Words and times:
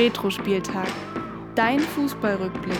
Retro-Spieltag. 0.00 0.88
Dein 1.54 1.78
Fußballrückblick. 1.78 2.78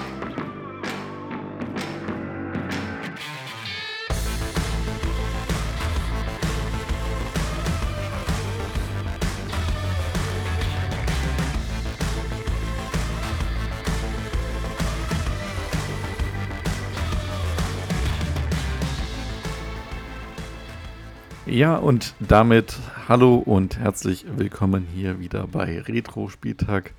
Ja, 21.44 21.76
und 21.76 22.14
damit 22.18 22.78
hallo 23.08 23.34
und 23.34 23.76
herzlich 23.76 24.24
willkommen 24.36 24.86
hier 24.94 25.20
wieder 25.20 25.46
bei 25.46 25.80
Retro 25.82 26.30
Spieltag, 26.30 26.94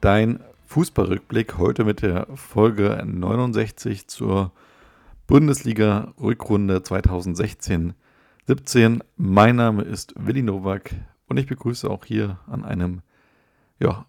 dein 0.00 0.40
Fußballrückblick. 0.66 1.58
Heute 1.58 1.84
mit 1.84 2.02
der 2.02 2.26
Folge 2.34 3.02
69 3.04 4.08
zur 4.08 4.52
Bundesliga 5.26 6.14
Rückrunde 6.20 6.78
2016-17. 6.78 9.00
Mein 9.16 9.56
Name 9.56 9.82
ist 9.82 10.14
Willi 10.16 10.42
Nowak 10.42 10.94
und 11.28 11.36
ich 11.36 11.46
begrüße 11.46 11.90
auch 11.90 12.04
hier 12.04 12.38
an 12.46 12.64
einem, 12.64 13.02
ja, 13.78 14.06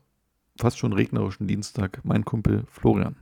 fast 0.58 0.78
schon 0.78 0.94
regnerischen 0.94 1.48
Dienstag 1.48 2.04
meinen 2.06 2.26
Kumpel 2.26 2.64
Florian. 2.68 3.16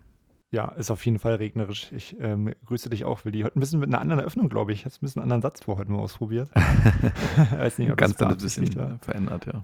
Ja, 0.51 0.69
ist 0.69 0.89
auf 0.89 1.05
jeden 1.05 1.19
Fall 1.19 1.35
regnerisch. 1.35 1.91
Ich 1.91 2.17
ähm, 2.19 2.53
grüße 2.65 2.89
dich 2.89 3.05
auch, 3.05 3.23
Willi. 3.23 3.41
Heute 3.41 3.57
ein 3.57 3.59
bisschen 3.59 3.79
mit 3.79 3.89
einer 3.89 4.01
anderen 4.01 4.19
Eröffnung, 4.19 4.49
glaube 4.49 4.73
ich. 4.73 4.85
Hast 4.85 4.97
ein 4.97 5.05
bisschen 5.05 5.21
einen 5.21 5.31
anderen 5.31 5.43
Satz 5.43 5.63
vor 5.63 5.77
heute 5.77 5.91
mal 5.91 5.99
ausprobiert. 5.99 6.49
Weiß 7.51 7.77
nicht, 7.77 7.91
ob 7.91 7.97
Ganz 7.97 8.15
das 8.15 8.31
ein 8.31 8.37
bisschen 8.37 8.99
verändert, 8.99 9.45
ja. 9.45 9.63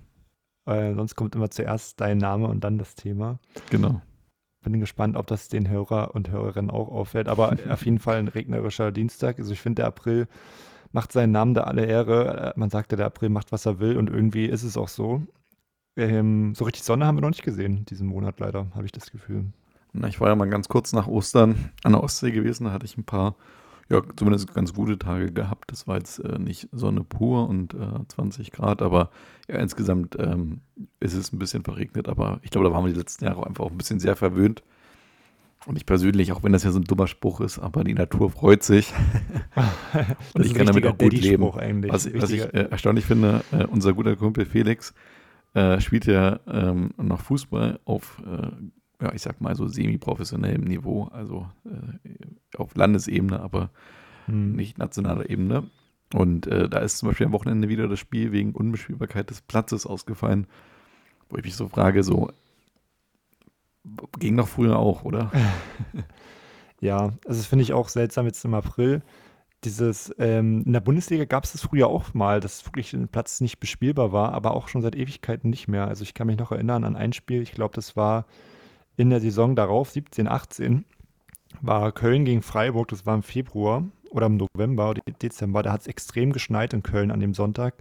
Äh, 0.65 0.93
sonst 0.95 1.15
kommt 1.15 1.35
immer 1.35 1.49
zuerst 1.49 2.01
dein 2.01 2.17
Name 2.17 2.47
und 2.47 2.63
dann 2.63 2.77
das 2.77 2.95
Thema. 2.95 3.39
Genau. 3.69 4.01
Bin 4.63 4.79
gespannt, 4.79 5.15
ob 5.15 5.27
das 5.27 5.47
den 5.47 5.69
Hörer 5.69 6.15
und 6.15 6.29
Hörerinnen 6.29 6.71
auch 6.71 6.89
auffällt. 6.89 7.27
Aber 7.27 7.55
auf 7.69 7.85
jeden 7.85 7.99
Fall 7.99 8.17
ein 8.17 8.27
regnerischer 8.27 8.91
Dienstag. 8.91 9.37
Also 9.39 9.53
ich 9.53 9.61
finde, 9.61 9.81
der 9.81 9.87
April 9.87 10.27
macht 10.91 11.11
seinen 11.11 11.31
Namen 11.31 11.53
der 11.53 11.67
alle 11.67 11.85
Ehre. 11.85 12.53
Äh, 12.55 12.59
man 12.59 12.69
sagte, 12.69 12.95
der 12.95 13.05
April 13.05 13.29
macht, 13.29 13.51
was 13.51 13.65
er 13.65 13.79
will 13.79 13.97
und 13.97 14.09
irgendwie 14.09 14.45
ist 14.45 14.63
es 14.63 14.77
auch 14.77 14.87
so. 14.87 15.21
Ähm, 15.97 16.55
so 16.55 16.65
richtig 16.65 16.83
Sonne 16.83 17.05
haben 17.05 17.15
wir 17.15 17.21
noch 17.21 17.29
nicht 17.29 17.43
gesehen 17.43 17.85
diesen 17.85 18.07
Monat 18.07 18.39
leider, 18.39 18.67
habe 18.75 18.85
ich 18.85 18.91
das 18.91 19.11
Gefühl. 19.11 19.45
Na, 19.93 20.07
ich 20.07 20.19
war 20.19 20.27
ja 20.27 20.35
mal 20.35 20.49
ganz 20.49 20.67
kurz 20.67 20.91
nach 20.91 21.07
Ostern 21.07 21.71
an 21.83 21.93
der 21.93 22.03
Ostsee 22.03 22.31
gewesen, 22.31 22.65
da 22.65 22.71
hatte 22.71 22.85
ich 22.85 22.97
ein 22.97 23.05
paar, 23.05 23.35
ja, 23.89 24.01
zumindest 24.15 24.53
ganz 24.53 24.73
gute 24.73 24.97
Tage 24.97 25.31
gehabt. 25.31 25.71
Das 25.71 25.87
war 25.87 25.97
jetzt 25.97 26.19
äh, 26.19 26.39
nicht 26.39 26.69
Sonne 26.71 27.03
pur 27.03 27.47
und 27.47 27.73
äh, 27.73 28.07
20 28.07 28.51
Grad, 28.51 28.81
aber 28.81 29.11
ja, 29.47 29.57
insgesamt 29.57 30.15
ähm, 30.19 30.61
ist 30.99 31.13
es 31.13 31.31
ein 31.31 31.39
bisschen 31.39 31.63
verregnet, 31.63 32.07
aber 32.09 32.39
ich 32.41 32.49
glaube, 32.49 32.67
da 32.67 32.73
waren 32.73 32.85
wir 32.85 32.91
die 32.91 32.99
letzten 32.99 33.25
Jahre 33.25 33.37
auch 33.37 33.45
einfach 33.45 33.65
auch 33.65 33.71
ein 33.71 33.77
bisschen 33.77 33.99
sehr 33.99 34.15
verwöhnt. 34.15 34.63
Und 35.67 35.77
ich 35.77 35.85
persönlich, 35.85 36.31
auch 36.31 36.43
wenn 36.43 36.51
das 36.51 36.63
ja 36.63 36.71
so 36.71 36.79
ein 36.79 36.83
dummer 36.83 37.07
Spruch 37.07 37.41
ist, 37.41 37.57
aber 37.57 37.83
die 37.83 37.95
Natur 37.95 38.29
freut 38.29 38.63
sich. 38.63 38.93
und 40.33 40.45
ich 40.45 40.53
kann 40.53 40.67
damit 40.67 40.85
auch 40.85 40.97
gut 40.97 41.13
leben. 41.13 41.43
Was, 41.89 42.11
was, 42.13 42.29
ich 42.29 42.41
äh, 42.41 42.67
erstaunlich 42.69 43.05
finde, 43.05 43.43
äh, 43.51 43.65
unser 43.65 43.93
guter 43.93 44.15
Kumpel 44.15 44.45
Felix 44.45 44.93
äh, 45.53 45.79
spielt 45.79 46.05
ja 46.05 46.39
ähm, 46.47 46.91
noch 46.97 47.21
Fußball 47.21 47.79
auf 47.85 48.21
äh, 48.25 48.47
ja, 49.01 49.13
ich 49.13 49.21
sag 49.21 49.41
mal 49.41 49.55
so 49.55 49.67
semi-professionellem 49.67 50.63
Niveau, 50.63 51.05
also 51.11 51.47
äh, 51.65 52.57
auf 52.57 52.75
Landesebene, 52.75 53.39
aber 53.39 53.69
hm. 54.25 54.53
nicht 54.53 54.77
nationaler 54.77 55.29
Ebene. 55.29 55.69
Und 56.13 56.47
äh, 56.47 56.69
da 56.69 56.79
ist 56.79 56.99
zum 56.99 57.09
Beispiel 57.09 57.25
am 57.25 57.33
Wochenende 57.33 57.67
wieder 57.67 57.87
das 57.87 57.99
Spiel 57.99 58.31
wegen 58.31 58.53
Unbespielbarkeit 58.53 59.29
des 59.29 59.41
Platzes 59.41 59.85
ausgefallen, 59.85 60.47
wo 61.29 61.37
ich 61.37 61.43
mich 61.43 61.55
so 61.55 61.67
frage, 61.67 62.03
so 62.03 62.31
ging 64.19 64.37
doch 64.37 64.47
früher 64.47 64.77
auch, 64.77 65.03
oder? 65.03 65.31
ja, 66.79 67.13
also 67.25 67.39
das 67.39 67.45
finde 67.45 67.63
ich 67.63 67.73
auch 67.73 67.89
seltsam 67.89 68.25
jetzt 68.25 68.43
im 68.45 68.53
April. 68.53 69.01
Dieses, 69.63 70.13
ähm, 70.19 70.63
in 70.65 70.73
der 70.73 70.79
Bundesliga 70.79 71.25
gab 71.25 71.43
es 71.43 71.53
das 71.53 71.61
früher 71.61 71.87
auch 71.87 72.13
mal, 72.13 72.39
dass 72.39 72.65
wirklich 72.65 72.93
ein 72.93 73.07
Platz 73.07 73.41
nicht 73.41 73.59
bespielbar 73.59 74.11
war, 74.11 74.33
aber 74.33 74.53
auch 74.53 74.67
schon 74.67 74.81
seit 74.81 74.95
Ewigkeiten 74.95 75.49
nicht 75.49 75.67
mehr. 75.67 75.87
Also 75.87 76.03
ich 76.03 76.13
kann 76.13 76.27
mich 76.27 76.37
noch 76.37 76.51
erinnern 76.51 76.83
an 76.83 76.95
ein 76.95 77.13
Spiel, 77.13 77.41
ich 77.41 77.51
glaube, 77.51 77.73
das 77.73 77.95
war 77.95 78.25
in 78.97 79.09
der 79.09 79.19
Saison 79.19 79.55
darauf, 79.55 79.91
17, 79.91 80.27
18, 80.27 80.85
war 81.61 81.91
Köln 81.91 82.25
gegen 82.25 82.41
Freiburg, 82.41 82.87
das 82.89 83.05
war 83.05 83.15
im 83.15 83.23
Februar 83.23 83.83
oder 84.09 84.27
im 84.27 84.37
November 84.37 84.89
oder 84.89 85.01
Dezember, 85.21 85.63
da 85.63 85.71
hat 85.71 85.81
es 85.81 85.87
extrem 85.87 86.31
geschneit 86.31 86.73
in 86.73 86.83
Köln 86.83 87.11
an 87.11 87.19
dem 87.19 87.33
Sonntag. 87.33 87.75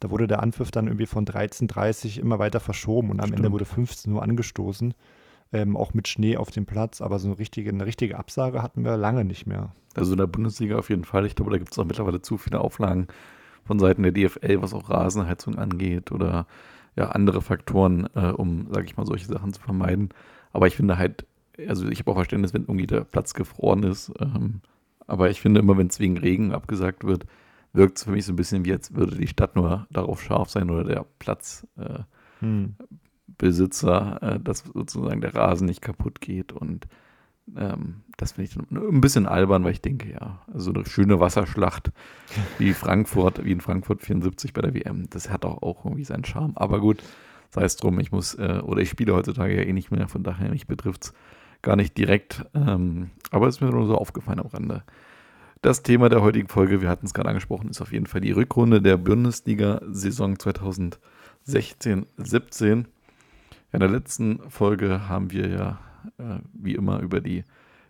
Da 0.00 0.10
wurde 0.10 0.26
der 0.26 0.42
Anpfiff 0.42 0.70
dann 0.70 0.88
irgendwie 0.88 1.06
von 1.06 1.24
13.30 1.24 2.20
immer 2.20 2.38
weiter 2.38 2.60
verschoben 2.60 3.10
und 3.10 3.20
am 3.20 3.28
Stimmt. 3.28 3.38
Ende 3.38 3.52
wurde 3.52 3.64
15 3.64 4.12
Uhr 4.12 4.22
angestoßen. 4.22 4.94
Ähm, 5.52 5.76
auch 5.76 5.94
mit 5.94 6.08
Schnee 6.08 6.36
auf 6.36 6.50
dem 6.50 6.66
Platz, 6.66 7.00
aber 7.00 7.20
so 7.20 7.28
eine 7.28 7.38
richtige, 7.38 7.70
eine 7.70 7.86
richtige 7.86 8.18
Absage 8.18 8.62
hatten 8.62 8.84
wir 8.84 8.96
lange 8.96 9.24
nicht 9.24 9.46
mehr. 9.46 9.72
Also 9.94 10.12
in 10.12 10.18
der 10.18 10.26
Bundesliga 10.26 10.76
auf 10.76 10.90
jeden 10.90 11.04
Fall. 11.04 11.24
Ich 11.24 11.36
glaube, 11.36 11.52
da 11.52 11.58
gibt 11.58 11.72
es 11.72 11.78
auch 11.78 11.84
mittlerweile 11.84 12.20
zu 12.20 12.36
viele 12.36 12.60
Auflagen 12.60 13.06
von 13.64 13.78
Seiten 13.78 14.02
der 14.02 14.12
DFL, 14.12 14.60
was 14.60 14.74
auch 14.74 14.90
Rasenheizung 14.90 15.56
angeht 15.56 16.10
oder 16.10 16.46
ja 16.96 17.10
andere 17.10 17.42
Faktoren, 17.42 18.08
äh, 18.14 18.30
um, 18.32 18.66
sage 18.72 18.86
ich 18.86 18.96
mal, 18.96 19.06
solche 19.06 19.26
Sachen 19.26 19.52
zu 19.52 19.60
vermeiden. 19.60 20.08
Aber 20.56 20.66
ich 20.66 20.74
finde 20.76 20.96
halt, 20.96 21.26
also 21.68 21.86
ich 21.86 21.98
habe 21.98 22.10
auch 22.10 22.14
Verständnis, 22.14 22.54
wenn 22.54 22.62
irgendwie 22.62 22.86
der 22.86 23.02
Platz 23.02 23.34
gefroren 23.34 23.82
ist. 23.82 24.10
Ähm, 24.18 24.62
aber 25.06 25.28
ich 25.28 25.42
finde 25.42 25.60
immer, 25.60 25.76
wenn 25.76 25.88
es 25.88 26.00
wegen 26.00 26.16
Regen 26.16 26.52
abgesagt 26.52 27.04
wird, 27.04 27.26
wirkt 27.74 27.98
es 27.98 28.04
für 28.04 28.12
mich 28.12 28.24
so 28.24 28.32
ein 28.32 28.36
bisschen 28.36 28.64
wie, 28.64 28.72
als 28.72 28.94
würde 28.94 29.16
die 29.16 29.26
Stadt 29.26 29.54
nur 29.54 29.86
darauf 29.90 30.22
scharf 30.22 30.48
sein 30.48 30.70
oder 30.70 30.84
der 30.84 31.04
Platzbesitzer, 31.18 32.06
äh, 34.22 34.26
hm. 34.30 34.36
äh, 34.36 34.40
dass 34.40 34.60
sozusagen 34.60 35.20
der 35.20 35.34
Rasen 35.34 35.66
nicht 35.66 35.82
kaputt 35.82 36.22
geht. 36.22 36.52
Und 36.52 36.86
ähm, 37.54 37.96
das 38.16 38.32
finde 38.32 38.50
ich 38.50 38.56
ein 38.56 39.02
bisschen 39.02 39.26
albern, 39.26 39.62
weil 39.62 39.72
ich 39.72 39.82
denke, 39.82 40.10
ja, 40.10 40.40
also 40.50 40.72
eine 40.72 40.86
schöne 40.86 41.20
Wasserschlacht 41.20 41.92
wie 42.58 42.72
Frankfurt, 42.72 43.44
wie 43.44 43.52
in 43.52 43.60
Frankfurt 43.60 44.00
74 44.00 44.54
bei 44.54 44.62
der 44.62 44.72
WM, 44.72 45.10
das 45.10 45.28
hat 45.28 45.44
auch, 45.44 45.60
auch 45.60 45.84
irgendwie 45.84 46.04
seinen 46.04 46.24
Charme. 46.24 46.56
Aber 46.56 46.80
gut, 46.80 47.02
sei 47.50 47.64
es 47.64 47.76
drum, 47.76 47.98
ich 48.00 48.12
muss, 48.12 48.34
äh, 48.34 48.60
oder 48.62 48.82
ich 48.82 48.90
spiele 48.90 49.14
heutzutage 49.14 49.56
ja 49.56 49.62
eh 49.62 49.72
nicht 49.72 49.90
mehr, 49.90 50.08
von 50.08 50.22
daher 50.22 50.50
mich 50.50 50.66
betrifft 50.66 51.04
es 51.04 51.14
gar 51.62 51.76
nicht 51.76 51.96
direkt. 51.98 52.44
Ähm, 52.54 53.10
aber 53.30 53.48
es 53.48 53.56
ist 53.56 53.60
mir 53.60 53.70
nur 53.70 53.86
so 53.86 53.96
aufgefallen 53.96 54.40
am 54.40 54.46
Rande. 54.46 54.82
Das 55.62 55.82
Thema 55.82 56.08
der 56.08 56.22
heutigen 56.22 56.48
Folge, 56.48 56.80
wir 56.80 56.88
hatten 56.88 57.06
es 57.06 57.14
gerade 57.14 57.30
angesprochen, 57.30 57.70
ist 57.70 57.80
auf 57.80 57.92
jeden 57.92 58.06
Fall 58.06 58.20
die 58.20 58.32
Rückrunde 58.32 58.82
der 58.82 58.96
Bundesliga-Saison 58.98 60.36
2016-17. 60.36 62.84
In 63.72 63.80
der 63.80 63.88
letzten 63.88 64.38
Folge 64.48 65.08
haben 65.08 65.32
wir 65.32 65.48
ja 65.48 65.80
äh, 66.18 66.38
wie 66.52 66.74
immer 66.74 67.00
über 67.00 67.20
die 67.20 67.44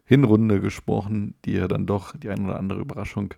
Hinrunde 0.05 0.61
gesprochen, 0.61 1.35
die 1.45 1.53
ja 1.53 1.69
dann 1.69 1.87
doch 1.87 2.17
die 2.17 2.31
eine 2.31 2.45
oder 2.45 2.59
andere 2.59 2.81
Überraschung 2.81 3.35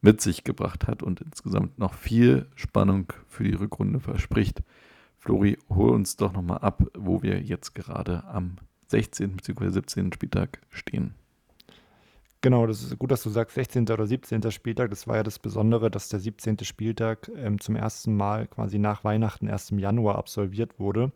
mit 0.00 0.20
sich 0.20 0.44
gebracht 0.44 0.86
hat 0.86 1.02
und 1.02 1.20
insgesamt 1.20 1.78
noch 1.78 1.94
viel 1.94 2.46
Spannung 2.54 3.12
für 3.28 3.44
die 3.44 3.54
Rückrunde 3.54 4.00
verspricht. 4.00 4.62
Flori, 5.26 5.58
hol 5.68 5.90
uns 5.90 6.16
doch 6.16 6.32
nochmal 6.32 6.58
ab, 6.58 6.84
wo 6.96 7.20
wir 7.20 7.42
jetzt 7.42 7.74
gerade 7.74 8.22
am 8.26 8.58
16. 8.86 9.38
bzw. 9.38 9.70
17. 9.70 10.12
Spieltag 10.12 10.60
stehen. 10.70 11.16
Genau, 12.42 12.64
das 12.68 12.80
ist 12.84 12.96
gut, 12.96 13.10
dass 13.10 13.24
du 13.24 13.30
sagst 13.30 13.56
16. 13.56 13.90
oder 13.90 14.06
17. 14.06 14.52
Spieltag. 14.52 14.90
Das 14.90 15.08
war 15.08 15.16
ja 15.16 15.24
das 15.24 15.40
Besondere, 15.40 15.90
dass 15.90 16.10
der 16.10 16.20
17. 16.20 16.60
Spieltag 16.60 17.28
ähm, 17.34 17.60
zum 17.60 17.74
ersten 17.74 18.16
Mal 18.16 18.46
quasi 18.46 18.78
nach 18.78 19.02
Weihnachten 19.02 19.48
erst 19.48 19.72
im 19.72 19.80
Januar 19.80 20.16
absolviert 20.16 20.78
wurde. 20.78 21.10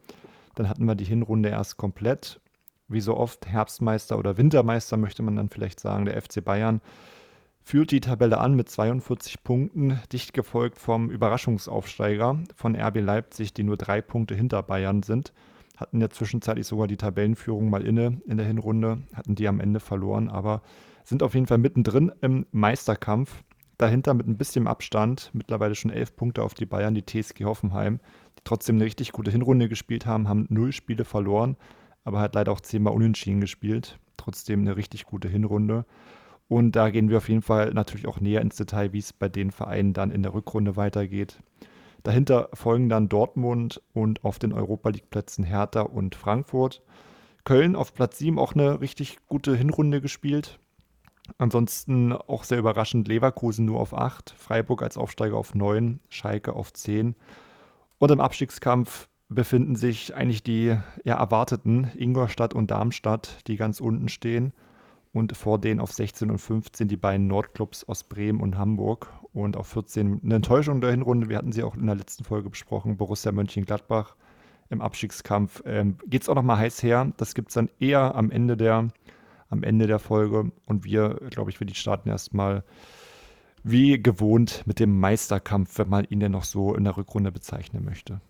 Dann 0.57 0.69
hatten 0.69 0.87
wir 0.87 0.97
die 0.97 1.05
Hinrunde 1.05 1.51
erst 1.51 1.77
komplett. 1.77 2.41
Wie 2.89 3.01
so 3.01 3.17
oft 3.17 3.47
Herbstmeister 3.47 4.19
oder 4.19 4.37
Wintermeister 4.37 4.97
möchte 4.97 5.23
man 5.23 5.37
dann 5.37 5.51
vielleicht 5.51 5.79
sagen, 5.79 6.07
der 6.07 6.21
FC 6.21 6.45
Bayern 6.45 6.81
führt 7.63 7.91
die 7.91 8.01
Tabelle 8.01 8.39
an 8.39 8.55
mit 8.55 8.69
42 8.69 9.43
Punkten, 9.43 10.01
dicht 10.13 10.33
gefolgt 10.33 10.79
vom 10.79 11.11
Überraschungsaufsteiger 11.11 12.41
von 12.55 12.77
RB 12.77 13.01
Leipzig, 13.01 13.55
die 13.55 13.63
nur 13.63 13.77
drei 13.77 14.01
Punkte 14.01 14.35
hinter 14.35 14.63
Bayern 14.63 15.03
sind. 15.03 15.33
Hatten 15.77 16.01
ja 16.01 16.11
zwischenzeitlich 16.11 16.67
sogar 16.67 16.87
die 16.87 16.97
Tabellenführung 16.97 17.71
mal 17.71 17.87
inne 17.87 18.21
in 18.27 18.37
der 18.37 18.47
Hinrunde, 18.47 19.03
hatten 19.15 19.35
die 19.35 19.49
am 19.49 19.61
Ende 19.61 19.81
verloren, 19.81 20.29
aber 20.29 20.63
sind 21.05 21.23
auf 21.23 21.35
jeden 21.35 21.47
Fall 21.47 21.59
mittendrin 21.59 22.13
im 22.21 22.47
Meisterkampf. 22.53 23.43
Dahinter 23.79 24.13
mit 24.13 24.29
ein 24.29 24.37
bisschen 24.37 24.67
Abstand, 24.67 25.31
mittlerweile 25.33 25.75
schon 25.75 25.91
elf 25.91 26.15
Punkte 26.15 26.43
auf 26.43 26.53
die 26.53 26.67
Bayern, 26.67 26.95
die 26.95 27.07
TSG 27.07 27.45
Hoffenheim, 27.45 27.99
die 28.39 28.43
trotzdem 28.45 28.77
eine 28.77 28.85
richtig 28.85 29.13
gute 29.13 29.31
Hinrunde 29.31 29.71
gespielt 29.71 30.05
haben, 30.05 30.29
haben 30.29 30.47
null 30.51 30.73
Spiele 30.73 31.07
verloren, 31.07 31.57
aber 32.05 32.21
hat 32.21 32.35
leider 32.35 32.53
auch 32.53 32.61
zehnmal 32.61 32.93
unentschieden 32.93 33.41
gespielt. 33.41 33.99
Trotzdem 34.19 34.61
eine 34.61 34.77
richtig 34.77 35.07
gute 35.07 35.29
Hinrunde. 35.29 35.87
Und 36.51 36.73
da 36.73 36.91
gehen 36.91 37.11
wir 37.11 37.19
auf 37.19 37.29
jeden 37.29 37.43
Fall 37.43 37.73
natürlich 37.75 38.09
auch 38.09 38.19
näher 38.19 38.41
ins 38.41 38.57
Detail, 38.57 38.93
wie 38.93 38.99
es 38.99 39.13
bei 39.13 39.29
den 39.29 39.53
Vereinen 39.53 39.93
dann 39.93 40.11
in 40.11 40.25
der 40.25 40.35
Rückrunde 40.35 40.75
weitergeht. 40.75 41.39
Dahinter 42.03 42.49
folgen 42.55 42.89
dann 42.89 43.09
Dortmund 43.09 43.81
und 43.93 44.25
auf 44.25 44.41
den 44.41 44.53
Europa 44.53 44.89
League 44.89 45.11
Plätzen 45.11 45.45
Hertha 45.45 45.83
und 45.83 46.17
Frankfurt. 46.17 46.83
Köln 47.45 47.77
auf 47.77 47.95
Platz 47.95 48.19
7 48.19 48.37
auch 48.37 48.53
eine 48.55 48.81
richtig 48.81 49.19
gute 49.29 49.55
Hinrunde 49.55 50.01
gespielt. 50.01 50.59
Ansonsten 51.39 52.13
auch 52.13 52.43
sehr 52.43 52.59
überraschend 52.59 53.07
Leverkusen 53.07 53.65
nur 53.65 53.79
auf 53.79 53.95
8, 53.95 54.35
Freiburg 54.37 54.83
als 54.83 54.97
Aufsteiger 54.97 55.37
auf 55.37 55.55
9, 55.55 56.01
Schalke 56.09 56.55
auf 56.55 56.73
10. 56.73 57.15
Und 57.99 58.11
im 58.11 58.21
Abstiegskampf 58.21 59.09
befinden 59.29 59.77
sich 59.77 60.17
eigentlich 60.17 60.43
die 60.43 60.77
ja, 61.05 61.15
erwarteten 61.15 61.93
Ingolstadt 61.97 62.55
und 62.55 62.73
Darmstadt, 62.73 63.39
die 63.47 63.55
ganz 63.55 63.79
unten 63.79 64.09
stehen. 64.09 64.53
Und 65.13 65.37
vor 65.37 65.59
denen 65.59 65.81
auf 65.81 65.93
16 65.93 66.31
und 66.31 66.39
15 66.39 66.87
die 66.87 66.97
beiden 66.97 67.27
Nordclubs 67.27 67.85
aus 67.85 68.05
Bremen 68.05 68.41
und 68.41 68.57
Hamburg. 68.57 69.13
Und 69.33 69.57
auf 69.57 69.69
14 69.69 70.21
eine 70.23 70.37
Enttäuschung 70.37 70.81
der 70.81 70.91
Hinrunde. 70.91 71.29
Wir 71.29 71.37
hatten 71.37 71.53
sie 71.53 71.63
auch 71.63 71.77
in 71.77 71.87
der 71.87 71.97
letzten 71.97 72.25
Folge 72.25 72.51
besprochen. 72.51 72.97
Borussia 72.97 73.33
Mönchengladbach 73.33 74.15
im 74.69 74.81
Abstiegskampf. 74.81 75.63
Ähm, 75.67 75.99
Geht 76.07 76.23
es 76.23 76.29
auch 76.29 76.35
nochmal 76.35 76.59
heiß 76.59 76.83
her. 76.83 77.13
Das 77.17 77.35
gibt 77.35 77.49
es 77.49 77.55
dann 77.55 77.69
eher 77.81 78.15
am 78.15 78.31
Ende 78.31 78.57
der, 78.57 78.89
am 79.49 79.63
Ende 79.63 79.87
der 79.87 79.99
Folge. 79.99 80.53
Und 80.67 80.85
wir, 80.85 81.21
glaube 81.31 81.51
ich, 81.51 81.59
wir 81.59 81.67
die 81.67 81.75
starten 81.75 82.09
erstmal 82.09 82.65
wie 83.63 84.01
gewohnt 84.03 84.63
mit 84.67 84.79
dem 84.79 84.99
Meisterkampf, 84.99 85.79
wenn 85.79 85.89
man 85.89 86.05
ihn 86.05 86.21
denn 86.21 86.33
noch 86.33 86.45
so 86.45 86.75
in 86.75 86.85
der 86.85 86.97
Rückrunde 86.97 87.33
bezeichnen 87.33 87.85
möchte. 87.85 88.21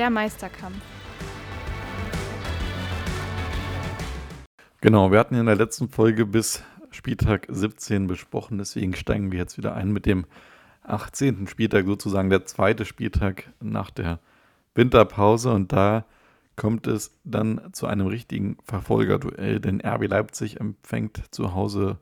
Der 0.00 0.08
Meisterkampf. 0.08 0.78
Genau, 4.80 5.12
wir 5.12 5.18
hatten 5.18 5.34
in 5.34 5.44
der 5.44 5.56
letzten 5.56 5.90
Folge 5.90 6.24
bis 6.24 6.62
Spieltag 6.90 7.46
17 7.50 8.06
besprochen, 8.06 8.56
deswegen 8.56 8.96
steigen 8.96 9.30
wir 9.30 9.38
jetzt 9.38 9.58
wieder 9.58 9.74
ein 9.74 9.92
mit 9.92 10.06
dem 10.06 10.24
18. 10.84 11.48
Spieltag, 11.48 11.84
sozusagen 11.84 12.30
der 12.30 12.46
zweite 12.46 12.86
Spieltag 12.86 13.52
nach 13.60 13.90
der 13.90 14.20
Winterpause 14.74 15.52
und 15.52 15.70
da 15.70 16.06
kommt 16.56 16.86
es 16.86 17.14
dann 17.24 17.60
zu 17.72 17.86
einem 17.86 18.06
richtigen 18.06 18.56
Verfolgerduell, 18.64 19.60
denn 19.60 19.82
RB 19.84 20.08
Leipzig 20.08 20.60
empfängt 20.60 21.24
zu 21.30 21.52
Hause 21.52 21.98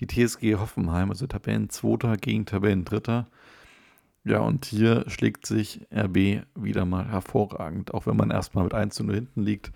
die 0.00 0.06
TSG 0.06 0.56
Hoffenheim, 0.56 1.08
also 1.08 1.26
Tabellenzweiter 1.26 2.18
gegen 2.18 2.44
Tabellendritter. 2.44 3.26
Ja, 4.24 4.38
und 4.38 4.64
hier 4.64 5.04
schlägt 5.08 5.46
sich 5.46 5.86
RB 5.92 6.44
wieder 6.54 6.84
mal 6.84 7.08
hervorragend, 7.08 7.92
auch 7.92 8.06
wenn 8.06 8.16
man 8.16 8.30
erstmal 8.30 8.64
mit 8.64 8.74
1 8.74 8.94
zu 8.94 9.02
0 9.02 9.14
hinten 9.16 9.42
liegt, 9.42 9.72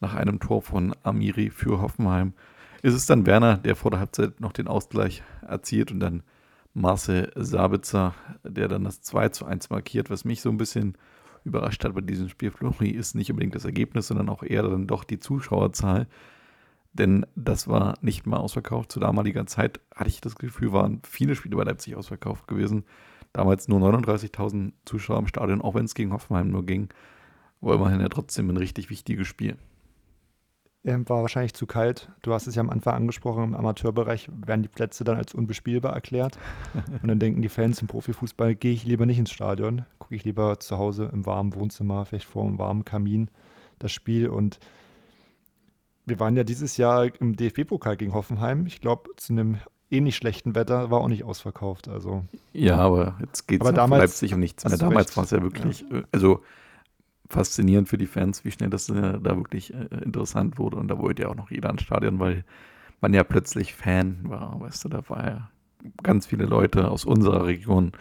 nach 0.00 0.14
einem 0.14 0.40
Tor 0.40 0.62
von 0.62 0.94
Amiri 1.02 1.50
für 1.50 1.80
Hoffenheim. 1.80 2.34
Ist 2.82 2.94
es 2.94 3.06
dann 3.06 3.24
Werner, 3.26 3.56
der 3.56 3.76
vor 3.76 3.90
der 3.90 4.00
Halbzeit 4.00 4.40
noch 4.40 4.52
den 4.52 4.68
Ausgleich 4.68 5.22
erzielt 5.46 5.90
und 5.90 6.00
dann 6.00 6.22
Marcel 6.74 7.32
Sabitzer, 7.34 8.14
der 8.44 8.68
dann 8.68 8.84
das 8.84 9.00
2 9.00 9.30
zu 9.30 9.46
1 9.46 9.70
markiert, 9.70 10.10
was 10.10 10.24
mich 10.24 10.42
so 10.42 10.50
ein 10.50 10.58
bisschen 10.58 10.96
überrascht 11.44 11.82
hat 11.84 11.94
bei 11.94 12.02
diesem 12.02 12.28
Spiel. 12.28 12.50
Flori 12.50 12.90
ist 12.90 13.14
nicht 13.14 13.30
unbedingt 13.30 13.54
das 13.54 13.64
Ergebnis, 13.64 14.08
sondern 14.08 14.28
auch 14.28 14.42
eher 14.42 14.62
dann 14.62 14.86
doch 14.86 15.02
die 15.02 15.18
Zuschauerzahl. 15.18 16.06
Denn 16.92 17.26
das 17.36 17.68
war 17.68 17.94
nicht 18.02 18.26
mal 18.26 18.36
ausverkauft. 18.36 18.92
Zu 18.92 19.00
damaliger 19.00 19.46
Zeit 19.46 19.80
hatte 19.94 20.10
ich 20.10 20.20
das 20.20 20.36
Gefühl, 20.36 20.72
waren 20.72 21.00
viele 21.04 21.34
Spiele 21.34 21.56
bei 21.56 21.64
Leipzig 21.64 21.96
ausverkauft 21.96 22.46
gewesen. 22.46 22.84
Damals 23.38 23.68
nur 23.68 23.78
39.000 23.78 24.72
Zuschauer 24.84 25.20
im 25.20 25.28
Stadion, 25.28 25.62
auch 25.62 25.76
wenn 25.76 25.84
es 25.84 25.94
gegen 25.94 26.12
Hoffenheim 26.12 26.50
nur 26.50 26.66
ging. 26.66 26.88
Aber 27.62 27.76
immerhin 27.76 28.00
ja 28.00 28.08
trotzdem 28.08 28.50
ein 28.50 28.56
richtig 28.56 28.90
wichtiges 28.90 29.28
Spiel. 29.28 29.56
war 30.82 31.22
wahrscheinlich 31.22 31.54
zu 31.54 31.64
kalt. 31.64 32.10
Du 32.22 32.32
hast 32.32 32.48
es 32.48 32.56
ja 32.56 32.62
am 32.62 32.68
Anfang 32.68 32.94
angesprochen, 32.94 33.44
im 33.44 33.54
Amateurbereich 33.54 34.28
werden 34.44 34.62
die 34.62 34.68
Plätze 34.68 35.04
dann 35.04 35.18
als 35.18 35.36
unbespielbar 35.36 35.92
erklärt. 35.92 36.36
Und 37.00 37.06
dann 37.06 37.20
denken 37.20 37.40
die 37.40 37.48
Fans 37.48 37.80
im 37.80 37.86
Profifußball, 37.86 38.56
gehe 38.56 38.72
ich 38.72 38.84
lieber 38.84 39.06
nicht 39.06 39.20
ins 39.20 39.30
Stadion, 39.30 39.84
gucke 40.00 40.16
ich 40.16 40.24
lieber 40.24 40.58
zu 40.58 40.76
Hause 40.76 41.08
im 41.12 41.24
warmen 41.24 41.54
Wohnzimmer, 41.54 42.06
vielleicht 42.06 42.26
vor 42.26 42.44
einem 42.44 42.58
warmen 42.58 42.84
Kamin 42.84 43.30
das 43.78 43.92
Spiel. 43.92 44.30
Und 44.30 44.58
wir 46.06 46.18
waren 46.18 46.36
ja 46.36 46.42
dieses 46.42 46.76
Jahr 46.76 47.08
im 47.20 47.36
DFB-Pokal 47.36 47.96
gegen 47.96 48.14
Hoffenheim. 48.14 48.66
Ich 48.66 48.80
glaube, 48.80 49.10
zu 49.16 49.32
einem 49.32 49.58
ähnlich 49.90 50.16
schlechten 50.16 50.54
Wetter 50.54 50.90
war 50.90 51.00
auch 51.00 51.08
nicht 51.08 51.24
ausverkauft. 51.24 51.88
Also, 51.88 52.24
ja, 52.52 52.76
aber 52.76 53.16
jetzt 53.20 53.46
geht 53.46 53.62
es 53.62 53.70
Leipzig 53.70 54.34
und 54.34 54.40
nichts 54.40 54.64
mehr. 54.64 54.76
Damals 54.76 55.16
war 55.16 55.24
es 55.24 55.30
ja 55.30 55.42
wirklich, 55.42 55.84
ja. 55.90 55.98
Äh, 55.98 56.02
also 56.12 56.42
faszinierend 57.28 57.88
für 57.88 57.98
die 57.98 58.06
Fans, 58.06 58.44
wie 58.44 58.50
schnell 58.50 58.70
das 58.70 58.88
äh, 58.88 59.18
da 59.20 59.36
wirklich 59.36 59.74
äh, 59.74 59.86
interessant 60.02 60.58
wurde. 60.58 60.76
Und 60.76 60.88
da 60.88 60.98
wollte 60.98 61.22
ja 61.22 61.28
auch 61.28 61.36
noch 61.36 61.50
jeder 61.50 61.70
ins 61.70 61.82
Stadion, 61.82 62.18
weil 62.18 62.44
man 63.00 63.12
ja 63.14 63.24
plötzlich 63.24 63.74
Fan 63.74 64.20
war. 64.22 64.60
Weißt 64.60 64.84
du, 64.84 64.88
da 64.88 65.02
war 65.08 65.26
ja 65.26 65.50
ganz 66.02 66.26
viele 66.26 66.46
Leute 66.46 66.90
aus 66.90 67.04
unserer 67.04 67.46
Region 67.46 67.92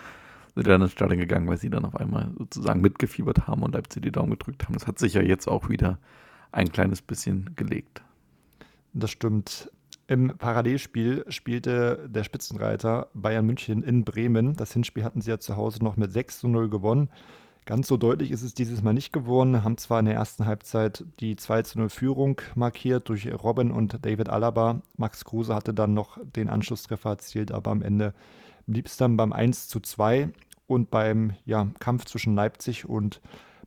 sind 0.57 0.67
dann 0.67 0.81
ins 0.81 0.91
Stadion 0.91 1.19
gegangen, 1.19 1.47
weil 1.47 1.57
sie 1.57 1.69
dann 1.69 1.85
auf 1.85 1.95
einmal 1.95 2.31
sozusagen 2.35 2.81
mitgefiebert 2.81 3.47
haben 3.47 3.61
und 3.61 3.75
Leipzig 3.75 4.01
die 4.01 4.11
Daumen 4.11 4.31
gedrückt 4.31 4.63
haben. 4.63 4.73
Das 4.73 4.87
hat 4.87 4.97
sich 4.97 5.13
ja 5.13 5.21
jetzt 5.21 5.47
auch 5.47 5.69
wieder 5.69 5.99
ein 6.51 6.71
kleines 6.71 7.01
bisschen 7.01 7.51
gelegt. 7.55 8.01
Das 8.93 9.11
stimmt. 9.11 9.71
Im 10.07 10.37
Parallelspiel 10.37 11.25
spielte 11.27 12.07
der 12.09 12.23
Spitzenreiter 12.23 13.09
Bayern 13.13 13.45
München 13.45 13.83
in 13.83 14.05
Bremen. 14.05 14.55
Das 14.55 14.71
Hinspiel 14.71 15.03
hatten 15.03 15.19
sie 15.19 15.29
ja 15.29 15.39
zu 15.39 15.57
Hause 15.57 15.83
noch 15.83 15.97
mit 15.97 16.13
6 16.13 16.39
zu 16.39 16.47
0 16.47 16.69
gewonnen. 16.69 17.09
Ganz 17.65 17.89
so 17.89 17.97
deutlich 17.97 18.31
ist 18.31 18.43
es 18.43 18.53
dieses 18.53 18.81
Mal 18.81 18.93
nicht 18.93 19.11
geworden, 19.11 19.65
haben 19.65 19.77
zwar 19.77 19.99
in 19.99 20.05
der 20.05 20.15
ersten 20.15 20.45
Halbzeit 20.45 21.03
die 21.19 21.35
2 21.35 21.63
zu 21.63 21.79
0 21.79 21.89
Führung 21.89 22.39
markiert 22.55 23.09
durch 23.09 23.29
Robin 23.43 23.71
und 23.71 24.05
David 24.05 24.29
Alaba. 24.29 24.81
Max 24.95 25.25
Kruse 25.25 25.53
hatte 25.53 25.73
dann 25.73 25.93
noch 25.93 26.17
den 26.23 26.47
Anschlusstreffer 26.47 27.09
erzielt, 27.09 27.51
aber 27.51 27.71
am 27.71 27.81
Ende 27.81 28.13
blieb 28.65 28.85
es 28.85 28.95
dann 28.95 29.17
beim 29.17 29.33
1 29.33 29.67
zu 29.67 29.81
2 29.81 30.29
und 30.67 30.89
beim 30.89 31.33
ja, 31.43 31.67
Kampf 31.79 32.05
zwischen 32.05 32.35
Leipzig 32.35 32.87
und 32.87 33.19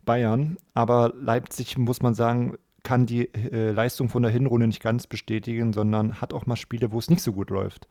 Bayern. 0.07 0.57
Aber 0.73 1.13
Leipzig, 1.15 1.77
muss 1.77 2.01
man 2.01 2.15
sagen, 2.15 2.57
kann 2.83 3.07
die 3.07 3.33
äh, 3.35 3.73
Leistung 3.73 4.09
von 4.09 4.23
der 4.23 4.33
Hinrunde 4.33 4.67
nicht 4.67 4.83
ganz 4.83 5.07
bestätigen, 5.07 5.73
sondern 5.73 6.21
hat 6.21 6.33
auch 6.33 6.47
mal 6.47 6.57
Spiele, 6.57 6.93
wo 6.93 6.99
es 6.99 7.11
nicht 7.11 7.23
so 7.23 7.33
gut 7.33 7.51
läuft. 7.51 7.89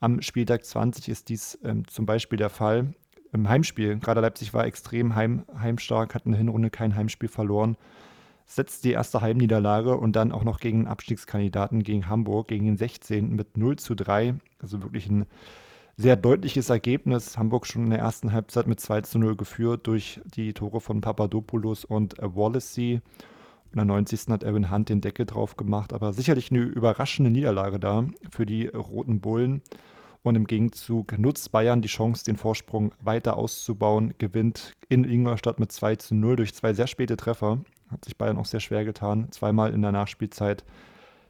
Am 0.00 0.20
Spieltag 0.22 0.64
20 0.64 1.08
ist 1.08 1.28
dies 1.28 1.58
ähm, 1.64 1.86
zum 1.88 2.06
Beispiel 2.06 2.38
der 2.38 2.50
Fall. 2.50 2.94
Im 3.32 3.48
Heimspiel, 3.48 3.98
gerade 3.98 4.20
Leipzig 4.20 4.54
war 4.54 4.64
extrem 4.64 5.14
heim, 5.14 5.44
heimstark, 5.58 6.14
hat 6.14 6.26
in 6.26 6.32
der 6.32 6.38
Hinrunde 6.38 6.70
kein 6.70 6.94
Heimspiel 6.94 7.28
verloren, 7.28 7.76
setzt 8.46 8.84
die 8.84 8.92
erste 8.92 9.20
Heimniederlage 9.20 9.96
und 9.96 10.14
dann 10.14 10.30
auch 10.30 10.44
noch 10.44 10.60
gegen 10.60 10.80
einen 10.80 10.88
Abstiegskandidaten, 10.88 11.82
gegen 11.82 12.08
Hamburg, 12.08 12.48
gegen 12.48 12.66
den 12.66 12.76
16. 12.76 13.34
mit 13.34 13.56
0 13.56 13.76
zu 13.76 13.94
3. 13.94 14.34
Also 14.60 14.82
wirklich 14.82 15.08
ein 15.08 15.26
sehr 15.96 16.16
deutliches 16.16 16.70
Ergebnis. 16.70 17.38
Hamburg 17.38 17.66
schon 17.66 17.84
in 17.84 17.90
der 17.90 18.00
ersten 18.00 18.32
Halbzeit 18.32 18.66
mit 18.66 18.80
2 18.80 19.02
zu 19.02 19.18
0 19.18 19.36
geführt 19.36 19.86
durch 19.86 20.20
die 20.24 20.52
Tore 20.52 20.80
von 20.80 21.00
Papadopoulos 21.00 21.84
und 21.84 22.16
Wallacey. 22.18 23.00
In 23.74 23.78
der 23.78 23.86
90. 23.86 24.28
hat 24.28 24.44
Erwin 24.44 24.70
Hunt 24.70 24.88
den 24.88 25.00
Deckel 25.00 25.26
drauf 25.26 25.56
gemacht, 25.56 25.92
aber 25.92 26.12
sicherlich 26.12 26.52
eine 26.52 26.60
überraschende 26.60 27.28
Niederlage 27.28 27.80
da 27.80 28.04
für 28.30 28.46
die 28.46 28.68
Roten 28.68 29.20
Bullen. 29.20 29.62
Und 30.22 30.36
im 30.36 30.46
Gegenzug 30.46 31.18
nutzt 31.18 31.50
Bayern 31.50 31.82
die 31.82 31.88
Chance, 31.88 32.24
den 32.24 32.36
Vorsprung 32.36 32.92
weiter 33.00 33.36
auszubauen, 33.36 34.14
gewinnt 34.18 34.74
in 34.88 35.02
Ingolstadt 35.02 35.58
mit 35.58 35.72
2 35.72 35.96
zu 35.96 36.14
0 36.14 36.36
durch 36.36 36.54
zwei 36.54 36.72
sehr 36.72 36.86
späte 36.86 37.16
Treffer. 37.16 37.64
Hat 37.90 38.04
sich 38.04 38.16
Bayern 38.16 38.38
auch 38.38 38.44
sehr 38.44 38.60
schwer 38.60 38.84
getan. 38.84 39.32
Zweimal 39.32 39.74
in 39.74 39.82
der 39.82 39.90
Nachspielzeit 39.90 40.64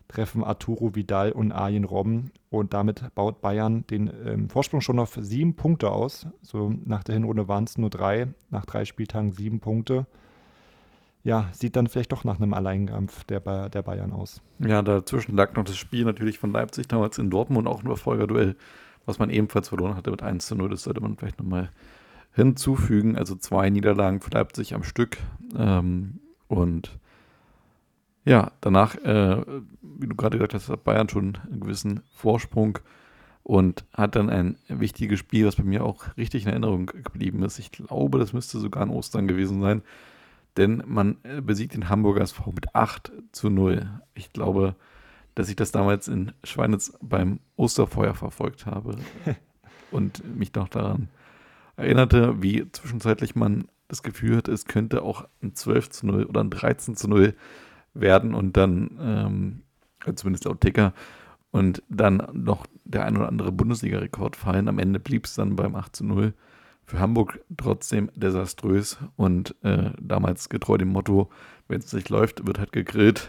treffen 0.08 0.44
Arturo 0.44 0.94
Vidal 0.94 1.32
und 1.32 1.50
Arjen 1.50 1.84
Robben. 1.84 2.30
Und 2.50 2.74
damit 2.74 3.14
baut 3.14 3.40
Bayern 3.40 3.86
den 3.86 4.12
ähm, 4.22 4.50
Vorsprung 4.50 4.82
schon 4.82 4.98
auf 4.98 5.16
sieben 5.18 5.56
Punkte 5.56 5.90
aus. 5.90 6.26
So 6.42 6.74
nach 6.84 7.04
der 7.04 7.14
Hinrunde 7.14 7.48
waren 7.48 7.64
es 7.64 7.78
nur 7.78 7.88
drei, 7.88 8.28
nach 8.50 8.66
drei 8.66 8.84
Spieltagen 8.84 9.32
sieben 9.32 9.60
Punkte 9.60 10.06
ja, 11.24 11.48
sieht 11.52 11.74
dann 11.74 11.86
vielleicht 11.86 12.12
doch 12.12 12.24
nach 12.24 12.38
einem 12.38 12.52
Alleinkampf 12.52 13.24
der, 13.24 13.70
der 13.70 13.82
Bayern 13.82 14.12
aus. 14.12 14.42
Ja, 14.58 14.82
dazwischen 14.82 15.34
lag 15.34 15.54
noch 15.54 15.64
das 15.64 15.76
Spiel 15.76 16.04
natürlich 16.04 16.38
von 16.38 16.52
Leipzig 16.52 16.86
damals 16.86 17.16
in 17.18 17.30
Dortmund, 17.30 17.66
auch 17.66 17.80
ein 17.80 17.86
Verfolgerduell, 17.86 18.56
was 19.06 19.18
man 19.18 19.30
ebenfalls 19.30 19.70
verloren 19.70 19.96
hatte 19.96 20.10
mit 20.10 20.22
1 20.22 20.46
zu 20.46 20.54
0. 20.54 20.68
Das 20.68 20.82
sollte 20.82 21.00
man 21.00 21.16
vielleicht 21.16 21.38
nochmal 21.38 21.70
hinzufügen. 22.34 23.16
Also 23.16 23.36
zwei 23.36 23.70
Niederlagen 23.70 24.20
für 24.20 24.30
Leipzig 24.32 24.74
am 24.74 24.84
Stück. 24.84 25.16
Ähm, 25.56 26.20
und 26.46 26.98
ja, 28.26 28.52
danach, 28.60 28.94
äh, 28.96 29.42
wie 29.80 30.06
du 30.06 30.14
gerade 30.16 30.36
gesagt 30.36 30.52
hast, 30.52 30.68
hat 30.68 30.84
Bayern 30.84 31.08
schon 31.08 31.38
einen 31.50 31.60
gewissen 31.60 32.02
Vorsprung 32.14 32.78
und 33.42 33.86
hat 33.94 34.14
dann 34.16 34.28
ein 34.28 34.56
wichtiges 34.68 35.20
Spiel, 35.20 35.46
was 35.46 35.56
bei 35.56 35.64
mir 35.64 35.84
auch 35.84 36.04
richtig 36.18 36.44
in 36.44 36.50
Erinnerung 36.50 36.84
geblieben 36.86 37.42
ist. 37.42 37.58
Ich 37.58 37.72
glaube, 37.72 38.18
das 38.18 38.34
müsste 38.34 38.58
sogar 38.58 38.82
an 38.82 38.90
Ostern 38.90 39.26
gewesen 39.26 39.62
sein 39.62 39.82
denn 40.56 40.82
man 40.86 41.18
äh, 41.24 41.40
besiegt 41.40 41.74
den 41.74 41.88
Hamburger 41.88 42.22
SV 42.22 42.52
mit 42.52 42.74
8 42.74 43.12
zu 43.32 43.50
0. 43.50 44.00
Ich 44.14 44.32
glaube, 44.32 44.76
dass 45.34 45.48
ich 45.48 45.56
das 45.56 45.72
damals 45.72 46.08
in 46.08 46.32
Schweinitz 46.44 46.96
beim 47.02 47.40
Osterfeuer 47.56 48.14
verfolgt 48.14 48.66
habe 48.66 48.96
und 49.90 50.22
mich 50.36 50.54
noch 50.54 50.68
daran 50.68 51.08
erinnerte, 51.76 52.40
wie 52.42 52.70
zwischenzeitlich 52.70 53.34
man 53.34 53.66
das 53.88 54.02
Gefühl 54.02 54.36
hatte, 54.36 54.52
es 54.52 54.64
könnte 54.64 55.02
auch 55.02 55.26
ein 55.42 55.54
12 55.54 55.90
zu 55.90 56.06
0 56.06 56.24
oder 56.24 56.40
ein 56.42 56.50
13 56.50 56.96
zu 56.96 57.08
0 57.08 57.34
werden 57.92 58.34
und 58.34 58.56
dann, 58.56 59.62
ähm, 60.06 60.14
zumindest 60.16 60.44
laut 60.44 60.60
Ticker, 60.60 60.92
und 61.50 61.82
dann 61.88 62.26
noch 62.32 62.66
der 62.84 63.04
ein 63.04 63.16
oder 63.16 63.28
andere 63.28 63.52
Bundesliga-Rekord 63.52 64.34
fallen. 64.34 64.68
Am 64.68 64.80
Ende 64.80 64.98
blieb 64.98 65.26
es 65.26 65.34
dann 65.34 65.54
beim 65.54 65.76
8 65.76 65.94
zu 65.94 66.04
0 66.04 66.34
für 66.86 66.98
Hamburg 66.98 67.40
trotzdem 67.56 68.10
desaströs 68.14 68.98
und 69.16 69.54
äh, 69.62 69.90
damals 70.00 70.48
getreu 70.48 70.76
dem 70.76 70.88
Motto, 70.88 71.30
wenn 71.68 71.80
es 71.80 71.92
nicht 71.92 72.10
läuft, 72.10 72.46
wird 72.46 72.58
halt 72.58 72.72
gegrillt. 72.72 73.28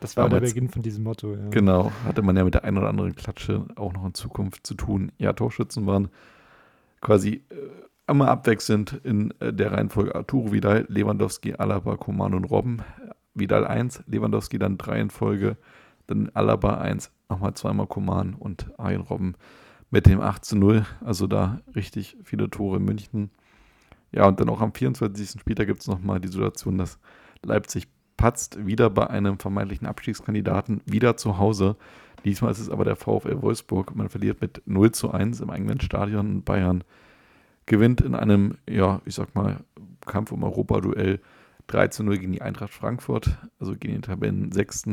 Das 0.00 0.16
war 0.16 0.28
Damals, 0.28 0.52
der 0.52 0.54
Beginn 0.54 0.70
von 0.70 0.82
diesem 0.82 1.04
Motto. 1.04 1.34
Ja. 1.34 1.48
Genau, 1.50 1.90
hatte 2.04 2.22
man 2.22 2.36
ja 2.36 2.44
mit 2.44 2.54
der 2.54 2.64
einen 2.64 2.78
oder 2.78 2.88
anderen 2.88 3.14
Klatsche 3.16 3.66
auch 3.76 3.92
noch 3.92 4.04
in 4.04 4.14
Zukunft 4.14 4.66
zu 4.66 4.74
tun. 4.74 5.12
Ja, 5.18 5.32
Torschützen 5.32 5.86
waren 5.86 6.08
quasi 7.00 7.42
äh, 7.50 7.54
immer 8.06 8.28
abwechselnd 8.28 9.00
in 9.04 9.32
äh, 9.40 9.52
der 9.52 9.72
Reihenfolge 9.72 10.14
Arturo 10.14 10.52
Vidal, 10.52 10.86
Lewandowski, 10.88 11.54
Alaba, 11.54 11.96
Coman 11.96 12.34
und 12.34 12.44
Robben. 12.44 12.82
Vidal 13.34 13.66
1, 13.66 14.04
Lewandowski 14.06 14.58
dann 14.58 14.78
3 14.78 15.00
in 15.00 15.10
Folge, 15.10 15.56
dann 16.06 16.30
Alaba 16.34 16.78
1, 16.78 17.10
nochmal 17.28 17.54
zweimal 17.54 17.86
Coman 17.86 18.34
und 18.34 18.70
Arjen 18.78 19.00
Robben 19.00 19.34
mit 19.94 20.06
dem 20.06 20.20
8 20.20 20.44
zu 20.44 20.56
0. 20.56 20.84
Also 21.04 21.28
da 21.28 21.60
richtig 21.76 22.16
viele 22.24 22.50
Tore 22.50 22.78
in 22.78 22.84
München. 22.84 23.30
Ja, 24.10 24.26
und 24.26 24.40
dann 24.40 24.48
auch 24.48 24.60
am 24.60 24.74
24. 24.74 25.40
Spieltag 25.40 25.68
gibt 25.68 25.82
es 25.82 25.86
nochmal 25.86 26.18
die 26.18 26.28
Situation, 26.28 26.78
dass 26.78 26.98
Leipzig 27.44 27.86
patzt, 28.16 28.66
wieder 28.66 28.90
bei 28.90 29.06
einem 29.08 29.38
vermeintlichen 29.38 29.86
Abstiegskandidaten, 29.86 30.80
wieder 30.84 31.16
zu 31.16 31.38
Hause. 31.38 31.76
Diesmal 32.24 32.50
ist 32.50 32.58
es 32.58 32.70
aber 32.70 32.84
der 32.84 32.96
VfL 32.96 33.40
Wolfsburg. 33.40 33.94
Man 33.94 34.08
verliert 34.08 34.40
mit 34.40 34.62
0 34.66 34.90
zu 34.90 35.12
1 35.12 35.38
im 35.40 35.50
eigenen 35.50 35.80
Stadion. 35.80 36.42
Bayern 36.42 36.82
gewinnt 37.66 38.00
in 38.00 38.16
einem, 38.16 38.58
ja, 38.68 39.00
ich 39.04 39.14
sag 39.14 39.36
mal, 39.36 39.60
Kampf 40.06 40.32
um 40.32 40.42
Europa-Duell 40.42 41.20
3 41.68 41.88
zu 41.88 42.02
0 42.02 42.18
gegen 42.18 42.32
die 42.32 42.42
Eintracht 42.42 42.72
Frankfurt, 42.72 43.38
also 43.60 43.76
gegen 43.76 43.92
den 43.92 44.02
Tabellen 44.02 44.50
6. 44.50 44.86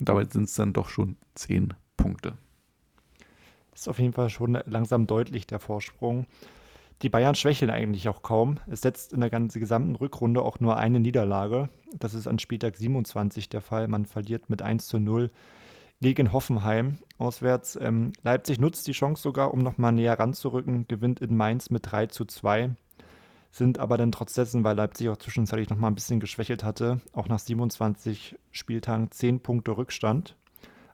Damit 0.00 0.32
sind 0.32 0.44
es 0.44 0.54
dann 0.54 0.72
doch 0.72 0.88
schon 0.88 1.18
10 1.36 1.72
Punkte. 1.96 2.36
Ist 3.80 3.88
auf 3.88 3.98
jeden 3.98 4.12
Fall 4.12 4.28
schon 4.28 4.58
langsam 4.66 5.06
deutlich 5.06 5.46
der 5.46 5.58
Vorsprung. 5.58 6.26
Die 7.00 7.08
Bayern 7.08 7.34
schwächeln 7.34 7.70
eigentlich 7.70 8.10
auch 8.10 8.20
kaum. 8.20 8.58
Es 8.66 8.82
setzt 8.82 9.14
in 9.14 9.20
der 9.20 9.30
ganzen 9.30 9.58
gesamten 9.58 9.96
Rückrunde 9.96 10.42
auch 10.42 10.60
nur 10.60 10.76
eine 10.76 11.00
Niederlage. 11.00 11.70
Das 11.98 12.12
ist 12.12 12.26
an 12.26 12.38
Spieltag 12.38 12.76
27 12.76 13.48
der 13.48 13.62
Fall. 13.62 13.88
Man 13.88 14.04
verliert 14.04 14.50
mit 14.50 14.60
1 14.60 14.86
zu 14.86 14.98
0 14.98 15.30
gegen 16.02 16.30
Hoffenheim 16.30 16.98
auswärts. 17.16 17.78
Ähm, 17.80 18.12
Leipzig 18.22 18.60
nutzt 18.60 18.86
die 18.86 18.92
Chance 18.92 19.22
sogar, 19.22 19.54
um 19.54 19.60
nochmal 19.60 19.92
näher 19.92 20.18
ranzurücken, 20.18 20.86
gewinnt 20.86 21.20
in 21.20 21.34
Mainz 21.34 21.70
mit 21.70 21.90
3 21.90 22.08
zu 22.08 22.26
2. 22.26 22.72
Sind 23.50 23.78
aber 23.78 23.96
dann 23.96 24.12
trotz 24.12 24.34
dessen, 24.34 24.62
weil 24.62 24.76
Leipzig 24.76 25.08
auch 25.08 25.16
zwischenzeitlich 25.16 25.70
nochmal 25.70 25.90
ein 25.90 25.94
bisschen 25.94 26.20
geschwächelt 26.20 26.64
hatte, 26.64 27.00
auch 27.14 27.28
nach 27.28 27.38
27 27.38 28.36
Spieltagen 28.50 29.10
10 29.10 29.40
Punkte 29.40 29.74
Rückstand. 29.78 30.36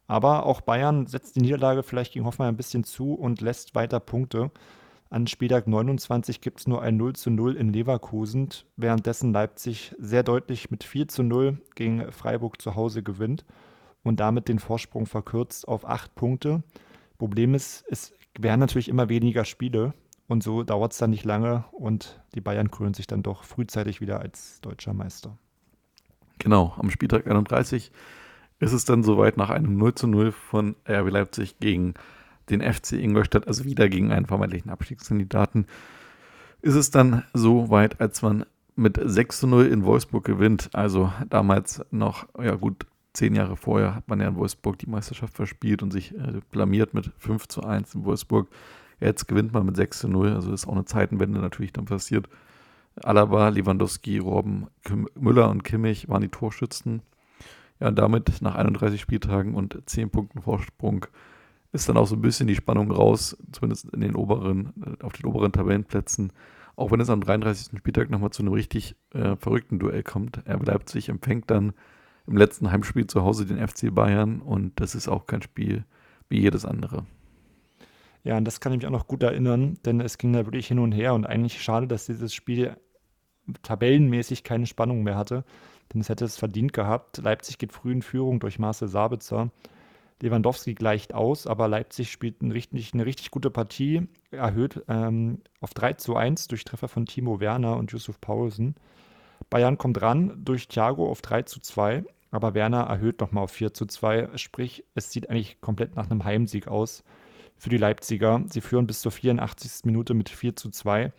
Aber 0.07 0.47
auch 0.47 0.61
Bayern 0.61 1.07
setzt 1.07 1.37
die 1.37 1.41
Niederlage 1.41 1.83
vielleicht 1.83 2.13
gegen 2.13 2.25
Hoffenheim 2.25 2.55
ein 2.55 2.57
bisschen 2.57 2.85
zu 2.85 3.15
und 3.15 3.41
lässt 3.41 3.75
weiter 3.75 4.01
Punkte. 4.01 4.51
An 5.09 5.27
Spieltag 5.27 5.69
29 5.69 6.41
gibt 6.41 6.61
es 6.61 6.67
nur 6.67 6.83
ein 6.83 6.97
0 6.97 7.15
zu 7.15 7.31
0 7.31 7.57
in 7.57 7.73
Leverkusen, 7.73 8.49
währenddessen 8.77 9.33
Leipzig 9.33 9.95
sehr 9.99 10.23
deutlich 10.23 10.71
mit 10.71 10.85
4 10.85 11.09
zu 11.09 11.23
0 11.23 11.61
gegen 11.75 12.11
Freiburg 12.13 12.61
zu 12.61 12.75
Hause 12.75 13.03
gewinnt 13.03 13.45
und 14.03 14.21
damit 14.21 14.49
den 14.49 14.59
Vorsprung 14.59 15.07
verkürzt 15.07 15.69
auf 15.69 15.85
8 15.85 16.15
Punkte. 16.15 16.63
Problem 17.19 17.55
ist, 17.55 17.85
es 17.89 18.13
werden 18.39 18.61
natürlich 18.61 18.89
immer 18.89 19.09
weniger 19.09 19.45
Spiele 19.45 19.95
und 20.29 20.43
so 20.43 20.65
dauert 20.65 20.93
es 20.93 20.99
dann 20.99 21.11
nicht 21.11 21.25
lange 21.25 21.65
und 21.73 22.21
die 22.35 22.41
Bayern 22.41 22.71
krönen 22.71 22.95
sich 22.95 23.07
dann 23.07 23.23
doch 23.23 23.45
frühzeitig 23.45 24.01
wieder 24.01 24.21
als 24.21 24.61
deutscher 24.61 24.93
Meister. 24.93 25.39
Genau, 26.39 26.75
am 26.79 26.91
Spieltag 26.91 27.27
31 27.27 27.93
ist 28.59 28.73
es 28.73 28.85
dann 28.85 29.03
soweit 29.03 29.37
nach 29.37 29.51
einem 29.51 29.77
0 29.77 29.95
zu 29.95 30.07
0 30.07 30.33
von 30.33 30.77
RB 30.89 31.11
Leipzig 31.11 31.59
gegen 31.61 31.95
den 32.51 32.61
FC 32.61 32.93
Ingolstadt, 32.93 33.49
also 33.49 33.65
wieder 33.65 33.89
gegen 33.89 34.13
einen 34.13 34.27
vermeintlichen 34.27 34.71
Abstiegskandidaten, 34.71 35.67
ist 36.63 36.75
es 36.75 36.91
dann 36.91 37.25
so 37.35 37.71
weit, 37.71 38.01
als 38.01 38.23
man 38.23 38.47
mit 38.77 38.99
6 39.03 39.41
zu 39.41 39.47
0 39.47 39.67
in 39.67 39.85
Wolfsburg 39.85 40.25
gewinnt. 40.25 40.71
Also 40.73 41.13
damals 41.29 41.85
noch, 41.91 42.27
ja 42.39 42.55
gut, 42.55 42.87
zehn 43.15 43.35
Jahre 43.35 43.57
vorher 43.57 43.95
hat 43.95 44.09
man 44.09 44.21
ja 44.21 44.29
in 44.29 44.37
Wolfsburg 44.37 44.79
die 44.79 44.89
Meisterschaft 44.89 45.35
verspielt 45.35 45.83
und 45.83 45.91
sich 45.91 46.15
äh, 46.15 46.41
blamiert 46.51 46.95
mit 46.95 47.11
5 47.19 47.49
zu 47.49 47.63
1 47.63 47.95
in 47.95 48.05
Wolfsburg. 48.05 48.49
Jetzt 49.01 49.29
gewinnt 49.29 49.53
man 49.53 49.67
mit 49.67 49.77
6 49.77 50.01
zu 50.01 50.09
0, 50.09 50.33
also 50.33 50.53
ist 50.53 50.67
auch 50.67 50.73
eine 50.73 50.85
Zeitenwende 50.85 51.41
natürlich 51.41 51.73
dann 51.73 51.87
passiert. 51.87 52.29
Alaba, 53.03 53.49
Lewandowski, 53.49 54.19
Robben, 54.19 54.69
Kim, 54.85 55.09
Müller 55.15 55.51
und 55.51 55.65
Kimmich 55.65 56.09
waren 56.09 56.23
die 56.23 56.29
Torschützen. 56.29 57.03
Ja, 57.81 57.91
damit 57.91 58.41
nach 58.41 58.55
31 58.55 59.01
Spieltagen 59.01 59.55
und 59.55 59.83
10 59.87 60.11
Punkten 60.11 60.43
Vorsprung 60.43 61.07
ist 61.73 61.89
dann 61.89 61.97
auch 61.97 62.07
so 62.07 62.17
ein 62.17 62.23
bisschen 62.23 62.47
die 62.47 62.55
Spannung 62.55 62.91
raus, 62.91 63.37
zumindest 63.53 63.93
in 63.93 64.01
den 64.01 64.17
oberen, 64.17 64.73
äh, 64.85 65.05
auf 65.05 65.13
den 65.13 65.27
oberen 65.27 65.53
Tabellenplätzen. 65.53 66.33
Auch 66.75 66.91
wenn 66.91 67.01
es 67.01 67.11
am 67.11 67.21
33. 67.21 67.79
Spieltag 67.79 68.11
nochmal 68.11 68.31
zu 68.31 68.43
einem 68.43 68.53
richtig 68.53 68.97
äh, 69.15 69.37
verrückten 69.37 69.79
Duell 69.79 70.03
kommt. 70.03 70.41
Er 70.45 70.59
bleibt 70.59 70.89
sich, 70.89 71.09
empfängt 71.09 71.51
dann 71.51 71.73
im 72.27 72.37
letzten 72.37 72.71
Heimspiel 72.71 73.07
zu 73.07 73.23
Hause 73.23 73.47
den 73.47 73.67
FC 73.67 73.95
Bayern 73.95 74.41
und 74.41 74.79
das 74.81 74.95
ist 74.95 75.09
auch 75.09 75.27
kein 75.27 75.43
Spiel 75.43 75.85
wie 76.29 76.41
jedes 76.41 76.65
andere. 76.65 77.07
Ja, 78.25 78.37
und 78.37 78.45
das 78.45 78.61
kann 78.61 78.73
ich 78.73 78.79
mich 78.79 78.87
auch 78.87 78.91
noch 78.91 79.07
gut 79.07 79.23
erinnern, 79.23 79.79
denn 79.85 80.01
es 80.01 80.19
ging 80.19 80.33
da 80.33 80.45
wirklich 80.45 80.67
hin 80.67 80.81
und 80.81 80.93
her 80.93 81.15
und 81.15 81.27
eigentlich 81.27 81.63
schade, 81.63 81.87
dass 81.87 82.07
dieses 82.07 82.35
Spiel 82.35 82.77
tabellenmäßig 83.63 84.43
keine 84.43 84.67
Spannung 84.67 85.05
mehr 85.05 85.17
hatte, 85.17 85.45
denn 85.93 86.01
es 86.01 86.09
hätte 86.09 86.25
es 86.25 86.37
verdient 86.37 86.73
gehabt. 86.73 87.19
Leipzig 87.19 87.59
geht 87.59 87.73
früh 87.73 87.93
in 87.93 88.03
Führung 88.03 88.41
durch 88.41 88.59
Marcel 88.59 88.89
Sabitzer 88.89 89.51
Lewandowski 90.23 90.75
gleicht 90.75 91.13
aus, 91.13 91.47
aber 91.47 91.69
Leipzig 91.69 92.11
spielt 92.11 92.41
ein 92.41 92.51
richtig, 92.51 92.95
eine 92.95 93.05
richtig 93.05 93.31
gute 93.31 93.51
Partie, 93.51 94.09
erhöht 94.31 94.83
ähm, 94.89 95.43
auf 95.61 95.75
3 95.75 95.95
zu 95.95 96.17
1 96.17 96.49
durch 96.49 96.65
Treffer 96.65 96.89
von 96.89 97.05
Timo 97.05 97.41
Werner 97.41 97.77
und 97.77 97.93
Yusuf 97.93 98.21
Paulsen. 98.21 98.77
Bayern 99.51 99.77
kommt 99.77 100.01
ran 100.01 100.41
durch 100.43 100.69
Thiago 100.69 101.11
auf 101.11 101.21
3 101.21 101.43
zu 101.43 101.61
2, 101.61 102.03
aber 102.31 102.55
Werner 102.55 102.85
erhöht 102.85 103.21
nochmal 103.21 103.45
auf 103.45 103.51
4 103.51 103.75
zu 103.75 103.85
2, 103.85 104.31
sprich, 104.37 104.85
es 104.95 105.11
sieht 105.11 105.29
eigentlich 105.29 105.61
komplett 105.61 105.97
nach 105.97 106.11
einem 106.11 106.25
Heimsieg 106.25 106.67
aus 106.67 107.05
für 107.59 107.69
die 107.69 107.77
Leipziger. 107.77 108.43
Sie 108.49 108.63
führen 108.63 108.87
bis 108.87 109.03
zur 109.03 109.13
84. 109.13 109.85
Minute 109.85 110.15
mit 110.15 110.31
4 110.31 110.57
zu 110.57 110.71
2. 110.71 111.13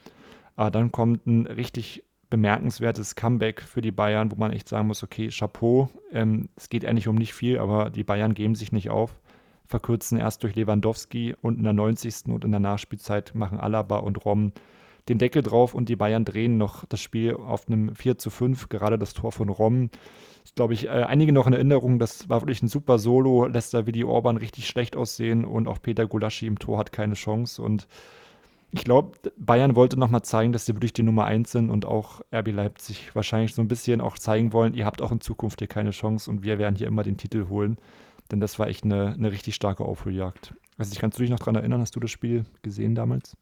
Aber 0.56 0.72
dann 0.72 0.92
kommt 0.92 1.26
ein 1.28 1.46
richtig 1.46 2.04
bemerkenswertes 2.30 3.16
Comeback 3.16 3.62
für 3.62 3.82
die 3.82 3.92
Bayern, 3.92 4.32
wo 4.32 4.36
man 4.36 4.52
echt 4.52 4.68
sagen 4.68 4.88
muss, 4.88 5.04
okay, 5.04 5.30
Chapeau, 5.30 5.90
ähm, 6.12 6.50
es 6.56 6.70
geht 6.70 6.86
eigentlich 6.86 7.08
um 7.08 7.16
nicht 7.16 7.34
viel, 7.34 7.60
aber 7.60 7.90
die 7.90 8.04
Bayern 8.04 8.34
geben 8.34 8.56
sich 8.56 8.72
nicht 8.72 8.90
auf, 8.90 9.20
verkürzen 9.66 10.18
erst 10.18 10.44
durch 10.44 10.56
Lewandowski 10.56 11.36
und 11.42 11.58
in 11.58 11.64
der 11.64 11.74
90. 11.74 12.28
und 12.28 12.44
in 12.44 12.52
der 12.52 12.60
Nachspielzeit 12.60 13.34
machen 13.36 13.60
Alaba 13.60 13.98
und 13.98 14.26
Rom 14.26 14.52
den 15.10 15.20
Deckel 15.20 15.42
drauf 15.42 15.74
und 15.74 15.88
die 15.90 15.96
Bayern 15.96 16.26
drehen 16.26 16.58
noch 16.58 16.86
das 16.86 17.00
Spiel 17.02 17.36
auf 17.36 17.68
einem 17.68 17.96
4 17.96 18.18
zu 18.18 18.30
5, 18.30 18.68
gerade 18.70 18.98
das 18.98 19.14
Tor 19.14 19.32
von 19.32 19.50
Rom. 19.50 19.90
Ich 20.44 20.56
glaube 20.56 20.74
ich, 20.74 20.86
äh, 20.86 20.90
einige 20.90 21.32
noch 21.32 21.48
in 21.48 21.54
Erinnerung, 21.54 22.00
das 22.00 22.30
war 22.30 22.42
wirklich 22.42 22.62
ein 22.62 22.68
super 22.68 23.00
Solo, 23.00 23.48
lässt 23.48 23.74
da 23.74 23.86
wie 23.86 23.92
die 23.92 24.06
Orban 24.06 24.38
richtig 24.38 24.68
schlecht 24.68 24.96
aussehen 24.96 25.46
und 25.46 25.68
auch 25.68 25.82
Peter 25.82 26.08
Gulaschi 26.08 26.46
im 26.46 26.60
Tor 26.60 26.78
hat 26.78 26.92
keine 26.92 27.14
Chance 27.14 27.62
und 27.62 27.88
ich 28.72 28.84
glaube, 28.84 29.18
Bayern 29.38 29.76
wollte 29.76 29.98
nochmal 29.98 30.24
zeigen, 30.24 30.52
dass 30.52 30.66
sie 30.66 30.76
wirklich 30.76 30.94
die 30.94 31.04
Nummer 31.04 31.26
1 31.26 31.52
sind 31.52 31.70
und 31.70 31.86
auch 31.86 32.22
RB 32.34 32.52
Leipzig 32.52 33.16
wahrscheinlich 33.16 33.56
so 33.56 33.62
ein 33.62 33.68
bisschen 33.68 34.02
auch 34.02 34.18
zeigen 34.18 34.52
wollen, 34.52 34.74
ihr 34.74 34.86
habt 34.86 35.02
auch 35.02 35.12
in 35.12 35.22
Zukunft 35.22 35.60
hier 35.60 35.68
keine 35.68 35.92
Chance 35.92 36.30
und 36.30 36.44
wir 36.44 36.60
werden 36.60 36.76
hier 36.76 36.88
immer 36.88 37.04
den 37.04 37.18
Titel 37.18 37.48
holen. 37.48 37.78
Denn 38.32 38.42
das 38.42 38.60
war 38.60 38.68
echt 38.68 38.84
eine, 38.84 39.14
eine 39.14 39.32
richtig 39.32 39.56
starke 39.56 39.86
Aufholjagd. 39.86 40.54
Also 40.78 40.92
ich 40.92 41.00
kannst 41.00 41.18
du 41.18 41.24
dich 41.24 41.32
noch 41.32 41.40
daran 41.40 41.56
erinnern, 41.56 41.82
hast 41.82 41.96
du 41.96 42.00
das 42.00 42.12
Spiel 42.12 42.46
gesehen 42.62 42.94
damals? 42.94 43.38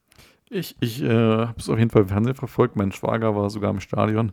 Ich, 0.49 0.75
ich 0.79 1.01
äh, 1.01 1.09
habe 1.09 1.55
es 1.57 1.69
auf 1.69 1.79
jeden 1.79 1.89
Fall 1.89 2.03
im 2.03 2.09
Fernsehen 2.09 2.35
verfolgt. 2.35 2.75
Mein 2.75 2.91
Schwager 2.91 3.35
war 3.35 3.49
sogar 3.49 3.71
im 3.71 3.79
Stadion. 3.79 4.31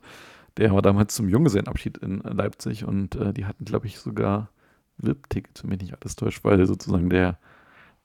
Der 0.58 0.72
war 0.72 0.82
damals 0.82 1.14
zum 1.14 1.28
Junggesellenabschied 1.28 1.98
in 1.98 2.18
Leipzig 2.18 2.84
und 2.84 3.14
äh, 3.14 3.32
die 3.32 3.46
hatten, 3.46 3.64
glaube 3.64 3.86
ich, 3.86 3.98
sogar 3.98 4.50
VIP-Tickets, 4.98 5.62
wenn 5.66 5.78
nicht 5.78 5.94
alles 6.00 6.16
täuscht, 6.16 6.44
weil 6.44 6.64
sozusagen 6.66 7.08
der 7.08 7.38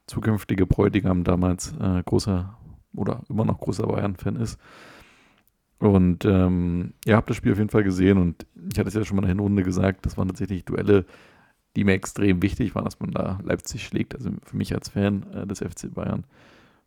zukünftige 0.06 0.66
Bräutigam 0.66 1.22
damals 1.22 1.74
äh, 1.78 2.02
großer 2.02 2.57
oder 2.98 3.22
immer 3.28 3.44
noch 3.44 3.60
großer 3.60 3.86
Bayern-Fan 3.86 4.36
ist. 4.36 4.58
Und 5.78 6.24
ähm, 6.24 6.94
ihr 7.04 7.16
habt 7.16 7.30
das 7.30 7.36
Spiel 7.36 7.52
auf 7.52 7.58
jeden 7.58 7.70
Fall 7.70 7.84
gesehen 7.84 8.18
und 8.18 8.46
ich 8.70 8.78
hatte 8.78 8.88
es 8.88 8.94
ja 8.94 9.04
schon 9.04 9.16
mal 9.16 9.22
in 9.22 9.28
der 9.28 9.36
Hinrunde 9.36 9.62
gesagt, 9.62 10.06
das 10.06 10.18
waren 10.18 10.28
tatsächlich 10.28 10.64
Duelle, 10.64 11.06
die 11.76 11.84
mir 11.84 11.92
extrem 11.92 12.42
wichtig 12.42 12.74
waren, 12.74 12.84
dass 12.84 12.98
man 12.98 13.12
da 13.12 13.38
Leipzig 13.44 13.84
schlägt, 13.84 14.14
also 14.14 14.30
für 14.42 14.56
mich 14.56 14.74
als 14.74 14.88
Fan 14.88 15.24
äh, 15.32 15.46
des 15.46 15.60
FC 15.60 15.94
Bayern. 15.94 16.24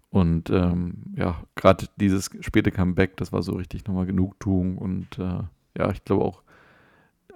Und 0.10 0.50
ähm, 0.50 0.96
ja, 1.16 1.42
gerade 1.56 1.88
dieses 1.96 2.30
späte 2.42 2.72
Comeback, 2.72 3.16
das 3.16 3.32
war 3.32 3.42
so 3.44 3.54
richtig 3.54 3.86
nochmal 3.88 4.06
Genugtuung 4.06 4.78
und 4.78 5.18
äh, 5.18 5.40
ja, 5.78 5.90
ich 5.92 6.04
glaube 6.04 6.26
auch, 6.26 6.44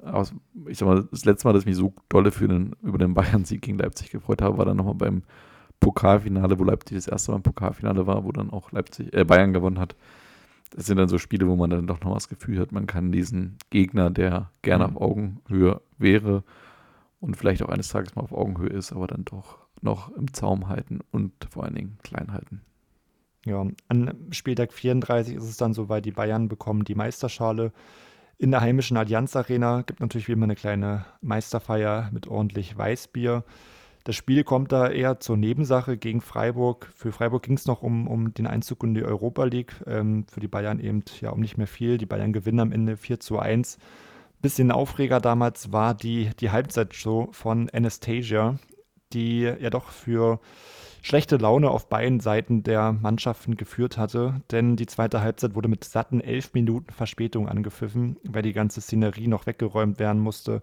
aus, 0.03 0.33
ich 0.67 0.77
sag 0.77 0.87
mal, 0.87 1.07
das 1.09 1.23
letzte 1.23 1.47
Mal, 1.47 1.53
dass 1.53 1.63
ich 1.63 1.67
mich 1.67 1.77
so 1.77 1.93
dolle 2.09 2.31
für 2.31 2.49
den, 2.49 2.75
über 2.83 2.97
den 2.97 3.13
Bayern-Sieg 3.13 3.61
gegen 3.61 3.77
Leipzig 3.77 4.11
gefreut 4.11 4.41
habe, 4.41 4.57
war 4.57 4.65
dann 4.65 4.77
nochmal 4.77 4.95
beim 4.95 5.23
Pokalfinale, 5.85 6.57
wo 6.57 6.63
Leipzig 6.63 6.97
das 6.97 7.07
erste 7.07 7.31
Mal 7.31 7.37
im 7.37 7.43
Pokalfinale 7.43 8.07
war, 8.07 8.23
wo 8.23 8.31
dann 8.31 8.49
auch 8.49 8.71
Leipzig, 8.71 9.13
äh, 9.13 9.23
Bayern 9.23 9.53
gewonnen 9.53 9.77
hat. 9.77 9.95
Das 10.71 10.87
sind 10.87 10.97
dann 10.97 11.07
so 11.07 11.19
Spiele, 11.19 11.47
wo 11.47 11.55
man 11.55 11.69
dann 11.69 11.85
doch 11.85 12.01
noch 12.01 12.15
das 12.15 12.27
Gefühl 12.27 12.59
hat, 12.59 12.71
man 12.71 12.87
kann 12.87 13.11
diesen 13.11 13.59
Gegner, 13.69 14.09
der 14.09 14.49
gerne 14.63 14.87
mhm. 14.87 14.97
auf 14.97 15.01
Augenhöhe 15.01 15.81
wäre 15.99 16.43
und 17.19 17.37
vielleicht 17.37 17.61
auch 17.61 17.69
eines 17.69 17.89
Tages 17.89 18.15
mal 18.15 18.23
auf 18.23 18.31
Augenhöhe 18.31 18.69
ist, 18.69 18.93
aber 18.93 19.05
dann 19.05 19.25
doch 19.25 19.59
noch 19.81 20.11
im 20.13 20.33
Zaum 20.33 20.69
halten 20.69 21.01
und 21.11 21.31
vor 21.51 21.65
allen 21.65 21.75
Dingen 21.75 21.99
klein 22.01 22.33
halten. 22.33 22.61
Ja, 23.45 23.63
an 23.89 24.15
Spieltag 24.31 24.73
34 24.73 25.35
ist 25.35 25.43
es 25.43 25.57
dann 25.57 25.75
so, 25.75 25.87
weil 25.87 26.01
die 26.01 26.11
Bayern 26.11 26.47
bekommen 26.47 26.83
die 26.83 26.95
Meisterschale 26.95 27.71
in 28.39 28.49
der 28.49 28.61
heimischen 28.61 28.97
Allianz 28.97 29.35
Arena. 29.35 29.83
Gibt 29.83 29.99
natürlich 29.99 30.27
wie 30.27 30.31
immer 30.31 30.45
eine 30.45 30.55
kleine 30.55 31.05
Meisterfeier 31.21 32.09
mit 32.11 32.25
ordentlich 32.25 32.75
Weißbier. 32.75 33.43
Das 34.05 34.15
Spiel 34.15 34.43
kommt 34.43 34.71
da 34.71 34.87
eher 34.87 35.19
zur 35.19 35.35
Nebensache 35.35 35.97
gegen 35.97 36.21
Freiburg. 36.21 36.91
Für 36.93 37.11
Freiburg 37.11 37.41
ging 37.41 37.55
es 37.55 37.65
noch 37.65 37.81
um, 37.81 38.07
um 38.07 38.35
den 38.35 38.45
Einzug 38.45 38.83
in 38.83 38.93
die 38.93 39.03
Europa 39.03 39.45
League. 39.45 39.73
Ähm, 39.87 40.27
für 40.31 40.39
die 40.39 40.47
Bayern 40.47 40.79
eben 40.79 41.03
ja 41.21 41.31
um 41.31 41.39
nicht 41.39 41.57
mehr 41.57 41.65
viel. 41.65 41.97
Die 41.97 42.05
Bayern 42.05 42.31
gewinnen 42.31 42.59
am 42.59 42.71
Ende 42.71 42.97
4 42.97 43.19
zu 43.19 43.39
1. 43.39 43.79
Bisschen 44.43 44.69
Aufreger 44.69 45.19
damals 45.19 45.71
war 45.71 45.95
die, 45.95 46.29
die 46.39 46.51
Halbzeitshow 46.51 47.29
von 47.31 47.67
Anastasia, 47.71 48.59
die 49.11 49.41
ja 49.41 49.71
doch 49.71 49.89
für 49.89 50.39
schlechte 51.01 51.37
Laune 51.37 51.71
auf 51.71 51.89
beiden 51.89 52.19
Seiten 52.19 52.61
der 52.61 52.91
Mannschaften 52.91 53.57
geführt 53.57 53.97
hatte, 53.97 54.41
denn 54.51 54.75
die 54.75 54.85
zweite 54.85 55.21
Halbzeit 55.21 55.55
wurde 55.55 55.67
mit 55.67 55.83
satten 55.83 56.21
elf 56.21 56.53
Minuten 56.53 56.93
Verspätung 56.93 57.49
angepfiffen, 57.49 58.17
weil 58.23 58.43
die 58.43 58.53
ganze 58.53 58.81
Szenerie 58.81 59.27
noch 59.27 59.47
weggeräumt 59.47 59.97
werden 59.97 60.21
musste. 60.21 60.61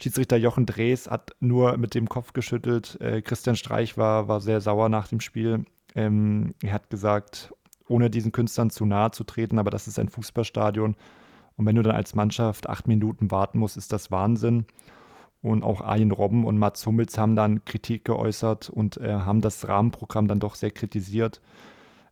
Schiedsrichter 0.00 0.36
Jochen 0.36 0.64
Drees 0.64 1.10
hat 1.10 1.32
nur 1.40 1.76
mit 1.76 1.94
dem 1.94 2.08
Kopf 2.08 2.32
geschüttelt. 2.32 3.00
Äh, 3.00 3.20
Christian 3.22 3.56
Streich 3.56 3.96
war, 3.96 4.28
war 4.28 4.40
sehr 4.40 4.60
sauer 4.60 4.88
nach 4.88 5.08
dem 5.08 5.20
Spiel. 5.20 5.64
Ähm, 5.94 6.54
er 6.62 6.74
hat 6.74 6.90
gesagt, 6.90 7.52
ohne 7.88 8.08
diesen 8.08 8.30
Künstlern 8.30 8.70
zu 8.70 8.86
nahe 8.86 9.10
zu 9.10 9.24
treten, 9.24 9.58
aber 9.58 9.70
das 9.70 9.88
ist 9.88 9.98
ein 9.98 10.08
Fußballstadion. 10.08 10.94
Und 11.56 11.66
wenn 11.66 11.74
du 11.74 11.82
dann 11.82 11.96
als 11.96 12.14
Mannschaft 12.14 12.68
acht 12.68 12.86
Minuten 12.86 13.32
warten 13.32 13.58
musst, 13.58 13.76
ist 13.76 13.92
das 13.92 14.12
Wahnsinn. 14.12 14.66
Und 15.42 15.64
auch 15.64 15.80
Arjen 15.80 16.12
Robben 16.12 16.44
und 16.44 16.58
Mats 16.58 16.86
Hummels 16.86 17.18
haben 17.18 17.34
dann 17.34 17.64
Kritik 17.64 18.04
geäußert 18.04 18.70
und 18.70 18.98
äh, 18.98 19.12
haben 19.12 19.40
das 19.40 19.66
Rahmenprogramm 19.66 20.28
dann 20.28 20.40
doch 20.40 20.54
sehr 20.54 20.70
kritisiert. 20.70 21.40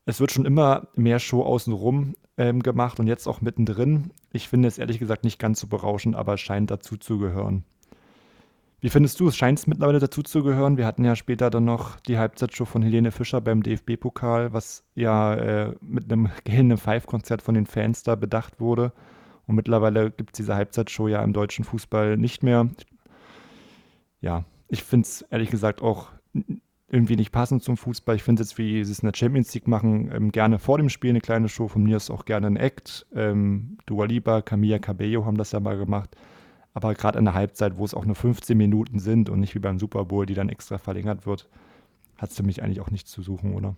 Es 0.04 0.20
wird 0.20 0.32
schon 0.32 0.44
immer 0.44 0.88
mehr 0.94 1.18
Show 1.18 1.42
außenrum 1.42 2.14
ähm, 2.36 2.62
gemacht 2.62 2.98
und 2.98 3.06
jetzt 3.06 3.26
auch 3.26 3.40
mittendrin. 3.40 4.10
Ich 4.32 4.48
finde 4.48 4.68
es 4.68 4.78
ehrlich 4.78 4.98
gesagt 4.98 5.24
nicht 5.24 5.38
ganz 5.38 5.60
so 5.60 5.66
berauschend, 5.66 6.16
aber 6.16 6.36
scheint 6.36 6.70
dazu 6.70 6.96
zu 6.96 7.18
gehören. 7.18 7.64
Wie 8.80 8.90
findest 8.90 9.18
du 9.20 9.28
es? 9.28 9.36
Scheint 9.36 9.58
es 9.58 9.66
mittlerweile 9.66 9.98
dazu 9.98 10.22
zu 10.22 10.42
gehören? 10.42 10.76
Wir 10.76 10.86
hatten 10.86 11.04
ja 11.04 11.16
später 11.16 11.50
dann 11.50 11.64
noch 11.64 11.98
die 12.00 12.18
Halbzeitshow 12.18 12.66
von 12.66 12.82
Helene 12.82 13.10
Fischer 13.10 13.40
beim 13.40 13.62
DFB-Pokal, 13.62 14.52
was 14.52 14.84
ja 14.94 15.34
äh, 15.34 15.74
mit 15.80 16.12
einem 16.12 16.30
gehenden 16.44 16.78
Five-Konzert 16.78 17.42
von 17.42 17.54
den 17.54 17.66
Fans 17.66 18.02
da 18.02 18.14
bedacht 18.14 18.60
wurde. 18.60 18.92
Und 19.46 19.54
mittlerweile 19.54 20.10
gibt 20.10 20.34
es 20.34 20.36
diese 20.38 20.54
Halbzeitshow 20.54 21.08
ja 21.08 21.22
im 21.22 21.32
deutschen 21.32 21.64
Fußball 21.64 22.16
nicht 22.16 22.42
mehr 22.42 22.68
ja, 24.20 24.44
ich 24.68 24.82
finde 24.82 25.06
es 25.06 25.22
ehrlich 25.30 25.50
gesagt 25.50 25.82
auch 25.82 26.08
irgendwie 26.88 27.16
nicht 27.16 27.32
passend 27.32 27.62
zum 27.62 27.76
Fußball. 27.76 28.16
Ich 28.16 28.22
finde 28.22 28.42
es 28.42 28.50
jetzt, 28.50 28.58
wie 28.58 28.84
sie 28.84 28.92
es 28.92 29.00
in 29.00 29.06
der 29.06 29.16
Champions 29.16 29.52
League 29.54 29.66
machen, 29.68 30.10
ähm, 30.12 30.32
gerne 30.32 30.58
vor 30.58 30.78
dem 30.78 30.88
Spiel 30.88 31.10
eine 31.10 31.20
kleine 31.20 31.48
Show. 31.48 31.68
Von 31.68 31.82
mir 31.82 31.96
ist 31.96 32.10
auch 32.10 32.24
gerne 32.24 32.46
ein 32.48 32.56
Act. 32.56 33.06
Ähm, 33.14 33.78
Dua 33.86 34.06
Lipa, 34.06 34.42
Camilla 34.42 34.78
Cabello 34.78 35.24
haben 35.24 35.36
das 35.36 35.52
ja 35.52 35.60
mal 35.60 35.76
gemacht. 35.76 36.16
Aber 36.76 36.92
gerade 36.92 37.18
in 37.18 37.24
der 37.24 37.32
Halbzeit, 37.32 37.78
wo 37.78 37.86
es 37.86 37.94
auch 37.94 38.04
nur 38.04 38.14
15 38.14 38.54
Minuten 38.54 38.98
sind 38.98 39.30
und 39.30 39.40
nicht 39.40 39.54
wie 39.54 39.60
beim 39.60 39.78
Super 39.78 40.04
Bowl, 40.04 40.26
die 40.26 40.34
dann 40.34 40.50
extra 40.50 40.76
verlängert 40.76 41.24
wird, 41.24 41.48
hat 42.18 42.28
es 42.28 42.36
für 42.36 42.42
mich 42.42 42.62
eigentlich 42.62 42.82
auch 42.82 42.90
nichts 42.90 43.10
zu 43.10 43.22
suchen, 43.22 43.54
oder? 43.54 43.76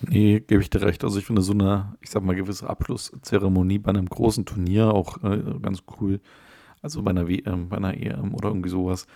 Nee, 0.00 0.38
gebe 0.38 0.62
ich 0.62 0.70
dir 0.70 0.82
recht. 0.82 1.02
Also 1.02 1.18
ich 1.18 1.26
finde 1.26 1.42
so 1.42 1.54
eine, 1.54 1.96
ich 2.00 2.10
sag 2.10 2.22
mal, 2.22 2.36
gewisse 2.36 2.70
Abschlusszeremonie 2.70 3.80
bei 3.80 3.88
einem 3.88 4.06
großen 4.06 4.44
Turnier 4.44 4.94
auch 4.94 5.20
äh, 5.24 5.58
ganz 5.60 5.82
cool. 6.00 6.20
Also 6.82 7.02
bei 7.02 7.10
einer 7.10 7.26
WM, 7.26 7.68
bei 7.68 7.78
einer 7.78 7.94
EM 7.94 8.32
oder 8.32 8.50
irgendwie 8.50 8.70
sowas. 8.70 9.08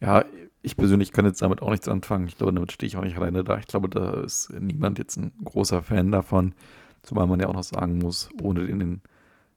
Ja, 0.00 0.24
ich 0.62 0.76
persönlich 0.76 1.10
kann 1.10 1.24
jetzt 1.24 1.42
damit 1.42 1.60
auch 1.60 1.70
nichts 1.70 1.88
anfangen. 1.88 2.28
Ich 2.28 2.36
glaube, 2.36 2.52
damit 2.52 2.70
stehe 2.70 2.86
ich 2.86 2.98
auch 2.98 3.02
nicht 3.02 3.16
alleine 3.16 3.42
da. 3.42 3.58
Ich 3.58 3.66
glaube, 3.66 3.88
da 3.88 4.20
ist 4.20 4.52
niemand 4.60 5.00
jetzt 5.00 5.16
ein 5.16 5.32
großer 5.42 5.82
Fan 5.82 6.12
davon. 6.12 6.54
Zumal 7.02 7.26
man 7.26 7.40
ja 7.40 7.48
auch 7.48 7.54
noch 7.54 7.64
sagen 7.64 7.98
muss, 7.98 8.30
ohne 8.40 8.64
den, 8.64 8.78
den 8.78 9.02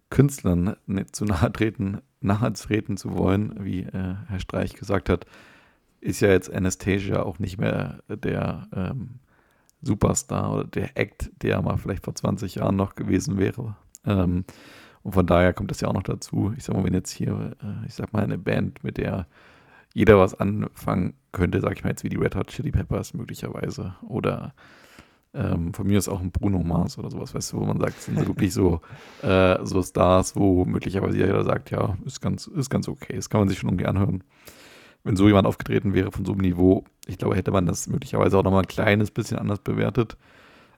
Künstlern 0.10 0.78
nicht 0.88 1.16
zu 1.16 1.25
nahe 1.25 1.54
treten, 1.54 2.02
nahe 2.24 2.53
treten 2.53 2.98
zu 2.98 3.15
wollen, 3.15 3.63
wie 3.63 3.82
äh, 3.82 4.15
Herr 4.27 4.40
Streich 4.40 4.74
gesagt 4.74 5.09
hat, 5.09 5.25
ist 6.01 6.22
ja 6.22 6.29
jetzt 6.29 6.53
Anastasia 6.53 7.24
auch 7.24 7.40
nicht 7.40 7.57
mehr 7.57 8.00
der 8.09 8.68
ähm, 8.75 9.20
Superstar 9.81 10.53
oder 10.53 10.64
der 10.66 10.98
Act, 10.98 11.31
der 11.42 11.62
mal 11.62 11.77
vielleicht 11.77 12.03
vor 12.03 12.16
20 12.16 12.55
Jahren 12.55 12.75
noch 12.75 12.96
gewesen 12.96 13.38
wäre. 13.38 13.75
Ähm, 14.05 14.46
und 15.03 15.12
von 15.14 15.25
daher 15.25 15.53
kommt 15.53 15.72
das 15.72 15.81
ja 15.81 15.90
auch 15.90 15.94
noch 15.94 16.03
dazu. 16.03 16.53
Ich 16.57 16.64
sag 16.64 16.75
mal, 16.75 16.83
wenn 16.86 16.94
jetzt 16.94 17.12
hier, 17.12 17.55
äh, 17.62 17.86
ich 17.86 17.94
sag 17.94 18.14
mal, 18.14 18.24
eine 18.24 18.38
Band, 18.38 18.83
mit 18.83 18.98
der 18.98 19.27
jeder 19.94 20.18
was 20.18 20.33
anfangen 20.33 21.14
könnte, 21.31 21.62
sag 21.62 21.74
ich 21.74 21.83
mal 21.83 21.92
jetzt 21.92 22.03
wie 22.03 22.09
die 22.09 22.18
Red 22.18 22.36
Hot 22.36 22.48
Chili 22.48 22.72
Peppers 22.72 23.14
möglicherweise. 23.14 23.96
Oder 24.01 24.53
ähm, 25.33 25.74
von 25.74 25.87
mir 25.87 25.98
ist 25.98 26.09
auch 26.09 26.22
ein 26.22 26.31
Bruno 26.31 26.59
Mars 26.59 26.98
oder 26.98 27.09
sowas, 27.09 27.33
weißt 27.33 27.53
du, 27.53 27.57
wo 27.59 27.65
man 27.65 27.79
sagt, 27.79 28.00
sind 28.01 28.19
so 28.19 28.27
wirklich 28.27 28.53
so, 28.53 28.81
äh, 29.22 29.57
so 29.65 29.81
Stars, 29.81 30.35
wo 30.35 30.65
möglicherweise 30.65 31.17
jeder 31.17 31.43
sagt, 31.43 31.72
ja, 31.72 31.98
ist 32.05 32.22
ganz, 32.22 32.48
ist 32.48 32.69
ganz 32.69 32.87
okay, 32.87 33.15
das 33.15 33.29
kann 33.29 33.41
man 33.41 33.50
sich 33.50 33.57
schon 33.57 33.69
irgendwie 33.69 33.87
anhören. 33.87 34.24
Wenn 35.03 35.15
so 35.15 35.27
jemand 35.27 35.48
aufgetreten 35.48 35.93
wäre 35.93 36.11
von 36.11 36.24
so 36.24 36.31
einem 36.31 36.41
Niveau, 36.41 36.85
ich 37.07 37.17
glaube, 37.17 37.35
hätte 37.35 37.51
man 37.51 37.65
das 37.65 37.87
möglicherweise 37.87 38.37
auch 38.37 38.43
nochmal 38.43 38.61
ein 38.61 38.67
kleines 38.67 39.11
bisschen 39.11 39.37
anders 39.37 39.59
bewertet. 39.59 40.17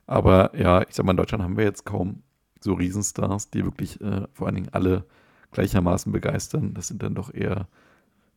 Aber 0.06 0.56
ja, 0.58 0.82
ich 0.82 0.94
sag 0.94 1.06
mal, 1.06 1.12
in 1.12 1.16
Deutschland 1.16 1.44
haben 1.44 1.56
wir 1.56 1.64
jetzt 1.64 1.84
kaum 1.84 2.22
so 2.60 2.72
Riesenstars, 2.72 3.50
die 3.50 3.64
wirklich 3.64 4.00
äh, 4.00 4.22
vor 4.32 4.46
allen 4.46 4.56
Dingen 4.56 4.70
alle 4.72 5.04
gleichermaßen 5.52 6.10
begeistern. 6.10 6.74
Das 6.74 6.88
sind 6.88 7.02
dann 7.02 7.14
doch 7.14 7.32
eher 7.32 7.68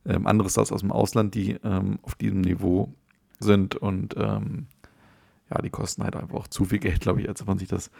ähm, 0.06 0.26
andere 0.26 0.48
Stars 0.48 0.70
aus 0.70 0.80
dem 0.80 0.92
Ausland, 0.92 1.34
die 1.34 1.56
ähm, 1.64 1.98
auf 2.02 2.14
diesem 2.14 2.40
Niveau 2.40 2.92
sind 3.40 3.74
und 3.74 4.14
ähm, 4.16 4.66
ja, 5.50 5.60
die 5.62 5.70
kosten 5.70 6.04
halt 6.04 6.16
einfach 6.16 6.36
auch 6.36 6.48
zu 6.48 6.64
viel 6.64 6.78
Geld, 6.78 7.00
glaube 7.00 7.20
ich, 7.20 7.28
als 7.28 7.44
man 7.44 7.58
sich 7.58 7.68
das 7.68 7.90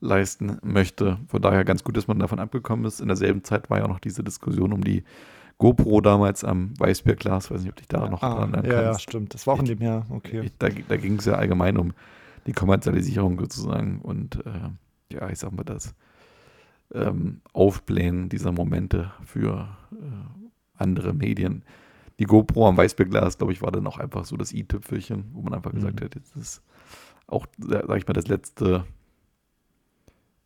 leisten 0.00 0.58
möchte. 0.62 1.18
Von 1.26 1.42
daher 1.42 1.64
ganz 1.64 1.84
gut, 1.84 1.96
dass 1.96 2.08
man 2.08 2.18
davon 2.18 2.38
abgekommen 2.38 2.86
ist. 2.86 3.00
In 3.00 3.08
derselben 3.08 3.44
Zeit 3.44 3.68
war 3.68 3.78
ja 3.78 3.84
auch 3.84 3.88
noch 3.88 4.00
diese 4.00 4.24
Diskussion 4.24 4.72
um 4.72 4.82
die 4.82 5.04
GoPro 5.58 6.00
damals 6.00 6.42
am 6.42 6.78
Weißbierglas. 6.78 7.50
Weiß 7.50 7.60
nicht, 7.60 7.70
ob 7.70 7.76
dich 7.76 7.88
da 7.88 8.08
noch 8.08 8.22
ah, 8.22 8.36
dran 8.36 8.54
erinnerst. 8.54 8.72
Ja, 8.72 8.82
ja, 8.82 8.98
stimmt. 8.98 9.34
Das 9.34 9.46
war 9.46 9.54
auch 9.54 9.58
in 9.60 9.66
dem 9.66 9.82
Jahr, 9.82 10.06
okay. 10.08 10.42
Ich, 10.44 10.52
da, 10.58 10.68
da 10.68 10.96
ging 10.96 11.18
es 11.18 11.26
ja 11.26 11.34
allgemein 11.34 11.76
um 11.76 11.92
die 12.46 12.52
Kommerzialisierung 12.52 13.38
sozusagen 13.38 14.00
und 14.00 14.36
äh, 14.46 15.14
ja, 15.14 15.28
ich 15.28 15.38
sag 15.38 15.52
mal, 15.52 15.64
das 15.64 15.94
ähm, 16.94 17.42
Aufblähen 17.52 18.28
dieser 18.28 18.52
Momente 18.52 19.12
für 19.24 19.68
äh, 19.92 19.96
andere 20.74 21.12
Medien. 21.12 21.64
Die 22.18 22.24
GoPro 22.24 22.68
am 22.68 22.76
Weißbierglas, 22.76 23.38
glaube 23.38 23.52
ich, 23.52 23.62
war 23.62 23.70
dann 23.70 23.86
auch 23.86 23.98
einfach 23.98 24.24
so 24.24 24.36
das 24.36 24.52
i-Tüpfelchen, 24.52 25.30
wo 25.32 25.42
man 25.42 25.54
einfach 25.54 25.72
mhm. 25.72 25.76
gesagt 25.76 26.00
hat, 26.02 26.14
jetzt 26.14 26.36
ist 26.36 26.62
auch, 27.30 27.46
sag 27.58 27.96
ich 27.96 28.06
mal, 28.06 28.14
das 28.14 28.28
letzte 28.28 28.84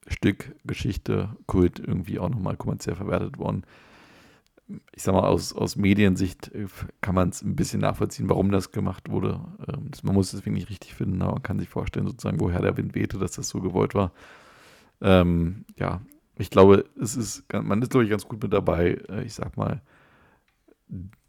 Stück 0.06 0.54
Geschichte, 0.64 1.36
Kult 1.46 1.78
irgendwie 1.78 2.18
auch 2.18 2.28
nochmal 2.28 2.56
kommerziell 2.56 2.94
verwertet 2.94 3.38
worden. 3.38 3.64
Ich 4.94 5.02
sag 5.02 5.14
mal, 5.14 5.26
aus, 5.26 5.52
aus 5.52 5.76
Mediensicht 5.76 6.52
äh, 6.54 6.66
kann 7.00 7.14
man 7.14 7.28
es 7.28 7.42
ein 7.42 7.56
bisschen 7.56 7.80
nachvollziehen, 7.80 8.30
warum 8.30 8.50
das 8.50 8.70
gemacht 8.70 9.10
wurde. 9.10 9.40
Ähm, 9.68 9.90
man 10.02 10.14
muss 10.14 10.32
es 10.32 10.40
deswegen 10.40 10.54
nicht 10.54 10.70
richtig 10.70 10.94
finden, 10.94 11.20
aber 11.22 11.32
man 11.32 11.42
kann 11.42 11.58
sich 11.58 11.68
vorstellen, 11.68 12.06
sozusagen, 12.06 12.40
woher 12.40 12.62
der 12.62 12.76
Wind 12.76 12.94
wehte, 12.94 13.18
dass 13.18 13.32
das 13.32 13.48
so 13.48 13.60
gewollt 13.60 13.94
war. 13.94 14.12
Ähm, 15.02 15.64
ja, 15.76 16.00
ich 16.36 16.50
glaube, 16.50 16.86
es 17.00 17.16
ist, 17.16 17.44
man 17.52 17.82
ist, 17.82 17.90
glaube 17.90 18.04
ich, 18.04 18.10
ganz 18.10 18.26
gut 18.26 18.42
mit 18.42 18.52
dabei, 18.52 18.98
äh, 19.08 19.22
ich 19.24 19.34
sag 19.34 19.56
mal, 19.56 19.82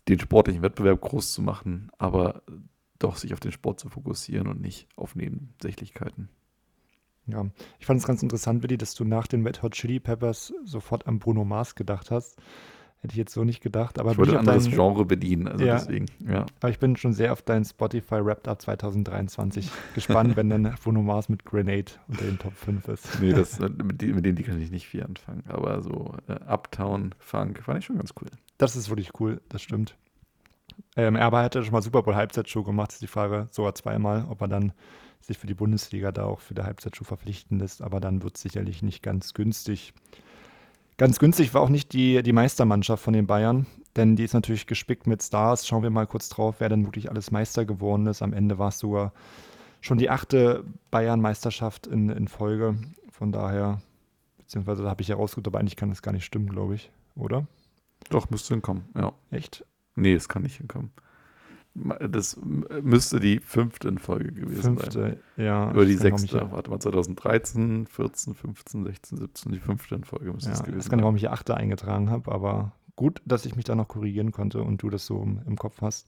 den 0.07 0.19
sportlichen 0.19 0.61
Wettbewerb 0.61 1.01
groß 1.01 1.33
zu 1.33 1.41
machen, 1.41 1.89
aber 1.97 2.41
doch 2.99 3.17
sich 3.17 3.33
auf 3.33 3.39
den 3.39 3.51
Sport 3.51 3.79
zu 3.79 3.89
fokussieren 3.89 4.47
und 4.47 4.61
nicht 4.61 4.87
auf 4.95 5.15
Nebensächlichkeiten. 5.15 6.29
Ja, 7.27 7.45
ich 7.79 7.85
fand 7.85 7.99
es 7.99 8.07
ganz 8.07 8.21
interessant, 8.21 8.61
Willi, 8.61 8.77
dass 8.77 8.93
du 8.93 9.03
nach 9.03 9.27
den 9.27 9.45
Red 9.45 9.63
Hot 9.63 9.73
Chili 9.73 9.99
Peppers 9.99 10.53
sofort 10.63 11.07
an 11.07 11.19
Bruno 11.19 11.43
Mars 11.43 11.75
gedacht 11.75 12.11
hast. 12.11 12.37
Hätte 13.01 13.13
ich 13.13 13.17
jetzt 13.17 13.33
so 13.33 13.43
nicht 13.43 13.61
gedacht. 13.61 13.99
Aber 13.99 14.11
ich 14.11 14.17
wollte 14.17 14.33
ein 14.33 14.39
anderes 14.39 14.63
dein, 14.63 14.73
Genre 14.73 15.05
bedienen, 15.05 15.47
also 15.47 15.63
ja, 15.63 15.75
deswegen, 15.75 16.07
ja. 16.27 16.45
Aber 16.59 16.69
ich 16.69 16.79
bin 16.79 16.95
schon 16.95 17.13
sehr 17.13 17.33
auf 17.33 17.41
dein 17.41 17.63
Spotify 17.63 18.23
Wrapped 18.23 18.47
Up 18.47 18.61
2023 18.61 19.69
gespannt, 19.95 20.35
wenn 20.35 20.49
dann 20.49 20.75
Bruno 20.83 21.01
Mars 21.01 21.29
mit 21.29 21.45
Grenade 21.45 21.91
unter 22.07 22.25
den 22.25 22.39
Top 22.39 22.53
5 22.53 22.87
ist. 22.87 23.19
Nee, 23.21 23.33
das, 23.33 23.59
mit, 23.83 24.01
die, 24.01 24.07
mit 24.07 24.25
denen 24.25 24.35
die 24.35 24.43
kann 24.43 24.59
ich 24.59 24.71
nicht 24.71 24.87
viel 24.87 25.03
anfangen. 25.03 25.43
Aber 25.47 25.81
so 25.81 26.15
äh, 26.27 26.33
Uptown 26.47 27.13
Funk 27.19 27.61
fand 27.61 27.79
ich 27.79 27.85
schon 27.85 27.97
ganz 27.97 28.13
cool. 28.21 28.29
Das 28.57 28.75
ist 28.75 28.89
wirklich 28.89 29.19
cool, 29.19 29.41
das 29.49 29.61
stimmt. 29.61 29.95
Ähm, 30.95 31.15
aber 31.15 31.39
er 31.39 31.45
hatte 31.45 31.63
schon 31.63 31.73
mal 31.73 31.81
Super 31.81 32.03
Bowl 32.03 32.15
Halbzeitshow 32.15 32.63
gemacht, 32.63 32.93
ist 32.93 33.01
die 33.01 33.07
Frage, 33.07 33.47
sogar 33.51 33.75
zweimal, 33.75 34.25
ob 34.29 34.41
er 34.41 34.47
dann 34.47 34.73
sich 35.21 35.37
für 35.37 35.47
die 35.47 35.53
Bundesliga 35.53 36.11
da 36.11 36.25
auch 36.25 36.39
für 36.39 36.53
die 36.53 36.61
Halbzeitshow 36.61 37.03
verpflichten 37.03 37.59
lässt. 37.59 37.81
Aber 37.81 37.99
dann 37.99 38.23
wird 38.23 38.35
es 38.35 38.41
sicherlich 38.41 38.83
nicht 38.83 39.01
ganz 39.01 39.33
günstig. 39.33 39.93
Ganz 40.97 41.19
günstig 41.19 41.53
war 41.53 41.61
auch 41.61 41.69
nicht 41.69 41.91
die, 41.93 42.23
die 42.23 42.31
Meistermannschaft 42.31 43.03
von 43.03 43.13
den 43.13 43.27
Bayern, 43.27 43.65
denn 43.97 44.15
die 44.15 44.23
ist 44.23 44.33
natürlich 44.33 44.65
gespickt 44.65 45.07
mit 45.07 45.21
Stars. 45.21 45.67
Schauen 45.67 45.83
wir 45.83 45.89
mal 45.89 46.07
kurz 46.07 46.29
drauf, 46.29 46.55
wer 46.59 46.69
denn 46.69 46.85
wirklich 46.85 47.09
alles 47.09 47.31
Meister 47.31 47.65
geworden 47.65 48.07
ist. 48.07 48.21
Am 48.21 48.31
Ende 48.31 48.57
war 48.59 48.69
es 48.69 48.79
sogar 48.79 49.11
schon 49.81 49.97
die 49.97 50.09
achte 50.09 50.63
Bayern-Meisterschaft 50.91 51.87
in, 51.87 52.09
in 52.09 52.27
Folge. 52.29 52.75
Von 53.09 53.33
daher, 53.33 53.81
beziehungsweise 54.37 54.83
da 54.83 54.89
habe 54.89 55.01
ich 55.01 55.09
herausgesucht, 55.09 55.47
aber 55.47 55.59
eigentlich 55.59 55.75
kann 55.75 55.89
das 55.89 56.01
gar 56.01 56.13
nicht 56.13 56.25
stimmen, 56.25 56.47
glaube 56.47 56.75
ich, 56.75 56.91
oder? 57.15 57.45
Doch, 58.09 58.29
müsste 58.29 58.53
hinkommen, 58.53 58.85
ja. 58.95 59.11
Echt? 59.31 59.65
Nee, 59.95 60.13
es 60.13 60.27
kann 60.29 60.43
nicht 60.43 60.57
hinkommen. 60.57 60.91
das 62.09 62.39
müsste 62.81 63.19
die 63.19 63.39
fünfte 63.39 63.93
Folge 63.99 64.31
gewesen 64.31 64.77
Fünfte, 64.77 64.91
sein. 64.91 65.17
ja. 65.35 65.71
Oder 65.71 65.85
die 65.85 65.93
ich 65.93 65.99
sechste. 65.99 66.37
mich- 66.45 66.51
Warte 66.51 66.69
mal, 66.69 66.79
2013, 66.79 67.85
14, 67.87 68.33
15, 68.33 68.83
16, 68.85 69.17
17, 69.17 69.51
die 69.51 69.59
fünfte 69.59 69.99
Folge 70.03 70.31
müsste 70.31 70.49
Ja, 70.49 70.53
es 70.53 70.59
ich 70.59 70.65
gewesen 70.65 70.79
weiß 70.79 70.89
gar 70.89 70.95
nicht, 70.97 71.01
sein. 71.01 71.03
warum 71.03 71.15
ich 71.15 71.21
hier 71.21 71.33
Achte 71.33 71.57
eingetragen 71.57 72.09
habe, 72.09 72.31
aber 72.31 72.71
gut, 72.95 73.21
dass 73.25 73.45
ich 73.45 73.57
mich 73.57 73.65
da 73.65 73.75
noch 73.75 73.89
korrigieren 73.89 74.31
konnte 74.31 74.63
und 74.63 74.81
du 74.81 74.89
das 74.89 75.05
so 75.05 75.21
im, 75.21 75.41
im 75.45 75.57
Kopf 75.57 75.81
hast. 75.81 76.07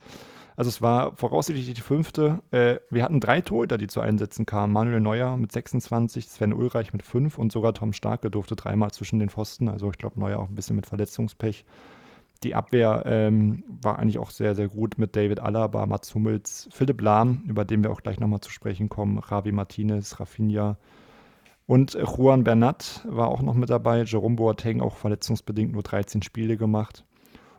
Also 0.56 0.69
es 0.69 0.82
war 0.82 1.13
voraussichtlich 1.17 1.73
die 1.76 1.82
fünfte. 1.82 2.41
Äh, 2.52 2.78
wir 2.89 3.04
hatten 3.04 3.19
drei 3.19 3.41
Torhüter, 3.41 3.78
die 3.78 3.88
zu 3.88 4.00
Einsätzen 4.00 4.45
kamen. 4.45 4.71
Manuel 4.71 5.02
Neuer 5.02 5.36
mit 5.36 5.52
26, 5.52 6.30
Sven 6.30 6.54
Ulreich 6.54 6.93
mit 6.93 7.04
5 7.04 7.38
und 7.38 7.52
sogar 7.52 7.73
Tom 7.73 7.91
Starke 7.91 8.32
durfte 8.32 8.56
dreimal 8.56 8.91
zwischen 8.91 9.19
den 9.19 9.30
Pfosten. 9.30 9.67
Also 9.67 9.91
ich 9.91 9.97
glaube, 9.97 10.17
Neuer 10.17 10.39
auch 10.39 10.47
ein 10.47 10.56
bisschen 10.56 10.78
mit 10.78 10.86
Verletzungspech. 10.88 11.65
Die 12.43 12.56
Abwehr 12.56 13.04
ähm, 13.06 13.63
war 13.67 14.00
eigentlich 14.00 14.19
auch 14.19 14.32
sehr, 14.32 14.56
sehr 14.56 14.67
gut 14.67 14.97
mit 14.97 15.15
David 15.15 15.39
Alaba, 15.39 15.86
Mats 15.86 16.13
Hummels, 16.13 16.69
Philipp 16.71 17.02
Lahm, 17.02 17.43
über 17.47 17.65
den 17.65 17.84
wir 17.84 17.91
auch 17.91 18.02
gleich 18.02 18.19
nochmal 18.19 18.41
zu 18.41 18.52
sprechen 18.52 18.89
kommen, 18.89 19.21
Javi 19.30 19.52
Martinez, 19.52 20.19
Rafinha, 20.19 20.78
und 21.67 21.95
Juan 21.95 22.45
Bernat 22.45 23.06
war 23.06 23.28
auch 23.28 23.41
noch 23.41 23.54
mit 23.54 23.69
dabei. 23.69 24.04
Jerome 24.04 24.38
Boateng 24.38 24.80
auch 24.80 24.95
verletzungsbedingt 24.95 25.73
nur 25.73 25.84
13 25.84 26.21
Spiele 26.21 26.56
gemacht. 26.56 27.04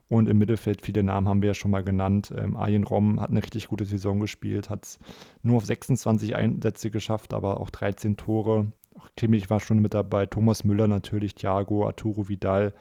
Und 0.08 0.30
im 0.30 0.38
Mittelfeld, 0.38 0.80
viele 0.80 1.02
Namen 1.02 1.28
haben 1.28 1.42
wir 1.42 1.48
ja 1.48 1.54
schon 1.54 1.70
mal 1.70 1.84
genannt. 1.84 2.32
Ähm, 2.34 2.56
Arjen 2.56 2.84
Rom 2.84 3.20
hat 3.20 3.28
eine 3.28 3.42
richtig 3.42 3.68
gute 3.68 3.84
Saison 3.84 4.18
gespielt, 4.20 4.70
hat 4.70 4.86
es 4.86 4.98
nur 5.42 5.58
auf 5.58 5.66
26 5.66 6.34
Einsätze 6.34 6.90
geschafft, 6.90 7.34
aber 7.34 7.60
auch 7.60 7.68
13 7.68 8.16
Tore. 8.16 8.72
Auch 8.98 9.10
Kimmich 9.18 9.50
war 9.50 9.60
schon 9.60 9.80
mit 9.80 9.92
dabei. 9.92 10.24
Thomas 10.24 10.64
Müller 10.64 10.88
natürlich, 10.88 11.34
Thiago, 11.34 11.86
Arturo 11.86 12.30
Vidal, 12.30 12.72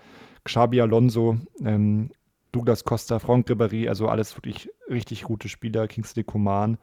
Xabi 0.47 0.81
Alonso, 0.81 1.37
ähm, 1.63 2.09
Douglas 2.51 2.83
Costa, 2.83 3.19
Franck 3.19 3.49
Ribéry, 3.49 3.87
also 3.87 4.07
alles 4.07 4.35
wirklich 4.35 4.69
richtig 4.89 5.23
gute 5.23 5.49
Spieler. 5.49 5.87
Kingsley 5.87 6.23
Coman. 6.23 6.77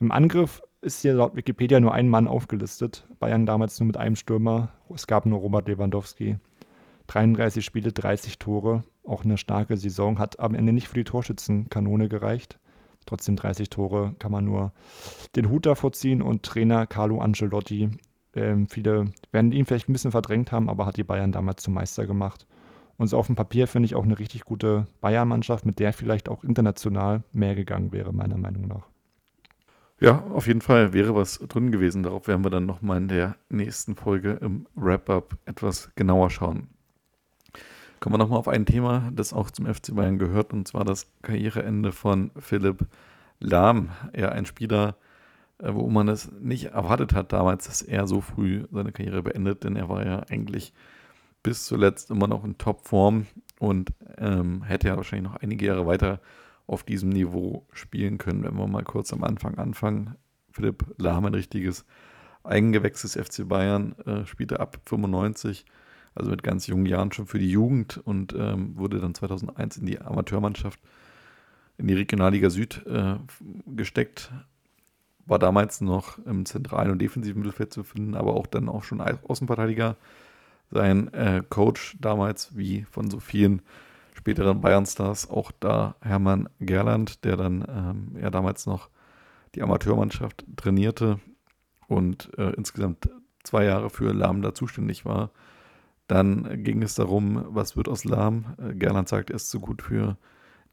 Im 0.00 0.12
Angriff 0.12 0.62
ist 0.80 1.02
hier 1.02 1.14
laut 1.14 1.34
Wikipedia 1.34 1.80
nur 1.80 1.92
ein 1.92 2.08
Mann 2.08 2.28
aufgelistet. 2.28 3.06
Bayern 3.18 3.46
damals 3.46 3.78
nur 3.80 3.88
mit 3.88 3.96
einem 3.96 4.16
Stürmer. 4.16 4.70
Es 4.94 5.06
gab 5.06 5.26
nur 5.26 5.40
Robert 5.40 5.68
Lewandowski. 5.68 6.38
33 7.08 7.64
Spiele, 7.64 7.92
30 7.92 8.38
Tore. 8.38 8.84
Auch 9.04 9.24
eine 9.24 9.38
starke 9.38 9.76
Saison. 9.76 10.18
Hat 10.18 10.38
am 10.38 10.54
Ende 10.54 10.72
nicht 10.72 10.88
für 10.88 10.94
die 10.94 11.04
Torschützenkanone 11.04 12.08
gereicht. 12.08 12.58
Trotzdem 13.06 13.36
30 13.36 13.70
Tore 13.70 14.14
kann 14.18 14.30
man 14.30 14.44
nur 14.44 14.72
den 15.34 15.50
Hut 15.50 15.66
davor 15.66 15.92
ziehen. 15.92 16.22
Und 16.22 16.44
Trainer 16.44 16.86
Carlo 16.86 17.20
Ancelotti. 17.20 17.90
Ähm, 18.34 18.68
viele 18.68 19.06
werden 19.32 19.50
ihn 19.50 19.66
vielleicht 19.66 19.88
ein 19.88 19.94
bisschen 19.94 20.12
verdrängt 20.12 20.52
haben, 20.52 20.70
aber 20.70 20.86
hat 20.86 20.96
die 20.96 21.04
Bayern 21.04 21.32
damals 21.32 21.62
zum 21.62 21.74
Meister 21.74 22.06
gemacht. 22.06 22.46
Und 22.98 23.06
so 23.06 23.16
auf 23.16 23.26
dem 23.26 23.36
Papier 23.36 23.68
finde 23.68 23.86
ich 23.86 23.94
auch 23.94 24.04
eine 24.04 24.18
richtig 24.18 24.44
gute 24.44 24.86
Bayern-Mannschaft, 25.00 25.64
mit 25.64 25.78
der 25.78 25.92
vielleicht 25.92 26.28
auch 26.28 26.42
international 26.42 27.22
mehr 27.32 27.54
gegangen 27.54 27.92
wäre, 27.92 28.12
meiner 28.12 28.36
Meinung 28.36 28.66
nach. 28.66 28.88
Ja, 30.00 30.24
auf 30.32 30.46
jeden 30.46 30.60
Fall 30.60 30.92
wäre 30.92 31.14
was 31.14 31.38
drin 31.38 31.72
gewesen. 31.72 32.02
Darauf 32.02 32.28
werden 32.28 32.44
wir 32.44 32.50
dann 32.50 32.66
nochmal 32.66 32.98
in 32.98 33.08
der 33.08 33.36
nächsten 33.48 33.96
Folge 33.96 34.32
im 34.40 34.66
Wrap-Up 34.74 35.36
etwas 35.44 35.90
genauer 35.94 36.30
schauen. 36.30 36.68
Kommen 38.00 38.14
wir 38.14 38.18
nochmal 38.18 38.38
auf 38.38 38.48
ein 38.48 38.66
Thema, 38.66 39.10
das 39.14 39.32
auch 39.32 39.50
zum 39.50 39.66
FC 39.66 39.94
Bayern 39.94 40.18
gehört, 40.18 40.52
und 40.52 40.68
zwar 40.68 40.84
das 40.84 41.08
Karriereende 41.22 41.90
von 41.90 42.30
Philipp 42.38 42.86
Lahm. 43.40 43.90
Er 44.12 44.32
ein 44.32 44.46
Spieler, 44.46 44.96
äh, 45.58 45.72
wo 45.72 45.88
man 45.88 46.08
es 46.08 46.30
nicht 46.40 46.66
erwartet 46.66 47.12
hat 47.12 47.32
damals, 47.32 47.66
dass 47.66 47.82
er 47.82 48.06
so 48.06 48.20
früh 48.20 48.64
seine 48.70 48.92
Karriere 48.92 49.22
beendet, 49.22 49.64
denn 49.64 49.74
er 49.74 49.88
war 49.88 50.06
ja 50.06 50.20
eigentlich 50.28 50.72
bis 51.48 51.64
zuletzt 51.64 52.10
immer 52.10 52.26
noch 52.26 52.44
in 52.44 52.58
Topform 52.58 53.26
und 53.58 53.94
ähm, 54.18 54.62
hätte 54.64 54.88
ja 54.88 54.98
wahrscheinlich 54.98 55.32
noch 55.32 55.40
einige 55.40 55.64
Jahre 55.64 55.86
weiter 55.86 56.20
auf 56.66 56.82
diesem 56.82 57.08
Niveau 57.08 57.66
spielen 57.72 58.18
können. 58.18 58.44
Wenn 58.44 58.54
wir 58.54 58.66
mal 58.66 58.84
kurz 58.84 59.14
am 59.14 59.24
Anfang 59.24 59.56
anfangen. 59.56 60.16
Philipp 60.52 60.84
Lahm, 60.98 61.24
ein 61.24 61.32
richtiges 61.32 61.86
Eigengewächs 62.44 63.00
des 63.00 63.14
FC 63.16 63.48
Bayern, 63.48 63.94
äh, 64.04 64.26
spielte 64.26 64.60
ab 64.60 64.76
95, 64.84 65.64
also 66.14 66.30
mit 66.30 66.42
ganz 66.42 66.66
jungen 66.66 66.84
Jahren 66.84 67.12
schon 67.12 67.26
für 67.26 67.38
die 67.38 67.50
Jugend 67.50 67.96
und 67.96 68.34
ähm, 68.38 68.76
wurde 68.76 69.00
dann 69.00 69.14
2001 69.14 69.78
in 69.78 69.86
die 69.86 70.02
Amateurmannschaft, 70.02 70.78
in 71.78 71.86
die 71.86 71.94
Regionalliga 71.94 72.50
Süd 72.50 72.84
äh, 72.86 73.14
gesteckt. 73.74 74.30
War 75.24 75.38
damals 75.38 75.80
noch 75.80 76.18
im 76.26 76.44
zentralen 76.44 76.90
und 76.90 77.00
defensiven 77.00 77.40
Mittelfeld 77.40 77.72
zu 77.72 77.84
finden, 77.84 78.14
aber 78.14 78.34
auch 78.34 78.46
dann 78.46 78.68
auch 78.68 78.84
schon 78.84 79.00
Außenverteidiger. 79.00 79.96
Sein 80.70 81.12
äh, 81.14 81.42
Coach 81.48 81.96
damals, 82.00 82.56
wie 82.56 82.84
von 82.90 83.10
so 83.10 83.20
vielen 83.20 83.62
späteren 84.14 84.60
Bayern-Stars, 84.60 85.30
auch 85.30 85.52
da 85.60 85.96
Hermann 86.02 86.48
Gerland, 86.60 87.24
der 87.24 87.36
dann 87.36 87.64
ähm, 87.68 88.20
ja 88.20 88.30
damals 88.30 88.66
noch 88.66 88.90
die 89.54 89.62
Amateurmannschaft 89.62 90.44
trainierte 90.56 91.20
und 91.86 92.30
äh, 92.36 92.50
insgesamt 92.50 93.08
zwei 93.44 93.64
Jahre 93.64 93.88
für 93.90 94.12
Lahm 94.12 94.42
da 94.42 94.54
zuständig 94.54 95.04
war. 95.04 95.30
Dann 96.06 96.64
ging 96.64 96.82
es 96.82 96.94
darum, 96.94 97.44
was 97.48 97.76
wird 97.76 97.88
aus 97.88 98.04
Lahm? 98.04 98.56
Äh, 98.58 98.74
Gerland 98.74 99.08
sagt, 99.08 99.30
er 99.30 99.36
ist 99.36 99.50
zu 99.50 99.60
gut 99.60 99.82
für 99.82 100.16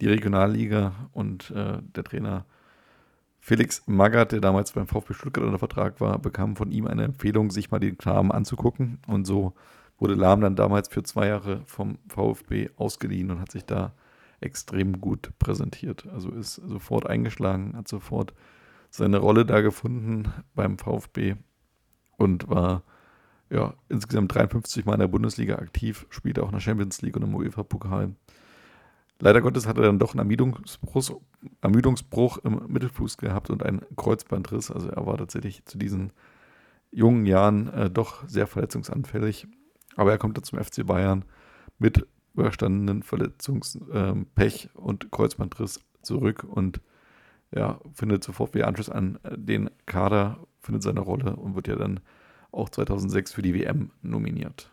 die 0.01 0.07
Regionalliga 0.07 0.93
und 1.13 1.51
äh, 1.51 1.77
der 1.81 2.03
Trainer 2.03 2.45
Felix 3.39 3.83
Magath, 3.85 4.31
der 4.31 4.41
damals 4.41 4.71
beim 4.71 4.87
VfB 4.87 5.13
Stuttgart 5.13 5.45
unter 5.45 5.59
Vertrag 5.59 6.01
war, 6.01 6.17
bekam 6.17 6.55
von 6.55 6.71
ihm 6.71 6.87
eine 6.87 7.03
Empfehlung, 7.03 7.51
sich 7.51 7.69
mal 7.69 7.79
den 7.79 7.97
Knaben 7.97 8.31
anzugucken 8.31 8.97
und 9.07 9.25
so 9.25 9.53
wurde 9.97 10.13
Lahm 10.13 10.41
dann 10.41 10.55
damals 10.55 10.89
für 10.89 11.03
zwei 11.03 11.27
Jahre 11.27 11.61
vom 11.65 11.97
VfB 12.07 12.69
ausgeliehen 12.75 13.31
und 13.31 13.39
hat 13.39 13.51
sich 13.51 13.65
da 13.65 13.93
extrem 14.41 14.99
gut 14.99 15.31
präsentiert. 15.39 16.07
Also 16.13 16.31
ist 16.31 16.55
sofort 16.55 17.07
eingeschlagen, 17.07 17.75
hat 17.75 17.87
sofort 17.87 18.33
seine 18.89 19.17
Rolle 19.17 19.45
da 19.45 19.61
gefunden 19.61 20.31
beim 20.53 20.77
VfB 20.77 21.35
und 22.17 22.49
war 22.49 22.83
ja 23.49 23.73
insgesamt 23.89 24.33
53 24.33 24.85
Mal 24.85 24.93
in 24.93 24.99
der 25.01 25.07
Bundesliga 25.07 25.55
aktiv, 25.55 26.05
spielte 26.09 26.43
auch 26.43 26.47
in 26.47 26.53
der 26.53 26.59
Champions 26.59 27.01
League 27.01 27.15
und 27.15 27.23
im 27.23 27.35
UEFA-Pokal. 27.35 28.15
Leider 29.19 29.41
Gottes 29.41 29.65
hat 29.65 29.77
er 29.77 29.83
dann 29.83 29.99
doch 29.99 30.11
einen 30.11 30.19
Ermüdungsbruch, 30.19 31.21
Ermüdungsbruch 31.61 32.39
im 32.39 32.61
Mittelfuß 32.67 33.17
gehabt 33.17 33.49
und 33.49 33.63
einen 33.63 33.81
Kreuzbandriss. 33.95 34.71
Also 34.71 34.89
er 34.89 35.05
war 35.05 35.17
tatsächlich 35.17 35.63
zu 35.65 35.77
diesen 35.77 36.11
jungen 36.91 37.25
Jahren 37.25 37.67
äh, 37.69 37.89
doch 37.89 38.27
sehr 38.27 38.47
verletzungsanfällig. 38.47 39.47
Aber 39.95 40.11
er 40.11 40.17
kommt 40.17 40.37
dann 40.37 40.43
zum 40.43 40.61
FC 40.63 40.85
Bayern 40.85 41.25
mit 41.79 42.05
überstandenen 42.33 43.03
Verletzungspech 43.03 44.69
ähm, 44.75 44.81
und 44.81 45.11
Kreuzbandriss 45.11 45.79
zurück 46.01 46.43
und 46.43 46.81
ja, 47.53 47.79
findet 47.93 48.23
sofort 48.23 48.53
wieder 48.53 48.67
Anschluss 48.67 48.89
an 48.89 49.19
den 49.35 49.69
Kader, 49.85 50.39
findet 50.59 50.83
seine 50.83 50.99
Rolle 50.99 51.35
und 51.35 51.55
wird 51.55 51.67
ja 51.67 51.75
dann 51.75 52.01
auch 52.51 52.69
2006 52.69 53.33
für 53.33 53.41
die 53.41 53.53
WM 53.53 53.91
nominiert. 54.01 54.71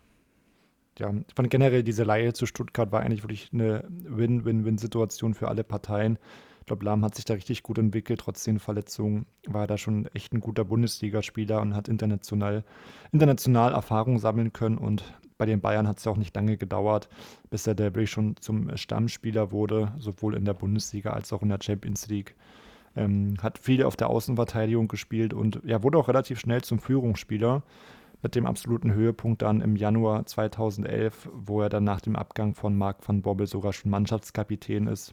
Ja, 0.99 1.13
ich 1.27 1.35
fand 1.35 1.51
generell 1.51 1.83
diese 1.83 2.05
Leihe 2.05 2.33
zu 2.33 2.47
Stuttgart 2.47 2.93
war 2.93 3.01
eigentlich 3.01 3.23
wirklich 3.23 3.51
eine 3.53 3.85
Win-Win-Win-Situation 3.89 5.35
für 5.35 5.49
alle 5.49 5.65
Parteien. 5.65 6.19
Ich 6.63 6.67
glaube, 6.67 6.85
Lahm 6.85 7.05
hat 7.05 7.17
sich 7.17 7.25
da 7.25 7.35
richtig 7.35 7.65
gut 7.65 7.79
entwickelt, 7.79 8.21
trotz 8.21 8.45
den 8.45 8.61
Verletzungen 8.61 9.27
war 9.49 9.63
er 9.63 9.67
da 9.67 9.77
schon 9.77 10.07
echt 10.15 10.33
ein 10.33 10.39
guter 10.39 10.65
Bundesligaspieler 10.65 11.61
und 11.61 11.75
hat 11.75 11.89
international, 11.89 12.63
international 13.11 13.73
Erfahrung 13.73 14.21
sammeln 14.21 14.53
können. 14.53 14.79
Und 14.79 15.03
bei 15.39 15.45
den 15.45 15.61
Bayern 15.61 15.89
hat 15.89 15.99
es 15.99 16.05
ja 16.05 16.13
auch 16.13 16.17
nicht 16.17 16.37
lange 16.37 16.57
gedauert, 16.57 17.09
bis 17.51 17.67
er 17.67 17.77
wirklich 17.77 18.13
schon 18.13 18.37
zum 18.37 18.77
Stammspieler 18.77 19.51
wurde, 19.51 19.93
sowohl 19.99 20.37
in 20.37 20.45
der 20.45 20.55
Bundesliga 20.55 21.11
als 21.11 21.33
auch 21.33 21.43
in 21.43 21.49
der 21.49 21.59
Champions 21.61 22.07
League. 22.07 22.37
Ähm, 22.95 23.35
hat 23.43 23.59
viel 23.59 23.83
auf 23.83 23.97
der 23.97 24.09
Außenverteidigung 24.09 24.87
gespielt 24.87 25.35
und 25.35 25.63
ja, 25.65 25.83
wurde 25.83 25.99
auch 25.99 26.07
relativ 26.07 26.39
schnell 26.39 26.63
zum 26.63 26.79
Führungsspieler 26.79 27.65
mit 28.23 28.37
dem 28.37 28.47
absoluten 28.47 28.95
Höhepunkt 28.95 29.43
dann 29.43 29.63
im 29.63 29.75
Januar 29.75 30.27
2011, 30.27 31.29
wo 31.33 31.61
er 31.61 31.71
dann 31.71 31.83
nach 31.83 32.01
dem 32.01 32.15
Abgang 32.15 32.55
von 32.55 32.77
Marc 32.77 32.99
van 33.09 33.21
Bobbel 33.23 33.49
sogar 33.49 33.73
schon 33.73 33.91
Mannschaftskapitän 33.91 34.87
ist. 34.87 35.13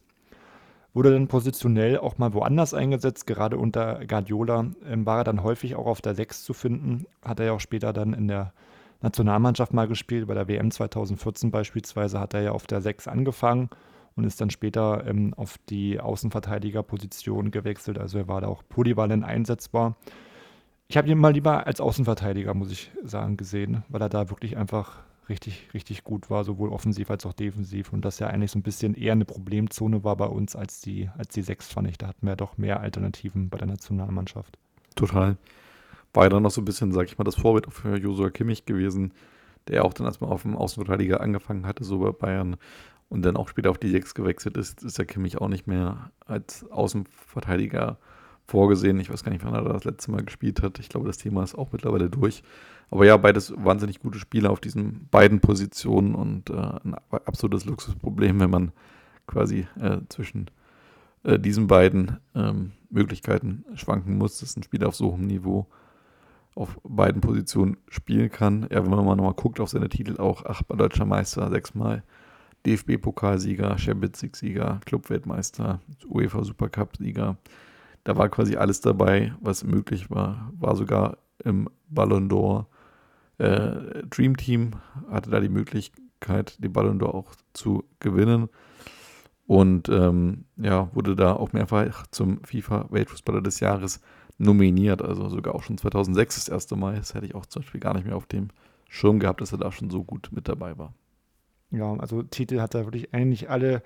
Wurde 1.00 1.14
dann 1.14 1.30
positionell 1.30 1.98
auch 1.98 2.18
mal 2.18 2.34
woanders 2.34 2.74
eingesetzt, 2.74 3.26
gerade 3.26 3.58
unter 3.58 4.06
Guardiola 4.06 4.66
ähm, 4.86 5.06
war 5.06 5.20
er 5.20 5.24
dann 5.24 5.44
häufig 5.44 5.76
auch 5.76 5.86
auf 5.86 6.02
der 6.02 6.14
6 6.14 6.44
zu 6.44 6.54
finden. 6.54 7.06
Hat 7.24 7.40
er 7.40 7.46
ja 7.46 7.52
auch 7.54 7.62
später 7.62 7.94
dann 7.94 8.12
in 8.12 8.28
der 8.28 8.52
Nationalmannschaft 9.00 9.72
mal 9.74 9.88
gespielt, 9.88 10.28
bei 10.28 10.34
der 10.34 10.50
WM 10.50 10.72
2014 10.72 11.52
beispielsweise 11.52 12.20
hat 12.20 12.34
er 12.34 12.42
ja 12.42 12.52
auf 12.52 12.68
der 12.68 12.82
6 12.82 13.08
angefangen 13.08 13.70
und 14.18 14.26
ist 14.26 14.42
dann 14.42 14.50
später 14.50 15.08
ähm, 15.08 15.34
auf 15.36 15.58
die 15.70 16.02
Außenverteidigerposition 16.02 17.52
gewechselt. 17.52 17.98
Also 17.98 18.18
er 18.18 18.28
war 18.28 18.42
da 18.42 18.48
auch 18.48 18.64
polyvalent 18.68 19.24
einsetzbar. 19.24 19.96
Ich 20.90 20.98
habe 20.98 21.08
ihn 21.08 21.18
mal 21.18 21.32
lieber 21.32 21.66
als 21.66 21.80
Außenverteidiger, 21.80 22.54
muss 22.54 22.74
ich 22.74 22.92
sagen, 23.06 23.38
gesehen, 23.38 23.86
weil 23.88 24.02
er 24.02 24.10
da 24.10 24.30
wirklich 24.30 24.58
einfach 24.58 25.00
richtig, 25.30 25.70
richtig 25.74 26.04
gut 26.04 26.30
war, 26.30 26.44
sowohl 26.44 26.70
offensiv 26.70 27.10
als 27.12 27.26
auch 27.26 27.34
defensiv. 27.34 27.94
Und 27.94 28.04
das 28.04 28.20
ja 28.20 28.28
eigentlich 28.28 28.52
so 28.52 28.60
ein 28.60 28.64
bisschen 28.64 28.96
eher 28.96 29.14
eine 29.14 29.26
Problemzone 29.26 30.04
war 30.04 30.18
bei 30.18 30.26
uns 30.26 30.56
als 30.56 30.82
die, 30.82 31.10
als 31.18 31.34
die 31.34 31.42
sechs, 31.42 31.72
fand 31.72 31.88
ich. 31.88 31.98
Da 31.98 32.08
hatten 32.08 32.26
wir 32.26 32.36
doch 32.36 32.58
mehr 32.58 32.80
Alternativen 32.80 33.50
bei 33.50 33.58
der 33.58 33.68
Nationalmannschaft. 33.68 34.58
Total. 34.96 35.38
War 36.14 36.24
ja 36.24 36.30
dann 36.30 36.44
noch 36.44 36.52
so 36.52 36.62
ein 36.62 36.66
bisschen, 36.66 36.92
sag 36.92 37.06
ich 37.06 37.18
mal, 37.18 37.24
das 37.24 37.36
Vorbild 37.36 37.72
für 37.72 37.98
Josua 37.98 38.32
Kimmich 38.32 38.66
gewesen, 38.66 39.14
der 39.68 39.86
auch 39.86 39.94
dann 39.94 40.08
erstmal 40.08 40.32
auf 40.32 40.42
dem 40.42 40.58
Außenverteidiger 40.58 41.22
angefangen 41.22 41.66
hatte, 41.66 41.84
so 41.84 42.00
bei 42.00 42.12
Bayern. 42.12 42.58
und 43.10 43.24
dann 43.24 43.38
auch 43.38 43.50
später 43.50 43.72
auf 43.72 43.78
die 43.78 43.90
6 43.90 44.14
gewechselt 44.14 44.56
ist, 44.56 44.84
ist 44.84 44.98
der 44.98 45.06
Kimmich 45.06 45.40
auch 45.40 45.48
nicht 45.48 45.68
mehr 45.68 46.12
als 46.26 46.70
Außenverteidiger 46.72 47.98
vorgesehen. 48.50 49.00
Ich 49.00 49.12
weiß 49.12 49.24
gar 49.24 49.32
nicht, 49.32 49.46
wann 49.46 49.54
er 49.54 49.64
das 49.64 49.84
letzte 49.84 50.12
Mal 50.12 50.24
gespielt 50.24 50.62
hat. 50.62 50.80
Ich 50.80 50.90
glaube, 50.90 51.08
das 51.08 51.18
Thema 51.18 51.44
ist 51.44 51.56
auch 51.56 51.72
mittlerweile 51.72 52.10
durch. 52.10 52.44
Aber 52.92 53.06
ja, 53.06 53.16
beides 53.18 53.54
wahnsinnig 53.56 54.00
gute 54.00 54.20
Spieler 54.20 54.50
auf 54.50 54.60
diesen 54.60 55.08
beiden 55.12 55.40
Positionen 55.40 56.16
und 56.16 56.50
äh, 56.50 56.54
ein 56.54 56.96
absolutes 57.12 57.66
Luxusproblem, 57.66 58.40
wenn 58.40 58.50
man 58.50 58.72
quasi 59.28 59.68
äh, 59.80 60.00
zwischen 60.10 60.50
äh, 61.24 61.38
diesen 61.38 61.68
beiden 61.68 62.18
ähm, 62.36 62.72
Möglichkeiten 62.90 63.64
schwanken 63.76 64.18
muss, 64.18 64.40
dass 64.40 64.58
ein 64.58 64.64
Spieler 64.64 64.88
auf 64.88 64.96
so 64.96 65.12
hohem 65.12 65.28
Niveau 65.28 65.68
auf 66.56 66.80
beiden 66.84 67.22
Positionen 67.22 67.78
spielen 67.88 68.32
kann. 68.32 68.64
Ja, 68.72 68.84
wenn 68.84 68.90
man 68.92 69.06
mal 69.06 69.16
nochmal 69.16 69.34
guckt 69.34 69.60
auf 69.60 69.70
seine 69.70 69.90
Titel, 69.90 70.20
auch 70.20 70.46
achtmal 70.46 70.78
deutscher 70.78 71.06
Meister, 71.06 71.50
sechsmal 71.50 72.04
DFB-Pokalsieger, 72.66 73.78
Champions 73.78 74.22
League-Sieger, 74.22 74.82
Clubweltmeister, 74.86 75.80
UEFA 76.10 76.44
Supercup-Sieger. 76.44 77.38
Da 78.04 78.18
war 78.18 78.30
quasi 78.30 78.56
alles 78.56 78.82
dabei, 78.82 79.34
was 79.42 79.64
möglich 79.64 80.10
war. 80.10 80.52
War 80.58 80.76
sogar 80.76 81.18
im 81.44 81.70
Ballon 81.90 82.30
d'Or 82.30 82.66
äh, 83.38 84.04
Dream 84.10 84.38
Team, 84.38 84.72
hatte 85.10 85.30
da 85.30 85.40
die 85.40 85.50
Möglichkeit, 85.50 86.64
den 86.64 86.74
Ballon 86.74 87.00
d'Or 87.00 87.14
auch 87.14 87.36
zu 87.54 87.84
gewinnen. 88.00 88.50
Und 89.48 89.90
ähm, 89.90 90.46
ja, 90.58 90.94
wurde 90.94 91.16
da 91.16 91.34
auch 91.34 91.54
mehrfach 91.54 92.06
zum 92.08 92.44
FIFA-Weltfußballer 92.44 93.42
des 93.42 93.60
Jahres 93.60 94.00
nominiert. 94.38 95.02
Also 95.02 95.28
sogar 95.30 95.56
auch 95.56 95.64
schon 95.64 95.78
2006 95.78 96.36
das 96.36 96.48
erste 96.50 96.76
Mal. 96.76 96.96
Das 96.98 97.16
hätte 97.16 97.26
ich 97.26 97.36
auch 97.36 97.46
zum 97.46 97.64
Beispiel 97.64 97.82
gar 97.82 97.96
nicht 97.96 98.06
mehr 98.06 98.16
auf 98.16 98.28
dem 98.28 98.50
Schirm 98.88 99.20
gehabt, 99.20 99.42
dass 99.42 99.52
er 99.52 99.58
da 99.58 99.72
schon 99.72 99.90
so 99.90 100.04
gut 100.04 100.30
mit 100.32 100.48
dabei 100.48 100.78
war. 100.78 100.94
Ja, 101.72 101.94
also 101.96 102.24
Titel 102.24 102.60
hat 102.60 102.74
er 102.74 102.86
wirklich 102.86 103.14
eigentlich 103.14 103.50
alle 103.50 103.82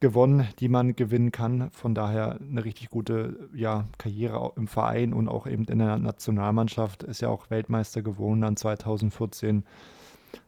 gewonnen, 0.00 0.46
die 0.60 0.68
man 0.68 0.94
gewinnen 0.94 1.32
kann. 1.32 1.70
Von 1.70 1.94
daher 1.94 2.38
eine 2.40 2.64
richtig 2.64 2.90
gute 2.90 3.48
ja, 3.54 3.88
Karriere 3.98 4.52
im 4.56 4.68
Verein 4.68 5.12
und 5.12 5.28
auch 5.28 5.46
eben 5.46 5.64
in 5.64 5.78
der 5.78 5.98
Nationalmannschaft. 5.98 7.02
Ist 7.02 7.20
ja 7.20 7.28
auch 7.28 7.50
Weltmeister 7.50 8.02
geworden 8.02 8.42
dann 8.42 8.56
2014. 8.56 9.64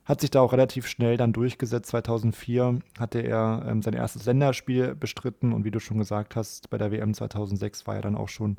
Hat 0.05 0.21
sich 0.21 0.31
da 0.31 0.41
auch 0.41 0.53
relativ 0.53 0.87
schnell 0.87 1.17
dann 1.17 1.33
durchgesetzt. 1.33 1.91
2004 1.91 2.81
hatte 2.99 3.21
er 3.21 3.65
ähm, 3.67 3.83
sein 3.83 3.95
erstes 3.95 4.25
Länderspiel 4.27 4.95
bestritten 4.95 5.53
und 5.53 5.65
wie 5.65 5.71
du 5.71 5.81
schon 5.81 5.99
gesagt 5.99 6.37
hast, 6.37 6.71
bei 6.71 6.79
der 6.79 6.93
WM 6.93 7.15
2006 7.15 7.87
war 7.87 7.97
er 7.97 8.03
dann 8.03 8.17
auch 8.17 8.29
schon 8.29 8.57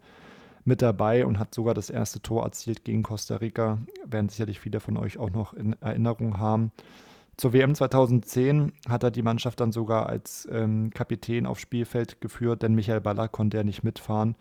mit 0.64 0.82
dabei 0.82 1.26
und 1.26 1.40
hat 1.40 1.54
sogar 1.54 1.74
das 1.74 1.90
erste 1.90 2.22
Tor 2.22 2.44
erzielt 2.44 2.84
gegen 2.84 3.04
Costa 3.04 3.38
Rica. 3.38 3.80
Werden 4.06 4.30
sicherlich 4.30 4.60
viele 4.60 4.80
von 4.80 4.98
euch 4.98 5.18
auch 5.18 5.32
noch 5.32 5.54
in 5.54 5.76
Erinnerung 5.82 6.38
haben. 6.38 6.72
Zur 7.42 7.54
WM 7.54 7.74
2010 7.74 8.72
hat 8.88 9.02
er 9.02 9.10
die 9.10 9.24
Mannschaft 9.24 9.62
dann 9.62 9.72
sogar 9.72 10.06
als 10.06 10.48
ähm, 10.52 10.92
Kapitän 10.94 11.48
aufs 11.48 11.62
Spielfeld 11.62 12.22
geführt, 12.22 12.62
denn 12.62 12.76
Michael 12.76 13.02
Ballack 13.02 13.32
konnte 13.32 13.58
er 13.58 13.64
nicht 13.64 13.84
mitfahren. 13.84 14.36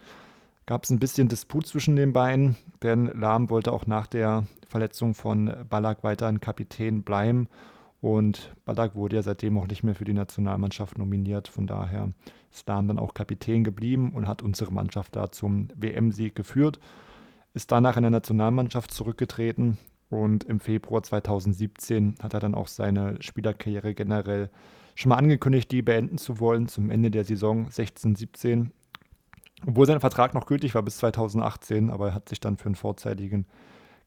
Gab 0.67 0.85
es 0.85 0.91
ein 0.91 0.99
bisschen 0.99 1.27
Disput 1.27 1.67
zwischen 1.67 1.97
den 1.97 2.13
beiden, 2.13 2.59
denn 2.83 3.07
Lahm 3.07 3.49
wollte 3.49 3.73
auch 3.73 3.87
nach 3.87 4.07
der 4.07 4.45
Verletzung 4.69 5.15
von 5.15 5.51
Ballack 5.71 6.05
weiterhin 6.05 6.41
Kapitän 6.41 7.03
bleiben. 7.03 7.49
Und 8.03 8.55
Ballack 8.67 8.95
wurde 8.95 9.17
ja 9.17 9.23
seitdem 9.23 9.57
auch 9.57 9.67
nicht 9.67 9.83
mehr 9.83 9.95
für 9.95 10.05
die 10.05 10.13
Nationalmannschaft 10.13 10.99
nominiert. 10.99 11.49
Von 11.49 11.67
daher 11.67 12.11
ist 12.53 12.69
Lahm 12.69 12.87
dann 12.87 12.99
auch 12.99 13.15
Kapitän 13.15 13.65
geblieben 13.65 14.13
und 14.13 14.29
hat 14.29 14.43
unsere 14.43 14.75
Mannschaft 14.75 15.17
da 15.17 15.33
zum 15.33 15.69
WM-Sieg 15.75 16.35
geführt. 16.35 16.79
Ist 17.55 17.73
danach 17.73 17.97
in 17.97 18.03
der 18.03 18.11
Nationalmannschaft 18.11 18.93
zurückgetreten 18.93 19.79
und 20.11 20.45
im 20.45 20.59
Februar 20.59 21.03
2017 21.03 22.17
hat 22.21 22.35
er 22.35 22.41
dann 22.41 22.55
auch 22.55 22.67
seine 22.67 23.17
Spielerkarriere 23.23 23.95
generell 23.95 24.51
schon 24.97 25.11
mal 25.11 25.17
angekündigt, 25.17 25.71
die 25.71 25.83
beenden 25.83 26.19
zu 26.19 26.41
wollen 26.41 26.67
zum 26.67 26.91
Ende 26.91 27.11
der 27.11 27.25
Saison 27.25 27.69
16-17. 27.69 28.71
Obwohl 29.67 29.87
sein 29.87 30.01
Vertrag 30.01 30.35
noch 30.35 30.47
gültig 30.47 30.75
war 30.75 30.83
bis 30.83 30.97
2018, 30.99 31.91
aber 31.91 32.09
er 32.09 32.15
hat 32.15 32.29
sich 32.29 32.41
dann 32.41 32.57
für 32.57 32.67
einen 32.67 32.75
vorzeitigen 32.75 33.47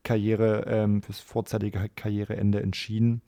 Karriere, 0.04 0.66
ähm, 0.68 1.02
fürs 1.02 1.22
vorzeitige 1.22 1.90
Karriereende 1.96 2.62
entschieden 2.62 3.22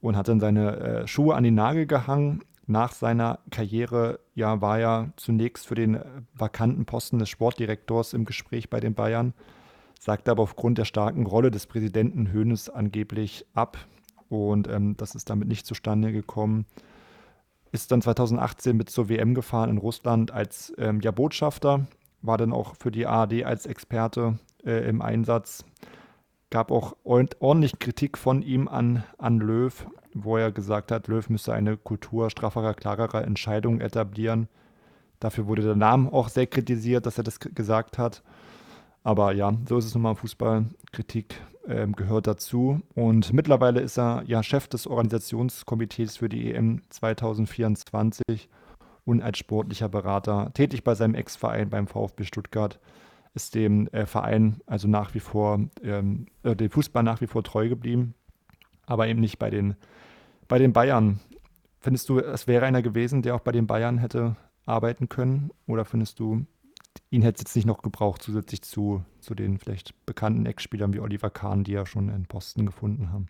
und 0.00 0.16
hat 0.16 0.28
dann 0.28 0.40
seine 0.40 0.76
äh, 0.76 1.06
Schuhe 1.06 1.34
an 1.34 1.44
den 1.44 1.54
Nagel 1.54 1.86
gehangen. 1.86 2.40
Nach 2.66 2.92
seiner 2.92 3.40
Karriere 3.50 4.20
ja, 4.34 4.60
war 4.62 4.78
er 4.78 5.12
zunächst 5.16 5.66
für 5.66 5.74
den 5.74 6.00
vakanten 6.32 6.86
Posten 6.86 7.18
des 7.18 7.28
Sportdirektors 7.28 8.14
im 8.14 8.24
Gespräch 8.24 8.70
bei 8.70 8.80
den 8.80 8.94
Bayern 8.94 9.34
sagte 10.00 10.30
aber 10.30 10.42
aufgrund 10.42 10.78
der 10.78 10.86
starken 10.86 11.26
Rolle 11.26 11.50
des 11.50 11.66
Präsidenten 11.66 12.32
Hoeneß 12.32 12.70
angeblich 12.70 13.46
ab. 13.52 13.78
Und 14.30 14.66
ähm, 14.68 14.96
das 14.96 15.14
ist 15.14 15.28
damit 15.28 15.46
nicht 15.46 15.66
zustande 15.66 16.10
gekommen. 16.10 16.64
Ist 17.70 17.92
dann 17.92 18.00
2018 18.00 18.76
mit 18.76 18.88
zur 18.90 19.08
WM 19.08 19.34
gefahren 19.34 19.70
in 19.70 19.78
Russland 19.78 20.32
als 20.32 20.72
ähm, 20.78 21.00
ja, 21.02 21.10
Botschafter, 21.10 21.86
war 22.22 22.38
dann 22.38 22.52
auch 22.52 22.74
für 22.76 22.90
die 22.90 23.06
ARD 23.06 23.44
als 23.44 23.66
Experte 23.66 24.38
äh, 24.64 24.88
im 24.88 25.02
Einsatz. 25.02 25.64
Gab 26.48 26.72
auch 26.72 26.96
ordentlich 27.04 27.78
Kritik 27.78 28.18
von 28.18 28.42
ihm 28.42 28.68
an, 28.68 29.04
an 29.18 29.38
Löw, 29.38 29.86
wo 30.14 30.36
er 30.36 30.50
gesagt 30.50 30.90
hat, 30.90 31.08
Löw 31.08 31.28
müsse 31.28 31.52
eine 31.52 31.76
Kultur 31.76 32.30
strafferer, 32.30 32.74
klarerer 32.74 33.24
Entscheidungen 33.24 33.80
etablieren. 33.80 34.48
Dafür 35.20 35.46
wurde 35.46 35.62
der 35.62 35.76
Name 35.76 36.12
auch 36.12 36.28
sehr 36.28 36.46
kritisiert, 36.46 37.06
dass 37.06 37.18
er 37.18 37.24
das 37.24 37.38
gesagt 37.38 37.98
hat. 37.98 38.22
Aber 39.02 39.32
ja, 39.32 39.54
so 39.68 39.78
ist 39.78 39.86
es 39.86 39.94
nun 39.94 40.02
mal 40.02 40.10
im 40.10 40.16
Fußball. 40.16 40.66
Kritik 40.92 41.40
ähm, 41.66 41.94
gehört 41.94 42.26
dazu. 42.26 42.80
Und 42.94 43.32
mittlerweile 43.32 43.80
ist 43.80 43.98
er 43.98 44.22
ja 44.26 44.42
Chef 44.42 44.68
des 44.68 44.86
Organisationskomitees 44.86 46.18
für 46.18 46.28
die 46.28 46.52
EM 46.52 46.82
2024 46.90 48.48
und 49.04 49.22
als 49.22 49.38
sportlicher 49.38 49.88
Berater 49.88 50.50
tätig 50.52 50.84
bei 50.84 50.94
seinem 50.94 51.14
Ex-Verein 51.14 51.70
beim 51.70 51.86
VfB 51.86 52.24
Stuttgart. 52.24 52.78
Ist 53.32 53.54
dem 53.54 53.86
äh, 53.88 54.06
Verein 54.06 54.60
also 54.66 54.88
nach 54.88 55.14
wie 55.14 55.20
vor, 55.20 55.60
ähm, 55.82 56.26
äh, 56.42 56.56
dem 56.56 56.68
Fußball 56.68 57.04
nach 57.04 57.20
wie 57.20 57.28
vor 57.28 57.44
treu 57.44 57.68
geblieben, 57.68 58.14
aber 58.86 59.06
eben 59.06 59.20
nicht 59.20 59.38
bei 59.38 59.50
den, 59.50 59.76
bei 60.48 60.58
den 60.58 60.72
Bayern. 60.72 61.20
Findest 61.78 62.08
du, 62.08 62.18
es 62.18 62.48
wäre 62.48 62.66
einer 62.66 62.82
gewesen, 62.82 63.22
der 63.22 63.36
auch 63.36 63.40
bei 63.40 63.52
den 63.52 63.68
Bayern 63.68 63.98
hätte 63.98 64.34
arbeiten 64.66 65.08
können? 65.08 65.50
Oder 65.68 65.84
findest 65.84 66.18
du, 66.18 66.44
ihn 67.10 67.22
hätte 67.22 67.36
es 67.36 67.40
jetzt 67.42 67.56
nicht 67.56 67.66
noch 67.66 67.82
gebraucht, 67.82 68.22
zusätzlich 68.22 68.62
zu, 68.62 69.04
zu 69.20 69.34
den 69.34 69.58
vielleicht 69.58 69.94
bekannten 70.06 70.46
Ex-Spielern 70.46 70.92
wie 70.92 71.00
Oliver 71.00 71.30
Kahn, 71.30 71.64
die 71.64 71.72
ja 71.72 71.86
schon 71.86 72.10
einen 72.10 72.26
Posten 72.26 72.66
gefunden 72.66 73.12
haben. 73.12 73.26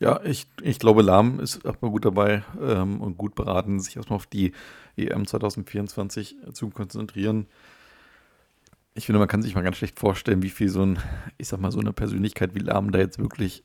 Ja, 0.00 0.20
ich, 0.24 0.48
ich 0.62 0.80
glaube, 0.80 1.02
Lahm 1.02 1.38
ist 1.38 1.64
erstmal 1.64 1.92
gut 1.92 2.04
dabei 2.04 2.42
ähm, 2.60 3.00
und 3.00 3.16
gut 3.16 3.36
beraten, 3.36 3.78
sich 3.78 3.96
erstmal 3.96 4.16
auf 4.16 4.26
die 4.26 4.52
EM 4.96 5.26
2024 5.26 6.36
zu 6.52 6.70
konzentrieren. 6.70 7.46
Ich 8.94 9.06
finde, 9.06 9.20
man 9.20 9.28
kann 9.28 9.42
sich 9.42 9.54
mal 9.54 9.62
ganz 9.62 9.76
schlecht 9.76 10.00
vorstellen, 10.00 10.42
wie 10.42 10.50
viel 10.50 10.68
so 10.68 10.82
ein, 10.82 10.98
ich 11.38 11.48
sag 11.48 11.60
mal, 11.60 11.70
so 11.70 11.78
eine 11.78 11.92
Persönlichkeit 11.92 12.54
wie 12.54 12.60
Lahm 12.60 12.90
da 12.90 12.98
jetzt 12.98 13.20
wirklich 13.20 13.62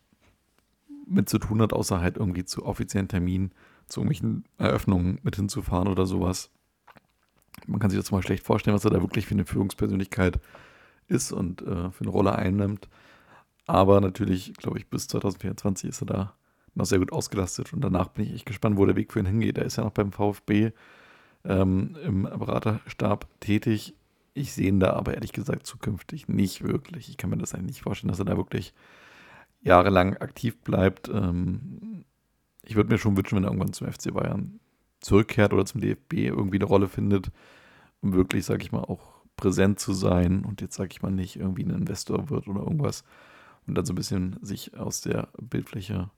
mit 1.07 1.27
zu 1.27 1.39
tun 1.39 1.61
hat, 1.61 1.73
außer 1.73 2.01
halt 2.01 2.17
irgendwie 2.17 2.45
zu 2.45 2.65
offiziellen 2.65 3.07
Terminen, 3.07 3.51
zu 3.87 4.01
irgendwelchen 4.01 4.43
Eröffnungen 4.57 5.19
mit 5.23 5.37
hinzufahren 5.37 5.87
oder 5.87 6.05
sowas 6.05 6.51
man 7.65 7.79
kann 7.79 7.89
sich 7.89 7.99
das 7.99 8.11
mal 8.11 8.21
schlecht 8.21 8.43
vorstellen, 8.43 8.75
was 8.75 8.85
er 8.85 8.91
da 8.91 9.01
wirklich 9.01 9.25
für 9.25 9.33
eine 9.33 9.45
Führungspersönlichkeit 9.45 10.39
ist 11.07 11.31
und 11.31 11.61
äh, 11.61 11.91
für 11.91 12.01
eine 12.01 12.09
Rolle 12.09 12.35
einnimmt. 12.35 12.87
Aber 13.65 13.99
natürlich, 13.99 14.53
glaube 14.53 14.77
ich, 14.77 14.87
bis 14.87 15.07
2024 15.07 15.89
ist 15.89 16.01
er 16.01 16.05
da 16.05 16.33
noch 16.75 16.85
sehr 16.85 16.99
gut 16.99 17.11
ausgelastet 17.11 17.73
und 17.73 17.81
danach 17.81 18.09
bin 18.09 18.25
ich 18.25 18.33
echt 18.33 18.45
gespannt, 18.45 18.77
wo 18.77 18.85
der 18.85 18.95
Weg 18.95 19.11
für 19.11 19.19
ihn 19.19 19.25
hingeht. 19.25 19.57
Er 19.57 19.65
ist 19.65 19.77
ja 19.77 19.83
noch 19.83 19.91
beim 19.91 20.11
VfB 20.11 20.71
ähm, 21.43 21.97
im 22.03 22.23
Beraterstab 22.23 23.27
tätig. 23.39 23.95
Ich 24.33 24.53
sehe 24.53 24.67
ihn 24.67 24.79
da 24.79 24.93
aber 24.93 25.15
ehrlich 25.15 25.33
gesagt 25.33 25.65
zukünftig 25.65 26.27
nicht 26.27 26.63
wirklich. 26.63 27.09
Ich 27.09 27.17
kann 27.17 27.29
mir 27.29 27.37
das 27.37 27.53
eigentlich 27.53 27.77
nicht 27.77 27.81
vorstellen, 27.81 28.09
dass 28.09 28.19
er 28.19 28.25
da 28.25 28.37
wirklich 28.37 28.73
jahrelang 29.61 30.17
aktiv 30.17 30.57
bleibt. 30.59 31.09
Ähm, 31.09 32.05
ich 32.63 32.75
würde 32.75 32.91
mir 32.91 32.99
schon 32.99 33.17
wünschen, 33.17 33.35
wenn 33.35 33.43
er 33.43 33.49
irgendwann 33.49 33.73
zum 33.73 33.91
FC 33.91 34.13
Bayern 34.13 34.59
zurückkehrt 34.99 35.53
oder 35.53 35.65
zum 35.65 35.81
DFB 35.81 36.13
irgendwie 36.13 36.57
eine 36.57 36.65
Rolle 36.65 36.87
findet, 36.87 37.31
um 38.01 38.13
wirklich, 38.13 38.45
sag 38.45 38.61
ich 38.61 38.71
mal, 38.71 38.83
auch 38.83 39.17
präsent 39.35 39.79
zu 39.79 39.93
sein 39.93 40.43
und 40.43 40.61
jetzt, 40.61 40.75
sag 40.75 40.91
ich 40.91 41.01
mal, 41.01 41.11
nicht 41.11 41.35
irgendwie 41.35 41.63
ein 41.63 41.69
Investor 41.69 42.29
wird 42.29 42.47
oder 42.47 42.61
irgendwas 42.61 43.03
und 43.67 43.75
dann 43.75 43.85
so 43.85 43.93
ein 43.93 43.97
bisschen 43.97 44.37
sich 44.41 44.77
aus 44.77 45.01
der 45.01 45.29
Bildfläche, 45.39 46.09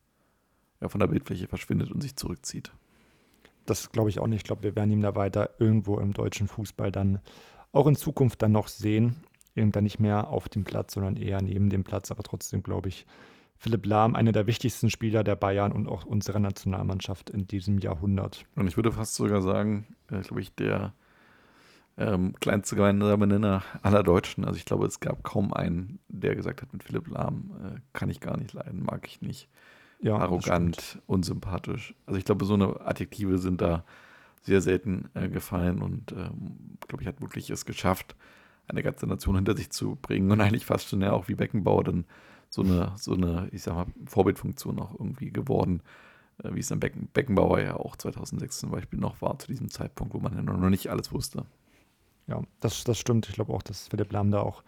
ja, 0.81 0.89
von 0.89 0.99
der 0.99 1.07
Bildfläche 1.07 1.47
verschwindet 1.47 1.91
und 1.91 2.01
sich 2.01 2.15
zurückzieht. 2.15 2.71
Das 3.65 3.91
glaube 3.91 4.09
ich 4.09 4.19
auch 4.19 4.27
nicht. 4.27 4.39
Ich 4.39 4.43
glaube, 4.45 4.63
wir 4.63 4.75
werden 4.75 4.91
ihn 4.91 5.01
da 5.01 5.15
weiter 5.15 5.49
irgendwo 5.59 5.99
im 5.99 6.13
deutschen 6.13 6.47
Fußball 6.47 6.91
dann 6.91 7.19
auch 7.71 7.87
in 7.87 7.95
Zukunft 7.95 8.41
dann 8.41 8.51
noch 8.51 8.67
sehen. 8.67 9.17
Eben 9.55 9.71
dann 9.71 9.83
nicht 9.83 9.99
mehr 9.99 10.29
auf 10.29 10.47
dem 10.47 10.63
Platz, 10.63 10.93
sondern 10.93 11.17
eher 11.17 11.41
neben 11.41 11.69
dem 11.69 11.83
Platz. 11.83 12.11
Aber 12.11 12.23
trotzdem 12.23 12.63
glaube 12.63 12.89
ich, 12.89 13.05
Philipp 13.61 13.85
Lahm 13.85 14.15
einer 14.15 14.31
der 14.31 14.47
wichtigsten 14.47 14.89
Spieler 14.89 15.25
der 15.25 15.35
Bayern 15.35 15.73
und 15.73 15.89
auch 15.89 16.05
unserer 16.05 16.39
Nationalmannschaft 16.39 17.29
in 17.29 17.45
diesem 17.45 17.77
Jahrhundert. 17.77 18.45
Und 18.55 18.67
ich 18.67 18.77
würde 18.77 18.93
fast 18.93 19.15
sogar 19.15 19.41
sagen, 19.41 19.85
äh, 20.09 20.21
glaube 20.21 20.39
ich, 20.39 20.55
der 20.55 20.93
ähm, 21.97 22.33
kleinste 22.39 22.77
gemeinsame 22.77 23.27
Nenner 23.27 23.61
aller 23.81 24.01
Deutschen. 24.01 24.45
Also 24.45 24.55
ich 24.55 24.63
glaube, 24.63 24.85
es 24.87 25.01
gab 25.01 25.23
kaum 25.23 25.53
einen, 25.53 25.99
der 26.07 26.35
gesagt 26.35 26.61
hat, 26.61 26.71
mit 26.71 26.83
Philipp 26.83 27.09
Lahm 27.09 27.51
äh, 27.61 27.79
kann 27.91 28.09
ich 28.09 28.21
gar 28.21 28.37
nicht 28.37 28.53
leiden, 28.53 28.81
mag 28.81 29.05
ich 29.05 29.21
nicht. 29.21 29.49
ja, 29.99 30.15
arrogant, 30.15 31.01
unsympathisch. 31.05 31.93
Also 32.05 32.17
ich 32.17 32.23
glaube, 32.23 32.45
so 32.45 32.53
eine 32.53 32.79
Adjektive 32.79 33.39
sind 33.39 33.59
da 33.59 33.83
sehr 34.41 34.61
selten 34.61 35.09
äh, 35.15 35.27
gefallen 35.27 35.81
und 35.81 36.13
ähm, 36.13 36.77
glaube 36.87 37.03
ich, 37.03 37.09
hat 37.09 37.19
wirklich 37.19 37.49
es 37.49 37.65
geschafft, 37.65 38.15
eine 38.69 38.83
ganze 38.83 39.05
Nation 39.05 39.35
hinter 39.35 39.57
sich 39.57 39.69
zu 39.69 39.97
bringen 40.01 40.31
und 40.31 40.39
eigentlich 40.41 40.65
fast 40.65 40.87
schon 40.87 41.01
ja 41.01 41.11
auch 41.11 41.27
wie 41.27 41.35
Beckenbauer 41.35 41.83
dann 41.83 42.05
so 42.49 42.62
eine, 42.62 42.93
so 42.97 43.13
eine, 43.13 43.47
ich 43.51 43.63
sag 43.63 43.75
mal, 43.75 43.85
Vorbildfunktion 44.05 44.79
auch 44.79 44.93
irgendwie 44.93 45.31
geworden, 45.31 45.81
äh, 46.43 46.53
wie 46.53 46.59
es 46.59 46.67
dann 46.67 46.79
Becken, 46.79 47.07
Beckenbauer 47.13 47.62
ja 47.62 47.75
auch 47.77 47.95
2006 47.95 48.59
zum 48.59 48.71
Beispiel 48.71 48.99
noch 48.99 49.21
war, 49.21 49.38
zu 49.39 49.47
diesem 49.47 49.69
Zeitpunkt, 49.69 50.13
wo 50.13 50.19
man 50.19 50.35
ja 50.35 50.41
noch 50.41 50.69
nicht 50.69 50.89
alles 50.89 51.13
wusste. 51.13 51.45
Ja, 52.27 52.41
das, 52.59 52.83
das 52.83 52.97
stimmt. 52.99 53.27
Ich 53.29 53.35
glaube 53.35 53.53
auch, 53.53 53.63
dass 53.63 53.88
Philipp 53.88 54.12
Lahm 54.12 54.31
da 54.31 54.41
auch, 54.41 54.63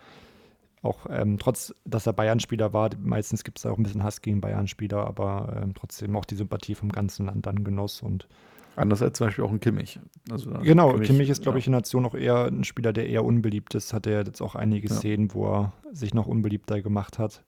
auch 0.82 1.06
ähm, 1.10 1.38
trotz, 1.38 1.76
dass 1.86 2.08
er 2.08 2.13
Bayern-Spieler 2.13 2.74
war, 2.74 2.89
meistens 3.00 3.44
gibt 3.44 3.60
es 3.60 3.65
auch 3.65 3.78
ein 3.78 3.84
bisschen 3.84 4.04
Hass 4.04 4.22
gegen 4.22 4.41
Bayern-Spieler, 4.41 5.06
aber 5.06 5.62
ähm, 5.62 5.74
trotzdem 5.74 6.15
auch 6.15 6.26
die 6.26 6.36
Sympathie 6.36 6.76
vom 6.76 6.91
ganzen 6.91 7.28
Land 7.28 7.46
dann 7.46 7.63
genoss 7.63 8.02
und 8.02 8.28
Anders 8.76 9.02
als 9.02 9.17
zum 9.17 9.28
Beispiel 9.28 9.44
auch 9.44 9.52
ein 9.52 9.60
Kimmich. 9.60 10.00
Also 10.30 10.52
genau, 10.52 10.94
Kimmich, 10.94 11.08
Kimmich 11.08 11.30
ist, 11.30 11.41
glaube 11.41 11.58
ja. 11.58 11.60
ich, 11.60 11.67
in 11.67 11.74
Nation 11.74 12.06
auch 12.06 12.15
eher 12.15 12.46
ein 12.46 12.63
Spieler, 12.63 12.94
der 12.94 13.10
eher 13.10 13.26
unbeliebt 13.26 13.76
ist. 13.76 13.94
Hat 13.94 14.08
er 14.08 14.24
jetzt 14.24 14.41
auch 14.41 14.56
einige 14.56 14.88
ja. 14.88 14.96
Szenen, 14.96 15.34
wo 15.34 15.46
er 15.48 15.74
sich 15.91 16.13
noch 16.13 16.26
unbeliebter 16.26 16.82
gemacht 16.82 17.20
hat. 17.20 17.44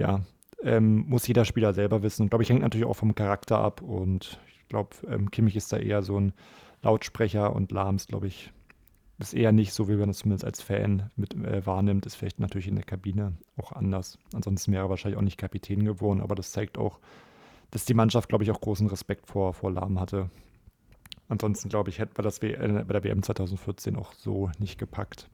Ja, 0.00 0.22
ähm, 0.62 1.04
muss 1.08 1.26
jeder 1.26 1.44
Spieler 1.44 1.74
selber 1.74 2.02
wissen. 2.02 2.30
Glaube 2.30 2.42
ich, 2.42 2.48
hängt 2.48 2.62
natürlich 2.62 2.86
auch 2.86 2.96
vom 2.96 3.14
Charakter 3.14 3.58
ab. 3.58 3.82
Und 3.82 4.40
ich 4.48 4.66
glaube, 4.66 4.96
ähm, 5.06 5.30
Kimmich 5.30 5.56
ist 5.56 5.74
da 5.74 5.76
eher 5.76 6.02
so 6.02 6.18
ein 6.18 6.32
Lautsprecher 6.80 7.54
und 7.54 7.70
Lahms, 7.70 8.06
glaube 8.06 8.26
ich, 8.26 8.50
ist 9.18 9.34
eher 9.34 9.52
nicht 9.52 9.74
so, 9.74 9.90
wie 9.90 9.96
man 9.96 10.08
es 10.08 10.20
zumindest 10.20 10.46
als 10.46 10.62
Fan 10.62 11.10
mit 11.16 11.34
äh, 11.34 11.66
wahrnimmt. 11.66 12.06
Ist 12.06 12.14
vielleicht 12.14 12.40
natürlich 12.40 12.66
in 12.66 12.76
der 12.76 12.84
Kabine 12.86 13.34
auch 13.58 13.72
anders. 13.72 14.16
Ansonsten 14.32 14.72
wäre 14.72 14.86
er 14.86 14.88
wahrscheinlich 14.88 15.18
auch 15.18 15.22
nicht 15.22 15.36
Kapitän 15.36 15.84
geworden, 15.84 16.22
aber 16.22 16.34
das 16.34 16.52
zeigt 16.52 16.78
auch, 16.78 16.98
dass 17.70 17.84
die 17.84 17.92
Mannschaft, 17.92 18.30
glaube 18.30 18.44
ich, 18.44 18.50
auch 18.50 18.60
großen 18.62 18.86
Respekt 18.86 19.26
vor, 19.26 19.52
vor 19.52 19.70
Lahm 19.70 20.00
hatte. 20.00 20.30
Ansonsten, 21.28 21.68
glaube 21.68 21.90
ich, 21.90 21.98
hätten 21.98 22.16
wir 22.16 22.22
das 22.22 22.40
bei 22.40 22.48
der 22.48 23.04
WM 23.04 23.22
2014 23.22 23.96
auch 23.96 24.14
so 24.14 24.50
nicht 24.58 24.78
gepackt. 24.78 25.28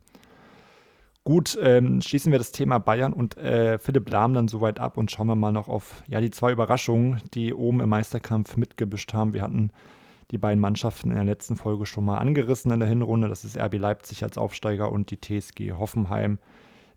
Gut, 1.26 1.58
ähm, 1.60 2.00
schließen 2.02 2.30
wir 2.30 2.38
das 2.38 2.52
Thema 2.52 2.78
Bayern 2.78 3.12
und 3.12 3.36
äh, 3.36 3.80
Philipp 3.80 4.08
Lahm 4.10 4.32
dann 4.32 4.46
soweit 4.46 4.78
ab 4.78 4.96
und 4.96 5.10
schauen 5.10 5.26
wir 5.26 5.34
mal 5.34 5.50
noch 5.50 5.66
auf 5.66 6.04
ja, 6.06 6.20
die 6.20 6.30
zwei 6.30 6.52
Überraschungen, 6.52 7.20
die 7.34 7.52
oben 7.52 7.80
im 7.80 7.88
Meisterkampf 7.88 8.56
mitgebischt 8.56 9.12
haben. 9.12 9.34
Wir 9.34 9.42
hatten 9.42 9.72
die 10.30 10.38
beiden 10.38 10.60
Mannschaften 10.60 11.10
in 11.10 11.16
der 11.16 11.24
letzten 11.24 11.56
Folge 11.56 11.84
schon 11.84 12.04
mal 12.04 12.18
angerissen 12.18 12.70
in 12.70 12.78
der 12.78 12.88
Hinrunde. 12.88 13.28
Das 13.28 13.44
ist 13.44 13.58
RB 13.58 13.74
Leipzig 13.74 14.22
als 14.22 14.38
Aufsteiger 14.38 14.92
und 14.92 15.10
die 15.10 15.20
TSG 15.20 15.72
Hoffenheim, 15.72 16.38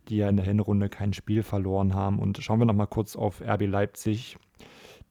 die 0.10 0.18
ja 0.18 0.30
in 0.30 0.38
der 0.38 0.46
Hinrunde 0.46 0.90
kein 0.90 1.14
Spiel 1.14 1.42
verloren 1.42 1.96
haben. 1.96 2.20
Und 2.20 2.38
schauen 2.38 2.60
wir 2.60 2.66
noch 2.66 2.76
mal 2.76 2.86
kurz 2.86 3.16
auf 3.16 3.42
RB 3.42 3.66
Leipzig 3.66 4.38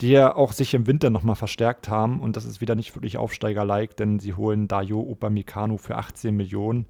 die 0.01 0.11
ja 0.11 0.37
auch 0.37 0.53
sich 0.53 0.75
im 0.75 0.87
Winter 0.87 1.11
nochmal 1.11 1.35
verstärkt 1.35 1.89
haben. 1.89 2.21
Und 2.21 2.37
das 2.37 2.45
ist 2.45 2.61
wieder 2.61 2.77
nicht 2.77 2.95
wirklich 2.95 3.17
Aufsteiger-like, 3.17 3.97
denn 3.97 4.21
sie 4.21 4.35
holen 4.35 4.69
Dayo 4.69 5.01
Upamecano 5.01 5.77
für 5.77 5.97
18 5.97 6.37
Millionen, 6.37 6.87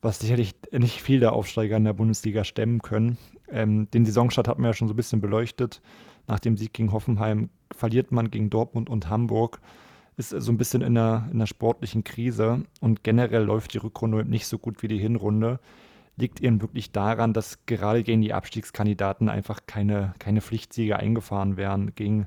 was 0.00 0.18
sicherlich 0.18 0.54
nicht 0.72 1.02
viele 1.02 1.32
Aufsteiger 1.32 1.76
in 1.76 1.84
der 1.84 1.92
Bundesliga 1.92 2.44
stemmen 2.44 2.80
können. 2.80 3.18
Ähm, 3.50 3.90
den 3.90 4.04
Saisonstart 4.04 4.48
hat 4.48 4.58
man 4.58 4.70
ja 4.70 4.74
schon 4.74 4.88
so 4.88 4.94
ein 4.94 4.96
bisschen 4.96 5.20
beleuchtet. 5.20 5.80
Nach 6.26 6.38
dem 6.38 6.56
Sieg 6.56 6.72
gegen 6.72 6.92
Hoffenheim 6.92 7.50
verliert 7.72 8.12
man 8.12 8.30
gegen 8.30 8.50
Dortmund 8.50 8.90
und 8.90 9.08
Hamburg. 9.08 9.60
Ist 10.16 10.30
so 10.30 10.52
ein 10.52 10.58
bisschen 10.58 10.82
in 10.82 10.98
einer, 10.98 11.26
in 11.30 11.36
einer 11.36 11.46
sportlichen 11.46 12.04
Krise 12.04 12.64
und 12.80 13.04
generell 13.04 13.44
läuft 13.44 13.74
die 13.74 13.78
Rückrunde 13.78 14.24
nicht 14.24 14.46
so 14.46 14.58
gut 14.58 14.82
wie 14.82 14.88
die 14.88 14.98
Hinrunde 14.98 15.60
liegt 16.18 16.40
eben 16.40 16.60
wirklich 16.60 16.90
daran, 16.90 17.32
dass 17.32 17.64
gerade 17.66 18.02
gegen 18.02 18.20
die 18.20 18.34
Abstiegskandidaten 18.34 19.28
einfach 19.28 19.60
keine, 19.66 20.14
keine 20.18 20.40
Pflichtsiege 20.40 20.96
eingefahren 20.96 21.56
werden. 21.56 21.94
Gegen 21.94 22.26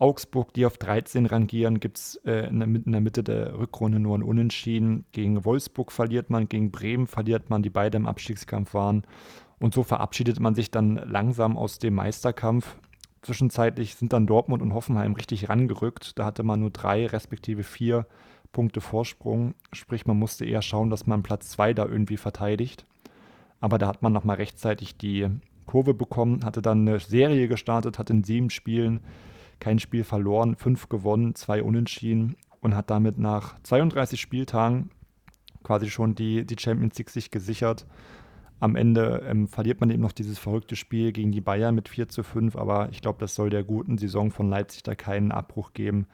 Augsburg, 0.00 0.54
die 0.54 0.64
auf 0.64 0.78
13 0.78 1.26
rangieren, 1.26 1.78
gibt 1.78 1.98
es 1.98 2.16
äh, 2.24 2.48
in, 2.48 2.62
in, 2.62 2.92
der 2.92 3.02
Mitte 3.02 3.22
der 3.22 3.58
Rückrunde 3.58 4.00
nur 4.00 4.16
ein 4.16 4.22
Unentschieden. 4.22 5.04
Gegen 5.12 5.44
Wolfsburg 5.44 5.92
verliert 5.92 6.30
man, 6.30 6.48
gegen 6.48 6.70
Bremen 6.70 7.06
verliert 7.06 7.50
man, 7.50 7.62
die 7.62 7.70
beide 7.70 7.98
im 7.98 8.06
Abstiegskampf 8.06 8.72
waren. 8.72 9.04
Und 9.58 9.74
so 9.74 9.82
verabschiedet 9.82 10.40
man 10.40 10.54
sich 10.54 10.70
dann 10.70 10.96
langsam 10.96 11.58
aus 11.58 11.78
dem 11.78 11.94
Meisterkampf. 11.94 12.76
Zwischenzeitlich 13.20 13.96
sind 13.96 14.14
dann 14.14 14.26
Dortmund 14.26 14.62
und 14.62 14.72
Hoffenheim 14.72 15.12
richtig 15.12 15.50
rangerückt. 15.50 16.18
Da 16.18 16.24
hatte 16.24 16.42
man 16.44 16.60
nur 16.60 16.70
drei, 16.70 17.06
respektive 17.06 17.62
vier 17.62 18.06
Punkte 18.52 18.80
Vorsprung. 18.80 19.54
Sprich, 19.72 20.06
man 20.06 20.18
musste 20.18 20.46
eher 20.46 20.62
schauen, 20.62 20.88
dass 20.88 21.06
man 21.06 21.22
Platz 21.22 21.50
zwei 21.50 21.74
da 21.74 21.84
irgendwie 21.84 22.16
verteidigt. 22.16 22.86
Aber 23.60 23.76
da 23.76 23.86
hat 23.86 24.00
man 24.00 24.14
nochmal 24.14 24.36
rechtzeitig 24.36 24.96
die 24.96 25.28
Kurve 25.66 25.92
bekommen, 25.92 26.42
hatte 26.42 26.62
dann 26.62 26.88
eine 26.88 26.98
Serie 27.00 27.46
gestartet, 27.46 27.98
hat 27.98 28.08
in 28.08 28.24
sieben 28.24 28.48
Spielen 28.48 29.00
kein 29.60 29.78
Spiel 29.78 30.04
verloren, 30.04 30.56
fünf 30.56 30.88
gewonnen, 30.88 31.34
zwei 31.34 31.62
unentschieden 31.62 32.36
und 32.60 32.74
hat 32.74 32.90
damit 32.90 33.18
nach 33.18 33.58
32 33.62 34.20
Spieltagen 34.20 34.90
quasi 35.62 35.90
schon 35.90 36.14
die, 36.14 36.46
die 36.46 36.56
Champions 36.58 36.96
League 36.98 37.10
sich 37.10 37.30
gesichert. 37.30 37.86
Am 38.58 38.76
Ende 38.76 39.22
ähm, 39.26 39.48
verliert 39.48 39.80
man 39.80 39.90
eben 39.90 40.02
noch 40.02 40.12
dieses 40.12 40.38
verrückte 40.38 40.76
Spiel 40.76 41.12
gegen 41.12 41.32
die 41.32 41.40
Bayern 41.40 41.74
mit 41.74 41.88
4 41.88 42.08
zu 42.08 42.22
5, 42.22 42.56
aber 42.56 42.88
ich 42.90 43.00
glaube, 43.00 43.18
das 43.20 43.34
soll 43.34 43.50
der 43.50 43.64
guten 43.64 43.96
Saison 43.96 44.30
von 44.30 44.50
Leipzig 44.50 44.82
da 44.82 44.94
keinen 44.94 45.32
Abbruch 45.32 45.72
geben. 45.72 46.06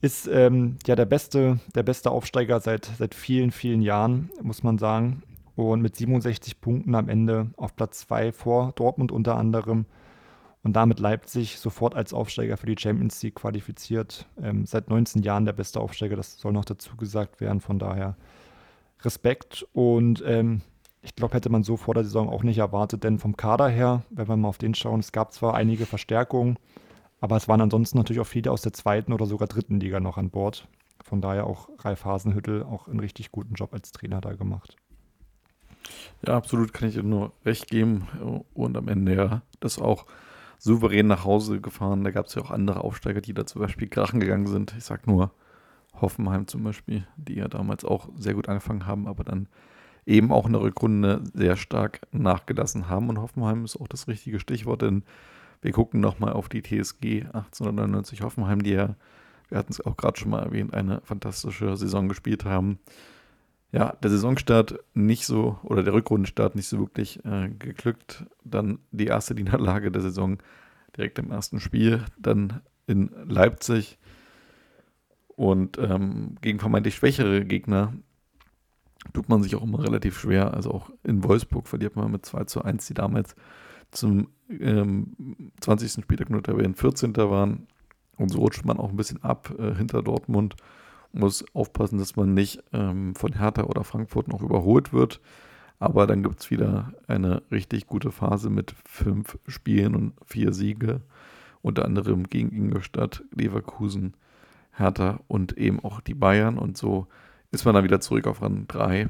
Ist 0.00 0.28
ähm, 0.28 0.76
ja 0.86 0.96
der 0.96 1.06
beste, 1.06 1.58
der 1.74 1.82
beste 1.82 2.10
Aufsteiger 2.10 2.60
seit, 2.60 2.90
seit 2.98 3.14
vielen, 3.14 3.50
vielen 3.50 3.82
Jahren, 3.82 4.30
muss 4.42 4.62
man 4.62 4.78
sagen 4.78 5.22
und 5.56 5.82
mit 5.82 5.96
67 5.96 6.60
Punkten 6.60 6.94
am 6.94 7.08
Ende 7.08 7.50
auf 7.56 7.76
Platz 7.76 8.00
2 8.00 8.32
vor 8.32 8.72
Dortmund 8.74 9.12
unter 9.12 9.36
anderem 9.36 9.86
und 10.64 10.72
damit 10.72 10.98
Leipzig 10.98 11.58
sofort 11.58 11.94
als 11.94 12.12
Aufsteiger 12.12 12.56
für 12.56 12.66
die 12.66 12.76
Champions 12.78 13.22
League 13.22 13.36
qualifiziert. 13.36 14.26
Ähm, 14.42 14.66
seit 14.66 14.88
19 14.88 15.22
Jahren 15.22 15.44
der 15.44 15.52
beste 15.52 15.78
Aufsteiger, 15.78 16.16
das 16.16 16.38
soll 16.38 16.52
noch 16.52 16.64
dazu 16.64 16.96
gesagt 16.96 17.40
werden, 17.40 17.60
von 17.60 17.78
daher 17.78 18.16
Respekt 19.02 19.66
und 19.72 20.24
ähm, 20.26 20.62
ich 21.02 21.14
glaube, 21.14 21.34
hätte 21.34 21.50
man 21.50 21.62
so 21.62 21.76
vor 21.76 21.92
der 21.92 22.04
Saison 22.04 22.30
auch 22.30 22.42
nicht 22.42 22.56
erwartet, 22.56 23.04
denn 23.04 23.18
vom 23.18 23.36
Kader 23.36 23.68
her, 23.68 24.04
wenn 24.08 24.26
wir 24.26 24.36
mal 24.38 24.48
auf 24.48 24.56
den 24.56 24.74
schauen, 24.74 25.00
es 25.00 25.12
gab 25.12 25.34
zwar 25.34 25.54
einige 25.54 25.84
Verstärkungen, 25.84 26.58
aber 27.20 27.36
es 27.36 27.46
waren 27.46 27.60
ansonsten 27.60 27.98
natürlich 27.98 28.20
auch 28.20 28.26
viele 28.26 28.50
aus 28.50 28.62
der 28.62 28.72
zweiten 28.72 29.12
oder 29.12 29.26
sogar 29.26 29.46
dritten 29.46 29.80
Liga 29.80 30.00
noch 30.00 30.16
an 30.16 30.30
Bord. 30.30 30.66
Von 31.02 31.20
daher 31.20 31.46
auch 31.46 31.68
Ralf 31.80 32.06
Hasenhüttel 32.06 32.62
auch 32.62 32.88
einen 32.88 33.00
richtig 33.00 33.30
guten 33.30 33.52
Job 33.54 33.74
als 33.74 33.92
Trainer 33.92 34.22
da 34.22 34.32
gemacht. 34.32 34.76
Ja, 36.26 36.34
absolut 36.34 36.72
kann 36.72 36.88
ich 36.88 36.96
ihm 36.96 37.10
nur 37.10 37.32
recht 37.44 37.68
geben. 37.68 38.08
Und 38.54 38.76
am 38.78 38.88
Ende 38.88 39.14
ja 39.14 39.42
das 39.60 39.78
auch 39.78 40.06
souverän 40.64 41.06
nach 41.06 41.24
Hause 41.24 41.60
gefahren. 41.60 42.04
Da 42.04 42.10
gab 42.10 42.26
es 42.26 42.34
ja 42.34 42.42
auch 42.42 42.50
andere 42.50 42.82
Aufsteiger, 42.82 43.20
die 43.20 43.34
da 43.34 43.44
zum 43.44 43.60
Beispiel 43.60 43.86
krachen 43.86 44.18
gegangen 44.18 44.46
sind. 44.46 44.74
Ich 44.78 44.84
sag 44.84 45.06
nur 45.06 45.30
Hoffenheim 46.00 46.46
zum 46.46 46.64
Beispiel, 46.64 47.06
die 47.16 47.34
ja 47.34 47.48
damals 47.48 47.84
auch 47.84 48.08
sehr 48.16 48.32
gut 48.32 48.48
angefangen 48.48 48.86
haben, 48.86 49.06
aber 49.06 49.24
dann 49.24 49.46
eben 50.06 50.32
auch 50.32 50.46
in 50.46 50.52
der 50.52 50.62
Rückrunde 50.62 51.22
sehr 51.34 51.56
stark 51.56 52.00
nachgelassen 52.12 52.88
haben. 52.88 53.10
Und 53.10 53.20
Hoffenheim 53.20 53.66
ist 53.66 53.76
auch 53.76 53.88
das 53.88 54.08
richtige 54.08 54.40
Stichwort, 54.40 54.80
denn 54.80 55.04
wir 55.60 55.72
gucken 55.72 56.00
nochmal 56.00 56.32
auf 56.32 56.48
die 56.48 56.62
TSG 56.62 57.26
1899 57.26 58.22
Hoffenheim, 58.22 58.62
die 58.62 58.72
ja, 58.72 58.96
wir 59.50 59.58
hatten 59.58 59.72
es 59.72 59.84
auch 59.84 59.98
gerade 59.98 60.18
schon 60.18 60.30
mal 60.30 60.42
erwähnt, 60.42 60.72
eine 60.72 61.02
fantastische 61.02 61.76
Saison 61.76 62.08
gespielt 62.08 62.46
haben 62.46 62.78
ja, 63.74 63.96
der 64.00 64.10
Saisonstart 64.10 64.78
nicht 64.94 65.26
so, 65.26 65.58
oder 65.64 65.82
der 65.82 65.94
Rückrundenstart 65.94 66.54
nicht 66.54 66.68
so 66.68 66.78
wirklich 66.78 67.24
äh, 67.24 67.48
geglückt. 67.48 68.24
Dann 68.44 68.78
die 68.92 69.06
erste 69.06 69.34
Niederlage 69.34 69.90
der 69.90 70.00
Saison 70.00 70.38
direkt 70.96 71.18
im 71.18 71.32
ersten 71.32 71.58
Spiel, 71.58 72.04
dann 72.16 72.60
in 72.86 73.10
Leipzig 73.26 73.98
und 75.26 75.76
ähm, 75.78 76.36
gegen 76.40 76.60
vermeintlich 76.60 76.94
schwächere 76.94 77.44
Gegner 77.44 77.92
tut 79.12 79.28
man 79.28 79.42
sich 79.42 79.56
auch 79.56 79.64
immer 79.64 79.82
relativ 79.82 80.20
schwer. 80.20 80.54
Also 80.54 80.70
auch 80.70 80.90
in 81.02 81.24
Wolfsburg 81.24 81.66
verliert 81.66 81.96
man 81.96 82.12
mit 82.12 82.24
2 82.24 82.44
zu 82.44 82.62
1, 82.62 82.86
die 82.86 82.94
damals 82.94 83.34
zum 83.90 84.28
ähm, 84.48 85.50
20. 85.60 86.04
Spieltag 86.04 86.30
nur 86.30 86.42
der 86.42 86.54
14. 86.54 87.16
waren. 87.16 87.66
Und 88.16 88.28
so 88.28 88.38
rutscht 88.38 88.64
man 88.64 88.78
auch 88.78 88.90
ein 88.90 88.96
bisschen 88.96 89.24
ab 89.24 89.52
äh, 89.58 89.74
hinter 89.74 90.00
Dortmund 90.00 90.54
muss 91.14 91.44
aufpassen, 91.54 91.98
dass 91.98 92.16
man 92.16 92.34
nicht 92.34 92.62
ähm, 92.72 93.14
von 93.14 93.38
Hertha 93.38 93.64
oder 93.64 93.84
Frankfurt 93.84 94.28
noch 94.28 94.42
überholt 94.42 94.92
wird. 94.92 95.20
Aber 95.78 96.06
dann 96.06 96.22
gibt 96.22 96.40
es 96.40 96.50
wieder 96.50 96.92
eine 97.06 97.42
richtig 97.50 97.86
gute 97.86 98.10
Phase 98.10 98.48
mit 98.50 98.74
fünf 98.84 99.38
Spielen 99.46 99.94
und 99.94 100.12
vier 100.24 100.52
Siege. 100.52 101.00
Unter 101.62 101.84
anderem 101.84 102.24
gegen 102.24 102.52
Ingolstadt, 102.52 103.24
Leverkusen, 103.34 104.14
Hertha 104.72 105.20
und 105.28 105.56
eben 105.56 105.80
auch 105.80 106.00
die 106.00 106.14
Bayern. 106.14 106.58
Und 106.58 106.76
so 106.76 107.06
ist 107.50 107.64
man 107.64 107.74
dann 107.74 107.84
wieder 107.84 108.00
zurück 108.00 108.26
auf 108.26 108.42
Rang 108.42 108.66
3. 108.68 109.08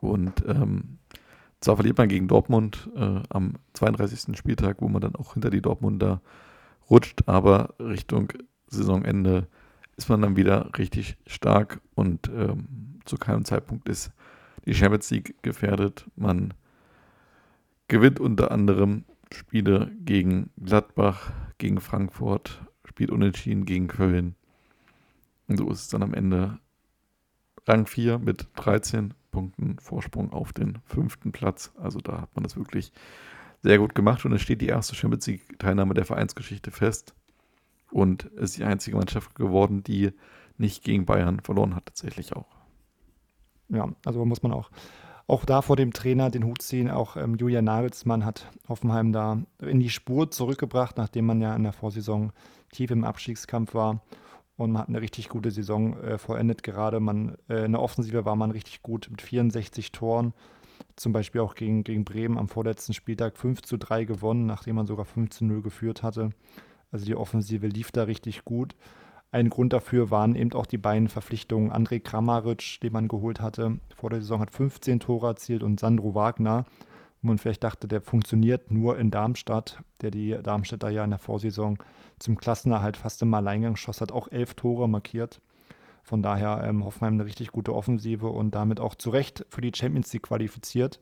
Und 0.00 0.44
ähm, 0.46 0.98
zwar 1.60 1.76
verliert 1.76 1.98
man 1.98 2.08
gegen 2.08 2.28
Dortmund 2.28 2.90
äh, 2.96 3.20
am 3.28 3.54
32. 3.74 4.36
Spieltag, 4.36 4.78
wo 4.80 4.88
man 4.88 5.00
dann 5.00 5.14
auch 5.16 5.34
hinter 5.34 5.50
die 5.50 5.62
Dortmunder 5.62 6.20
rutscht, 6.88 7.28
aber 7.28 7.74
Richtung 7.78 8.32
Saisonende 8.66 9.46
ist 10.00 10.08
man 10.08 10.22
dann 10.22 10.34
wieder 10.34 10.70
richtig 10.78 11.18
stark 11.26 11.82
und 11.94 12.28
ähm, 12.28 13.00
zu 13.04 13.18
keinem 13.18 13.44
Zeitpunkt 13.44 13.86
ist 13.86 14.12
die 14.64 14.72
Champions 14.72 15.10
League 15.10 15.34
gefährdet. 15.42 16.06
Man 16.16 16.54
gewinnt 17.86 18.18
unter 18.18 18.50
anderem 18.50 19.04
Spiele 19.30 19.92
gegen 20.02 20.48
Gladbach, 20.56 21.32
gegen 21.58 21.82
Frankfurt, 21.82 22.62
spielt 22.88 23.10
unentschieden 23.10 23.66
gegen 23.66 23.88
Köln. 23.88 24.36
Und 25.48 25.58
so 25.58 25.68
ist 25.70 25.82
es 25.82 25.88
dann 25.88 26.02
am 26.02 26.14
Ende 26.14 26.58
Rang 27.66 27.84
4 27.84 28.18
mit 28.20 28.48
13 28.54 29.12
Punkten 29.30 29.78
Vorsprung 29.80 30.32
auf 30.32 30.54
den 30.54 30.78
fünften 30.86 31.30
Platz. 31.30 31.72
Also 31.76 32.00
da 32.00 32.22
hat 32.22 32.34
man 32.34 32.42
das 32.44 32.56
wirklich 32.56 32.90
sehr 33.62 33.76
gut 33.76 33.94
gemacht 33.94 34.24
und 34.24 34.32
es 34.32 34.40
steht 34.40 34.62
die 34.62 34.68
erste 34.68 34.94
Champions 34.94 35.26
League-Teilnahme 35.26 35.92
der 35.92 36.06
Vereinsgeschichte 36.06 36.70
fest 36.70 37.14
und 37.90 38.24
ist 38.24 38.56
die 38.56 38.64
einzige 38.64 38.96
Mannschaft 38.96 39.34
geworden, 39.34 39.82
die 39.82 40.12
nicht 40.56 40.84
gegen 40.84 41.06
Bayern 41.06 41.40
verloren 41.40 41.74
hat, 41.74 41.86
tatsächlich 41.86 42.34
auch. 42.34 42.46
Ja, 43.68 43.88
also 44.04 44.24
muss 44.24 44.42
man 44.42 44.52
auch, 44.52 44.70
auch 45.26 45.44
da 45.44 45.62
vor 45.62 45.76
dem 45.76 45.92
Trainer 45.92 46.30
den 46.30 46.44
Hut 46.44 46.60
ziehen. 46.60 46.90
Auch 46.90 47.16
ähm, 47.16 47.36
Julian 47.36 47.64
Nagelsmann 47.64 48.24
hat 48.24 48.50
Hoffenheim 48.68 49.12
da 49.12 49.42
in 49.60 49.80
die 49.80 49.90
Spur 49.90 50.30
zurückgebracht, 50.30 50.96
nachdem 50.96 51.26
man 51.26 51.40
ja 51.40 51.54
in 51.54 51.62
der 51.62 51.72
Vorsaison 51.72 52.32
tief 52.72 52.90
im 52.90 53.04
Abstiegskampf 53.04 53.74
war. 53.74 54.02
Und 54.56 54.72
man 54.72 54.82
hat 54.82 54.88
eine 54.88 55.00
richtig 55.00 55.30
gute 55.30 55.50
Saison 55.50 55.98
äh, 56.02 56.18
vollendet 56.18 56.62
gerade. 56.62 57.00
Man, 57.00 57.38
äh, 57.48 57.64
in 57.64 57.72
der 57.72 57.80
Offensive 57.80 58.24
war 58.24 58.36
man 58.36 58.50
richtig 58.50 58.82
gut 58.82 59.08
mit 59.10 59.22
64 59.22 59.92
Toren. 59.92 60.34
Zum 60.96 61.12
Beispiel 61.12 61.40
auch 61.40 61.54
gegen, 61.54 61.84
gegen 61.84 62.04
Bremen 62.04 62.36
am 62.36 62.48
vorletzten 62.48 62.92
Spieltag 62.92 63.38
5 63.38 63.62
zu 63.62 63.78
3 63.78 64.04
gewonnen, 64.04 64.46
nachdem 64.46 64.76
man 64.76 64.86
sogar 64.86 65.06
5 65.06 65.30
zu 65.30 65.44
0 65.46 65.62
geführt 65.62 66.02
hatte. 66.02 66.30
Also 66.92 67.04
die 67.04 67.14
Offensive 67.14 67.66
lief 67.66 67.92
da 67.92 68.04
richtig 68.04 68.44
gut. 68.44 68.74
Ein 69.32 69.48
Grund 69.48 69.72
dafür 69.72 70.10
waren 70.10 70.34
eben 70.34 70.52
auch 70.54 70.66
die 70.66 70.78
beiden 70.78 71.08
Verpflichtungen. 71.08 71.70
André 71.70 72.00
Kramaric, 72.00 72.80
den 72.82 72.92
man 72.92 73.06
geholt 73.06 73.40
hatte, 73.40 73.78
vor 73.94 74.10
der 74.10 74.20
Saison 74.20 74.40
hat 74.40 74.50
15 74.50 74.98
Tore 74.98 75.28
erzielt 75.28 75.62
und 75.62 75.78
Sandro 75.78 76.16
Wagner, 76.16 76.64
wo 77.22 77.28
man 77.28 77.38
vielleicht 77.38 77.62
dachte, 77.62 77.86
der 77.86 78.00
funktioniert 78.00 78.72
nur 78.72 78.98
in 78.98 79.12
Darmstadt, 79.12 79.82
der 80.00 80.10
die 80.10 80.36
Darmstädter 80.42 80.90
ja 80.90 81.04
in 81.04 81.10
der 81.10 81.20
Vorsaison 81.20 81.78
zum 82.18 82.38
Klassenerhalt 82.38 82.96
fast 82.96 83.22
im 83.22 83.32
Alleingang 83.32 83.76
schoss, 83.76 84.00
hat 84.00 84.10
auch 84.10 84.28
elf 84.32 84.54
Tore 84.54 84.88
markiert. 84.88 85.40
Von 86.02 86.22
daher 86.22 86.64
ähm, 86.64 86.84
Hoffenheim 86.84 87.14
eine 87.14 87.24
richtig 87.24 87.52
gute 87.52 87.74
Offensive 87.74 88.26
und 88.26 88.54
damit 88.54 88.80
auch 88.80 88.96
zu 88.96 89.10
Recht 89.10 89.46
für 89.48 89.60
die 89.60 89.72
Champions 89.72 90.12
League 90.12 90.24
qualifiziert. 90.24 90.98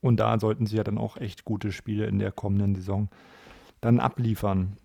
Und 0.00 0.20
da 0.20 0.38
sollten 0.38 0.66
sie 0.66 0.76
ja 0.76 0.84
dann 0.84 0.98
auch 0.98 1.16
echt 1.16 1.44
gute 1.44 1.72
Spiele 1.72 2.06
in 2.06 2.18
der 2.18 2.30
kommenden 2.30 2.74
Saison 2.74 3.08
dann 3.80 3.98
abliefern. 3.98 4.76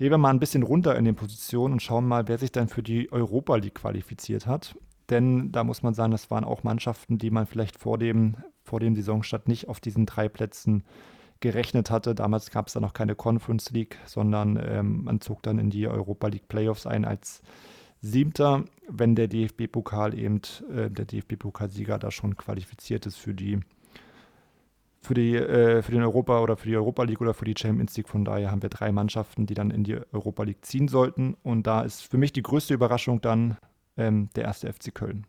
Gehen 0.00 0.12
wir 0.12 0.16
mal 0.16 0.30
ein 0.30 0.40
bisschen 0.40 0.62
runter 0.62 0.96
in 0.96 1.04
den 1.04 1.14
Positionen 1.14 1.74
und 1.74 1.82
schauen 1.82 2.08
mal, 2.08 2.26
wer 2.26 2.38
sich 2.38 2.50
dann 2.50 2.68
für 2.68 2.82
die 2.82 3.12
Europa 3.12 3.56
League 3.56 3.74
qualifiziert 3.74 4.46
hat. 4.46 4.74
Denn 5.10 5.52
da 5.52 5.62
muss 5.62 5.82
man 5.82 5.92
sagen, 5.92 6.10
das 6.10 6.30
waren 6.30 6.42
auch 6.42 6.62
Mannschaften, 6.62 7.18
die 7.18 7.30
man 7.30 7.44
vielleicht 7.44 7.78
vor 7.78 7.98
dem, 7.98 8.38
vor 8.62 8.80
dem 8.80 8.96
Saisonstart 8.96 9.46
nicht 9.46 9.68
auf 9.68 9.78
diesen 9.78 10.06
drei 10.06 10.30
Plätzen 10.30 10.84
gerechnet 11.40 11.90
hatte. 11.90 12.14
Damals 12.14 12.50
gab 12.50 12.68
es 12.68 12.72
da 12.72 12.80
noch 12.80 12.94
keine 12.94 13.14
Conference 13.14 13.72
League, 13.72 13.98
sondern 14.06 14.58
ähm, 14.66 15.04
man 15.04 15.20
zog 15.20 15.42
dann 15.42 15.58
in 15.58 15.68
die 15.68 15.86
Europa 15.86 16.28
League 16.28 16.48
Playoffs 16.48 16.86
ein 16.86 17.04
als 17.04 17.42
Siebter, 18.00 18.64
wenn 18.88 19.14
der 19.14 19.28
DFB-Pokal 19.28 20.18
eben, 20.18 20.40
äh, 20.74 20.88
der 20.90 21.04
DFB-Pokalsieger 21.04 21.98
da 21.98 22.10
schon 22.10 22.38
qualifiziert 22.38 23.04
ist 23.04 23.16
für 23.16 23.34
die 23.34 23.60
für, 25.00 25.14
die, 25.14 25.34
äh, 25.36 25.82
für 25.82 25.92
den 25.92 26.02
Europa 26.02 26.40
oder 26.40 26.56
für 26.56 26.68
die 26.68 26.76
Europa 26.76 27.02
League 27.04 27.20
oder 27.20 27.34
für 27.34 27.44
die 27.44 27.54
Champions 27.56 27.96
League. 27.96 28.08
Von 28.08 28.24
daher 28.24 28.50
haben 28.50 28.62
wir 28.62 28.68
drei 28.68 28.92
Mannschaften, 28.92 29.46
die 29.46 29.54
dann 29.54 29.70
in 29.70 29.84
die 29.84 29.98
Europa 30.12 30.42
League 30.42 30.64
ziehen 30.64 30.88
sollten. 30.88 31.36
Und 31.42 31.66
da 31.66 31.82
ist 31.82 32.02
für 32.02 32.18
mich 32.18 32.32
die 32.32 32.42
größte 32.42 32.74
Überraschung 32.74 33.20
dann 33.20 33.56
ähm, 33.96 34.28
der 34.36 34.44
erste 34.44 34.72
FC 34.72 34.94
Köln. 34.94 35.26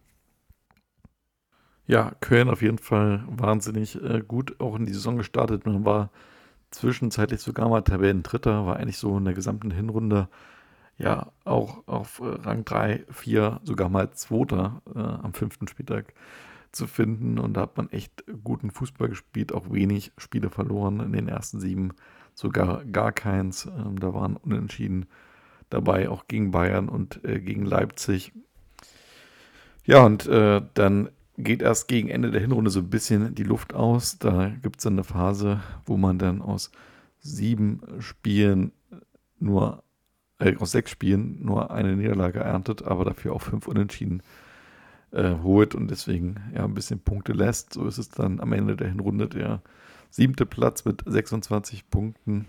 Ja, 1.87 2.11
Köln 2.21 2.49
auf 2.49 2.61
jeden 2.61 2.77
Fall 2.77 3.23
wahnsinnig 3.27 4.01
äh, 4.01 4.21
gut 4.25 4.59
auch 4.59 4.75
in 4.75 4.85
die 4.85 4.93
Saison 4.93 5.17
gestartet. 5.17 5.65
Man 5.65 5.83
war 5.85 6.09
zwischenzeitlich 6.69 7.41
sogar 7.41 7.69
mal 7.69 7.81
Tabellendritter, 7.81 8.65
war 8.65 8.77
eigentlich 8.77 8.97
so 8.97 9.17
in 9.17 9.25
der 9.25 9.33
gesamten 9.33 9.71
Hinrunde 9.71 10.29
ja 10.97 11.31
auch 11.43 11.85
auf 11.87 12.19
äh, 12.19 12.25
Rang 12.25 12.65
3, 12.65 13.05
4, 13.09 13.61
sogar 13.63 13.89
mal 13.89 14.11
Zweiter 14.11 14.81
äh, 14.95 14.99
am 14.99 15.33
fünften 15.33 15.67
Spieltag 15.67 16.13
zu 16.71 16.87
finden. 16.87 17.39
Und 17.39 17.55
da 17.55 17.61
hat 17.61 17.77
man 17.77 17.89
echt 17.89 18.23
guten 18.43 18.71
Fußball 18.71 19.09
gespielt, 19.09 19.53
auch 19.53 19.71
wenig 19.71 20.11
Spiele 20.17 20.49
verloren 20.49 20.99
in 20.99 21.13
den 21.13 21.27
ersten 21.27 21.59
sieben, 21.59 21.91
sogar 22.33 22.85
gar 22.85 23.11
keins. 23.11 23.65
Ähm, 23.65 23.99
da 23.99 24.13
waren 24.13 24.37
Unentschieden 24.37 25.05
dabei, 25.69 26.09
auch 26.09 26.27
gegen 26.27 26.51
Bayern 26.51 26.89
und 26.89 27.23
äh, 27.23 27.39
gegen 27.39 27.65
Leipzig. 27.65 28.31
Ja, 29.83 30.05
und 30.05 30.27
äh, 30.27 30.61
dann 30.73 31.09
geht 31.37 31.61
erst 31.61 31.87
gegen 31.87 32.09
Ende 32.09 32.31
der 32.31 32.41
Hinrunde 32.41 32.69
so 32.69 32.79
ein 32.81 32.89
bisschen 32.89 33.33
die 33.35 33.43
Luft 33.43 33.73
aus. 33.73 34.19
Da 34.19 34.49
gibt 34.61 34.77
es 34.77 34.83
dann 34.83 34.93
eine 34.93 35.03
Phase, 35.03 35.61
wo 35.85 35.97
man 35.97 36.19
dann 36.19 36.41
aus 36.41 36.71
sieben 37.19 37.81
Spielen 37.99 38.71
nur, 39.39 39.83
äh, 40.39 40.55
aus 40.57 40.71
sechs 40.71 40.91
Spielen 40.91 41.43
nur 41.43 41.71
eine 41.71 41.95
Niederlage 41.95 42.39
erntet, 42.39 42.83
aber 42.83 43.05
dafür 43.05 43.33
auch 43.33 43.41
fünf 43.41 43.67
Unentschieden 43.67 44.21
äh, 45.11 45.35
holt 45.43 45.75
und 45.75 45.89
deswegen 45.89 46.35
ja 46.55 46.63
ein 46.63 46.73
bisschen 46.73 46.99
Punkte 46.99 47.33
lässt. 47.33 47.73
So 47.73 47.85
ist 47.85 47.97
es 47.97 48.09
dann 48.09 48.39
am 48.39 48.53
Ende 48.53 48.75
der 48.75 48.89
Hinrunde 48.89 49.27
der 49.27 49.61
siebte 50.09 50.45
Platz 50.45 50.85
mit 50.85 51.03
26 51.05 51.89
Punkten. 51.89 52.47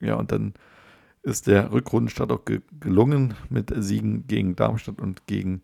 Ja, 0.00 0.14
und 0.14 0.32
dann 0.32 0.54
ist 1.22 1.46
der 1.46 1.72
Rückrundenstart 1.72 2.32
auch 2.32 2.44
ge 2.44 2.60
gelungen 2.80 3.34
mit 3.48 3.72
Siegen 3.76 4.26
gegen 4.26 4.56
Darmstadt 4.56 5.00
und 5.00 5.26
gegen 5.26 5.62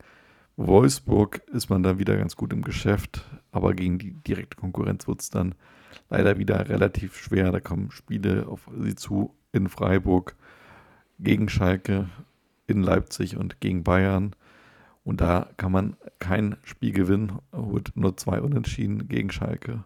Wolfsburg 0.56 1.42
ist 1.52 1.68
man 1.68 1.82
da 1.82 1.98
wieder 1.98 2.16
ganz 2.16 2.34
gut 2.34 2.52
im 2.52 2.62
Geschäft, 2.62 3.24
aber 3.52 3.74
gegen 3.74 3.98
die 3.98 4.12
direkte 4.12 4.56
Konkurrenz 4.56 5.06
wird 5.06 5.20
es 5.20 5.30
dann 5.30 5.54
leider 6.08 6.38
wieder 6.38 6.68
relativ 6.68 7.16
schwer. 7.16 7.52
Da 7.52 7.60
kommen 7.60 7.90
Spiele 7.90 8.46
auf 8.48 8.68
sie 8.80 8.94
zu 8.94 9.34
in 9.52 9.68
Freiburg, 9.68 10.34
gegen 11.18 11.48
Schalke, 11.48 12.08
in 12.66 12.82
Leipzig 12.82 13.36
und 13.36 13.60
gegen 13.60 13.84
Bayern. 13.84 14.34
Und 15.06 15.20
da 15.20 15.48
kann 15.56 15.70
man 15.70 15.96
kein 16.18 16.56
Spiel 16.64 16.90
gewinnen, 16.90 17.38
holt 17.52 17.92
nur 17.94 18.16
zwei 18.16 18.40
Unentschieden 18.40 19.06
gegen 19.06 19.30
Schalke. 19.30 19.84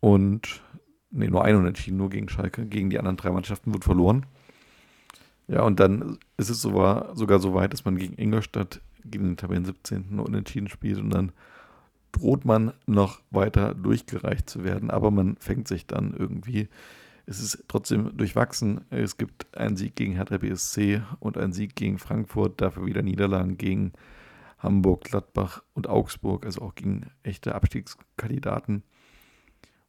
Und, 0.00 0.62
nee, 1.10 1.28
nur 1.28 1.44
ein 1.44 1.56
Unentschieden, 1.56 1.98
nur 1.98 2.08
gegen 2.08 2.30
Schalke. 2.30 2.64
Gegen 2.64 2.88
die 2.88 2.98
anderen 2.98 3.18
drei 3.18 3.30
Mannschaften 3.30 3.74
wird 3.74 3.84
verloren. 3.84 4.24
Ja, 5.48 5.64
und 5.64 5.80
dann 5.80 6.16
ist 6.38 6.48
es 6.48 6.62
sogar, 6.62 7.14
sogar 7.14 7.40
so 7.40 7.52
weit, 7.52 7.74
dass 7.74 7.84
man 7.84 7.98
gegen 7.98 8.16
Ingolstadt, 8.16 8.80
gegen 9.04 9.24
den 9.24 9.36
Tabellen 9.36 9.66
17. 9.66 10.18
Unentschieden 10.18 10.70
spielt 10.70 10.98
und 10.98 11.10
dann 11.10 11.32
droht 12.12 12.46
man 12.46 12.72
noch 12.86 13.20
weiter 13.30 13.74
durchgereicht 13.74 14.48
zu 14.48 14.64
werden, 14.64 14.90
aber 14.90 15.10
man 15.10 15.36
fängt 15.36 15.68
sich 15.68 15.86
dann 15.86 16.14
irgendwie 16.16 16.68
es 17.28 17.40
ist 17.40 17.64
trotzdem 17.68 18.16
durchwachsen. 18.16 18.86
Es 18.88 19.18
gibt 19.18 19.54
einen 19.56 19.76
Sieg 19.76 19.96
gegen 19.96 20.14
Hertha 20.14 20.38
BSC 20.38 21.02
und 21.20 21.36
einen 21.36 21.52
Sieg 21.52 21.76
gegen 21.76 21.98
Frankfurt, 21.98 22.60
dafür 22.62 22.86
wieder 22.86 23.02
Niederlagen 23.02 23.58
gegen 23.58 23.92
Hamburg, 24.58 25.04
Gladbach 25.04 25.62
und 25.74 25.88
Augsburg, 25.88 26.46
also 26.46 26.62
auch 26.62 26.74
gegen 26.74 27.10
echte 27.22 27.54
Abstiegskandidaten. 27.54 28.82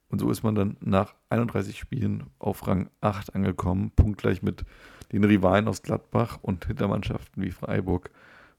Und 0.09 0.19
so 0.19 0.29
ist 0.29 0.43
man 0.43 0.55
dann 0.55 0.75
nach 0.81 1.15
31 1.29 1.79
Spielen 1.79 2.25
auf 2.39 2.67
Rang 2.67 2.89
8 2.99 3.33
angekommen, 3.35 3.91
punktgleich 3.95 4.41
mit 4.41 4.65
den 5.13 5.23
Rivalen 5.23 5.69
aus 5.69 5.81
Gladbach 5.81 6.39
und 6.41 6.65
Hintermannschaften 6.65 7.41
wie 7.41 7.51
Freiburg, 7.51 8.11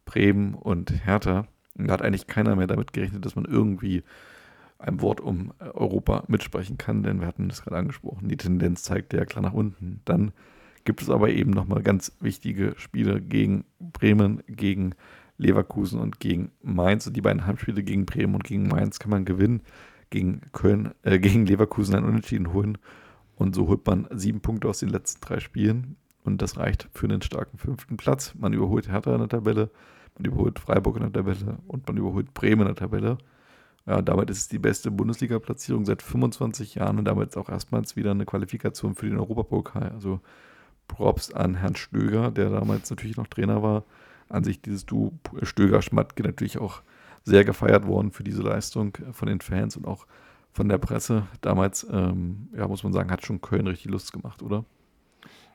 Bremen 0.06 0.54
und 0.54 1.04
Hertha. 1.04 1.46
Da 1.74 1.92
hat 1.92 2.02
eigentlich 2.02 2.26
keiner 2.26 2.56
mehr 2.56 2.66
damit 2.66 2.94
gerechnet, 2.94 3.26
dass 3.26 3.36
man 3.36 3.44
irgendwie 3.44 4.04
ein 4.80 5.00
Wort 5.00 5.20
um 5.20 5.52
äh, 5.60 5.64
Europa 5.64 6.24
mitsprechen 6.28 6.78
kann, 6.78 7.02
denn 7.02 7.20
wir 7.20 7.26
hatten 7.26 7.48
das 7.48 7.62
gerade 7.62 7.76
angesprochen, 7.76 8.28
die 8.28 8.36
Tendenz 8.36 8.82
zeigt 8.82 9.12
ja 9.12 9.24
klar 9.24 9.42
nach 9.42 9.52
unten. 9.52 10.00
Dann 10.04 10.32
gibt 10.84 11.02
es 11.02 11.10
aber 11.10 11.30
eben 11.30 11.50
nochmal 11.50 11.82
ganz 11.82 12.16
wichtige 12.20 12.74
Spiele 12.76 13.20
gegen 13.20 13.64
Bremen, 13.78 14.42
gegen 14.48 14.94
Leverkusen 15.36 16.00
und 16.00 16.20
gegen 16.20 16.52
Mainz. 16.62 17.06
Und 17.06 17.16
die 17.16 17.20
beiden 17.20 17.46
Heimspiele 17.46 17.82
gegen 17.82 18.06
Bremen 18.06 18.34
und 18.34 18.44
gegen 18.44 18.68
Mainz 18.68 18.98
kann 18.98 19.10
man 19.10 19.24
gewinnen, 19.24 19.62
gegen 20.10 20.40
Köln, 20.52 20.92
äh, 21.02 21.18
gegen 21.18 21.46
Leverkusen 21.46 21.94
ein 21.94 22.04
Unentschieden 22.04 22.52
holen. 22.52 22.78
Und 23.36 23.54
so 23.54 23.68
holt 23.68 23.86
man 23.86 24.06
sieben 24.12 24.40
Punkte 24.40 24.68
aus 24.68 24.80
den 24.80 24.90
letzten 24.90 25.20
drei 25.20 25.40
Spielen. 25.40 25.96
Und 26.24 26.42
das 26.42 26.58
reicht 26.58 26.88
für 26.92 27.06
einen 27.06 27.22
starken 27.22 27.56
fünften 27.56 27.96
Platz. 27.96 28.34
Man 28.38 28.52
überholt 28.52 28.90
Hertha 28.90 29.12
in 29.14 29.20
der 29.20 29.28
Tabelle, 29.28 29.70
man 30.16 30.26
überholt 30.26 30.58
Freiburg 30.58 30.96
in 30.96 31.02
der 31.02 31.12
Tabelle 31.12 31.58
und 31.66 31.86
man 31.86 31.96
überholt 31.96 32.34
Bremen 32.34 32.60
in 32.60 32.66
der 32.66 32.76
Tabelle. 32.76 33.16
Ja, 33.86 34.02
damit 34.02 34.30
ist 34.30 34.38
es 34.38 34.48
die 34.48 34.58
beste 34.58 34.90
Bundesliga-Platzierung 34.90 35.84
seit 35.84 36.02
25 36.02 36.76
Jahren 36.76 36.98
und 36.98 37.06
damit 37.06 37.36
auch 37.36 37.48
erstmals 37.48 37.96
wieder 37.96 38.10
eine 38.10 38.26
Qualifikation 38.26 38.94
für 38.94 39.06
den 39.06 39.18
Europapokal. 39.18 39.90
Also 39.90 40.20
Props 40.86 41.32
an 41.32 41.54
Herrn 41.54 41.76
Stöger, 41.76 42.30
der 42.30 42.50
damals 42.50 42.90
natürlich 42.90 43.16
noch 43.16 43.26
Trainer 43.26 43.62
war. 43.62 43.84
An 44.28 44.44
sich 44.44 44.60
dieses 44.60 44.86
Du 44.86 45.18
Stöger-Schmatke 45.42 46.22
natürlich 46.22 46.58
auch 46.58 46.82
sehr 47.24 47.44
gefeiert 47.44 47.86
worden 47.86 48.12
für 48.12 48.22
diese 48.22 48.42
Leistung 48.42 48.96
von 49.12 49.28
den 49.28 49.40
Fans 49.40 49.76
und 49.76 49.86
auch 49.86 50.06
von 50.52 50.68
der 50.68 50.78
Presse. 50.78 51.26
Damals, 51.40 51.86
ähm, 51.90 52.48
ja, 52.56 52.66
muss 52.68 52.82
man 52.82 52.92
sagen, 52.92 53.10
hat 53.10 53.24
schon 53.24 53.40
Köln 53.40 53.66
richtig 53.66 53.90
Lust 53.90 54.12
gemacht, 54.12 54.42
oder? 54.42 54.64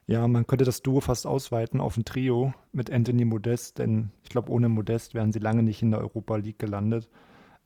Ja, 0.07 0.27
man 0.27 0.45
könnte 0.45 0.65
das 0.65 0.83
Duo 0.83 1.01
fast 1.01 1.25
ausweiten 1.25 1.81
auf 1.81 1.97
ein 1.97 2.05
Trio 2.05 2.53
mit 2.71 2.91
Anthony 2.91 3.25
Modest, 3.25 3.79
denn 3.79 4.11
ich 4.23 4.29
glaube, 4.29 4.51
ohne 4.51 4.69
Modest 4.69 5.15
wären 5.15 5.31
sie 5.31 5.39
lange 5.39 5.63
nicht 5.63 5.81
in 5.81 5.91
der 5.91 5.99
Europa 5.99 6.35
League 6.35 6.59
gelandet. 6.59 7.09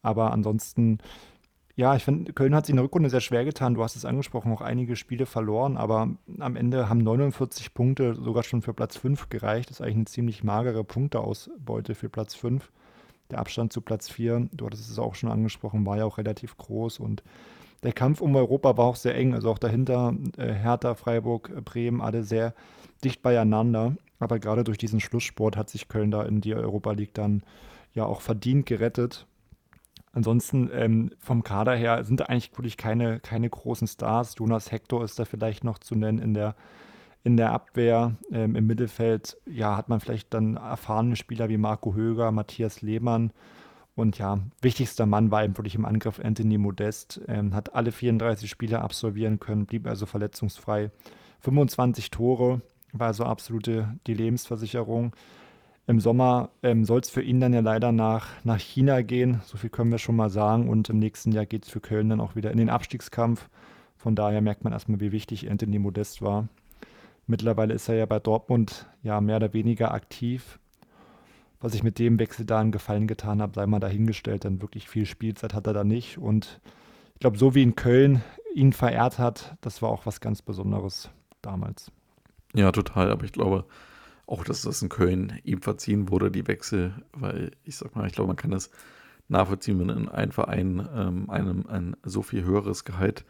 Aber 0.02 0.32
ansonsten, 0.32 1.00
ja, 1.76 1.96
ich 1.96 2.04
finde, 2.04 2.34
Köln 2.34 2.56
hat 2.56 2.66
sich 2.66 2.74
in 2.74 2.78
der 2.78 2.86
Rückrunde 2.86 3.10
sehr 3.10 3.22
schwer 3.22 3.46
getan. 3.46 3.74
Du 3.74 3.84
hast 3.84 3.96
es 3.96 4.06
angesprochen, 4.06 4.52
auch 4.52 4.62
einige 4.62 4.96
Spiele 4.96 5.26
verloren, 5.26 5.78
aber 5.78 6.10
am 6.40 6.56
Ende 6.56 6.90
haben 6.90 7.00
49 7.00 7.74
Punkte 7.74 8.16
sogar 8.16 8.44
schon 8.44 8.62
für 8.62 8.74
Platz 8.74 8.98
5 8.98 9.30
gereicht. 9.30 9.70
Das 9.70 9.80
ist 9.80 9.82
eigentlich 9.82 9.96
eine 9.96 10.06
ziemlich 10.06 10.44
magere 10.44 10.84
Punkteausbeute 10.84 11.96
für 11.96 12.10
Platz 12.10 12.36
5. 12.36 12.72
Der 13.32 13.40
Abstand 13.40 13.72
zu 13.72 13.82
Platz 13.82 14.10
4, 14.10 14.50
du 14.52 14.66
hattest 14.66 14.90
es 14.90 14.98
auch 14.98 15.16
schon 15.16 15.32
angesprochen, 15.32 15.86
war 15.86 15.98
ja 15.98 16.06
auch 16.06 16.18
relativ 16.18 16.58
groß 16.58 17.00
und 17.00 17.24
der 17.84 17.94
Kampf 17.94 18.22
um 18.22 18.36
Europa 18.36 18.78
war 18.78 18.86
auch 18.86 18.96
sehr 18.96 19.16
eng. 19.16 19.34
Also 19.34 19.50
auch 19.50 19.60
dahinter 19.60 20.14
äh, 20.38 20.52
Hertha, 20.52 20.96
Freiburg, 20.96 21.64
Bremen, 21.64 22.02
alle 22.02 22.24
sehr 22.24 22.54
dicht 23.04 23.22
beieinander. 23.22 23.96
Aber 24.20 24.40
gerade 24.40 24.64
durch 24.64 24.78
diesen 24.78 25.00
Schlusssport 25.00 25.56
hat 25.56 25.70
sich 25.70 25.88
Köln 25.88 26.12
da 26.12 26.24
in 26.24 26.42
die 26.42 26.54
Europa 26.54 26.92
League 26.92 27.14
dann 27.14 27.44
ja 27.94 28.06
auch 28.06 28.22
verdient 28.22 28.66
gerettet. 28.66 29.26
Ansonsten 30.20 30.70
ähm, 30.74 31.12
vom 31.18 31.44
Kader 31.44 31.78
her 31.78 32.04
sind 32.04 32.20
da 32.20 32.26
eigentlich 32.26 32.52
wirklich 32.58 32.76
keine, 32.76 33.22
keine 33.22 33.50
großen 33.50 33.88
Stars. 33.88 34.36
Jonas 34.38 34.70
Hector 34.70 35.02
ist 35.02 35.18
da 35.18 35.24
vielleicht 35.24 35.64
noch 35.64 35.80
zu 35.80 35.96
nennen 35.96 36.20
in 36.20 36.34
der, 36.34 36.56
in 37.24 37.38
der 37.38 37.54
Abwehr. 37.54 38.18
Ähm, 38.30 38.54
Im 38.58 38.68
Mittelfeld 38.68 39.38
ja, 39.46 39.78
hat 39.78 39.88
man 39.88 40.02
vielleicht 40.02 40.34
dann 40.34 40.58
erfahrene 40.58 41.16
Spieler 41.16 41.48
wie 41.48 41.56
Marco 41.56 41.94
Höger, 41.94 42.34
Matthias 42.34 42.82
Lehmann. 42.82 43.32
Und 43.96 44.18
ja, 44.18 44.40
wichtigster 44.62 45.06
Mann 45.06 45.32
war 45.32 45.46
eben 45.46 45.58
wirklich 45.58 45.76
im 45.76 45.86
Angriff 45.86 46.20
Anthony 46.22 46.58
Modest. 46.58 47.22
Ähm, 47.30 47.56
hat 47.56 47.74
alle 47.74 47.94
34 47.94 48.50
Spiele 48.50 48.82
absolvieren 48.82 49.40
können, 49.40 49.68
blieb 49.68 49.88
also 49.88 50.06
verletzungsfrei. 50.06 50.92
25 51.40 52.12
Tore, 52.12 52.60
war 52.92 53.08
also 53.08 53.24
absolute 53.24 53.96
die 54.06 54.16
Lebensversicherung. 54.16 55.14
Im 55.90 56.00
Sommer 56.00 56.52
ähm, 56.62 56.86
soll 56.86 57.00
es 57.00 57.10
für 57.10 57.24
ihn 57.24 57.40
dann 57.40 57.52
ja 57.52 57.62
leider 57.62 57.92
nach, 57.92 58.28
nach 58.44 58.60
China 58.60 59.02
gehen, 59.02 59.42
so 59.44 59.58
viel 59.58 59.72
können 59.72 59.90
wir 59.90 59.98
schon 59.98 60.16
mal 60.16 60.30
sagen. 60.30 60.70
Und 60.70 60.88
im 60.90 61.00
nächsten 61.00 61.32
Jahr 61.32 61.48
geht 61.48 61.66
es 61.66 61.72
für 61.72 61.80
Köln 61.80 62.10
dann 62.10 62.22
auch 62.22 62.36
wieder 62.36 62.52
in 62.52 62.60
den 62.60 62.70
Abstiegskampf. 62.70 63.50
Von 63.98 64.14
daher 64.14 64.40
merkt 64.42 64.64
man 64.64 64.72
erstmal, 64.72 65.00
wie 65.00 65.12
wichtig 65.12 65.50
Anthony 65.50 65.80
Modest 65.80 66.22
war. 66.22 66.48
Mittlerweile 67.26 67.74
ist 67.74 67.90
er 67.90 67.96
ja 67.96 68.06
bei 68.06 68.20
Dortmund 68.20 68.86
ja 69.02 69.20
mehr 69.20 69.38
oder 69.38 69.52
weniger 69.54 69.92
aktiv. 69.92 70.60
Was 71.60 71.74
ich 71.74 71.82
mit 71.82 71.98
dem 71.98 72.20
Wechsel 72.20 72.46
da 72.46 72.60
einen 72.60 72.72
Gefallen 72.72 73.08
getan 73.08 73.42
habe, 73.42 73.56
sei 73.56 73.66
mal 73.66 73.80
dahingestellt, 73.80 74.44
denn 74.44 74.62
wirklich 74.62 74.88
viel 74.88 75.08
Spielzeit 75.08 75.56
hat 75.56 75.66
er 75.66 75.74
da 75.74 75.84
nicht. 75.84 76.20
Und 76.20 76.62
ich 77.16 77.20
glaube, 77.20 77.40
so 77.40 77.56
wie 77.56 77.64
in 77.64 77.76
Köln 77.76 78.22
ihn 78.54 78.74
verehrt 78.74 79.18
hat, 79.18 79.58
das 79.62 79.82
war 79.82 79.90
auch 79.90 80.06
was 80.06 80.22
ganz 80.22 80.44
Besonderes 80.44 81.10
damals. 81.42 81.92
Ja, 82.54 82.72
total. 82.72 83.10
Aber 83.10 83.26
ich 83.26 83.32
glaube, 83.32 83.66
auch, 84.30 84.44
dass 84.44 84.62
das 84.62 84.82
in 84.82 84.90
Köln 84.90 85.40
ihm 85.44 85.62
verziehen 85.62 86.10
wurde, 86.10 86.30
die 86.32 86.48
Wechsel, 86.48 86.94
weil 87.14 87.52
ich 87.64 87.78
sag 87.78 87.96
mal, 87.96 88.08
ich 88.08 88.14
glaube, 88.14 88.28
man 88.28 88.38
kann 88.38 88.52
das 88.52 88.70
nachvollziehen, 89.28 89.80
wenn 89.80 90.10
ein 90.10 90.32
Verein 90.32 90.88
ähm, 90.96 91.30
einem 91.30 91.66
ein 91.68 91.96
so 92.04 92.22
viel 92.22 92.44
höheres 92.44 92.86
Gehalt 92.86 93.26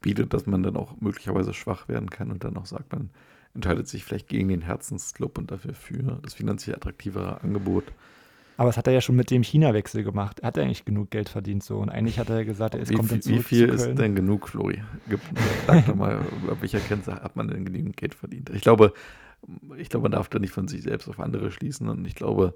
bietet, 0.00 0.32
dass 0.34 0.46
man 0.46 0.62
dann 0.62 0.76
auch 0.76 1.00
möglicherweise 1.00 1.54
schwach 1.54 1.88
werden 1.88 2.10
kann 2.10 2.30
und 2.30 2.44
dann 2.44 2.56
auch 2.56 2.66
sagt, 2.66 2.92
man 2.92 3.10
entscheidet 3.54 3.88
sich 3.88 4.04
vielleicht 4.04 4.28
gegen 4.28 4.48
den 4.48 4.62
Herzensclub 4.62 5.38
und 5.38 5.50
dafür 5.50 5.74
für 5.74 6.18
das 6.22 6.34
finanziell 6.34 6.76
attraktivere 6.76 7.40
Angebot. 7.42 7.84
Aber 8.56 8.68
das 8.68 8.76
hat 8.76 8.86
er 8.86 8.92
ja 8.92 9.00
schon 9.00 9.16
mit 9.16 9.30
dem 9.30 9.42
China-Wechsel 9.42 10.04
gemacht. 10.04 10.40
Er 10.40 10.48
hat 10.48 10.58
eigentlich 10.58 10.84
genug 10.84 11.10
Geld 11.10 11.28
verdient 11.28 11.64
so. 11.64 11.78
Und 11.78 11.88
eigentlich 11.88 12.20
hat 12.20 12.30
er 12.30 12.44
gesagt, 12.44 12.76
es 12.76 12.88
wie, 12.88 12.94
kommt 12.94 13.10
zurück 13.10 13.24
Wie 13.26 13.42
viel 13.42 13.68
ist 13.68 13.94
denn 13.94 14.14
genug, 14.14 14.48
Flori? 14.48 14.80
Sag 15.66 15.86
doch 15.86 15.94
mal, 15.96 16.20
über 16.44 16.60
welcher 16.60 16.78
Grenze 16.78 17.14
hat 17.14 17.34
man 17.34 17.48
denn 17.48 17.64
genügend 17.64 17.96
Geld 17.96 18.14
verdient? 18.14 18.50
Ich 18.50 18.62
glaube, 18.62 18.92
ich 19.76 19.88
glaube, 19.88 20.04
man 20.04 20.12
darf 20.12 20.28
da 20.28 20.38
nicht 20.38 20.52
von 20.52 20.68
sich 20.68 20.82
selbst 20.82 21.08
auf 21.08 21.20
andere 21.20 21.50
schließen 21.50 21.88
und 21.88 22.04
ich 22.06 22.14
glaube, 22.14 22.54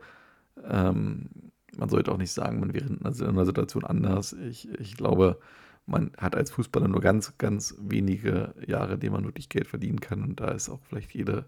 ähm, 0.68 1.28
man 1.76 1.88
sollte 1.88 2.12
auch 2.12 2.18
nicht 2.18 2.32
sagen, 2.32 2.60
man 2.60 2.74
wäre 2.74 2.86
in 2.86 3.04
einer 3.04 3.46
Situation 3.46 3.84
anders. 3.84 4.32
Ich, 4.32 4.68
ich 4.80 4.96
glaube, 4.96 5.38
man 5.86 6.12
hat 6.18 6.36
als 6.36 6.50
Fußballer 6.50 6.88
nur 6.88 7.00
ganz, 7.00 7.36
ganz 7.38 7.74
wenige 7.80 8.54
Jahre, 8.66 8.94
in 8.94 9.00
denen 9.00 9.12
man 9.12 9.24
wirklich 9.24 9.48
Geld 9.48 9.66
verdienen 9.66 10.00
kann 10.00 10.22
und 10.22 10.40
da 10.40 10.50
ist 10.50 10.68
auch 10.68 10.80
vielleicht 10.88 11.14
jede 11.14 11.46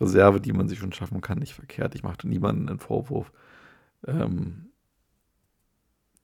Reserve, 0.00 0.40
die 0.40 0.52
man 0.52 0.68
sich 0.68 0.78
schon 0.78 0.92
schaffen 0.92 1.20
kann, 1.20 1.38
nicht 1.38 1.54
verkehrt. 1.54 1.94
Ich 1.94 2.02
machte 2.02 2.28
niemanden 2.28 2.68
einen 2.68 2.80
Vorwurf. 2.80 3.32
Ähm, 4.06 4.71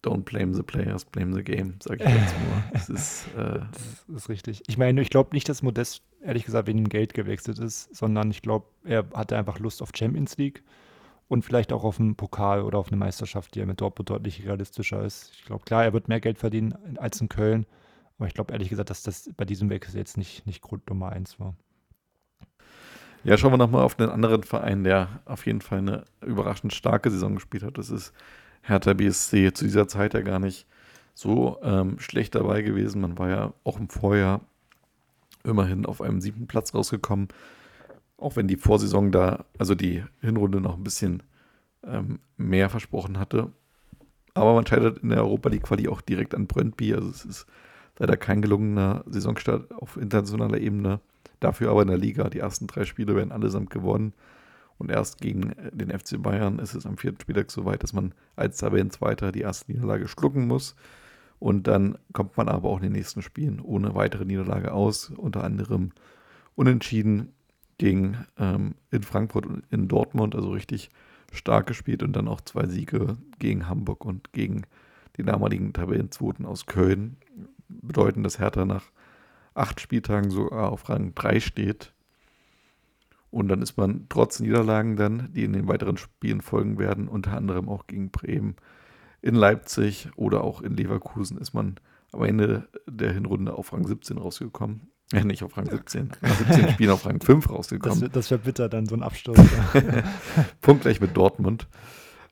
Don't 0.05 0.23
blame 0.23 0.55
the 0.55 0.63
players, 0.63 1.05
blame 1.05 1.35
the 1.35 1.43
game, 1.43 1.75
sage 1.81 2.05
ich 2.05 2.11
jetzt 2.11 2.35
nur. 2.39 2.65
Das 2.73 2.89
ist, 2.89 3.27
äh, 3.37 3.61
das 4.07 4.23
ist 4.23 4.29
richtig. 4.29 4.63
Ich 4.69 4.79
meine, 4.79 5.01
ich 5.01 5.11
glaube 5.11 5.31
nicht, 5.33 5.49
dass 5.49 5.63
Modest, 5.63 6.03
ehrlich 6.23 6.45
gesagt, 6.45 6.69
wegen 6.69 6.79
dem 6.79 6.89
Geld 6.89 7.15
gewechselt 7.15 7.59
ist, 7.59 7.95
sondern 7.95 8.31
ich 8.31 8.41
glaube, 8.41 8.67
er 8.85 9.07
hatte 9.13 9.37
einfach 9.37 9.59
Lust 9.59 9.83
auf 9.83 9.91
Champions 9.95 10.37
League 10.37 10.63
und 11.27 11.45
vielleicht 11.45 11.73
auch 11.73 11.83
auf 11.83 11.99
einen 11.99 12.15
Pokal 12.15 12.63
oder 12.63 12.79
auf 12.79 12.89
eine 12.89 12.97
Meisterschaft, 12.97 13.55
die 13.55 13.59
ja 13.59 13.67
mit 13.67 13.81
Dortmund 13.81 14.09
deutlich 14.09 14.45
realistischer 14.45 15.03
ist. 15.03 15.33
Ich 15.35 15.45
glaube, 15.45 15.65
klar, 15.65 15.85
er 15.85 15.93
wird 15.93 16.07
mehr 16.07 16.21
Geld 16.21 16.39
verdienen 16.39 16.97
als 16.99 17.21
in 17.21 17.29
Köln, 17.29 17.67
aber 18.19 18.29
ich 18.29 18.35
glaube 18.35 18.53
ehrlich 18.53 18.69
gesagt, 18.69 18.91
dass 18.91 19.03
das 19.03 19.29
bei 19.37 19.45
diesem 19.45 19.69
Wechsel 19.69 19.99
jetzt 19.99 20.17
nicht, 20.17 20.47
nicht 20.47 20.63
Grund 20.63 20.89
Nummer 20.89 21.11
eins 21.11 21.41
war. 21.41 21.57
Ja, 23.25 23.37
schauen 23.37 23.53
wir 23.53 23.59
nochmal 23.59 23.83
auf 23.83 23.97
den 23.97 24.11
anderen 24.11 24.45
Verein, 24.45 24.85
der 24.85 25.21
auf 25.25 25.45
jeden 25.45 25.61
Fall 25.61 25.79
eine 25.79 26.05
überraschend 26.25 26.73
starke 26.73 27.11
Saison 27.11 27.35
gespielt 27.35 27.65
hat. 27.65 27.77
Das 27.77 27.91
ist 27.91 28.13
Hertha 28.63 28.93
BSC 28.93 29.53
zu 29.53 29.65
dieser 29.65 29.89
Zeit 29.89 30.15
ja 30.15 30.21
gar 30.21 30.39
nicht 30.39 30.67
so 31.15 31.59
ähm, 31.63 31.99
schlecht 31.99 32.35
dabei 32.35 32.63
gewesen. 32.63 33.01
Man 33.01 33.19
war 33.19 33.29
ja 33.29 33.53
auch 33.65 33.79
im 33.79 33.89
Vorjahr 33.89 34.41
immerhin 35.45 35.87
auf 35.87 36.01
einem 36.01 36.21
siebten 36.21 36.47
Platz 36.47 36.75
rausgekommen. 36.75 37.29
Auch 38.17 38.37
wenn 38.37 38.49
die 38.49 38.57
Vorsaison 38.57 39.11
da, 39.11 39.45
also 39.59 39.75
die 39.75 40.05
Hinrunde 40.21 40.61
noch 40.61 40.77
ein 40.77 40.85
bisschen 40.85 41.23
ähm, 41.85 42.21
mehr 42.37 42.69
versprochen 42.69 43.19
hatte. 43.19 43.53
Aber 44.35 44.55
man 44.55 44.67
scheitert 44.67 44.99
in 44.99 45.09
der 45.09 45.25
Europa 45.25 45.49
League 45.49 45.65
Quali 45.65 45.89
auch 45.89 46.01
direkt 46.01 46.35
an 46.35 46.47
Brøndby. 46.47 46.95
Also 46.95 47.11
es 47.11 47.25
ist 47.25 47.47
leider 47.99 48.17
kein 48.17 48.43
gelungener 48.43 49.05
Saisonstart 49.07 49.73
auf 49.73 49.97
internationaler 49.97 50.59
Ebene. 50.59 51.01
Dafür 51.41 51.71
aber 51.71 51.83
in 51.83 51.89
der 51.89 51.99
Liga. 51.99 52.29
Die 52.29 52.39
ersten 52.41 52.67
drei 52.67 52.85
Spiele 52.85 53.17
werden 53.17 53.33
allesamt 53.33 53.71
gewonnen. 53.71 54.13
Und 54.79 54.91
erst 54.91 55.20
gegen 55.20 55.51
äh, 55.51 55.70
den 55.72 55.97
FC 55.97 56.22
Bayern 56.22 56.59
ist 56.59 56.74
es 56.74 56.87
am 56.87 56.97
vierten 56.97 57.20
Spieltag 57.20 57.51
so 57.51 57.64
weit, 57.64 57.83
dass 57.83 57.93
man 57.93 58.14
als 58.37 58.59
Tabellenzweiter 58.59 59.33
die 59.33 59.41
erste 59.41 59.70
Niederlage 59.70 60.09
schlucken 60.09 60.47
muss. 60.47 60.74
Und 61.41 61.66
dann 61.66 61.99
kommt 62.12 62.37
man 62.37 62.49
aber 62.49 62.68
auch 62.68 62.79
in 62.79 62.85
den 62.85 62.93
nächsten 62.93 63.22
Spielen 63.22 63.61
ohne 63.61 63.95
weitere 63.95 64.24
Niederlage 64.24 64.72
aus. 64.72 65.11
Unter 65.11 65.45
anderem 65.45 65.93
unentschieden 66.55 67.33
gegen 67.79 68.24
ähm, 68.39 68.74
in 68.91 69.03
Frankfurt 69.03 69.47
und 69.47 69.62
in 69.70 69.87
Dortmund, 69.87 70.35
also 70.35 70.51
richtig 70.51 70.91
stark 71.33 71.66
gespielt 71.66 72.03
und 72.03 72.14
dann 72.14 72.26
auch 72.26 72.41
zwei 72.41 72.66
Siege 72.66 73.18
gegen 73.39 73.68
Hamburg 73.68 74.05
und 74.05 74.33
gegen 74.33 74.62
den 75.16 75.26
damaligen 75.26 75.72
Tabellenzweiten 75.72 76.47
aus 76.47 76.66
Köln. 76.66 77.18
Bedeuten, 77.68 78.22
dass 78.22 78.39
Hertha 78.39 78.64
nach 78.64 78.85
acht 79.55 79.81
Spieltagen 79.81 80.31
sogar 80.31 80.72
auf 80.72 80.89
Rang 80.89 81.14
3 81.14 81.41
steht 81.41 81.93
und 83.31 83.49
dann 83.49 83.62
ist 83.62 83.76
man 83.76 84.07
trotz 84.09 84.41
Niederlagen 84.41 84.97
dann, 84.97 85.33
die 85.33 85.45
in 85.45 85.53
den 85.53 85.68
weiteren 85.68 85.97
Spielen 85.97 86.41
folgen 86.41 86.79
werden, 86.79 87.09
unter 87.09 87.37
anderem 87.37 87.68
auch 87.68 87.87
gegen 87.87 88.11
Bremen, 88.11 88.57
in 89.20 89.35
Leipzig 89.35 90.09
oder 90.16 90.45
auch 90.45 90.62
in 90.62 90.76
Leverkusen, 90.76 91.39
ist 91.39 91.53
man 91.53 91.76
am 92.12 92.22
Ende 92.22 92.68
der 92.87 93.12
Hinrunde 93.12 93.55
auf 93.55 93.72
Rang 93.72 93.87
17 93.87 94.18
rausgekommen. 94.18 94.93
Ja, 95.12 95.24
nicht 95.24 95.43
auf 95.43 95.57
Rang 95.57 95.68
17. 95.68 96.12
Nach 96.20 96.35
17 96.37 96.70
Spielen 96.70 96.91
auf 96.91 97.07
Rang 97.07 97.20
5 97.20 97.51
rausgekommen. 97.51 98.01
Das, 98.01 98.11
das 98.11 98.31
wäre 98.31 98.41
bitter, 98.41 98.68
dann 98.68 98.87
so 98.87 98.95
ein 98.95 99.03
Absturz. 99.03 99.41
Punktgleich 100.61 101.01
mit 101.01 101.16
Dortmund. 101.16 101.66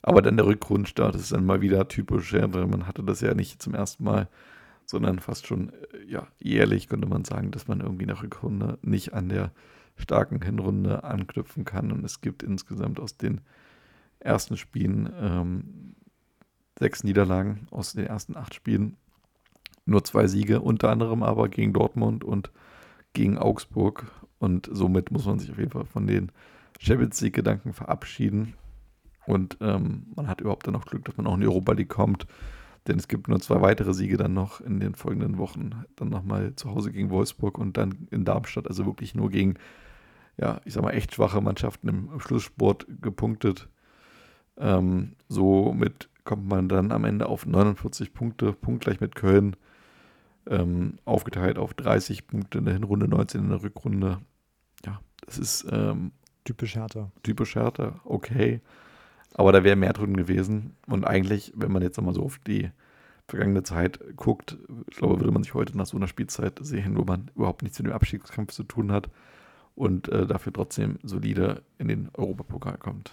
Aber 0.03 0.23
dann 0.23 0.37
der 0.37 0.47
Rückrundenstart 0.47 1.17
ist 1.17 1.33
dann 1.33 1.45
mal 1.45 1.61
wieder 1.61 1.89
typisch. 1.89 2.33
Ja, 2.33 2.47
man 2.47 2.87
hatte 2.87 3.03
das 3.03 3.21
ja 3.21 3.35
nicht 3.35 3.61
zum 3.61 3.75
ersten 3.75 4.05
Mal, 4.05 4.29
sondern 4.85 5.19
fast 5.19 5.47
schon 5.47 5.73
ja, 6.07 6.29
jährlich, 6.39 6.89
könnte 6.89 7.09
man 7.09 7.25
sagen, 7.25 7.51
dass 7.51 7.67
man 7.67 7.81
irgendwie 7.81 8.07
nach 8.07 8.23
Rückrunde 8.23 8.79
nicht 8.83 9.15
an 9.15 9.29
der 9.29 9.51
starken 9.97 10.43
Hinrunde 10.43 11.05
anknüpfen 11.05 11.65
kann. 11.65 11.93
Und 11.93 12.05
es 12.05 12.21
gibt 12.21 12.43
insgesamt 12.43 13.01
aus 13.01 13.17
den 13.17 13.41
ersten 14.21 14.57
Spielen 14.57 15.11
ähm, 15.19 15.95
sechs 16.79 17.05
Niederlagen, 17.05 17.67
aus 17.71 17.95
den 17.95 18.07
ersten 18.07 18.37
acht 18.37 18.55
Spielen 18.55 18.97
nur 19.87 20.05
zwei 20.05 20.27
Siege, 20.27 20.61
unter 20.61 20.91
anderem 20.91 21.23
aber 21.23 21.49
gegen 21.49 21.73
Dortmund 21.73 22.25
und 22.25 22.51
gegen 23.13 23.39
Augsburg. 23.39 24.11
Und 24.39 24.69
somit 24.71 25.11
muss 25.11 25.27
man 25.27 25.39
sich 25.39 25.51
auf 25.51 25.59
jeden 25.59 25.71
Fall 25.71 25.87
von 25.87 26.07
den 26.07 26.33
Champions 26.79 27.21
League-Gedanken 27.21 27.73
verabschieden. 27.73 28.55
Und 29.27 29.57
ähm, 29.61 30.07
man 30.15 30.29
hat 30.29 30.41
überhaupt 30.41 30.67
dann 30.67 30.75
noch 30.75 30.87
Glück, 30.87 31.05
dass 31.05 31.17
man 31.17 31.27
auch 31.27 31.35
in 31.35 31.41
die 31.41 31.47
Europa 31.47 31.73
League 31.73 31.89
kommt. 31.89 32.27
Denn 32.87 32.99
es 32.99 33.09
gibt 33.09 33.29
nur 33.29 33.41
zwei 33.41 33.61
weitere 33.61 33.95
Siege 33.95 34.17
dann 34.17 34.35
noch 34.35 34.61
in 34.61 34.79
den 34.79 34.95
folgenden 34.95 35.39
Wochen. 35.39 35.71
Dann 35.97 36.09
nochmal 36.09 36.55
zu 36.55 36.71
Hause 36.71 36.93
gegen 36.93 37.11
Wolfsburg 37.11 37.59
und 37.59 37.77
dann 37.77 38.07
in 38.11 38.25
Darmstadt. 38.25 38.69
Also 38.69 38.87
wirklich 38.87 39.15
nur 39.15 39.31
gegen 39.31 39.55
ja, 40.39 40.61
ich 40.65 40.75
sag 40.75 40.83
mal, 40.83 40.91
echt 40.91 41.15
schwache 41.15 41.41
Mannschaften 41.41 41.89
im, 41.89 42.11
im 42.13 42.21
Schlusssport 42.21 42.87
gepunktet. 43.01 43.69
Ähm, 44.59 45.13
somit 45.29 46.09
kommt 46.25 46.47
man 46.47 46.69
dann 46.69 46.93
am 46.93 47.05
Ende 47.05 47.27
auf 47.27 47.47
49 47.47 48.13
Punkte, 48.13 48.53
punktgleich 48.53 49.01
mit 49.01 49.15
Köln. 49.15 49.57
Ähm, 50.49 50.99
aufgeteilt 51.05 51.59
auf 51.59 51.75
30 51.75 52.27
Punkte 52.29 52.59
in 52.59 52.67
der 52.67 52.75
Hinrunde, 52.75 53.09
19 53.09 53.41
in 53.41 53.49
der 53.49 53.63
Rückrunde. 53.63 54.19
Ja, 54.85 55.01
das 55.25 55.39
ist 55.39 55.67
ähm, 55.71 56.13
typisch 56.45 56.77
härter. 56.77 57.11
Typisch 57.23 57.57
härter, 57.57 58.01
okay. 58.05 58.61
Aber 59.35 59.53
da 59.53 59.65
wäre 59.65 59.75
mehr 59.75 59.93
drin 59.93 60.17
gewesen. 60.17 60.77
Und 60.87 61.05
eigentlich, 61.05 61.53
wenn 61.57 61.73
man 61.73 61.83
jetzt 61.83 61.97
nochmal 61.97 62.15
so 62.15 62.23
auf 62.23 62.39
die 62.39 62.71
vergangene 63.27 63.65
Zeit 63.65 63.99
guckt, 64.15 64.57
ich 64.89 64.99
glaube, 64.99 65.19
würde 65.19 65.33
man 65.33 65.43
sich 65.43 65.55
heute 65.55 65.77
nach 65.77 65.87
so 65.87 65.97
einer 65.97 66.07
Spielzeit 66.07 66.59
sehen, 66.61 66.97
wo 66.97 67.05
man 67.05 67.31
überhaupt 67.35 67.63
nichts 67.63 67.79
mit 67.81 67.89
dem 67.89 67.95
Abstiegskampf 67.95 68.53
zu 68.53 68.63
tun 68.63 68.93
hat 68.93 69.11
und 69.77 70.09
äh, 70.09 70.27
dafür 70.27 70.53
trotzdem 70.53 70.99
solide 71.03 71.63
in 71.79 71.89
den 71.89 72.09
Europapokal 72.15 72.79
kommt. 72.79 73.13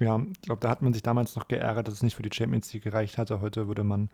Ja, 0.00 0.20
ich 0.32 0.42
glaube, 0.42 0.60
da 0.60 0.70
hat 0.70 0.82
man 0.82 0.92
sich 0.92 1.02
damals 1.02 1.36
noch 1.36 1.46
geärgert, 1.46 1.86
dass 1.86 1.94
es 1.94 2.02
nicht 2.02 2.16
für 2.16 2.22
die 2.22 2.34
Champions 2.34 2.72
League 2.72 2.84
gereicht 2.84 3.18
hatte. 3.18 3.40
Heute 3.40 3.68
würde 3.68 3.84
man 3.84 4.08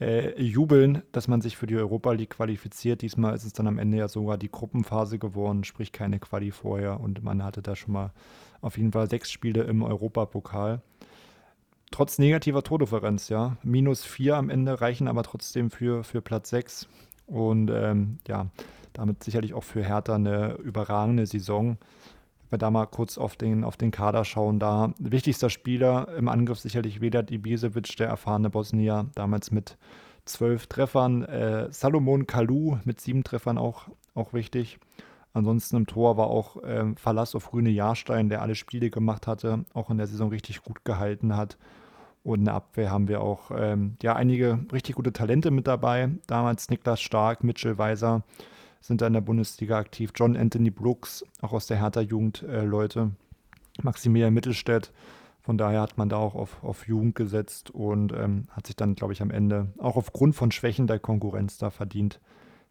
äh, 0.00 0.40
jubeln, 0.40 1.02
dass 1.12 1.28
man 1.28 1.40
sich 1.42 1.56
für 1.56 1.66
die 1.66 1.76
Europa 1.76 2.12
League 2.12 2.30
qualifiziert. 2.30 3.02
Diesmal 3.02 3.34
ist 3.34 3.44
es 3.44 3.52
dann 3.52 3.66
am 3.66 3.78
Ende 3.78 3.98
ja 3.98 4.08
sogar 4.08 4.38
die 4.38 4.50
Gruppenphase 4.50 5.18
geworden, 5.18 5.64
sprich 5.64 5.92
keine 5.92 6.18
Quali 6.18 6.52
vorher. 6.52 7.00
Und 7.00 7.22
man 7.22 7.42
hatte 7.42 7.60
da 7.60 7.76
schon 7.76 7.92
mal 7.92 8.12
auf 8.62 8.78
jeden 8.78 8.92
Fall 8.92 9.10
sechs 9.10 9.30
Spiele 9.30 9.64
im 9.64 9.82
Europapokal. 9.82 10.80
Trotz 11.90 12.18
negativer 12.18 12.62
Tordifferenz, 12.62 13.28
ja. 13.28 13.56
Minus 13.62 14.04
vier 14.04 14.36
am 14.36 14.48
Ende 14.48 14.80
reichen 14.80 15.08
aber 15.08 15.22
trotzdem 15.22 15.70
für, 15.70 16.04
für 16.04 16.22
Platz 16.22 16.50
sechs. 16.50 16.88
Und 17.26 17.70
ähm, 17.70 18.18
ja, 18.26 18.46
damit 18.92 19.24
sicherlich 19.24 19.54
auch 19.54 19.64
für 19.64 19.82
Hertha 19.82 20.14
eine 20.14 20.54
überragende 20.54 21.26
Saison 21.26 21.78
wir 22.50 22.58
da 22.58 22.70
mal 22.70 22.86
kurz 22.86 23.16
auf 23.16 23.36
den, 23.36 23.64
auf 23.64 23.76
den 23.76 23.90
Kader 23.90 24.24
schauen, 24.24 24.58
da 24.58 24.92
wichtigster 24.98 25.50
Spieler 25.50 26.08
im 26.16 26.28
Angriff 26.28 26.58
sicherlich 26.58 27.00
Vedat 27.00 27.30
Ibisevic, 27.30 27.96
der 27.96 28.08
erfahrene 28.08 28.50
Bosnier, 28.50 29.06
damals 29.14 29.50
mit 29.50 29.78
zwölf 30.24 30.66
Treffern. 30.66 31.24
Äh, 31.24 31.72
Salomon 31.72 32.26
Kalou 32.26 32.78
mit 32.84 33.00
sieben 33.00 33.24
Treffern 33.24 33.58
auch, 33.58 33.88
auch 34.14 34.32
wichtig. 34.32 34.78
Ansonsten 35.32 35.76
im 35.76 35.86
Tor 35.86 36.16
war 36.16 36.26
auch 36.26 36.62
äh, 36.64 36.92
Verlass 36.96 37.36
auf 37.36 37.50
Grüne 37.50 37.70
Jahrstein, 37.70 38.28
der 38.28 38.42
alle 38.42 38.56
Spiele 38.56 38.90
gemacht 38.90 39.28
hatte, 39.28 39.64
auch 39.72 39.90
in 39.90 39.98
der 39.98 40.08
Saison 40.08 40.30
richtig 40.30 40.62
gut 40.62 40.84
gehalten 40.84 41.36
hat. 41.36 41.56
Und 42.24 42.40
in 42.40 42.44
der 42.46 42.54
Abwehr 42.54 42.90
haben 42.90 43.08
wir 43.08 43.22
auch 43.22 43.50
ähm, 43.56 43.96
ja, 44.02 44.14
einige 44.14 44.58
richtig 44.72 44.96
gute 44.96 45.12
Talente 45.12 45.50
mit 45.50 45.66
dabei. 45.68 46.10
Damals 46.26 46.68
Niklas 46.68 47.00
Stark, 47.00 47.44
Mitchell 47.44 47.78
Weiser, 47.78 48.24
sind 48.80 49.00
da 49.00 49.06
in 49.06 49.12
der 49.12 49.20
Bundesliga 49.20 49.78
aktiv. 49.78 50.12
John 50.14 50.36
Anthony 50.36 50.70
Brooks, 50.70 51.24
auch 51.40 51.52
aus 51.52 51.66
der 51.66 51.78
Hertha-Jugend 51.78 52.42
äh, 52.42 52.64
Leute. 52.64 53.12
Maximilian 53.82 54.34
Mittelstädt. 54.34 54.92
Von 55.40 55.56
daher 55.56 55.80
hat 55.80 55.96
man 55.96 56.08
da 56.08 56.16
auch 56.16 56.34
auf, 56.34 56.62
auf 56.62 56.86
Jugend 56.86 57.14
gesetzt 57.14 57.70
und 57.70 58.12
ähm, 58.12 58.44
hat 58.50 58.66
sich 58.66 58.76
dann, 58.76 58.94
glaube 58.94 59.12
ich, 59.12 59.22
am 59.22 59.30
Ende 59.30 59.68
auch 59.78 59.96
aufgrund 59.96 60.34
von 60.34 60.52
Schwächen 60.52 60.86
der 60.86 60.98
Konkurrenz 60.98 61.58
da 61.58 61.70
verdient 61.70 62.20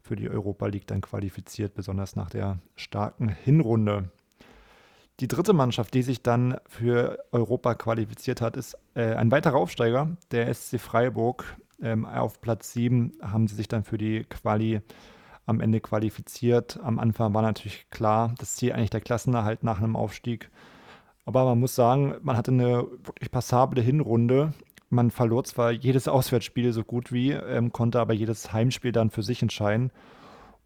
für 0.01 0.15
die 0.15 0.29
Europa 0.29 0.67
League 0.67 0.87
dann 0.87 1.01
qualifiziert, 1.01 1.73
besonders 1.73 2.15
nach 2.15 2.29
der 2.29 2.59
starken 2.75 3.29
Hinrunde. 3.29 4.09
Die 5.19 5.27
dritte 5.27 5.51
Mannschaft, 5.51 5.93
die 5.93 6.03
sich 6.03 6.23
dann 6.23 6.57
für 6.67 7.19
Europa 7.31 7.75
qualifiziert 7.75 8.39
hat, 8.39 8.55
ist 8.55 8.77
äh, 8.93 9.15
ein 9.15 9.31
weiterer 9.31 9.57
Aufsteiger, 9.57 10.15
der 10.31 10.53
SC 10.53 10.79
Freiburg. 10.79 11.57
Ähm, 11.81 12.05
auf 12.05 12.39
Platz 12.39 12.71
7 12.73 13.13
haben 13.21 13.47
sie 13.47 13.55
sich 13.55 13.67
dann 13.67 13.83
für 13.83 13.97
die 13.97 14.23
Quali 14.23 14.81
am 15.49 15.61
Ende 15.61 15.81
qualifiziert. 15.81 16.79
Am 16.83 16.99
Anfang 16.99 17.33
war 17.33 17.41
natürlich 17.41 17.89
klar, 17.89 18.33
das 18.37 18.55
Ziel 18.55 18.71
eigentlich 18.71 18.91
der 18.91 19.01
Klassenerhalt 19.01 19.63
nach 19.63 19.79
einem 19.79 19.95
Aufstieg. 19.95 20.49
Aber 21.25 21.43
man 21.43 21.59
muss 21.59 21.75
sagen, 21.75 22.15
man 22.21 22.37
hatte 22.37 22.51
eine 22.51 22.87
wirklich 23.03 23.31
passable 23.31 23.81
Hinrunde. 23.81 24.53
Man 24.89 25.11
verlor 25.11 25.43
zwar 25.43 25.71
jedes 25.71 26.07
Auswärtsspiel 26.07 26.71
so 26.71 26.83
gut 26.83 27.11
wie, 27.11 27.31
ähm, 27.31 27.71
konnte 27.71 27.99
aber 27.99 28.13
jedes 28.13 28.53
Heimspiel 28.53 28.91
dann 28.91 29.09
für 29.09 29.23
sich 29.23 29.41
entscheiden. 29.41 29.91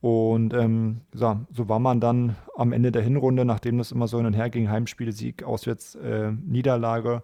Und 0.02 0.54
ähm, 0.54 1.02
so, 1.14 1.38
so, 1.50 1.70
war 1.70 1.80
man 1.80 2.02
dann 2.02 2.36
am 2.58 2.74
Ende 2.74 2.92
der 2.92 3.02
Hinrunde, 3.02 3.46
nachdem 3.46 3.78
das 3.78 3.94
immer 3.94 4.10
so 4.10 4.18
hin 4.18 4.26
und 4.26 4.34
her 4.34 4.50
ging, 4.50 4.70
Heimspiel, 4.70 5.14
Sieg, 5.14 5.44
Auswärts, 5.44 5.96
äh, 5.96 6.32
Niederlage, 6.32 7.24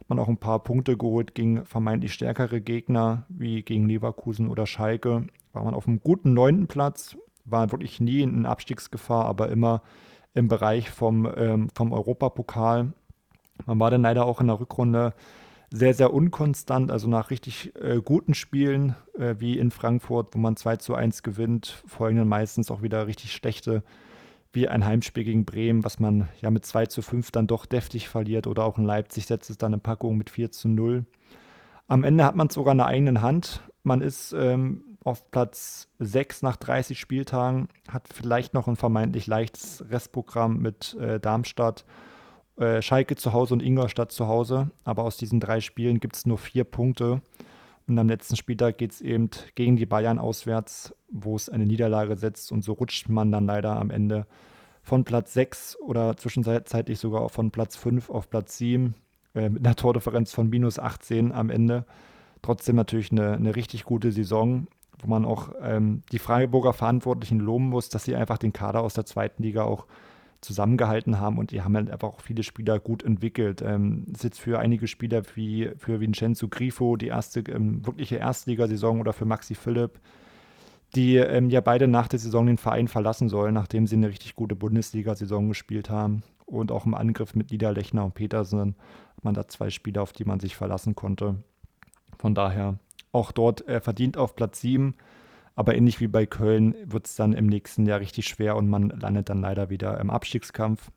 hat 0.00 0.08
man 0.08 0.18
auch 0.18 0.28
ein 0.28 0.38
paar 0.38 0.62
Punkte 0.62 0.96
geholt 0.96 1.34
gegen 1.34 1.64
vermeintlich 1.64 2.12
stärkere 2.12 2.60
Gegner 2.60 3.24
wie 3.28 3.62
gegen 3.62 3.88
Leverkusen 3.88 4.48
oder 4.48 4.66
Schalke 4.66 5.26
war 5.54 5.64
man 5.64 5.74
auf 5.74 5.86
einem 5.86 6.00
guten 6.00 6.34
neunten 6.34 6.66
Platz, 6.66 7.16
war 7.44 7.70
wirklich 7.72 8.00
nie 8.00 8.20
in 8.22 8.46
Abstiegsgefahr, 8.46 9.24
aber 9.24 9.48
immer 9.48 9.82
im 10.34 10.48
Bereich 10.48 10.90
vom, 10.90 11.30
ähm, 11.36 11.68
vom 11.74 11.92
Europapokal. 11.92 12.92
Man 13.66 13.80
war 13.80 13.90
dann 13.90 14.02
leider 14.02 14.26
auch 14.26 14.40
in 14.40 14.48
der 14.48 14.58
Rückrunde 14.58 15.14
sehr, 15.70 15.94
sehr 15.94 16.12
unkonstant, 16.12 16.90
also 16.90 17.08
nach 17.08 17.30
richtig 17.30 17.72
äh, 17.80 18.00
guten 18.04 18.34
Spielen 18.34 18.96
äh, 19.18 19.36
wie 19.38 19.58
in 19.58 19.70
Frankfurt, 19.70 20.34
wo 20.34 20.38
man 20.38 20.56
2 20.56 20.76
zu 20.76 20.94
1 20.94 21.22
gewinnt, 21.22 21.82
folgen 21.86 22.18
dann 22.18 22.28
meistens 22.28 22.70
auch 22.70 22.82
wieder 22.82 23.06
richtig 23.06 23.32
schlechte, 23.32 23.82
wie 24.54 24.68
ein 24.68 24.84
Heimspiel 24.84 25.24
gegen 25.24 25.44
Bremen, 25.44 25.84
was 25.84 25.98
man 25.98 26.28
ja 26.40 26.50
mit 26.50 26.64
2 26.64 26.86
zu 26.86 27.02
5 27.02 27.30
dann 27.30 27.46
doch 27.46 27.66
deftig 27.66 28.08
verliert 28.08 28.46
oder 28.46 28.64
auch 28.64 28.78
in 28.78 28.84
Leipzig 28.84 29.26
setzt 29.26 29.50
es 29.50 29.58
dann 29.58 29.72
eine 29.72 29.80
Packung 29.80 30.16
mit 30.16 30.30
4 30.30 30.50
zu 30.50 30.68
0. 30.68 31.04
Am 31.86 32.04
Ende 32.04 32.24
hat 32.24 32.36
man 32.36 32.48
sogar 32.48 32.72
in 32.72 32.78
der 32.78 32.86
eigenen 32.86 33.20
Hand. 33.20 33.62
Man 33.82 34.00
ist 34.00 34.32
ähm, 34.32 34.96
auf 35.04 35.30
Platz 35.30 35.88
6 35.98 36.42
nach 36.42 36.56
30 36.56 36.98
Spieltagen, 36.98 37.68
hat 37.88 38.08
vielleicht 38.12 38.54
noch 38.54 38.66
ein 38.66 38.76
vermeintlich 38.76 39.26
leichtes 39.26 39.84
Restprogramm 39.90 40.58
mit 40.58 40.94
äh, 40.94 41.20
Darmstadt, 41.20 41.84
äh, 42.56 42.80
Schalke 42.80 43.16
zu 43.16 43.32
Hause 43.32 43.54
und 43.54 43.62
Ingolstadt 43.62 44.12
zu 44.12 44.26
Hause. 44.26 44.70
Aber 44.84 45.04
aus 45.04 45.18
diesen 45.18 45.40
drei 45.40 45.60
Spielen 45.60 46.00
gibt 46.00 46.16
es 46.16 46.26
nur 46.26 46.38
vier 46.38 46.64
Punkte. 46.64 47.20
Und 47.86 47.98
am 47.98 48.08
letzten 48.08 48.36
Spieltag 48.36 48.78
geht 48.78 48.92
es 48.92 49.00
eben 49.00 49.30
gegen 49.54 49.76
die 49.76 49.86
Bayern 49.86 50.18
auswärts, 50.18 50.94
wo 51.10 51.36
es 51.36 51.48
eine 51.48 51.66
Niederlage 51.66 52.16
setzt. 52.16 52.50
Und 52.50 52.62
so 52.62 52.72
rutscht 52.72 53.08
man 53.08 53.30
dann 53.30 53.46
leider 53.46 53.76
am 53.76 53.90
Ende 53.90 54.26
von 54.82 55.04
Platz 55.04 55.34
6 55.34 55.78
oder 55.80 56.16
zwischenzeitlich 56.16 56.98
sogar 56.98 57.28
von 57.28 57.50
Platz 57.50 57.76
5 57.76 58.10
auf 58.10 58.30
Platz 58.30 58.58
7 58.58 58.94
äh, 59.34 59.48
mit 59.48 59.66
einer 59.66 59.76
Tordifferenz 59.76 60.32
von 60.32 60.48
minus 60.48 60.78
18 60.78 61.32
am 61.32 61.50
Ende. 61.50 61.84
Trotzdem 62.42 62.76
natürlich 62.76 63.12
eine, 63.12 63.32
eine 63.32 63.56
richtig 63.56 63.84
gute 63.84 64.12
Saison 64.12 64.66
wo 65.04 65.08
man 65.08 65.24
auch 65.24 65.50
ähm, 65.60 66.02
die 66.12 66.18
Freiburger 66.18 66.72
Verantwortlichen 66.72 67.38
loben 67.38 67.68
muss, 67.68 67.88
dass 67.88 68.04
sie 68.04 68.16
einfach 68.16 68.38
den 68.38 68.52
Kader 68.52 68.80
aus 68.80 68.94
der 68.94 69.04
zweiten 69.04 69.42
Liga 69.42 69.64
auch 69.64 69.86
zusammengehalten 70.44 71.18
haben 71.18 71.38
und 71.38 71.50
die 71.50 71.62
haben 71.62 71.74
halt 71.74 71.90
einfach 71.90 72.08
auch 72.08 72.20
viele 72.20 72.42
Spieler 72.42 72.78
gut 72.78 73.02
entwickelt. 73.02 73.62
Ähm, 73.62 74.04
ist 74.12 74.24
jetzt 74.24 74.40
für 74.40 74.58
einige 74.58 74.86
Spieler 74.86 75.22
wie 75.34 75.70
für 75.76 76.00
Vincenzo 76.00 76.48
Grifo 76.48 76.96
die 76.96 77.08
erste 77.08 77.40
ähm, 77.40 77.84
wirkliche 77.84 78.16
Erstligasaison 78.16 79.00
oder 79.00 79.12
für 79.12 79.24
Maxi 79.24 79.54
Philipp, 79.54 79.98
die 80.94 81.16
ähm, 81.16 81.50
ja 81.50 81.60
beide 81.60 81.88
nach 81.88 82.08
der 82.08 82.18
Saison 82.18 82.46
den 82.46 82.58
Verein 82.58 82.88
verlassen 82.88 83.28
sollen, 83.28 83.54
nachdem 83.54 83.86
sie 83.86 83.96
eine 83.96 84.08
richtig 84.08 84.34
gute 84.34 84.54
Bundesliga-Saison 84.54 85.48
gespielt 85.48 85.90
haben. 85.90 86.22
Und 86.46 86.70
auch 86.70 86.84
im 86.84 86.94
Angriff 86.94 87.34
mit 87.34 87.50
Niederlechner 87.50 88.04
und 88.04 88.14
Petersen 88.14 88.76
hat 89.16 89.24
man 89.24 89.34
da 89.34 89.48
zwei 89.48 89.70
Spieler, 89.70 90.02
auf 90.02 90.12
die 90.12 90.26
man 90.26 90.40
sich 90.40 90.56
verlassen 90.56 90.94
konnte. 90.94 91.36
Von 92.18 92.34
daher 92.34 92.78
auch 93.12 93.32
dort 93.32 93.66
äh, 93.66 93.80
verdient 93.80 94.16
auf 94.16 94.36
Platz 94.36 94.60
7. 94.60 94.94
Aber 95.56 95.74
ähnlich 95.74 96.00
wie 96.00 96.08
bei 96.08 96.26
Köln 96.26 96.74
wird 96.84 97.06
es 97.06 97.14
dann 97.14 97.32
im 97.32 97.46
nächsten 97.46 97.86
Jahr 97.86 98.00
richtig 98.00 98.26
schwer 98.26 98.56
und 98.56 98.68
man 98.68 98.88
landet 98.90 99.28
dann 99.28 99.40
leider 99.40 99.70
wieder 99.70 100.00
im 100.00 100.10
Abstiegskampf. 100.10 100.90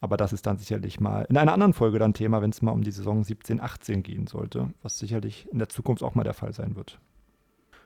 Aber 0.00 0.16
das 0.16 0.32
ist 0.32 0.46
dann 0.46 0.56
sicherlich 0.56 1.00
mal 1.00 1.26
in 1.28 1.36
einer 1.36 1.52
anderen 1.52 1.74
Folge 1.74 1.98
dann 1.98 2.14
Thema, 2.14 2.40
wenn 2.40 2.50
es 2.50 2.62
mal 2.62 2.70
um 2.70 2.82
die 2.82 2.90
Saison 2.90 3.22
17, 3.22 3.60
18 3.60 4.02
gehen 4.02 4.26
sollte, 4.26 4.72
was 4.82 4.98
sicherlich 4.98 5.48
in 5.50 5.58
der 5.58 5.68
Zukunft 5.68 6.02
auch 6.02 6.14
mal 6.14 6.24
der 6.24 6.34
Fall 6.34 6.52
sein 6.52 6.76
wird. 6.76 6.98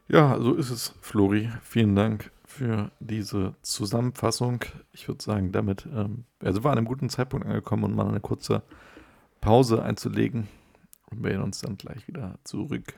Ja, 0.07 0.39
so 0.39 0.55
ist 0.55 0.71
es, 0.71 0.95
Flori. 1.01 1.51
Vielen 1.63 1.97
Dank 1.97 2.31
für 2.45 2.91
diese 3.01 3.55
Zusammenfassung. 3.63 4.61
Ich 4.93 5.09
würde 5.09 5.25
sagen, 5.25 5.51
damit 5.51 5.89
ähm, 5.93 6.25
also 6.41 6.63
wir 6.63 6.71
an 6.71 6.79
einem 6.79 6.87
guten 6.87 7.09
Zeitpunkt 7.09 7.47
angekommen 7.47 7.85
und 7.85 7.97
mal 7.97 8.07
eine 8.07 8.21
kurze 8.21 8.63
Pause 9.41 9.83
einzulegen. 9.83 10.47
Und 11.11 11.21
melden 11.21 11.43
uns 11.43 11.61
dann 11.61 11.77
gleich 11.77 12.07
wieder 12.07 12.39
zurück. 12.45 12.95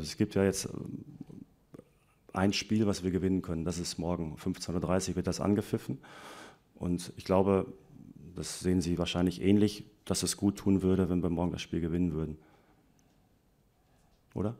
Also 0.00 0.08
es 0.08 0.16
gibt 0.16 0.34
ja 0.34 0.44
jetzt 0.44 0.64
äh, 0.64 0.70
ein 2.32 2.52
Spiel, 2.52 2.86
was 2.86 3.04
wir 3.04 3.10
gewinnen 3.10 3.42
können. 3.42 3.64
Das 3.64 3.78
ist 3.78 3.98
morgen 3.98 4.36
15.30 4.36 5.10
Uhr 5.10 5.16
wird 5.16 5.26
das 5.26 5.40
angepfiffen. 5.40 5.98
Und 6.74 7.12
ich 7.16 7.24
glaube, 7.24 7.66
das 8.34 8.60
sehen 8.60 8.80
Sie 8.80 8.96
wahrscheinlich 8.96 9.42
ähnlich, 9.42 9.84
dass 10.06 10.22
es 10.22 10.36
gut 10.38 10.56
tun 10.56 10.82
würde, 10.82 11.10
wenn 11.10 11.22
wir 11.22 11.28
morgen 11.30 11.52
das 11.52 11.60
Spiel 11.60 11.80
gewinnen 11.80 12.12
würden 12.12 12.38
oder? 14.34 14.56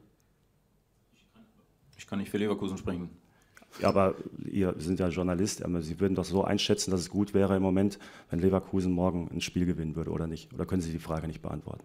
Ich 1.97 2.07
kann 2.07 2.18
nicht 2.18 2.30
für 2.30 2.38
Leverkusen 2.38 2.78
sprechen. 2.78 3.11
Ja, 3.80 3.88
aber 3.88 4.16
ihr 4.45 4.74
sind 4.78 4.99
ja 4.99 5.09
Journalist, 5.09 5.64
aber 5.64 5.80
Sie 5.80 6.01
würden 6.01 6.16
doch 6.16 6.24
so 6.24 6.43
einschätzen, 6.43 6.91
dass 6.91 7.01
es 7.01 7.09
gut 7.09 7.34
wäre 7.34 7.57
im 7.57 7.62
Moment, 7.62 7.99
wenn 8.30 8.41
Leverkusen 8.41 8.93
morgen 8.93 9.30
ein 9.32 9.41
Spiel 9.41 9.64
gewinnen 9.64 9.95
würde, 9.95 10.11
oder 10.11 10.26
nicht? 10.26 10.53
Oder 10.53 10.66
können 10.66 10.82
Sie 10.82 10.91
die 10.91 10.99
Frage 10.99 11.28
nicht 11.28 11.41
beantworten? 11.41 11.84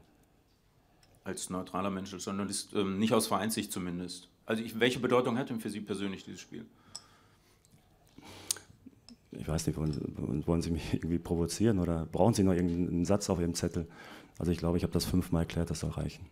Als 1.25 1.49
neutraler 1.49 1.89
Mensch, 1.89 2.13
als 2.13 2.23
Journalist, 2.23 2.75
ähm, 2.75 2.99
nicht 2.99 3.11
aus 3.11 3.25
Vereinssicht 3.25 3.71
zumindest. 3.71 4.29
Also 4.45 4.61
ich, 4.61 4.79
welche 4.79 4.99
Bedeutung 4.99 5.39
hat 5.39 5.49
denn 5.49 5.59
für 5.59 5.71
Sie 5.71 5.81
persönlich 5.81 6.23
dieses 6.23 6.39
Spiel? 6.39 6.67
Ich 9.31 9.47
weiß 9.47 9.65
nicht, 9.65 9.75
wollen, 9.75 10.45
wollen 10.45 10.61
Sie 10.61 10.69
mich 10.69 10.93
irgendwie 10.93 11.17
provozieren 11.17 11.79
oder 11.79 12.05
brauchen 12.05 12.35
Sie 12.35 12.43
noch 12.43 12.53
irgendeinen 12.53 13.05
Satz 13.05 13.31
auf 13.31 13.39
Ihrem 13.39 13.55
Zettel? 13.55 13.87
Also 14.37 14.51
ich 14.51 14.59
glaube, 14.59 14.77
ich 14.77 14.83
habe 14.83 14.93
das 14.93 15.05
fünfmal 15.05 15.41
erklärt, 15.41 15.71
das 15.71 15.79
soll 15.79 15.89
reichen. 15.89 16.27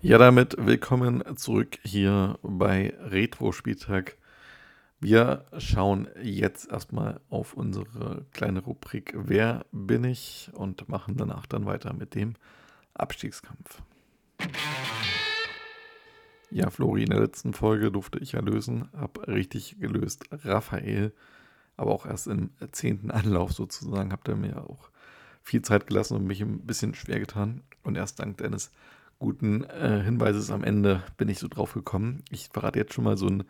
Ja, 0.00 0.18
damit 0.18 0.54
willkommen 0.64 1.24
zurück 1.36 1.80
hier 1.82 2.38
bei 2.42 2.94
Retro-Spieltag. 3.00 4.16
Wir 5.00 5.44
schauen 5.58 6.08
jetzt 6.20 6.68
erstmal 6.68 7.20
auf 7.30 7.54
unsere 7.54 8.26
kleine 8.32 8.60
Rubrik 8.60 9.14
Wer 9.16 9.64
bin 9.70 10.02
ich 10.02 10.50
und 10.54 10.88
machen 10.88 11.16
danach 11.16 11.46
dann 11.46 11.66
weiter 11.66 11.92
mit 11.92 12.16
dem 12.16 12.34
Abstiegskampf. 12.94 13.80
Ja, 16.50 16.70
Flori, 16.70 17.04
in 17.04 17.10
der 17.10 17.20
letzten 17.20 17.52
Folge 17.52 17.92
durfte 17.92 18.18
ich 18.18 18.32
ja 18.32 18.40
lösen, 18.40 18.88
habe 18.96 19.28
richtig 19.28 19.78
gelöst. 19.78 20.24
Raphael, 20.32 21.12
aber 21.76 21.92
auch 21.92 22.04
erst 22.04 22.26
im 22.26 22.50
zehnten 22.72 23.12
Anlauf 23.12 23.52
sozusagen, 23.52 24.10
habt 24.12 24.26
ihr 24.26 24.34
mir 24.34 24.68
auch 24.68 24.90
viel 25.42 25.62
Zeit 25.62 25.86
gelassen 25.86 26.16
und 26.16 26.26
mich 26.26 26.40
ein 26.40 26.66
bisschen 26.66 26.94
schwer 26.94 27.20
getan. 27.20 27.62
Und 27.84 27.96
erst 27.96 28.18
dank 28.18 28.38
deines 28.38 28.72
guten 29.20 29.62
äh, 29.62 30.02
Hinweises 30.02 30.50
am 30.50 30.64
Ende 30.64 31.04
bin 31.16 31.28
ich 31.28 31.38
so 31.38 31.46
drauf 31.46 31.74
gekommen. 31.74 32.24
Ich 32.30 32.48
verrate 32.52 32.80
jetzt 32.80 32.94
schon 32.94 33.04
mal 33.04 33.16
so 33.16 33.28
einen 33.28 33.44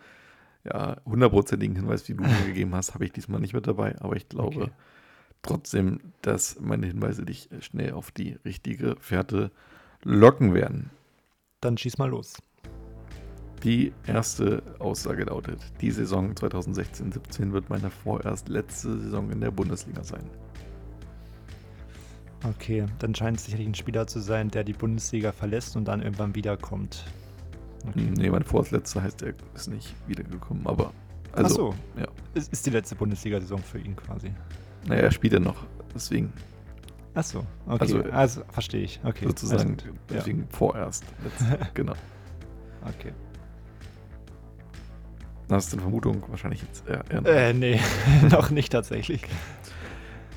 ja, 0.68 0.96
hundertprozentigen 1.04 1.76
Hinweis, 1.76 2.08
wie 2.08 2.14
du 2.14 2.22
mir 2.22 2.42
gegeben 2.46 2.74
hast, 2.74 2.94
habe 2.94 3.04
ich 3.04 3.12
diesmal 3.12 3.40
nicht 3.40 3.54
mit 3.54 3.66
dabei, 3.66 3.96
aber 4.00 4.16
ich 4.16 4.28
glaube 4.28 4.62
okay. 4.62 4.72
trotzdem, 5.42 6.00
dass 6.22 6.60
meine 6.60 6.86
Hinweise 6.86 7.24
dich 7.24 7.48
schnell 7.60 7.92
auf 7.92 8.10
die 8.10 8.36
richtige 8.44 8.96
Fährte 9.00 9.50
locken 10.02 10.54
werden. 10.54 10.90
Dann 11.60 11.76
schieß 11.76 11.98
mal 11.98 12.10
los. 12.10 12.36
Die 13.64 13.92
erste 14.06 14.62
Aussage 14.78 15.24
lautet, 15.24 15.60
die 15.80 15.90
Saison 15.90 16.32
2016-17 16.32 17.50
wird 17.50 17.68
meine 17.68 17.90
vorerst 17.90 18.48
letzte 18.48 18.96
Saison 19.00 19.32
in 19.32 19.40
der 19.40 19.50
Bundesliga 19.50 20.04
sein. 20.04 20.30
Okay, 22.44 22.86
dann 23.00 23.16
scheint 23.16 23.38
es 23.38 23.46
sicherlich 23.46 23.66
ein 23.66 23.74
Spieler 23.74 24.06
zu 24.06 24.20
sein, 24.20 24.48
der 24.48 24.62
die 24.62 24.74
Bundesliga 24.74 25.32
verlässt 25.32 25.76
und 25.76 25.86
dann 25.86 26.02
irgendwann 26.02 26.36
wiederkommt. 26.36 27.04
Okay. 27.86 28.10
Nee, 28.16 28.30
mein 28.30 28.42
Vorletzter 28.42 29.02
heißt, 29.02 29.22
er 29.22 29.34
ist 29.54 29.68
nicht 29.68 29.94
wiedergekommen, 30.06 30.66
aber. 30.66 30.92
Also, 31.32 31.72
Ach 31.72 31.74
so, 31.96 32.00
ja. 32.00 32.08
Ist, 32.34 32.52
ist 32.52 32.66
die 32.66 32.70
letzte 32.70 32.94
Bundesliga-Saison 32.96 33.58
für 33.58 33.78
ihn 33.78 33.94
quasi. 33.94 34.32
Naja, 34.86 35.02
er 35.02 35.10
spielt 35.10 35.34
ja 35.34 35.40
noch, 35.40 35.66
deswegen. 35.94 36.32
Ach 37.14 37.22
so, 37.22 37.44
okay. 37.66 37.78
Also, 37.80 38.02
also 38.10 38.42
verstehe 38.50 38.82
ich. 38.82 39.00
Okay. 39.04 39.26
Sozusagen, 39.26 39.76
also, 39.78 39.98
deswegen 40.10 40.40
ja. 40.40 40.46
vorerst. 40.50 41.04
genau. 41.74 41.94
Okay. 42.82 43.12
Hast 45.50 45.72
du 45.72 45.76
eine 45.76 45.82
Vermutung? 45.82 46.22
Wahrscheinlich 46.28 46.62
jetzt 46.62 46.86
eher. 46.86 47.04
eher 47.10 47.24
äh, 47.26 47.54
nee, 47.54 47.80
noch 48.30 48.50
nicht 48.50 48.70
tatsächlich. 48.70 49.22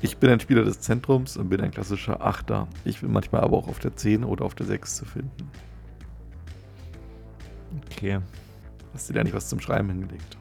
Ich 0.00 0.16
bin 0.16 0.30
ein 0.30 0.40
Spieler 0.40 0.64
des 0.64 0.80
Zentrums 0.80 1.36
und 1.36 1.48
bin 1.48 1.60
ein 1.60 1.70
klassischer 1.70 2.24
Achter. 2.24 2.66
Ich 2.84 3.00
bin 3.00 3.12
manchmal 3.12 3.42
aber 3.42 3.56
auch 3.56 3.68
auf 3.68 3.78
der 3.78 3.94
10 3.94 4.24
oder 4.24 4.44
auf 4.44 4.54
der 4.54 4.66
6 4.66 4.96
zu 4.96 5.04
finden. 5.04 5.48
Okay. 7.86 8.20
Hast 8.92 9.08
du 9.08 9.14
da 9.14 9.24
nicht 9.24 9.34
was 9.34 9.48
zum 9.48 9.60
Schreiben 9.60 9.88
hingelegt? 9.88 10.36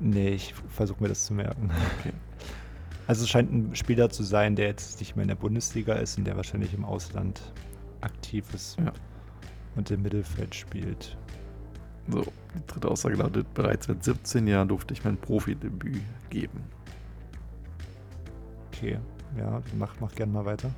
Nee, 0.00 0.30
ich 0.30 0.54
versuche 0.68 1.02
mir 1.02 1.08
das 1.08 1.26
zu 1.26 1.34
merken. 1.34 1.70
Okay. 2.00 2.12
Also 3.08 3.24
es 3.24 3.30
scheint 3.30 3.52
ein 3.52 3.74
Spieler 3.74 4.10
zu 4.10 4.22
sein, 4.22 4.54
der 4.54 4.68
jetzt 4.68 5.00
nicht 5.00 5.16
mehr 5.16 5.24
in 5.24 5.28
der 5.28 5.34
Bundesliga 5.34 5.94
ist 5.94 6.18
und 6.18 6.24
der 6.24 6.36
wahrscheinlich 6.36 6.72
im 6.72 6.84
Ausland 6.84 7.42
aktiv 8.00 8.46
ist 8.54 8.78
ja. 8.78 8.92
und 9.74 9.90
im 9.90 10.02
Mittelfeld 10.02 10.54
spielt. 10.54 11.16
So, 12.08 12.22
die 12.54 12.66
dritte 12.66 12.88
Aussage 12.88 13.16
lautet, 13.16 13.52
bereits 13.54 13.88
mit 13.88 14.02
17 14.04 14.46
Jahren 14.46 14.68
durfte 14.68 14.94
ich 14.94 15.04
mein 15.04 15.16
Profidebüt 15.16 16.00
geben. 16.30 16.62
Okay, 18.68 18.98
ja, 19.36 19.60
mach, 19.76 19.94
mach 20.00 20.14
gerne 20.14 20.32
mal 20.32 20.44
weiter. 20.44 20.70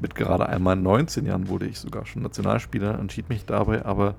Mit 0.00 0.14
gerade 0.14 0.48
einmal 0.48 0.76
19 0.76 1.26
Jahren 1.26 1.48
wurde 1.48 1.66
ich 1.66 1.78
sogar 1.78 2.06
schon 2.06 2.22
Nationalspieler, 2.22 2.98
entschied 2.98 3.28
mich 3.28 3.44
dabei 3.44 3.84
aber 3.84 4.14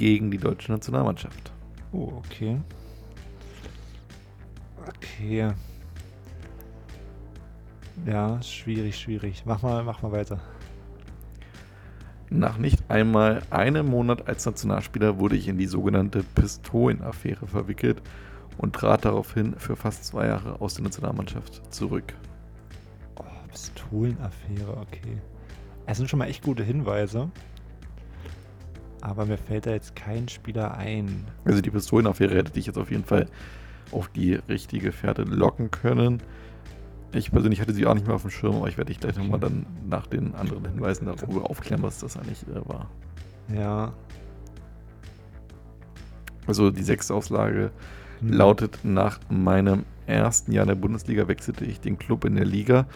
gegen 0.00 0.30
die 0.30 0.38
deutsche 0.38 0.72
Nationalmannschaft. 0.72 1.52
Oh, 1.92 2.10
okay. 2.16 2.58
Okay. 4.88 5.52
Ja, 8.06 8.42
schwierig, 8.42 8.98
schwierig. 8.98 9.42
Mach 9.44 9.60
mal, 9.60 9.84
mach 9.84 10.00
mal 10.00 10.10
weiter. 10.10 10.40
Nach 12.30 12.56
nicht 12.56 12.82
einmal 12.88 13.42
einem 13.50 13.88
Monat 13.88 14.26
als 14.26 14.46
Nationalspieler 14.46 15.18
wurde 15.18 15.36
ich 15.36 15.48
in 15.48 15.58
die 15.58 15.66
sogenannte 15.66 16.22
Pistolenaffäre 16.22 17.46
verwickelt 17.46 18.00
und 18.56 18.74
trat 18.74 19.04
daraufhin 19.04 19.54
für 19.58 19.76
fast 19.76 20.06
zwei 20.06 20.28
Jahre 20.28 20.62
aus 20.62 20.74
der 20.74 20.84
Nationalmannschaft 20.84 21.60
zurück. 21.74 22.14
Oh, 23.16 23.24
Pistolenaffäre, 23.48 24.78
okay. 24.78 25.20
Es 25.84 25.98
sind 25.98 26.08
schon 26.08 26.20
mal 26.20 26.28
echt 26.28 26.42
gute 26.42 26.64
Hinweise. 26.64 27.30
Aber 29.02 29.26
mir 29.26 29.38
fällt 29.38 29.66
da 29.66 29.70
jetzt 29.70 29.96
kein 29.96 30.28
Spieler 30.28 30.76
ein. 30.76 31.26
Also 31.44 31.60
die 31.60 31.70
Pistolenaffäre 31.70 32.34
hätte 32.34 32.52
dich 32.52 32.66
jetzt 32.66 32.78
auf 32.78 32.90
jeden 32.90 33.04
Fall 33.04 33.26
auf 33.92 34.08
die 34.08 34.34
richtige 34.34 34.92
Fährte 34.92 35.22
locken 35.22 35.70
können. 35.70 36.22
Ich 37.12 37.32
persönlich 37.32 37.60
hatte 37.60 37.72
sie 37.72 37.86
auch 37.86 37.94
nicht 37.94 38.06
mehr 38.06 38.14
auf 38.14 38.22
dem 38.22 38.30
Schirm, 38.30 38.56
aber 38.56 38.68
ich 38.68 38.76
werde 38.76 38.92
dich 38.92 39.00
gleich 39.00 39.16
nochmal 39.16 39.40
dann 39.40 39.66
nach 39.88 40.06
den 40.06 40.34
anderen 40.34 40.64
Hinweisen 40.64 41.06
darüber 41.06 41.50
aufklären, 41.50 41.82
was 41.82 41.98
das 41.98 42.16
eigentlich 42.16 42.44
äh, 42.44 42.68
war. 42.68 42.88
Ja. 43.52 43.92
Also 46.46 46.70
die 46.70 46.82
sechste 46.82 47.14
Auslage 47.14 47.72
hm. 48.20 48.32
lautet, 48.32 48.80
nach 48.84 49.18
meinem 49.28 49.84
ersten 50.06 50.52
Jahr 50.52 50.64
in 50.64 50.68
der 50.68 50.74
Bundesliga 50.76 51.26
wechselte 51.26 51.64
ich 51.64 51.80
den 51.80 51.98
Club 51.98 52.24
in 52.24 52.36
der 52.36 52.44
Liga 52.44 52.86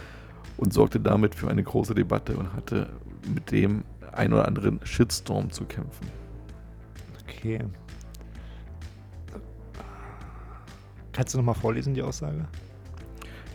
und 0.56 0.72
sorgte 0.72 1.00
damit 1.00 1.34
für 1.34 1.48
eine 1.48 1.62
große 1.62 1.94
Debatte 1.94 2.36
und 2.36 2.52
hatte 2.52 2.88
mit 3.32 3.50
dem 3.50 3.84
ein 4.16 4.32
oder 4.32 4.46
anderen 4.46 4.80
Shitstorm 4.84 5.50
zu 5.50 5.64
kämpfen. 5.64 6.08
Okay. 7.22 7.60
Kannst 11.12 11.34
du 11.34 11.38
nochmal 11.38 11.54
vorlesen, 11.54 11.94
die 11.94 12.02
Aussage? 12.02 12.46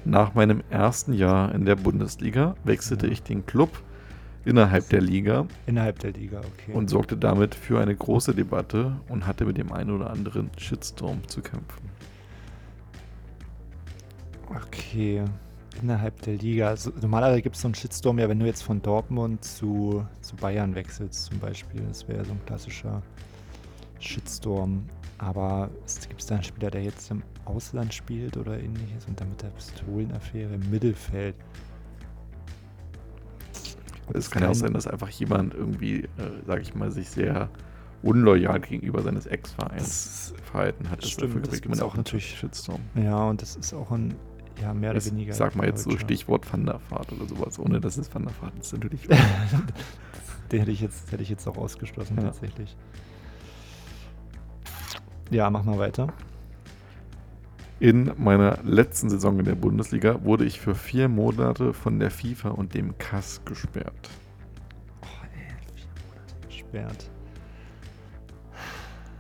Nach 0.06 0.34
meinem 0.34 0.64
ersten 0.70 1.14
Jahr 1.14 1.54
in 1.54 1.66
der 1.66 1.76
Bundesliga 1.76 2.56
wechselte 2.64 3.08
ja. 3.08 3.14
ich 3.14 3.24
den 3.24 3.46
Club 3.46 3.70
innerhalb 4.46 4.88
der 4.90 5.02
Liga. 5.02 5.46
Innerhalb 5.66 6.00
der 6.00 6.14
Liga, 6.14 6.40
okay. 6.40 6.74
Und 6.74 6.90
sorgte 6.90 7.18
damit 7.18 7.56
für 7.56 7.80
eine 7.82 7.96
große 7.96 8.34
Debatte 8.34 8.96
und 9.10 9.28
hatte 9.28 9.46
mit 9.46 9.58
dem 9.58 9.74
einen 9.74 9.92
oder 9.92 10.10
anderen 10.10 10.50
Shitstorm 10.58 11.28
zu 11.28 11.42
kämpfen. 11.42 11.90
Okay 14.50 15.26
innerhalb 15.82 16.22
der 16.22 16.36
Liga. 16.36 16.70
Also, 16.70 16.92
normalerweise 17.02 17.42
gibt 17.42 17.56
es 17.56 17.62
so 17.62 17.68
einen 17.68 17.76
Shitstorm 17.76 18.20
ja, 18.20 18.30
wenn 18.30 18.40
du 18.40 18.46
jetzt 18.46 18.64
von 18.64 18.82
Dortmund 18.82 19.44
zu, 19.44 20.06
zu 20.22 20.36
Bayern 20.36 20.76
wechselst, 20.76 21.26
zum 21.26 21.40
Beispiel. 21.40 21.82
Das 21.88 22.08
wäre 22.08 22.24
so 22.26 22.32
ein 22.32 22.42
klassischer 22.46 23.02
Shitstorm. 24.00 24.86
Aber 25.18 25.70
gibt 26.08 26.22
es 26.22 26.28
da 26.28 26.36
einen 26.36 26.44
Spieler, 26.44 26.72
der 26.72 26.84
jetzt 26.84 27.12
im 27.12 27.24
Ausland 27.44 27.94
spielt 27.94 28.38
oder 28.38 28.58
ähnliches 28.58 29.06
und 29.06 29.20
dann 29.20 29.30
mit 29.30 29.42
der 29.42 29.50
Pistolenaffäre 29.50 30.54
im 30.54 30.70
Mittelfeld? 30.70 31.36
Es 34.14 34.32
kann 34.32 34.44
ja 34.44 34.50
auch 34.50 34.56
sein, 34.56 34.74
dass 34.74 34.88
einfach 34.88 35.10
jemand 35.10 35.54
irgendwie, 35.54 36.04
äh, 36.04 36.08
sage 36.48 36.62
ich 36.62 36.74
mal, 36.74 36.90
sich 36.90 37.10
sehr 37.10 37.50
unloyal 38.02 38.60
gegenüber 38.62 39.02
seines 39.02 39.26
Ex-Vereins 39.26 40.34
verhalten 40.44 40.90
hat. 40.90 41.04
Das 41.04 41.12
stimmt, 41.12 41.46
dafür 41.46 41.70
man 41.70 41.82
auch 41.82 41.96
natürlich 41.96 42.38
Shitstorm. 42.38 42.82
Ja, 42.96 43.26
und 43.26 43.42
das 43.42 43.56
ist 43.56 43.74
auch 43.74 43.92
ein 43.92 44.16
ja, 44.62 44.74
mehr 44.74 44.92
oder 44.92 45.06
weniger. 45.06 45.34
Sag 45.34 45.56
mal 45.56 45.68
jetzt 45.68 45.84
so 45.84 45.98
Stichwort 45.98 46.52
Wanderfahrt 46.52 47.12
oder 47.12 47.28
sowas, 47.28 47.60
ohne 47.60 47.80
dass 47.80 47.98
es 47.98 48.14
Wanderfahrt 48.14 48.58
ist 48.60 48.74
natürlich. 48.74 49.08
Den 50.52 50.60
hätte 50.60 50.72
ich 50.72 50.82
jetzt, 50.82 51.12
hätte 51.12 51.24
ich 51.24 51.30
jetzt 51.30 51.48
auch 51.48 51.58
ausgeschlossen, 51.58 52.18
ja. 52.18 52.24
tatsächlich. 52.24 52.76
Ja, 55.30 55.50
mach 55.50 55.64
mal 55.64 55.78
weiter. 55.78 56.12
In 57.80 58.12
meiner 58.18 58.60
letzten 58.64 59.10
Saison 59.10 59.40
in 59.40 59.46
der 59.46 59.56
Bundesliga 59.56 60.24
wurde 60.24 60.44
ich 60.44 60.60
für 60.60 60.76
vier 60.76 61.08
Monate 61.08 61.74
von 61.74 62.00
der 62.00 62.12
FIFA 62.12 62.50
und 62.50 62.74
dem 62.74 62.98
Kass 62.98 63.42
gesperrt. 63.46 64.10
Oh, 65.02 65.08
ey, 65.24 65.54
vier 65.76 65.88
Monate 66.08 66.48
gesperrt. 66.48 67.10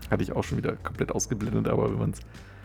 Hatte 0.09 0.23
ich 0.23 0.33
auch 0.33 0.43
schon 0.43 0.57
wieder 0.57 0.75
komplett 0.75 1.11
ausgeblendet, 1.11 1.67
aber 1.67 1.91
wenn 1.91 1.99
man 1.99 2.09
es 2.09 2.19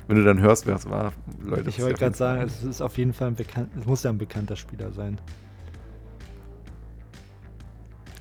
wenn 0.06 0.16
du 0.16 0.24
dann 0.24 0.40
hörst, 0.40 0.66
wer 0.66 0.76
es 0.76 0.88
war, 0.88 1.12
Leute. 1.42 1.68
Ich 1.68 1.80
wollte 1.80 1.98
gerade 1.98 2.16
sagen, 2.16 2.42
es 2.42 2.62
ist 2.62 2.80
auf 2.80 2.98
jeden 2.98 3.12
Fall 3.12 3.28
ein 3.28 3.34
bekannt, 3.34 3.70
es 3.78 3.86
muss 3.86 4.02
ja 4.02 4.10
ein 4.10 4.18
bekannter 4.18 4.56
Spieler 4.56 4.92
sein. 4.92 5.18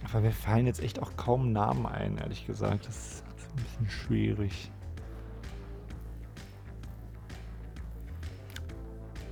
Aber 0.09 0.21
mir 0.21 0.31
fallen 0.31 0.67
jetzt 0.67 0.81
echt 0.81 1.01
auch 1.01 1.15
kaum 1.17 1.51
Namen 1.51 1.85
ein, 1.85 2.17
ehrlich 2.17 2.45
gesagt. 2.45 2.87
Das 2.87 2.95
ist 2.95 3.23
ein 3.25 3.63
bisschen 3.63 3.89
schwierig. 3.89 4.71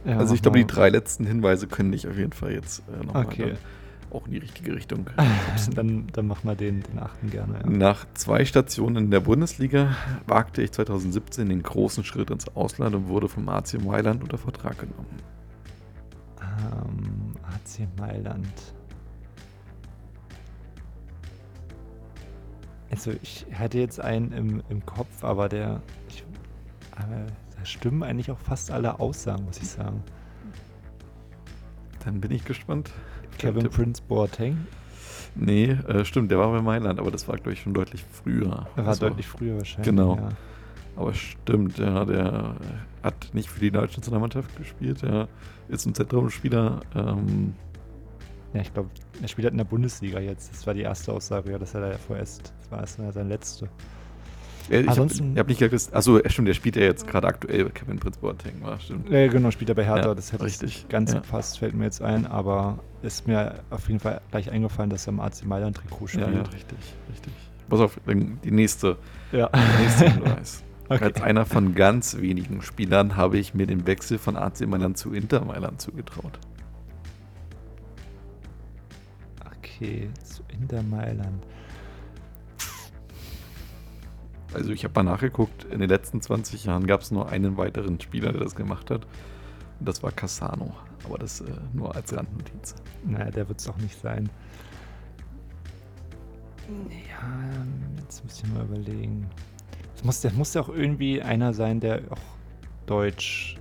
Ja, 0.04 0.18
also 0.18 0.34
ich 0.34 0.42
glaube, 0.42 0.58
die 0.58 0.66
drei 0.66 0.90
letzten 0.90 1.26
Hinweise 1.28 1.68
können 1.68 1.92
dich 1.92 2.08
auf 2.08 2.18
jeden 2.18 2.34
Fall 2.34 2.54
jetzt 2.54 2.82
äh, 2.90 3.06
nochmal 3.06 3.26
okay 3.26 3.56
auch 4.14 4.26
in 4.26 4.34
die 4.34 4.38
richtige 4.40 4.76
Richtung. 4.76 5.10
dann, 5.76 6.08
dann 6.14 6.28
mach 6.28 6.44
mal 6.44 6.56
den, 6.56 6.84
den 6.84 7.00
achten 7.00 7.30
gerne. 7.30 7.60
Ja. 7.60 7.70
Nach 7.70 8.06
zwei 8.14 8.46
Stationen 8.46 9.06
in 9.06 9.12
der 9.12 9.22
Bundesliga 9.22 9.96
wagte 10.28 10.62
ich 10.62 10.72
2017 10.72 11.50
den 11.50 11.64
großen 11.64 12.04
Schritt 12.04 12.30
ins 12.30 12.48
Ausland 12.56 12.96
und 12.96 13.08
wurde 13.08 13.28
vom 13.28 13.48
AC 13.50 13.82
Mailand 13.84 14.24
unter 14.24 14.38
Vertrag 14.38 14.80
genommen. 14.80 15.18
Ähm, 16.42 17.36
AC 17.44 17.88
Mailand. 17.98 18.48
Also 22.92 23.12
ich 23.22 23.46
hatte 23.54 23.80
jetzt 23.80 24.02
einen 24.02 24.34
im, 24.34 24.64
im 24.70 24.86
Kopf, 24.86 25.24
aber 25.24 25.48
der. 25.48 25.82
Ich, 26.10 26.26
aber 26.92 27.28
da 27.58 27.66
stimmen 27.66 28.04
eigentlich 28.04 28.32
auch 28.32 28.40
fast 28.40 28.70
alle 28.70 29.00
Aussagen, 29.00 29.46
muss 29.46 29.58
ich 29.60 29.70
sagen. 29.70 30.04
Dann 32.04 32.20
bin 32.20 32.32
ich 32.32 32.44
gespannt. 32.44 32.92
Kevin 33.38 33.64
Tipp. 33.64 33.72
Prince 33.74 34.02
Boateng 34.08 34.58
Nee, 35.36 35.72
äh, 35.88 36.04
stimmt, 36.04 36.30
der 36.32 36.40
war 36.40 36.52
bei 36.52 36.62
Mailand, 36.62 37.00
aber 37.00 37.10
das 37.10 37.28
war, 37.28 37.36
glaube 37.36 37.54
ich, 37.54 37.62
schon 37.62 37.74
deutlich 37.74 38.04
früher. 38.12 38.68
er 38.76 38.84
war 38.84 38.88
Also, 38.90 39.08
deutlich 39.08 39.28
früher 39.28 39.58
wahrscheinlich. 39.58 39.86
genau. 39.90 40.16
Ja. 40.18 40.30
Aber 40.98 41.14
stimmt, 41.14 41.78
ja, 41.78 42.04
der 42.04 42.56
hat 43.02 43.30
nicht 43.34 43.50
für 43.50 43.62
die 43.62 43.72
deutsche 43.72 43.98
Nationalmannschaft 44.00 44.56
gespielt. 44.58 45.04
Er 45.04 45.30
ist 45.70 45.86
ein 45.86 45.96
Zentrumspieler. 45.96 46.82
Ähm, 46.96 47.54
Ja, 48.54 48.60
ich 48.60 48.74
glaube, 48.74 48.90
er 49.22 49.28
spielt 49.30 49.46
halt 49.46 49.54
in 49.54 49.58
der 49.60 49.64
Bundesliga 49.64 50.20
jetzt. 50.20 50.52
Das 50.52 50.68
war 50.68 50.74
die 50.74 50.82
erste 50.82 51.14
Aussage, 51.14 51.52
ja, 51.52 51.58
dass 51.58 51.74
er 51.74 51.92
da 51.92 51.98
vorerst. 51.98 52.54
Das 52.60 52.70
war 52.72 52.82
erst 52.82 52.98
sein 53.14 53.30
letzte. 53.30 53.70
Äh, 54.70 54.82
ich 54.82 54.88
habe 54.88 55.02
Ansonsten- 55.02 55.38
hab 55.38 55.48
nicht 55.48 55.60
gesagt, 55.60 55.96
achso, 55.96 56.20
stimmt, 56.28 56.48
der 56.48 56.54
spielt 56.54 56.76
ja 56.76 56.84
jetzt 56.84 57.08
gerade 57.08 57.28
aktuell 57.28 57.70
Kevin 57.70 58.00
Prinz 58.00 58.18
Boateng, 58.18 58.62
war 58.62 58.80
stimmt. 58.80 59.10
Ja, 59.10 59.28
genau, 59.28 59.52
spielt 59.52 59.70
er 59.70 59.76
bei 59.76 59.86
Hertha. 59.86 60.10
Ja, 60.10 60.16
das 60.16 60.32
hätte 60.34 60.44
richtig, 60.46 60.88
ganz 60.90 61.14
ja. 61.14 61.20
gepasst, 61.20 61.60
fällt 61.60 61.74
mir 61.76 61.86
jetzt 61.86 62.02
ein. 62.02 62.26
Aber 62.28 62.80
ist 63.02 63.28
mir 63.28 63.56
auf 63.70 63.88
jeden 63.88 64.00
Fall 64.00 64.22
gleich 64.32 64.52
eingefallen, 64.52 64.90
dass 64.90 65.08
er 65.08 65.14
im 65.14 65.20
AC 65.20 65.44
Mailand 65.46 65.78
Trikot 65.78 66.08
spielt. 66.08 66.28
Ja, 66.28 66.34
ja, 66.34 66.42
richtig, 66.42 66.78
richtig. 67.12 67.34
Pass 67.70 67.80
auf, 67.80 68.00
die 68.06 68.52
nächste, 68.52 68.98
Ja. 69.32 69.48
der 69.50 69.80
nächste 69.80 70.10
Hinweis. 70.12 70.64
Okay. 70.90 71.06
Als 71.06 71.22
einer 71.22 71.46
von 71.46 71.74
ganz 71.74 72.18
wenigen 72.20 72.62
Spielern 72.62 73.16
habe 73.16 73.38
ich 73.38 73.54
mir 73.54 73.66
den 73.66 73.88
Wechsel 73.88 74.18
von 74.18 74.36
AC 74.36 74.68
Mailand 74.68 74.98
zu 74.98 75.14
Inter 75.14 75.40
Mailand 75.46 75.80
zugetraut. 75.80 76.38
Okay, 79.58 80.10
zu 80.22 80.44
Inter 80.52 80.84
Mailand. 80.84 81.44
Also 84.54 84.72
ich 84.72 84.84
habe 84.84 84.94
mal 85.04 85.10
nachgeguckt, 85.12 85.64
in 85.66 85.80
den 85.80 85.90
letzten 85.90 86.22
20 86.22 86.66
Jahren 86.66 86.86
gab 86.88 87.02
es 87.02 87.12
nur 87.12 87.30
einen 87.30 87.58
weiteren 87.58 88.00
Spieler, 88.02 88.32
der 88.34 88.42
das 88.44 88.56
gemacht 88.56 88.90
hat. 88.92 89.06
Und 89.80 89.88
das 89.88 90.04
war 90.04 90.12
Cassano. 90.12 90.74
Aber 91.06 91.18
das 91.18 91.42
äh, 91.42 91.46
nur 91.74 91.96
als 91.96 92.16
Randnotiz. 92.16 92.76
Naja, 93.06 93.32
der 93.32 93.48
wird 93.48 93.60
es 93.60 93.68
auch 93.68 93.78
nicht 93.78 94.00
sein. 94.00 94.30
Ja, 96.90 97.28
jetzt 98.02 98.24
muss 98.24 98.42
ich 98.44 98.54
mal 98.54 98.64
überlegen. 98.64 99.26
Es 99.96 100.04
muss, 100.04 100.22
der 100.22 100.32
muss 100.34 100.54
ja 100.54 100.62
auch 100.62 100.70
irgendwie 100.70 101.22
einer 101.22 101.54
sein, 101.54 101.80
der 101.80 102.02
auch 102.10 102.20
Deutsch, 102.86 103.58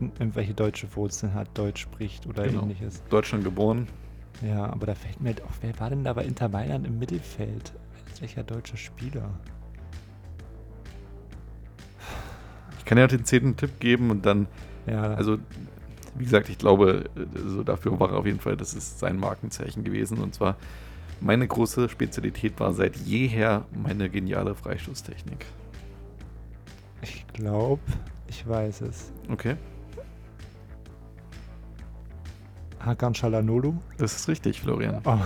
irgendwelche 0.00 0.54
deutsche 0.54 0.94
Wurzeln 0.94 1.34
hat, 1.34 1.48
Deutsch 1.56 1.82
spricht 1.82 2.26
oder 2.26 2.44
Genau. 2.44 2.62
ähnliches. 2.62 3.02
Deutschland 3.08 3.44
geboren. 3.44 3.86
Ja, 4.46 4.66
aber 4.66 4.86
da 4.86 4.94
fällt 4.94 5.20
mir 5.20 5.30
halt 5.30 5.42
auch, 5.42 5.50
wer 5.62 5.78
war 5.80 5.90
denn 5.90 6.04
da 6.04 6.12
bei 6.12 6.24
Inter 6.24 6.48
Mailand 6.48 6.86
im 6.86 6.98
Mittelfeld? 6.98 7.72
Welcher 8.20 8.42
deutsche 8.44 8.76
Spieler? 8.76 9.30
Kann 12.88 12.96
ja 12.96 13.06
den 13.06 13.24
zehnten 13.24 13.54
Tipp 13.56 13.80
geben 13.80 14.10
und 14.10 14.24
dann, 14.24 14.48
Ja, 14.86 15.14
also 15.14 15.38
wie 16.16 16.24
gesagt, 16.24 16.48
ich 16.48 16.56
glaube, 16.58 17.04
so 17.46 17.62
dafür 17.62 18.00
war 18.00 18.10
er 18.10 18.18
auf 18.18 18.26
jeden 18.26 18.40
Fall, 18.40 18.56
das 18.56 18.72
ist 18.74 18.98
sein 18.98 19.18
Markenzeichen 19.18 19.84
gewesen. 19.84 20.18
Und 20.18 20.34
zwar, 20.34 20.56
meine 21.20 21.46
große 21.46 21.90
Spezialität 21.90 22.58
war 22.58 22.72
seit 22.72 22.96
jeher 22.96 23.66
meine 23.84 24.08
geniale 24.08 24.54
Freistoßtechnik. 24.54 25.44
ich 27.02 27.26
glaube, 27.28 27.82
ich 28.26 28.48
weiß 28.48 28.80
es. 28.80 29.12
Okay, 29.30 29.56
Hakan 32.80 33.12
Çalhanoğlu? 33.12 33.74
das 33.98 34.14
ist 34.14 34.28
richtig, 34.28 34.60
Florian. 34.60 35.02
Oh. 35.04 35.18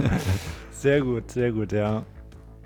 sehr 0.72 1.02
gut, 1.02 1.30
sehr 1.30 1.52
gut, 1.52 1.72
ja. 1.72 2.02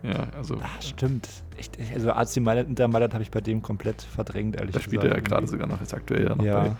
Ja, 0.04 0.28
also 0.36 0.58
Ach, 0.62 0.82
stimmt. 0.82 1.28
Echt, 1.56 1.78
also 1.94 2.12
AC 2.12 2.36
Mailand, 2.36 2.68
Inter 2.68 2.88
Mailand 2.88 3.14
habe 3.14 3.22
ich 3.22 3.30
bei 3.30 3.40
dem 3.40 3.62
komplett 3.62 4.02
verdrängt, 4.02 4.56
ehrlich 4.56 4.72
da 4.72 4.78
gesagt. 4.78 4.84
spielt 4.84 5.04
er 5.04 5.16
ja 5.16 5.20
gerade 5.20 5.46
sogar 5.46 5.66
noch, 5.66 5.80
ist 5.80 5.94
aktuell 5.94 6.24
ja 6.24 6.30
noch 6.30 6.44
bei 6.44 6.44
Ja, 6.44 6.76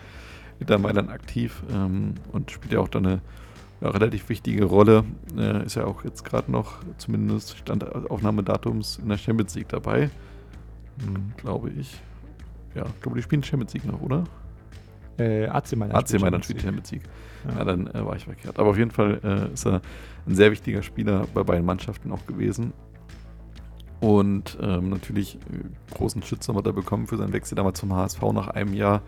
Inter 0.61 0.79
Mailand 0.79 1.11
aktiv 1.11 1.63
ähm, 1.73 2.15
und 2.33 2.51
spielt 2.51 2.75
ja 2.75 2.81
auch 2.81 2.89
da 2.89 2.99
eine 2.99 3.21
ja, 3.81 3.89
relativ 3.89 4.29
wichtige 4.29 4.65
Rolle. 4.65 5.05
Äh, 5.37 5.65
ist 5.65 5.77
ja 5.77 5.87
auch 5.87 6.05
jetzt 6.05 6.25
gerade 6.25 6.53
noch, 6.53 6.77
zumindest 6.99 7.57
Stand 7.57 7.85
Aufnahmedatums, 8.11 8.99
in 9.03 9.09
der 9.09 9.17
Champions 9.17 9.55
League 9.55 9.69
dabei, 9.69 10.11
hm. 11.05 11.33
glaube 11.39 11.71
ich. 11.71 12.01
Ja, 12.75 12.85
ich 12.87 13.01
glaube, 13.01 13.17
die 13.17 13.23
spielen 13.23 13.43
Champions 13.43 13.73
League 13.73 13.87
noch, 13.87 14.03
oder? 14.03 14.25
äh, 15.19 15.47
AC 15.47 15.77
Mailand. 15.77 15.95
AC 15.95 16.21
Mailand 16.21 16.45
spielt 16.45 16.63
Champions 16.63 16.91
League. 16.91 17.03
League. 17.45 17.57
Ja, 17.57 17.65
dann 17.65 17.87
äh, 17.89 18.05
war 18.05 18.17
ich 18.17 18.25
verkehrt. 18.25 18.59
Aber 18.59 18.71
auf 18.71 18.79
jeden 18.79 18.91
Fall 18.91 19.21
äh, 19.23 19.53
ist 19.53 19.67
er 19.67 19.81
ein 20.27 20.35
sehr 20.35 20.51
wichtiger 20.51 20.83
Spieler 20.83 21.27
bei 21.35 21.43
beiden 21.43 21.65
Mannschaften 21.65 22.13
auch 22.13 22.25
gewesen. 22.27 22.73
Und 24.01 24.59
ähm, 24.61 24.91
natürlich 24.91 25.37
äh, 25.37 25.95
großen 25.95 26.23
Shitstorm 26.23 26.57
hat 26.59 26.67
er 26.67 26.73
bekommen 26.73 27.07
für 27.07 27.17
seinen 27.17 27.33
Wechsel 27.33 27.55
damals 27.55 27.81
zum 27.81 27.95
HSV 27.95 28.21
nach 28.33 28.49
einem 28.49 28.75
Jahr 28.75 29.03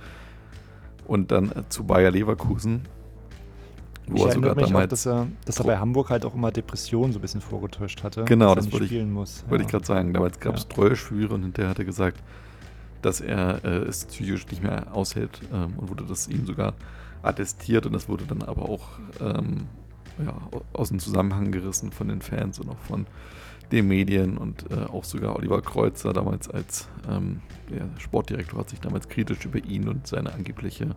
und 1.06 1.30
dann 1.30 1.50
äh, 1.50 1.62
zu 1.68 1.84
Bayer 1.84 2.10
Leverkusen. 2.10 2.82
Ich 4.06 4.12
Wo 4.12 4.24
er 4.24 4.28
erinnere 4.30 4.50
sogar 4.50 4.54
mich 4.56 4.64
auch, 4.66 4.68
damals, 4.68 4.90
dass 4.90 5.06
er, 5.06 5.26
dass 5.44 5.58
er 5.58 5.64
bei 5.66 5.78
Hamburg 5.78 6.10
halt 6.10 6.24
auch 6.24 6.34
immer 6.34 6.52
Depressionen 6.52 7.12
so 7.12 7.18
ein 7.18 7.22
bisschen 7.22 7.40
vorgetäuscht 7.40 8.04
hatte. 8.04 8.24
Genau, 8.24 8.54
dass 8.54 8.64
das 8.64 8.66
er 8.66 8.72
wollte 8.80 8.84
ich- 8.86 8.90
ja. 9.50 9.56
ich 9.60 9.66
gerade 9.68 9.84
sagen, 9.84 10.14
damals 10.14 10.38
gab 10.40 10.54
es 10.54 10.62
Ja. 10.62 10.68
Treueschwüre 10.68 11.34
und 11.34 11.42
hinterher 11.42 11.70
hat 11.70 11.78
er 11.80 11.84
gesagt, 11.84 12.22
dass 13.02 13.20
er 13.20 13.64
äh, 13.64 13.68
es 13.78 14.04
psychisch 14.06 14.46
nicht 14.46 14.62
mehr 14.62 14.94
aushält 14.94 15.40
ähm, 15.52 15.74
und 15.76 15.90
wurde 15.90 16.04
das 16.04 16.28
ihm 16.28 16.46
sogar 16.46 16.74
attestiert 17.22 17.84
und 17.86 17.92
das 17.92 18.08
wurde 18.08 18.24
dann 18.26 18.42
aber 18.42 18.62
auch 18.68 18.88
ähm, 19.20 19.66
ja, 20.24 20.32
au- 20.52 20.62
aus 20.72 20.88
dem 20.90 21.00
Zusammenhang 21.00 21.50
gerissen 21.50 21.90
von 21.90 22.06
den 22.08 22.22
Fans 22.22 22.60
und 22.60 22.70
auch 22.70 22.78
von 22.78 23.06
den 23.72 23.88
Medien 23.88 24.38
und 24.38 24.70
äh, 24.70 24.84
auch 24.84 25.04
sogar 25.04 25.36
Oliver 25.36 25.60
Kreuzer 25.60 26.12
damals 26.12 26.48
als 26.48 26.88
ähm, 27.08 27.40
der 27.70 27.88
Sportdirektor 27.98 28.60
hat 28.60 28.70
sich 28.70 28.80
damals 28.80 29.08
kritisch 29.08 29.44
über 29.44 29.58
ihn 29.58 29.88
und 29.88 30.06
seine 30.06 30.32
angebliche 30.32 30.94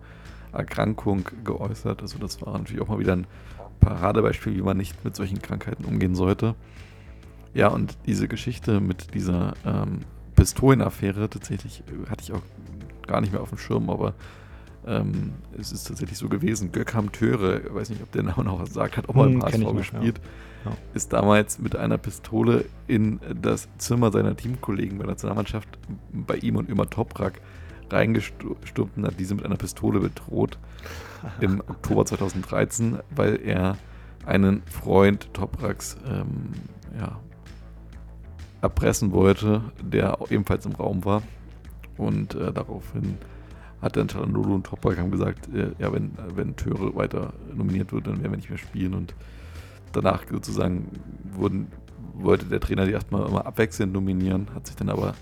Erkrankung 0.52 1.26
geäußert. 1.44 2.02
Also 2.02 2.20
das 2.20 2.42
war 2.42 2.58
natürlich 2.58 2.82
auch 2.82 2.88
mal 2.88 3.00
wieder 3.00 3.14
ein 3.14 3.28
Paradebeispiel, 3.80 4.56
wie 4.56 4.62
man 4.62 4.78
nicht 4.78 5.04
mit 5.04 5.16
solchen 5.16 5.42
Krankheiten 5.42 5.86
umgehen 5.86 6.16
sollte. 6.16 6.56
Ja, 7.54 7.70
und 7.70 7.98
diese 8.06 8.28
Geschichte 8.28 8.80
mit 8.80 9.14
dieser 9.14 9.54
ähm, 9.66 10.02
Pistolenaffäre, 10.36 11.30
tatsächlich 11.30 11.84
äh, 11.88 12.10
hatte 12.10 12.24
ich 12.24 12.32
auch 12.32 12.42
gar 13.08 13.22
nicht 13.22 13.34
mehr 13.34 13.42
auf 13.42 13.50
dem 13.50 13.58
Schirm, 13.58 13.90
aber 13.90 14.14
ähm, 14.86 15.34
es 15.58 15.72
ist 15.72 15.88
tatsächlich 15.88 16.18
so 16.18 16.30
gewesen. 16.30 16.72
Gökham 16.72 17.12
Töre, 17.12 17.62
ich 17.66 17.74
weiß 17.74 17.90
nicht, 17.90 18.04
ob 18.04 18.12
der 18.12 18.24
Name 18.24 18.44
noch 18.44 18.60
was 18.60 18.74
sagt, 18.74 18.98
hat 18.98 19.10
auch 19.10 19.16
mal 19.16 19.28
im 19.28 19.42
Hm, 19.42 19.50
kenn 19.50 19.66
HSV 19.66 19.78
gespielt, 19.78 20.18
ja. 20.18 20.24
Ja. 20.66 20.72
ist 20.94 21.14
damals 21.14 21.60
mit 21.60 21.76
einer 21.76 21.98
Pistole 21.98 22.66
in 22.88 23.20
das 23.42 23.70
Zimmer 23.78 24.12
seiner 24.12 24.36
Teamkollegen 24.36 24.98
bei 24.98 25.04
der 25.04 25.14
Nationalmannschaft 25.14 25.70
bei 26.12 26.36
ihm 26.36 26.58
und 26.58 26.70
Ömer 26.70 26.90
Toprak 26.90 27.40
reingestürmt 27.90 28.98
und 28.98 29.06
hat 29.06 29.20
diese 29.20 29.36
mit 29.36 29.46
einer 29.46 29.56
Pistole 29.56 30.00
bedroht 30.00 30.58
im 31.40 31.62
Oktober 31.62 32.06
2013, 32.06 33.00
weil 33.16 33.40
er 33.42 33.78
einen 34.26 34.62
Freund 34.64 35.34
Topraks 35.34 35.98
ähm, 36.06 36.52
ja, 37.00 37.20
erpressen 38.62 39.12
wollte, 39.12 39.62
der 39.82 40.18
ebenfalls 40.30 40.66
im 40.66 40.74
Raum 40.74 41.06
war. 41.06 41.24
Und 41.98 42.36
äh, 42.36 42.52
daraufhin 42.54 43.18
hat 43.82 43.96
dann 43.96 44.08
Chalanolo 44.08 44.56
und 44.56 44.66
Toprak 44.66 44.98
haben 44.98 45.12
gesagt, 45.12 45.50
äh, 45.54 45.72
ja, 45.80 45.92
wenn, 45.92 46.12
wenn 46.36 46.56
Töre 46.56 46.96
weiter 46.96 47.34
nominiert 47.54 47.92
wird, 47.92 48.08
dann 48.08 48.22
werden 48.22 48.32
wir 48.32 48.38
nicht 48.38 48.50
mehr 48.50 48.58
spielen. 48.58 48.94
Und 48.94 49.14
danach 49.92 50.24
sozusagen 50.30 50.88
wurden, 51.34 51.68
wollte 52.14 52.46
der 52.46 52.60
Trainer 52.60 52.86
die 52.86 52.92
erstmal 52.92 53.28
immer 53.28 53.46
abwechselnd 53.46 53.94
nominieren, 53.94 54.48
hat 54.54 54.68
sich 54.68 54.76
dann 54.76 54.90
aber 54.90 55.14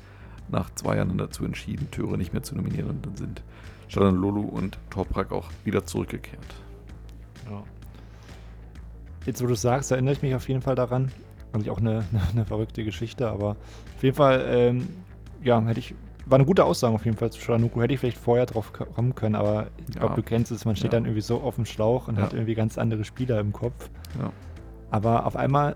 nach 0.50 0.74
zwei 0.76 0.96
Jahren 0.98 1.18
dazu 1.18 1.44
entschieden, 1.46 1.92
Töre 1.92 2.18
nicht 2.18 2.34
mehr 2.34 2.42
zu 2.44 2.56
nominieren. 2.56 2.90
Und 2.90 3.06
dann 3.06 3.16
sind 3.16 3.44
Chalanolo 3.90 4.42
und 4.42 4.78
Toprak 4.90 5.32
auch 5.32 5.50
wieder 5.66 5.86
zurückgekehrt. 5.86 6.44
Ja. 7.50 7.64
Jetzt, 9.26 9.42
wo 9.44 9.48
du 9.48 9.54
es 9.54 9.62
sagst, 9.62 9.92
erinnere 9.92 10.14
ich 10.14 10.22
mich 10.22 10.34
auf 10.36 10.48
jeden 10.48 10.62
Fall 10.62 10.76
daran. 10.76 11.12
Eigentlich 11.54 11.70
auch 11.70 11.80
eine, 11.80 12.04
eine, 12.12 12.22
eine 12.32 12.46
verrückte 12.46 12.84
Geschichte, 12.84 13.30
aber 13.30 13.52
auf 13.96 14.04
jeden 14.04 14.16
Fall, 14.16 14.46
ähm, 14.50 14.88
ja, 15.44 15.62
hätte 15.62 15.80
ich, 15.80 15.96
war 16.26 16.36
eine 16.38 16.46
gute 16.46 16.66
Aussage 16.66 16.94
auf 16.96 17.06
jeden 17.06 17.18
Fall 17.18 17.32
zu 17.32 17.40
Sharanuku. 17.40 17.82
Hätte 17.82 17.94
ich 17.94 18.00
vielleicht 18.00 18.18
vorher 18.18 18.46
drauf 18.46 18.74
ko- 18.74 18.86
kommen 18.86 19.16
können, 19.16 19.36
aber 19.36 19.68
ich 19.88 19.96
Ja. 19.96 20.02
glaube, 20.02 20.16
du 20.16 20.24
kennst 20.24 20.52
es, 20.52 20.66
man 20.66 20.76
steht 20.76 20.92
Ja. 20.94 21.00
dann 21.00 21.06
irgendwie 21.06 21.22
so 21.22 21.40
auf 21.42 21.56
dem 21.56 21.66
Schlauch 21.66 22.08
und 22.08 22.18
Ja. 22.18 22.24
hat 22.24 22.34
irgendwie 22.34 22.56
ganz 22.56 22.78
andere 22.78 23.04
Spieler 23.06 23.40
im 23.40 23.54
Kopf. 23.54 23.90
Ja. 24.20 24.32
Aber 24.92 25.26
auf 25.26 25.36
einmal, 25.36 25.76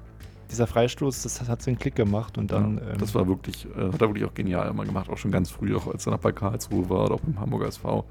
dieser 0.50 0.68
Freistoß, 0.68 1.24
das 1.24 1.48
hat 1.48 1.62
so 1.62 1.70
einen 1.70 1.80
Klick 1.80 1.96
gemacht 1.96 2.38
und 2.38 2.52
dann. 2.52 2.78
ja, 2.78 2.92
ähm, 2.92 2.98
das 3.00 3.16
war 3.16 3.28
wirklich, 3.28 3.66
äh, 3.66 3.92
hat 3.92 4.02
er 4.02 4.10
wirklich 4.10 4.26
auch 4.26 4.34
genial 4.34 4.70
immer 4.70 4.86
gemacht, 4.86 5.10
auch 5.10 5.18
schon 5.18 5.32
ganz 5.32 5.50
früh, 5.50 5.76
auch 5.76 5.88
als 5.88 6.06
er 6.06 6.12
noch 6.12 6.20
bei 6.20 6.32
Karlsruhe 6.32 6.90
war 6.90 7.06
oder 7.06 7.16
auch 7.16 7.22
beim 7.22 7.40
Hamburger 7.40 7.68
SV, 7.68 8.06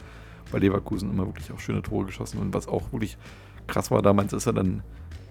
bei 0.51 0.59
Leverkusen 0.59 1.11
immer 1.11 1.27
wirklich 1.27 1.53
auch 1.53 1.59
schöne 1.59 1.83
Tore 1.83 2.07
geschossen. 2.07 2.39
Und 2.39 2.55
was 2.55 2.69
auch 2.69 2.93
wirklich 2.93 3.17
krass 3.67 3.91
war, 3.91 4.03
damals 4.03 4.33
ist 4.33 4.47
er 4.47 4.53
dann 4.53 4.83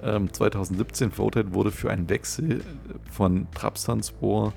ähm, 0.04 0.32
2017 0.32 1.12
verurteilt 1.12 1.54
wurde 1.54 1.72
für 1.72 1.92
einen 1.92 2.10
Wechsel 2.10 2.64
von 3.12 3.48
Trabzonspor 3.54 4.54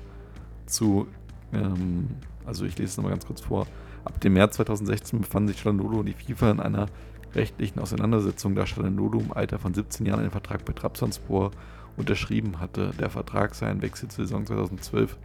zu, 0.65 1.07
ähm, 1.51 2.09
also 2.45 2.65
ich 2.65 2.77
lese 2.77 2.91
es 2.91 2.97
nochmal 2.97 3.11
ganz 3.11 3.25
kurz 3.25 3.41
vor, 3.41 3.67
ab 4.05 4.19
dem 4.21 4.33
März 4.33 4.55
2016 4.57 5.21
befanden 5.21 5.49
sich 5.49 5.61
Chalanolo 5.61 5.99
und 5.99 6.05
die 6.05 6.13
FIFA 6.13 6.51
in 6.51 6.59
einer 6.59 6.87
rechtlichen 7.35 7.79
Auseinandersetzung, 7.79 8.55
da 8.55 8.65
Shalanulu 8.65 9.19
im 9.19 9.33
Alter 9.33 9.59
von 9.59 9.73
17 9.73 10.05
Jahren 10.05 10.21
einen 10.21 10.31
Vertrag 10.31 10.65
bei 10.65 10.73
Trabzonspor 10.73 11.51
unterschrieben 11.97 12.59
hatte. 12.59 12.91
Der 12.99 13.09
Vertrag 13.09 13.55
sei 13.55 13.67
ein 13.67 13.81
Wechsel 13.81 14.09
zur 14.09 14.25
Saison 14.25 14.45
2012 14.45 15.17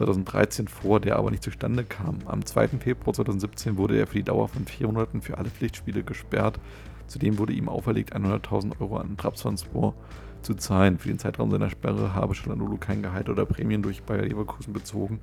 2013 0.00 0.68
vor, 0.68 0.98
der 0.98 1.16
aber 1.16 1.30
nicht 1.30 1.42
zustande 1.42 1.84
kam. 1.84 2.18
Am 2.24 2.44
2. 2.44 2.68
Februar 2.68 3.12
2017 3.12 3.76
wurde 3.76 3.98
er 3.98 4.06
für 4.06 4.14
die 4.14 4.22
Dauer 4.22 4.48
von 4.48 4.64
vier 4.64 4.86
Monaten 4.86 5.20
für 5.20 5.36
alle 5.36 5.50
Pflichtspiele 5.50 6.02
gesperrt. 6.02 6.58
Zudem 7.06 7.38
wurde 7.38 7.52
ihm 7.52 7.68
auferlegt, 7.68 8.16
100.000 8.16 8.80
Euro 8.80 8.96
an 8.96 9.18
Trabzonspor 9.18 9.94
zu 10.40 10.54
zahlen. 10.54 10.98
Für 10.98 11.08
den 11.08 11.18
Zeitraum 11.18 11.50
seiner 11.50 11.68
Sperre 11.68 12.14
habe 12.14 12.34
Shalanulu 12.34 12.78
kein 12.78 13.02
Gehalt 13.02 13.28
oder 13.28 13.44
Prämien 13.44 13.82
durch 13.82 14.02
Bayer 14.02 14.22
Leverkusen 14.22 14.72
bezogen, 14.72 15.20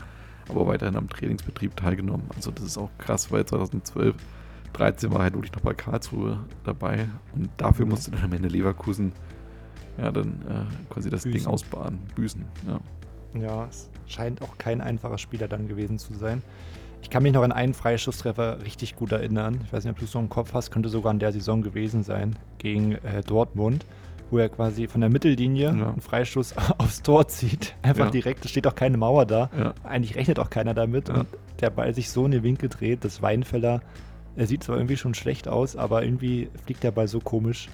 aber 0.47 0.67
weiterhin 0.67 0.95
am 0.95 1.09
Trainingsbetrieb 1.09 1.75
teilgenommen. 1.75 2.29
Also 2.35 2.51
das 2.51 2.65
ist 2.65 2.77
auch 2.77 2.91
krass, 2.99 3.31
weil 3.31 3.45
2012, 3.45 4.15
13 4.73 5.11
war 5.11 5.23
halt 5.23 5.33
wirklich 5.33 5.53
noch 5.53 5.61
bei 5.61 5.73
Karlsruhe 5.73 6.39
dabei 6.63 7.07
und 7.35 7.49
dafür 7.57 7.85
musste 7.85 8.11
dann 8.11 8.23
am 8.23 8.33
Ende 8.33 8.47
Leverkusen 8.47 9.11
ja 9.97 10.11
dann 10.11 10.41
äh, 10.47 10.93
quasi 10.93 11.09
das 11.09 11.23
büßen. 11.23 11.39
Ding 11.39 11.47
ausbaden, 11.47 11.99
büßen. 12.15 12.45
Ja. 12.67 12.79
Ja, 13.39 13.65
es 13.65 13.89
scheint 14.07 14.41
auch 14.41 14.57
kein 14.57 14.81
einfacher 14.81 15.17
Spieler 15.17 15.47
dann 15.47 15.67
gewesen 15.67 15.99
zu 15.99 16.13
sein. 16.13 16.41
Ich 17.01 17.09
kann 17.09 17.23
mich 17.23 17.33
noch 17.33 17.43
an 17.43 17.51
einen 17.51 17.73
Freischusstreffer 17.73 18.63
richtig 18.63 18.95
gut 18.95 19.11
erinnern. 19.11 19.61
Ich 19.65 19.71
weiß 19.71 19.83
nicht, 19.83 19.91
ob 19.91 19.99
du 19.99 20.05
es 20.05 20.11
so 20.11 20.19
im 20.19 20.29
Kopf 20.29 20.53
hast, 20.53 20.71
könnte 20.71 20.89
sogar 20.89 21.11
in 21.11 21.19
der 21.19 21.31
Saison 21.31 21.61
gewesen 21.61 22.03
sein, 22.03 22.35
gegen 22.57 22.93
äh, 22.93 23.21
Dortmund, 23.25 23.85
wo 24.29 24.39
er 24.39 24.49
quasi 24.49 24.87
von 24.87 25.01
der 25.01 25.09
Mittellinie 25.09 25.67
ja. 25.67 25.89
einen 25.89 26.01
Freischuss 26.01 26.55
aufs 26.77 27.01
Tor 27.03 27.27
zieht. 27.27 27.75
Einfach 27.81 28.05
ja. 28.05 28.11
direkt, 28.11 28.45
es 28.45 28.51
steht 28.51 28.67
auch 28.67 28.75
keine 28.75 28.97
Mauer 28.97 29.25
da. 29.25 29.49
Ja. 29.57 29.73
Eigentlich 29.83 30.15
rechnet 30.15 30.39
auch 30.39 30.49
keiner 30.49 30.73
damit. 30.73 31.09
Und 31.09 31.27
der 31.59 31.69
Ball 31.69 31.93
sich 31.93 32.09
so 32.09 32.25
in 32.25 32.31
den 32.31 32.43
Winkel 32.43 32.69
dreht, 32.69 33.05
das 33.05 33.21
Weinfeller, 33.21 33.81
er 34.37 34.45
sieht 34.47 34.63
zwar 34.63 34.77
irgendwie 34.77 34.97
schon 34.97 35.15
schlecht 35.15 35.47
aus, 35.47 35.75
aber 35.75 36.03
irgendwie 36.03 36.49
fliegt 36.65 36.83
der 36.83 36.91
Ball 36.91 37.07
so 37.07 37.19
komisch. 37.19 37.69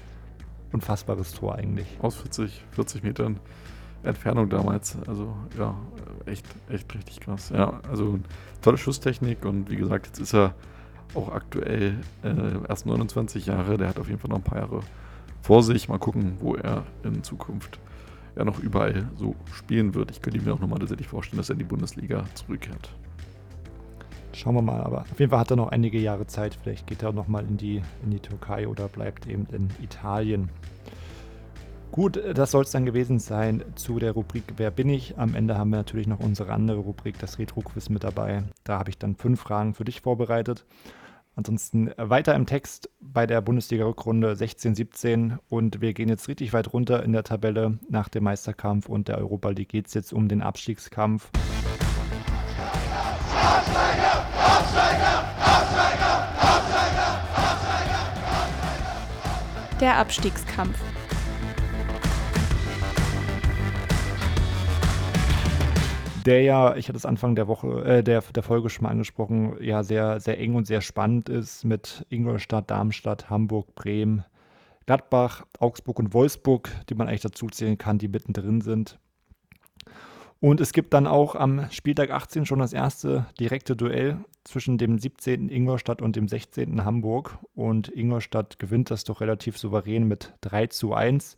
Unfassbares 0.71 1.33
Tor 1.33 1.55
eigentlich. 1.55 1.87
Aus 2.01 2.15
40, 2.15 2.63
40 2.71 3.03
Metern. 3.03 3.39
Entfernung 4.01 4.49
damals. 4.49 4.97
Also 5.07 5.33
ja, 5.57 5.75
echt, 6.25 6.45
echt 6.69 6.93
richtig 6.95 7.19
krass. 7.19 7.51
Ja, 7.53 7.79
also 7.89 8.19
tolle 8.61 8.77
Schusstechnik 8.77 9.45
und 9.45 9.69
wie 9.69 9.75
gesagt, 9.75 10.07
jetzt 10.07 10.19
ist 10.19 10.33
er 10.33 10.55
auch 11.13 11.31
aktuell 11.31 11.99
äh, 12.23 12.67
erst 12.67 12.85
29 12.85 13.45
Jahre. 13.45 13.77
Der 13.77 13.89
hat 13.89 13.99
auf 13.99 14.07
jeden 14.07 14.19
Fall 14.19 14.29
noch 14.29 14.37
ein 14.37 14.43
paar 14.43 14.59
Jahre 14.59 14.79
vor 15.41 15.63
sich. 15.63 15.89
Mal 15.89 15.99
gucken, 15.99 16.37
wo 16.39 16.55
er 16.55 16.85
in 17.03 17.23
Zukunft 17.23 17.79
ja 18.35 18.45
noch 18.45 18.59
überall 18.59 19.09
so 19.15 19.35
spielen 19.53 19.93
wird. 19.93 20.11
Ich 20.11 20.21
könnte 20.21 20.41
mir 20.41 20.53
auch 20.53 20.59
nochmal 20.59 20.79
tatsächlich 20.79 21.07
vorstellen, 21.07 21.37
dass 21.37 21.49
er 21.49 21.53
in 21.53 21.59
die 21.59 21.65
Bundesliga 21.65 22.25
zurückkehrt. 22.33 22.89
Schauen 24.35 24.55
wir 24.55 24.61
mal, 24.61 24.81
aber 24.81 25.01
auf 25.01 25.19
jeden 25.19 25.29
Fall 25.29 25.39
hat 25.39 25.51
er 25.51 25.57
noch 25.57 25.69
einige 25.69 25.99
Jahre 25.99 26.25
Zeit. 26.25 26.57
Vielleicht 26.61 26.87
geht 26.87 27.03
er 27.03 27.11
nochmal 27.11 27.43
in 27.43 27.57
die, 27.57 27.81
in 28.03 28.11
die 28.11 28.19
Türkei 28.19 28.67
oder 28.67 28.87
bleibt 28.87 29.27
eben 29.27 29.47
in 29.51 29.69
Italien. 29.81 30.49
Gut, 31.91 32.19
das 32.33 32.49
soll 32.49 32.63
es 32.63 32.71
dann 32.71 32.85
gewesen 32.85 33.19
sein 33.19 33.63
zu 33.75 33.99
der 33.99 34.13
Rubrik 34.13 34.55
Wer 34.57 34.71
bin 34.71 34.89
ich? 34.89 35.19
Am 35.19 35.35
Ende 35.35 35.59
haben 35.59 35.69
wir 35.69 35.77
natürlich 35.77 36.07
noch 36.07 36.19
unsere 36.19 36.51
andere 36.51 36.79
Rubrik, 36.79 37.19
das 37.19 37.37
Retro-Quiz 37.37 37.89
mit 37.89 38.03
dabei. 38.03 38.43
Da 38.63 38.79
habe 38.79 38.89
ich 38.89 38.97
dann 38.97 39.15
fünf 39.15 39.41
Fragen 39.41 39.75
für 39.75 39.85
dich 39.85 40.01
vorbereitet. 40.01 40.65
Ansonsten 41.35 41.91
weiter 41.97 42.33
im 42.33 42.47
Text 42.47 42.89
bei 42.99 43.27
der 43.27 43.41
Bundesliga-Rückrunde 43.41 44.33
16-17 44.33 45.37
und 45.49 45.81
wir 45.81 45.93
gehen 45.93 46.09
jetzt 46.09 46.27
richtig 46.27 46.53
weit 46.53 46.73
runter 46.73 47.03
in 47.03 47.11
der 47.11 47.23
Tabelle. 47.23 47.77
Nach 47.89 48.09
dem 48.09 48.23
Meisterkampf 48.23 48.89
und 48.89 49.07
der 49.07 49.19
Europa 49.19 49.49
League 49.49 49.69
geht 49.69 49.87
es 49.87 49.93
jetzt 49.93 50.13
um 50.13 50.27
den 50.27 50.41
Abstiegskampf. 50.41 51.29
Der 59.79 59.97
Abstiegskampf. 59.97 60.79
der 66.25 66.41
ja, 66.41 66.75
ich 66.75 66.87
hatte 66.87 66.97
es 66.97 67.05
Anfang 67.05 67.35
der 67.35 67.47
Woche, 67.47 67.83
äh, 67.83 68.03
der, 68.03 68.21
der 68.21 68.43
Folge 68.43 68.69
schon 68.69 68.83
mal 68.83 68.89
angesprochen, 68.89 69.55
ja 69.61 69.83
sehr, 69.83 70.19
sehr 70.19 70.39
eng 70.39 70.55
und 70.55 70.67
sehr 70.67 70.81
spannend 70.81 71.29
ist 71.29 71.65
mit 71.65 72.05
Ingolstadt, 72.09 72.71
Darmstadt, 72.71 73.29
Hamburg, 73.29 73.75
Bremen, 73.75 74.23
Gladbach, 74.85 75.45
Augsburg 75.59 75.99
und 75.99 76.13
Wolfsburg, 76.13 76.69
die 76.89 76.95
man 76.95 77.07
eigentlich 77.07 77.21
dazu 77.21 77.47
zählen 77.47 77.77
kann, 77.77 77.97
die 77.97 78.07
mittendrin 78.07 78.61
sind. 78.61 78.99
Und 80.43 80.59
es 80.59 80.73
gibt 80.73 80.93
dann 80.93 81.07
auch 81.07 81.35
am 81.35 81.71
Spieltag 81.71 82.11
18 82.11 82.45
schon 82.45 82.59
das 82.59 82.73
erste 82.73 83.27
direkte 83.39 83.77
Duell 83.77 84.25
zwischen 84.43 84.77
dem 84.77 84.99
17. 84.99 85.47
Ingolstadt 85.47 86.01
und 86.01 86.17
dem 86.17 86.27
16. 86.27 86.83
Hamburg. 86.83 87.37
Und 87.55 87.87
Ingolstadt 87.87 88.59
gewinnt 88.59 88.91
das 88.91 89.05
doch 89.05 89.21
relativ 89.21 89.57
souverän 89.57 90.05
mit 90.05 90.33
3 90.41 90.67
zu 90.67 90.93
1. 90.93 91.37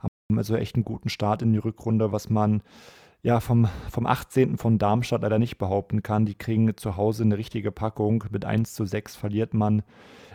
Haben 0.00 0.36
also 0.36 0.54
echt 0.54 0.74
einen 0.74 0.84
guten 0.84 1.08
Start 1.08 1.40
in 1.40 1.54
die 1.54 1.60
Rückrunde, 1.60 2.12
was 2.12 2.28
man 2.28 2.60
ja 3.22 3.40
vom, 3.40 3.68
vom 3.90 4.04
18. 4.04 4.58
von 4.58 4.76
Darmstadt 4.76 5.22
leider 5.22 5.38
nicht 5.38 5.56
behaupten 5.56 6.02
kann. 6.02 6.26
Die 6.26 6.34
kriegen 6.34 6.76
zu 6.76 6.98
Hause 6.98 7.22
eine 7.22 7.38
richtige 7.38 7.72
Packung. 7.72 8.24
Mit 8.28 8.44
1 8.44 8.74
zu 8.74 8.84
6 8.84 9.16
verliert 9.16 9.54
man 9.54 9.82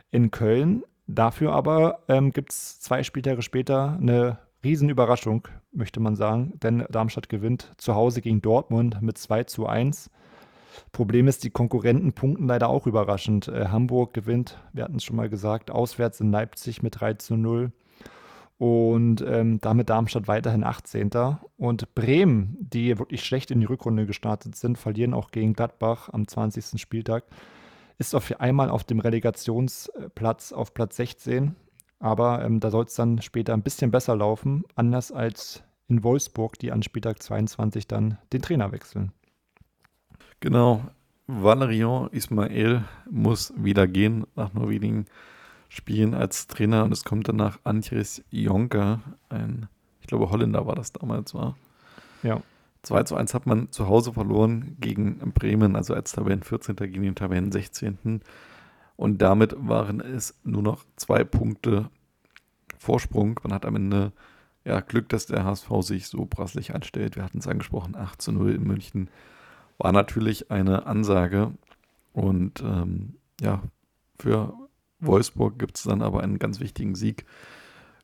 in 0.10 0.32
Köln. 0.32 0.82
Dafür 1.06 1.54
aber 1.54 2.00
ähm, 2.08 2.32
gibt 2.32 2.52
es 2.52 2.80
zwei 2.80 3.04
Spieltage 3.04 3.44
später 3.44 3.96
eine 4.02 4.40
Riesenüberraschung, 4.64 5.48
möchte 5.72 6.00
man 6.00 6.16
sagen, 6.16 6.54
denn 6.62 6.86
Darmstadt 6.90 7.30
gewinnt 7.30 7.74
zu 7.78 7.96
Hause 7.96 8.22
gegen 8.22 8.42
Dortmund 8.42 9.02
mit 9.02 9.18
2 9.18 9.44
zu 9.44 9.68
1. 9.68 10.10
Problem 10.92 11.28
ist, 11.28 11.44
die 11.44 11.50
Konkurrenten 11.50 12.14
punkten 12.14 12.48
leider 12.48 12.70
auch 12.70 12.88
überraschend. 12.88 13.48
Äh, 13.48 13.68
Hamburg 13.68 14.14
gewinnt, 14.14 14.60
wir 14.74 14.84
hatten 14.84 14.98
es 14.98 15.04
schon 15.04 15.16
mal 15.16 15.30
gesagt, 15.30 15.72
auswärts 15.72 16.20
in 16.20 16.32
Leipzig 16.32 16.84
mit 16.84 17.00
3 17.00 17.16
zu 17.16 17.36
0. 17.36 17.72
Und 18.58 19.22
ähm, 19.22 19.60
damit 19.62 19.90
Darmstadt 19.90 20.28
weiterhin 20.28 20.64
18. 20.64 21.12
Und 21.58 21.94
Bremen, 21.94 22.58
die 22.60 22.98
wirklich 22.98 23.24
schlecht 23.24 23.52
in 23.52 23.60
die 23.60 23.68
Rückrunde 23.68 24.08
gestartet 24.08 24.56
sind, 24.56 24.80
verlieren 24.80 25.14
auch 25.14 25.30
gegen 25.30 25.54
Gladbach 25.54 26.10
am 26.12 26.28
20. 26.28 26.82
Spieltag. 26.82 27.26
Ist 28.00 28.16
auf 28.16 28.40
einmal 28.40 28.70
auf 28.70 28.84
dem 28.84 29.00
Relegationsplatz 29.00 30.54
auf 30.54 30.74
Platz 30.74 30.96
16. 30.98 31.56
Aber 32.00 32.44
ähm, 32.44 32.60
da 32.60 32.70
soll 32.70 32.86
es 32.86 32.96
dann 32.96 33.22
später 33.22 33.54
ein 33.54 33.64
bisschen 33.64 33.92
besser 33.92 34.16
laufen, 34.16 34.64
anders 34.76 35.12
als 35.12 35.64
in 35.88 36.04
Wolfsburg, 36.04 36.60
die 36.60 36.72
an 36.72 36.84
Spieltag 36.84 37.22
22 37.22 37.88
dann 37.88 38.18
den 38.34 38.42
Trainer 38.42 38.72
wechseln. 38.72 39.12
Genau. 40.40 40.82
Valerian 41.28 42.10
Ismail 42.12 42.86
muss 43.10 43.54
wieder 43.58 43.88
gehen 43.88 44.26
nach 44.36 44.54
nur 44.54 44.70
wenigen 44.70 45.06
spielen 45.70 46.14
als 46.14 46.48
Trainer 46.48 46.84
und 46.84 46.94
es 46.94 47.04
kommt 47.04 47.28
danach 47.28 47.60
Antjes 47.64 48.24
Jonker, 48.30 49.02
ein, 49.30 49.68
ich 50.00 50.08
glaube 50.08 50.30
Holländer 50.30 50.66
war 50.66 50.76
das 50.76 50.94
damals, 50.94 51.34
war. 51.34 51.58
Ja. 52.24 52.42
2 52.84 53.04
zu 53.04 53.16
1 53.18 53.34
hat 53.34 53.46
man 53.46 53.72
zu 53.72 53.88
Hause 53.88 54.14
verloren 54.14 54.78
gegen 54.80 55.18
Bremen, 55.34 55.76
also 55.76 55.94
als 55.94 56.14
Tabellen 56.14 56.44
14. 56.44 56.78
gegen 56.78 57.04
den 57.04 57.16
Tabellen 57.16 57.52
16. 57.52 58.22
Und 58.98 59.22
damit 59.22 59.56
waren 59.58 60.02
es 60.02 60.36
nur 60.44 60.64
noch 60.64 60.84
zwei 60.96 61.24
Punkte 61.24 61.90
Vorsprung. 62.78 63.40
Man 63.44 63.54
hat 63.54 63.66
am 63.66 63.76
Ende 63.76 64.12
ja, 64.66 64.82
Glück, 64.82 65.08
dass 65.10 65.28
der 65.28 65.46
HSV 65.46 65.70
sich 65.82 66.08
so 66.08 66.26
brasslich 66.26 66.76
anstellt. 66.76 67.16
Wir 67.16 67.24
hatten 67.24 67.38
es 67.38 67.48
angesprochen, 67.48 67.96
8 67.96 68.22
zu 68.22 68.34
0 68.34 68.56
in 68.56 68.64
München 68.64 69.10
war 69.78 69.92
natürlich 69.92 70.52
eine 70.52 70.86
Ansage. 70.86 71.54
Und 72.14 72.62
ähm, 72.62 73.16
ja, 73.40 73.62
für 74.20 74.54
Wolfsburg 75.00 75.60
gibt 75.60 75.78
es 75.78 75.84
dann 75.84 76.02
aber 76.02 76.24
einen 76.24 76.40
ganz 76.40 76.60
wichtigen 76.60 76.96
Sieg. 76.96 77.26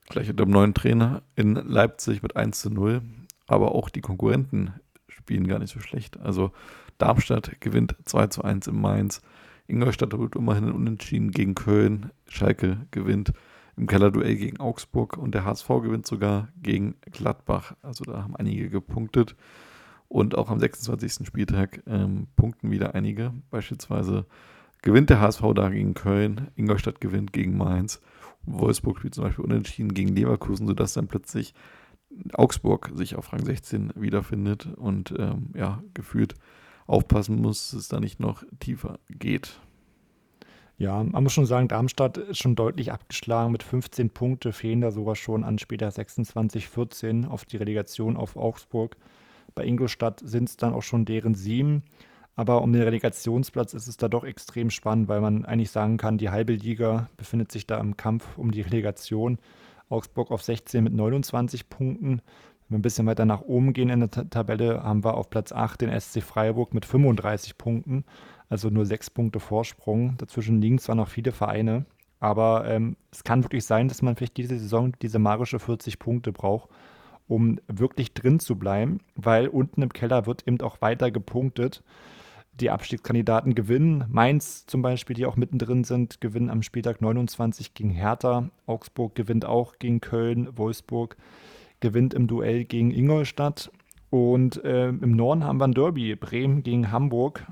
Gleich 0.07 0.29
unter 0.29 0.45
dem 0.45 0.51
neuen 0.51 0.73
Trainer 0.73 1.23
in 1.35 1.55
Leipzig 1.55 2.21
mit 2.21 2.35
1 2.35 2.61
zu 2.61 2.69
0. 2.69 3.01
Aber 3.47 3.73
auch 3.73 3.89
die 3.89 4.01
Konkurrenten 4.01 4.73
spielen 5.07 5.47
gar 5.47 5.59
nicht 5.59 5.73
so 5.73 5.79
schlecht. 5.79 6.19
Also 6.19 6.51
Darmstadt 6.97 7.59
gewinnt 7.59 7.95
2 8.05 8.27
zu 8.27 8.43
1 8.43 8.67
in 8.67 8.79
Mainz. 8.79 9.21
Ingolstadt 9.67 10.13
holt 10.13 10.35
immerhin 10.35 10.71
unentschieden 10.71 11.31
gegen 11.31 11.55
Köln. 11.55 12.11
Schalke 12.27 12.85
gewinnt 12.91 13.33
im 13.75 13.87
Kellerduell 13.87 14.35
gegen 14.35 14.59
Augsburg 14.59 15.17
und 15.17 15.33
der 15.33 15.45
HSV 15.45 15.67
gewinnt 15.81 16.05
sogar 16.05 16.49
gegen 16.61 16.95
Gladbach. 17.11 17.75
Also 17.81 18.03
da 18.03 18.23
haben 18.23 18.35
einige 18.35 18.69
gepunktet. 18.69 19.35
Und 20.07 20.35
auch 20.37 20.49
am 20.51 20.59
26. 20.59 21.25
Spieltag 21.25 21.81
ähm, 21.87 22.27
punkten 22.35 22.69
wieder 22.69 22.93
einige. 22.93 23.33
Beispielsweise 23.49 24.27
gewinnt 24.83 25.09
der 25.09 25.21
HSV 25.21 25.41
da 25.55 25.69
gegen 25.69 25.95
Köln, 25.95 26.51
Ingolstadt 26.55 27.01
gewinnt 27.01 27.33
gegen 27.33 27.57
Mainz, 27.57 27.99
Wolfsburg 28.45 28.99
spielt 28.99 29.15
zum 29.15 29.23
Beispiel 29.23 29.45
unentschieden 29.45 29.93
gegen 29.93 30.15
Leverkusen, 30.15 30.67
sodass 30.67 30.93
dann 30.93 31.07
plötzlich 31.07 31.53
Augsburg 32.33 32.91
sich 32.93 33.15
auf 33.15 33.33
Rang 33.33 33.43
16 33.43 33.93
wiederfindet 33.95 34.67
und 34.75 35.13
ähm, 35.17 35.51
ja, 35.55 35.81
gefühlt 35.93 36.35
aufpassen 36.87 37.41
muss, 37.41 37.71
dass 37.71 37.81
es 37.81 37.87
da 37.87 37.99
nicht 37.99 38.19
noch 38.19 38.43
tiefer 38.59 38.99
geht. 39.09 39.59
Ja, 40.77 41.03
man 41.03 41.23
muss 41.23 41.33
schon 41.33 41.45
sagen, 41.45 41.67
Darmstadt 41.67 42.17
ist 42.17 42.39
schon 42.39 42.55
deutlich 42.55 42.91
abgeschlagen 42.91 43.51
mit 43.51 43.63
15 43.63 44.09
Punkte, 44.09 44.51
fehlen 44.51 44.81
da 44.81 44.91
sogar 44.91 45.15
schon 45.15 45.43
an 45.43 45.59
später 45.59 45.89
26, 45.89 46.67
14 46.67 47.25
auf 47.25 47.45
die 47.45 47.57
Relegation 47.57 48.17
auf 48.17 48.35
Augsburg. 48.35 48.97
Bei 49.55 49.65
Ingolstadt 49.65 50.21
sind 50.25 50.49
es 50.49 50.57
dann 50.57 50.73
auch 50.73 50.81
schon 50.81 51.05
deren 51.05 51.35
sieben. 51.35 51.83
Aber 52.35 52.63
um 52.63 52.73
den 52.73 52.81
Relegationsplatz 52.81 53.73
ist 53.73 53.87
es 53.87 53.97
da 53.97 54.07
doch 54.09 54.23
extrem 54.23 54.71
spannend, 54.71 55.07
weil 55.07 55.21
man 55.21 55.45
eigentlich 55.45 55.69
sagen 55.69 55.97
kann, 55.97 56.17
die 56.17 56.31
halbe 56.31 56.53
Liga 56.53 57.07
befindet 57.15 57.51
sich 57.51 57.67
da 57.67 57.79
im 57.79 57.95
Kampf 57.95 58.37
um 58.37 58.51
die 58.51 58.61
Relegation. 58.61 59.37
Augsburg 59.89 60.31
auf 60.31 60.41
16 60.41 60.83
mit 60.83 60.93
29 60.93 61.69
Punkten. 61.69 62.21
Wir 62.73 62.79
ein 62.79 62.81
bisschen 62.81 63.05
weiter 63.05 63.25
nach 63.25 63.41
oben 63.41 63.73
gehen 63.73 63.89
in 63.89 63.99
der 63.99 64.09
Tabelle, 64.09 64.81
haben 64.81 65.03
wir 65.03 65.13
auf 65.13 65.29
Platz 65.29 65.51
8 65.51 65.81
den 65.81 65.99
SC 65.99 66.23
Freiburg 66.23 66.73
mit 66.73 66.85
35 66.85 67.59
Punkten, 67.59 68.03
also 68.49 68.71
nur 68.71 68.87
sechs 68.87 69.11
Punkte 69.11 69.39
Vorsprung. 69.39 70.15
Dazwischen 70.17 70.59
liegen 70.59 70.79
zwar 70.79 70.95
noch 70.95 71.07
viele 71.07 71.31
Vereine, 71.31 71.85
aber 72.19 72.67
ähm, 72.67 72.97
es 73.11 73.23
kann 73.23 73.43
wirklich 73.43 73.63
sein, 73.65 73.89
dass 73.89 74.01
man 74.01 74.15
vielleicht 74.15 74.37
diese 74.37 74.57
Saison 74.57 74.91
diese 75.03 75.19
magische 75.19 75.59
40 75.59 75.99
Punkte 75.99 76.31
braucht, 76.31 76.67
um 77.27 77.59
wirklich 77.67 78.15
drin 78.15 78.39
zu 78.39 78.55
bleiben, 78.55 79.01
weil 79.15 79.49
unten 79.49 79.83
im 79.83 79.93
Keller 79.93 80.25
wird 80.25 80.47
eben 80.47 80.59
auch 80.61 80.81
weiter 80.81 81.11
gepunktet. 81.11 81.83
Die 82.59 82.71
Abstiegskandidaten 82.71 83.53
gewinnen. 83.53 84.05
Mainz 84.09 84.65
zum 84.65 84.81
Beispiel, 84.81 85.15
die 85.15 85.27
auch 85.27 85.35
mittendrin 85.35 85.83
sind, 85.83 86.21
gewinnen 86.21 86.49
am 86.49 86.63
Spieltag 86.63 87.01
29 87.01 87.75
gegen 87.75 87.91
Hertha. 87.91 88.49
Augsburg 88.65 89.13
gewinnt 89.13 89.45
auch 89.45 89.77
gegen 89.77 90.01
Köln. 90.01 90.49
Wolfsburg 90.57 91.17
gewinnt 91.83 92.13
im 92.13 92.27
Duell 92.27 92.63
gegen 92.63 92.91
Ingolstadt. 92.91 93.69
Und 94.09 94.63
äh, 94.63 94.87
im 94.87 95.11
Norden 95.11 95.43
haben 95.43 95.59
wir 95.59 95.67
ein 95.67 95.73
Derby. 95.73 96.15
Bremen 96.15 96.63
gegen 96.63 96.91
Hamburg. 96.91 97.45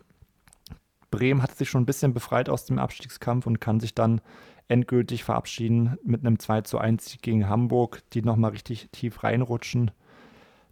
Bremen 1.11 1.43
hat 1.43 1.55
sich 1.55 1.69
schon 1.69 1.83
ein 1.83 1.85
bisschen 1.85 2.13
befreit 2.13 2.49
aus 2.49 2.65
dem 2.65 2.79
Abstiegskampf 2.79 3.45
und 3.45 3.59
kann 3.59 3.81
sich 3.81 3.93
dann 3.93 4.21
endgültig 4.69 5.25
verabschieden 5.25 5.97
mit 6.03 6.25
einem 6.25 6.39
2 6.39 6.61
zu 6.61 6.77
1 6.77 7.17
gegen 7.21 7.49
Hamburg, 7.49 8.03
die 8.13 8.21
nochmal 8.21 8.51
richtig 8.51 8.87
tief 8.93 9.21
reinrutschen. 9.21 9.91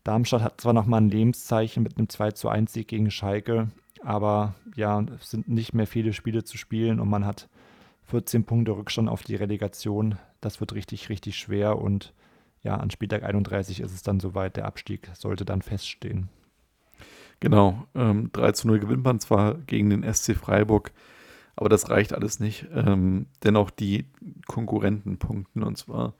Darmstadt 0.05 0.41
hat 0.41 0.62
zwar 0.62 0.72
nochmal 0.72 1.01
ein 1.01 1.10
Lebenszeichen 1.10 1.84
mit 1.84 1.97
einem 1.97 2.07
2 2.07 2.32
zu 2.32 2.47
1 2.47 2.72
Sieg 2.72 2.88
gegen 2.88 3.12
Schalke, 3.12 3.68
aber 4.01 4.55
ja, 4.76 5.01
es 5.20 5.32
sind 5.32 5.49
nicht 5.49 5.74
mehr 5.74 5.86
viele 5.86 6.14
Spiele 6.14 6.45
zu 6.45 6.57
spielen 6.57 7.01
und 7.01 7.10
man 7.10 7.26
hat 7.26 7.49
14 8.05 8.45
Punkte 8.45 8.72
Rückstand 8.72 9.10
auf 9.10 9.24
die 9.24 9.36
Relegation. 9.36 10.18
Das 10.39 10.62
wird 10.62 10.74
richtig, 10.74 11.10
richtig 11.10 11.36
schwer 11.36 11.78
und 11.78 12.14
ja, 12.64 12.76
an 12.76 12.91
Spieltag 12.91 13.24
31 13.24 13.80
ist 13.80 13.93
es 13.93 14.03
dann 14.03 14.20
soweit, 14.20 14.55
der 14.55 14.66
Abstieg 14.66 15.10
sollte 15.14 15.45
dann 15.45 15.62
feststehen. 15.62 16.30
Genau, 17.39 17.88
ähm, 17.95 18.30
3 18.34 18.51
zu 18.51 18.68
0 18.68 18.80
gewinnt 18.80 19.03
man 19.03 19.20
zwar 19.20 19.55
gegen 19.55 19.89
den 19.89 20.03
SC 20.03 20.36
Freiburg, 20.36 20.91
aber 21.55 21.70
das 21.70 21.89
reicht 21.89 22.14
alles 22.14 22.39
nicht. 22.39 22.68
Ähm, 22.74 23.28
dennoch 23.43 23.70
die 23.70 24.05
Konkurrenten 24.47 25.18
punkten 25.18 25.64
und 25.64 25.78
zwar, 25.78 26.16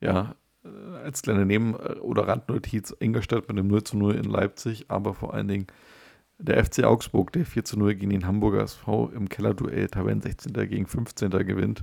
ja, 0.00 0.36
äh, 0.64 0.96
als 1.04 1.22
kleine 1.22 1.44
Neben- 1.44 1.74
äh, 1.74 1.98
oder 2.00 2.26
Randnotiz 2.28 2.94
Ingolstadt 2.98 3.48
mit 3.48 3.58
dem 3.58 3.66
0 3.66 3.84
zu 3.84 3.98
0 3.98 4.14
in 4.14 4.24
Leipzig, 4.24 4.86
aber 4.88 5.12
vor 5.12 5.34
allen 5.34 5.48
Dingen 5.48 5.66
der 6.38 6.64
FC 6.64 6.84
Augsburg, 6.84 7.32
der 7.32 7.44
4 7.44 7.64
zu 7.64 7.78
0 7.78 7.94
gegen 7.94 8.10
den 8.10 8.26
Hamburger 8.26 8.62
SV 8.62 9.10
im 9.14 9.28
Kellerduell 9.28 9.88
Tabellen 9.88 10.22
16. 10.22 10.52
gegen 10.68 10.86
15. 10.86 11.30
gewinnt. 11.44 11.82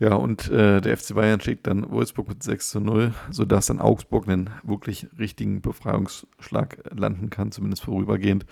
Ja, 0.00 0.14
und 0.14 0.48
äh, 0.48 0.80
der 0.80 0.96
FC 0.96 1.14
Bayern 1.14 1.42
schlägt 1.42 1.66
dann 1.66 1.90
Wolfsburg 1.90 2.26
mit 2.26 2.42
6 2.42 2.70
zu 2.70 2.80
0, 2.80 3.12
sodass 3.30 3.66
dann 3.66 3.80
Augsburg 3.80 4.26
einen 4.26 4.48
wirklich 4.62 5.06
richtigen 5.18 5.60
Befreiungsschlag 5.60 6.78
landen 6.90 7.28
kann, 7.28 7.52
zumindest 7.52 7.84
vorübergehend. 7.84 8.46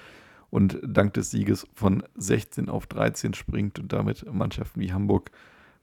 Und 0.51 0.79
dank 0.83 1.15
des 1.15 1.31
Sieges 1.31 1.67
von 1.73 2.05
16 2.17 2.69
auf 2.69 2.87
13 2.87 3.33
springt 3.33 3.79
und 3.79 3.95
damit 3.95 4.31
Mannschaften 4.31 4.79
wie 4.81 4.93
Hamburg, 4.93 5.31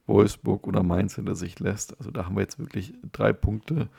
Wolfsburg 0.06 0.68
oder 0.68 0.84
Mainz 0.84 1.16
hinter 1.16 1.34
sich 1.34 1.60
lässt. 1.60 1.98
Also 1.98 2.12
da 2.12 2.26
haben 2.26 2.36
wir 2.36 2.42
jetzt 2.42 2.60
wirklich 2.60 2.94
drei 3.12 3.34
Punkte 3.34 3.90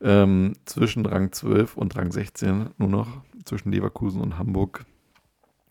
ähm, 0.00 0.54
zwischen 0.64 1.04
Rang 1.04 1.30
12 1.30 1.76
und 1.76 1.94
Rang 1.94 2.10
16 2.10 2.70
nur 2.78 2.88
noch 2.88 3.20
zwischen 3.44 3.70
Leverkusen 3.70 4.22
und 4.22 4.38
Hamburg. 4.38 4.86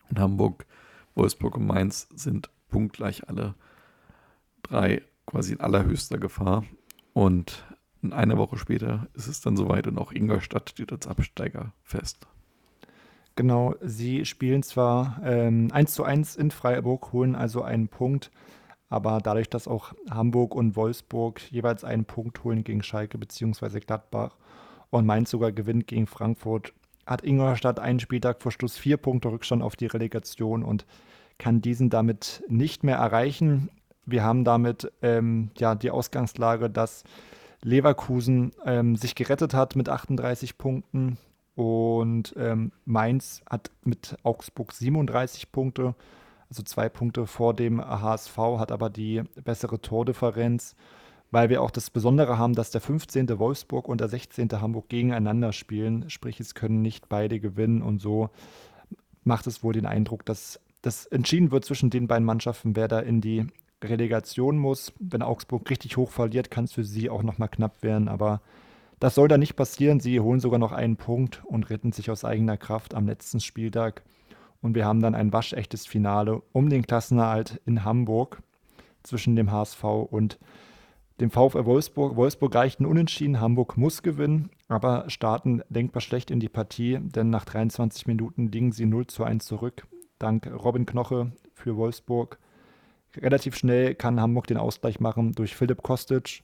Und 0.08 0.20
Hamburg, 0.20 0.66
Wolfsburg 1.16 1.56
und 1.56 1.66
Mainz 1.66 2.08
sind 2.14 2.48
punktgleich 2.68 3.28
alle 3.28 3.56
drei 4.62 5.02
quasi 5.36 5.52
in 5.52 5.60
allerhöchster 5.60 6.16
Gefahr. 6.16 6.64
Und 7.12 7.66
eine 8.10 8.38
Woche 8.38 8.56
später 8.56 9.06
ist 9.12 9.26
es 9.26 9.42
dann 9.42 9.54
soweit 9.54 9.86
und 9.86 9.98
auch 9.98 10.10
Ingolstadt 10.10 10.70
steht 10.70 10.92
als 10.92 11.06
Absteiger 11.06 11.74
fest. 11.82 12.26
Genau, 13.34 13.74
sie 13.82 14.24
spielen 14.24 14.62
zwar 14.62 15.20
ähm, 15.22 15.68
1 15.72 15.92
zu 15.92 16.04
1 16.04 16.36
in 16.36 16.50
Freiburg, 16.50 17.12
holen 17.12 17.34
also 17.34 17.60
einen 17.60 17.88
Punkt, 17.88 18.30
aber 18.88 19.18
dadurch, 19.22 19.50
dass 19.50 19.68
auch 19.68 19.92
Hamburg 20.10 20.54
und 20.54 20.74
Wolfsburg 20.74 21.42
jeweils 21.52 21.84
einen 21.84 22.06
Punkt 22.06 22.42
holen 22.42 22.64
gegen 22.64 22.82
Schalke 22.82 23.18
bzw. 23.18 23.80
Gladbach 23.80 24.38
und 24.88 25.04
Mainz 25.04 25.30
sogar 25.30 25.52
gewinnt 25.52 25.86
gegen 25.86 26.06
Frankfurt, 26.06 26.72
hat 27.04 27.24
Ingolstadt 27.24 27.78
einen 27.78 28.00
Spieltag 28.00 28.40
vor 28.40 28.52
Schluss 28.52 28.78
vier 28.78 28.96
Punkte 28.96 29.30
Rückstand 29.30 29.62
auf 29.62 29.76
die 29.76 29.86
Relegation 29.86 30.62
und 30.62 30.86
kann 31.36 31.60
diesen 31.60 31.90
damit 31.90 32.42
nicht 32.48 32.84
mehr 32.84 32.96
erreichen. 32.96 33.68
Wir 34.06 34.22
haben 34.24 34.44
damit 34.44 34.90
ähm, 35.02 35.50
ja 35.58 35.74
die 35.74 35.90
Ausgangslage, 35.90 36.70
dass 36.70 37.04
Leverkusen 37.62 38.52
ähm, 38.64 38.96
sich 38.96 39.14
gerettet 39.14 39.52
hat 39.52 39.76
mit 39.76 39.88
38 39.88 40.56
Punkten 40.56 41.18
und 41.56 42.34
ähm, 42.36 42.70
Mainz 42.84 43.42
hat 43.50 43.70
mit 43.82 44.16
Augsburg 44.22 44.72
37 44.72 45.50
Punkte, 45.50 45.94
also 46.48 46.62
zwei 46.62 46.88
Punkte 46.88 47.26
vor 47.26 47.54
dem 47.54 47.84
HSV, 47.84 48.36
hat 48.58 48.70
aber 48.70 48.90
die 48.90 49.22
bessere 49.42 49.80
Tordifferenz, 49.80 50.76
weil 51.30 51.48
wir 51.48 51.62
auch 51.62 51.72
das 51.72 51.90
Besondere 51.90 52.38
haben, 52.38 52.54
dass 52.54 52.70
der 52.70 52.80
15. 52.80 53.38
Wolfsburg 53.38 53.88
und 53.88 54.00
der 54.00 54.08
16. 54.08 54.48
Hamburg 54.60 54.88
gegeneinander 54.88 55.52
spielen, 55.52 56.08
sprich 56.08 56.38
es 56.38 56.54
können 56.54 56.82
nicht 56.82 57.08
beide 57.08 57.40
gewinnen 57.40 57.82
und 57.82 58.00
so 58.00 58.30
macht 59.24 59.48
es 59.48 59.64
wohl 59.64 59.72
den 59.72 59.86
Eindruck, 59.86 60.24
dass 60.24 60.60
das 60.82 61.06
entschieden 61.06 61.50
wird 61.50 61.64
zwischen 61.64 61.90
den 61.90 62.06
beiden 62.06 62.24
Mannschaften, 62.24 62.76
wer 62.76 62.86
da 62.86 63.00
in 63.00 63.20
die 63.20 63.46
Relegation 63.82 64.58
muss. 64.58 64.92
Wenn 64.98 65.22
Augsburg 65.22 65.68
richtig 65.70 65.96
hoch 65.96 66.10
verliert, 66.10 66.50
kann 66.50 66.64
es 66.64 66.72
für 66.72 66.84
sie 66.84 67.10
auch 67.10 67.22
nochmal 67.22 67.48
knapp 67.48 67.82
werden. 67.82 68.08
Aber 68.08 68.40
das 69.00 69.14
soll 69.14 69.28
da 69.28 69.38
nicht 69.38 69.56
passieren. 69.56 70.00
Sie 70.00 70.20
holen 70.20 70.40
sogar 70.40 70.58
noch 70.58 70.72
einen 70.72 70.96
Punkt 70.96 71.42
und 71.44 71.70
retten 71.70 71.92
sich 71.92 72.10
aus 72.10 72.24
eigener 72.24 72.56
Kraft 72.56 72.94
am 72.94 73.06
letzten 73.06 73.40
Spieltag. 73.40 74.02
Und 74.62 74.74
wir 74.74 74.86
haben 74.86 75.00
dann 75.00 75.14
ein 75.14 75.32
waschechtes 75.32 75.86
Finale 75.86 76.42
um 76.52 76.70
den 76.70 76.86
Klassenerhalt 76.86 77.60
in 77.66 77.84
Hamburg 77.84 78.42
zwischen 79.02 79.36
dem 79.36 79.52
HSV 79.52 79.84
und 79.84 80.38
dem 81.20 81.30
VfL 81.30 81.64
Wolfsburg. 81.64 82.16
Wolfsburg 82.16 82.54
reicht 82.54 82.80
ein 82.80 82.86
Unentschieden, 82.86 83.40
Hamburg 83.40 83.76
muss 83.76 84.02
gewinnen, 84.02 84.50
aber 84.68 85.08
starten 85.08 85.62
denkbar 85.68 86.00
schlecht 86.00 86.30
in 86.30 86.40
die 86.40 86.48
Partie, 86.48 86.98
denn 87.00 87.30
nach 87.30 87.44
23 87.44 88.06
Minuten 88.06 88.50
liegen 88.50 88.72
sie 88.72 88.86
0 88.86 89.06
zu 89.06 89.24
1 89.24 89.46
zurück. 89.46 89.86
Dank 90.18 90.46
Robin 90.46 90.86
Knoche 90.86 91.32
für 91.54 91.76
Wolfsburg 91.76 92.38
Relativ 93.20 93.56
schnell 93.56 93.94
kann 93.94 94.20
Hamburg 94.20 94.46
den 94.46 94.56
Ausgleich 94.56 95.00
machen 95.00 95.32
durch 95.32 95.56
Philipp 95.56 95.82
Kostic. 95.82 96.42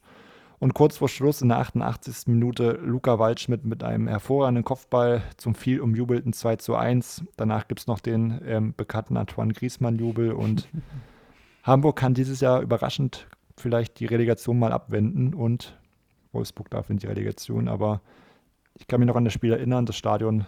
Und 0.59 0.75
kurz 0.75 0.99
vor 0.99 1.09
Schluss 1.09 1.43
in 1.43 1.49
der 1.49 1.59
88. 1.59 2.29
Minute 2.29 2.79
Luca 2.85 3.19
Waldschmidt 3.19 3.65
mit 3.65 3.83
einem 3.83 4.07
hervorragenden 4.07 4.63
Kopfball 4.63 5.23
zum 5.37 5.57
viel 5.57 5.81
umjubelten 5.81 6.33
2 6.33 6.57
zu 6.57 6.77
1. 6.77 7.25
Danach 7.37 7.67
gibt 7.67 7.81
es 7.81 7.89
noch 7.89 7.99
den 7.99 8.41
ähm, 8.47 8.73
bekannten 8.77 9.17
Antoine 9.17 9.55
Griezmann-Jubel 9.55 10.31
und 10.33 10.69
Hamburg 11.65 11.97
kann 11.97 12.15
dieses 12.15 12.41
Jahr 12.41 12.61
überraschend 12.61 13.27
vielleicht 13.57 13.99
die 13.99 14.07
Relegation 14.07 14.59
mal 14.59 14.73
abwenden 14.73 15.35
und 15.35 15.77
Wolfsburg 16.33 16.71
darf 16.71 16.91
in 16.91 16.99
die 16.99 17.07
Relegation, 17.07 17.69
aber 17.69 18.01
ich 18.75 18.87
kann 18.87 19.01
mich 19.01 19.09
noch 19.09 19.17
an 19.17 19.25
das 19.25 19.35
Spiel 19.35 19.53
erinnern, 19.53 19.87
das 19.87 19.97
Stadion 19.97 20.47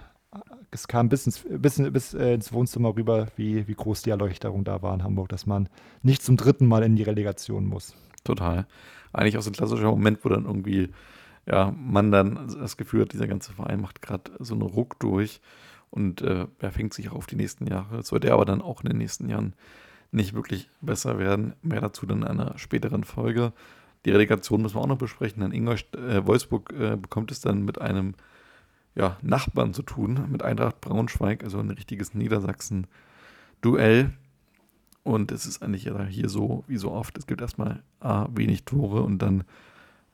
es 0.71 0.89
kam 0.89 1.09
bis 1.09 1.27
ins, 1.27 1.45
bis, 1.49 1.81
bis 1.93 2.15
äh, 2.15 2.35
ins 2.35 2.53
Wohnzimmer 2.53 2.97
rüber, 2.97 3.29
wie, 3.37 3.67
wie 3.69 3.75
groß 3.75 4.03
die 4.03 4.11
Erleuchterung 4.11 4.65
da 4.65 4.83
war 4.83 4.95
in 4.95 5.03
Hamburg, 5.03 5.29
dass 5.29 5.47
man 5.47 5.69
nicht 6.03 6.23
zum 6.23 6.37
dritten 6.37 6.67
Mal 6.67 6.83
in 6.83 6.97
die 6.97 7.03
Relegation 7.03 7.67
muss. 7.67 7.95
Total. 8.25 8.67
Eigentlich 9.13 9.39
auch 9.39 9.43
so 9.43 9.51
ein 9.51 9.55
klassischer 9.55 9.91
Moment, 9.91 10.25
wo 10.25 10.29
dann 10.29 10.47
irgendwie, 10.47 10.91
ja, 11.47 11.73
man 11.77 12.11
dann 12.11 12.49
das 12.59 12.77
Gefühl 12.77 13.03
hat, 13.03 13.13
dieser 13.13 13.29
ganze 13.29 13.53
Verein 13.53 13.81
macht 13.81 14.03
gerade 14.03 14.33
so 14.41 14.55
einen 14.55 14.63
Ruck 14.63 14.99
durch 14.99 15.41
und 15.91 16.23
äh, 16.23 16.47
er 16.59 16.73
fängt 16.73 16.95
sich 16.95 17.11
auch 17.11 17.15
auf 17.15 17.27
die 17.27 17.37
nächsten 17.37 17.67
Jahre. 17.67 17.99
Es 17.99 18.11
wird 18.11 18.27
aber 18.27 18.45
dann 18.45 18.61
auch 18.61 18.83
in 18.83 18.89
den 18.89 18.99
nächsten 18.99 19.29
Jahren 19.29 19.55
nicht 20.11 20.35
wirklich 20.35 20.71
besser 20.81 21.19
werden. 21.19 21.55
Mehr 21.63 21.81
dazu 21.81 22.07
dann 22.07 22.23
in 22.23 22.29
einer 22.29 22.59
späteren 22.59 23.05
Folge. 23.05 23.53
Die 24.05 24.11
Relegation 24.11 24.63
müssen 24.63 24.77
wir 24.77 24.81
auch 24.81 24.89
noch 24.89 24.99
besprechen. 24.99 25.41
Dann 25.41 25.53
Ingolstadt, 25.53 26.01
äh, 26.01 26.27
Wolfsburg 26.27 26.73
äh, 26.73 26.97
bekommt 26.97 27.31
es 27.31 27.41
dann 27.41 27.65
mit 27.65 27.81
einem 27.81 28.15
ja, 28.95 29.17
Nachbarn 29.23 29.75
zu 29.75 29.83
tun, 29.83 30.27
mit 30.31 30.43
Eintracht 30.43 30.81
Braunschweig, 30.81 31.43
also 31.45 31.59
ein 31.59 31.71
richtiges 31.71 32.15
Niedersachsen-Duell. 32.15 34.13
Und 35.03 35.33
es 35.33 35.47
ist 35.47 35.63
eigentlich 35.63 35.85
ja 35.85 36.05
hier 36.05 36.29
so 36.29 36.65
wie 36.67 36.79
so 36.79 36.91
oft. 36.93 37.19
Es 37.19 37.27
gibt 37.27 37.41
erstmal 37.41 37.83
A, 38.01 38.29
wenig 38.35 38.65
Tore 38.65 39.03
und 39.03 39.19
dann 39.19 39.45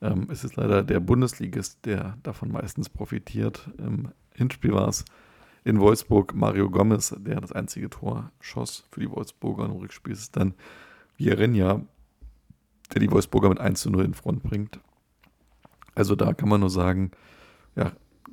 ähm, 0.01 0.29
ist 0.29 0.43
es 0.43 0.55
leider 0.55 0.83
der 0.83 0.99
Bundesligist, 0.99 1.85
der 1.85 2.17
davon 2.23 2.51
meistens 2.51 2.89
profitiert. 2.89 3.69
Im 3.77 4.09
Hinspiel 4.33 4.73
war 4.73 4.89
es 4.89 5.05
in 5.63 5.79
Wolfsburg 5.79 6.33
Mario 6.33 6.69
Gomez, 6.69 7.15
der 7.19 7.39
das 7.39 7.51
einzige 7.51 7.89
Tor 7.89 8.31
schoss 8.39 8.85
für 8.91 8.99
die 8.99 9.11
Wolfsburger. 9.11 9.65
Im 9.65 9.71
Rückspiel 9.71 10.13
ist 10.13 10.19
es 10.19 10.31
dann 10.31 10.55
Vierinha, 11.17 11.81
der 12.93 12.99
die 12.99 13.11
Wolfsburger 13.11 13.49
mit 13.49 13.59
1 13.59 13.79
zu 13.79 13.91
0 13.91 14.05
in 14.05 14.13
Front 14.13 14.43
bringt. 14.43 14.79
Also 15.93 16.15
da 16.15 16.33
kann 16.33 16.49
man 16.49 16.61
nur 16.61 16.69
sagen, 16.69 17.11
ja, 17.75 17.91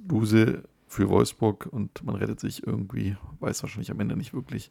Duse 0.09 0.64
für 0.86 1.09
Wolfsburg 1.09 1.66
und 1.70 2.02
man 2.02 2.16
rettet 2.16 2.40
sich 2.40 2.66
irgendwie, 2.66 3.16
weiß 3.40 3.62
wahrscheinlich 3.62 3.90
am 3.90 4.01
Ende 4.01 4.16
nicht 4.16 4.35
wirklich, 4.35 4.70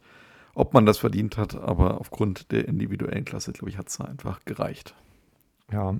ob 0.54 0.74
man 0.74 0.84
das 0.84 0.98
verdient 0.98 1.36
hat, 1.36 1.54
aber 1.54 2.00
aufgrund 2.00 2.50
der 2.50 2.66
individuellen 2.66 3.24
Klasse, 3.24 3.52
glaube 3.52 3.70
ich, 3.70 3.78
hat 3.78 3.88
es 3.88 4.00
einfach 4.00 4.44
gereicht. 4.44 4.94
Ja, 5.72 5.96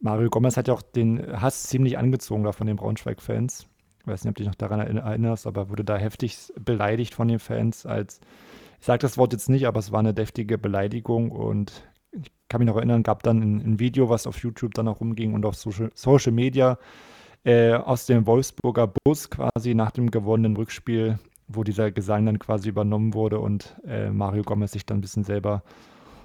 Mario 0.00 0.28
Gomez 0.28 0.56
hat 0.56 0.68
ja 0.68 0.74
auch 0.74 0.82
den 0.82 1.40
Hass 1.40 1.64
ziemlich 1.64 1.96
angezogen 1.98 2.44
da 2.44 2.52
von 2.52 2.66
den 2.66 2.76
Braunschweig-Fans. 2.76 3.66
Ich 4.00 4.06
weiß 4.06 4.24
nicht, 4.24 4.30
ob 4.30 4.36
du 4.36 4.42
dich 4.42 4.48
noch 4.48 4.56
daran 4.56 4.80
erinnerst, 4.80 5.46
aber 5.46 5.68
wurde 5.68 5.84
da 5.84 5.96
heftig 5.96 6.52
beleidigt 6.58 7.14
von 7.14 7.28
den 7.28 7.38
Fans 7.38 7.86
als, 7.86 8.20
ich 8.80 8.86
sage 8.86 8.98
das 8.98 9.18
Wort 9.18 9.32
jetzt 9.32 9.48
nicht, 9.48 9.66
aber 9.66 9.78
es 9.78 9.92
war 9.92 10.00
eine 10.00 10.14
deftige 10.14 10.58
Beleidigung 10.58 11.30
und 11.30 11.88
ich 12.12 12.30
kann 12.48 12.60
mich 12.60 12.66
noch 12.66 12.76
erinnern, 12.76 13.02
gab 13.02 13.22
dann 13.22 13.40
ein, 13.40 13.60
ein 13.64 13.78
Video, 13.78 14.08
was 14.08 14.26
auf 14.26 14.38
YouTube 14.38 14.74
dann 14.74 14.88
auch 14.88 15.00
rumging 15.00 15.34
und 15.34 15.44
auf 15.44 15.56
Social, 15.56 15.90
Social 15.94 16.32
Media 16.32 16.78
äh, 17.46 17.74
aus 17.74 18.06
dem 18.06 18.26
Wolfsburger 18.26 18.88
Bus 18.88 19.30
quasi 19.30 19.74
nach 19.74 19.92
dem 19.92 20.10
gewonnenen 20.10 20.56
Rückspiel, 20.56 21.18
wo 21.46 21.62
dieser 21.62 21.92
Gesang 21.92 22.26
dann 22.26 22.40
quasi 22.40 22.68
übernommen 22.68 23.14
wurde 23.14 23.38
und 23.38 23.76
äh, 23.86 24.10
Mario 24.10 24.42
Gomez 24.42 24.72
sich 24.72 24.84
dann 24.84 24.98
ein 24.98 25.00
bisschen 25.00 25.22
selber 25.22 25.62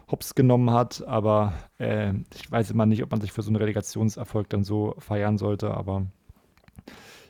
hops 0.09 0.33
genommen 0.33 0.71
hat. 0.71 1.05
Aber 1.07 1.53
äh, 1.77 2.13
ich 2.33 2.51
weiß 2.51 2.71
immer 2.71 2.87
nicht, 2.87 3.03
ob 3.03 3.11
man 3.11 3.21
sich 3.21 3.31
für 3.31 3.43
so 3.43 3.51
einen 3.51 3.57
Relegationserfolg 3.57 4.49
dann 4.49 4.63
so 4.63 4.95
feiern 4.97 5.37
sollte. 5.37 5.71
Aber 5.75 6.07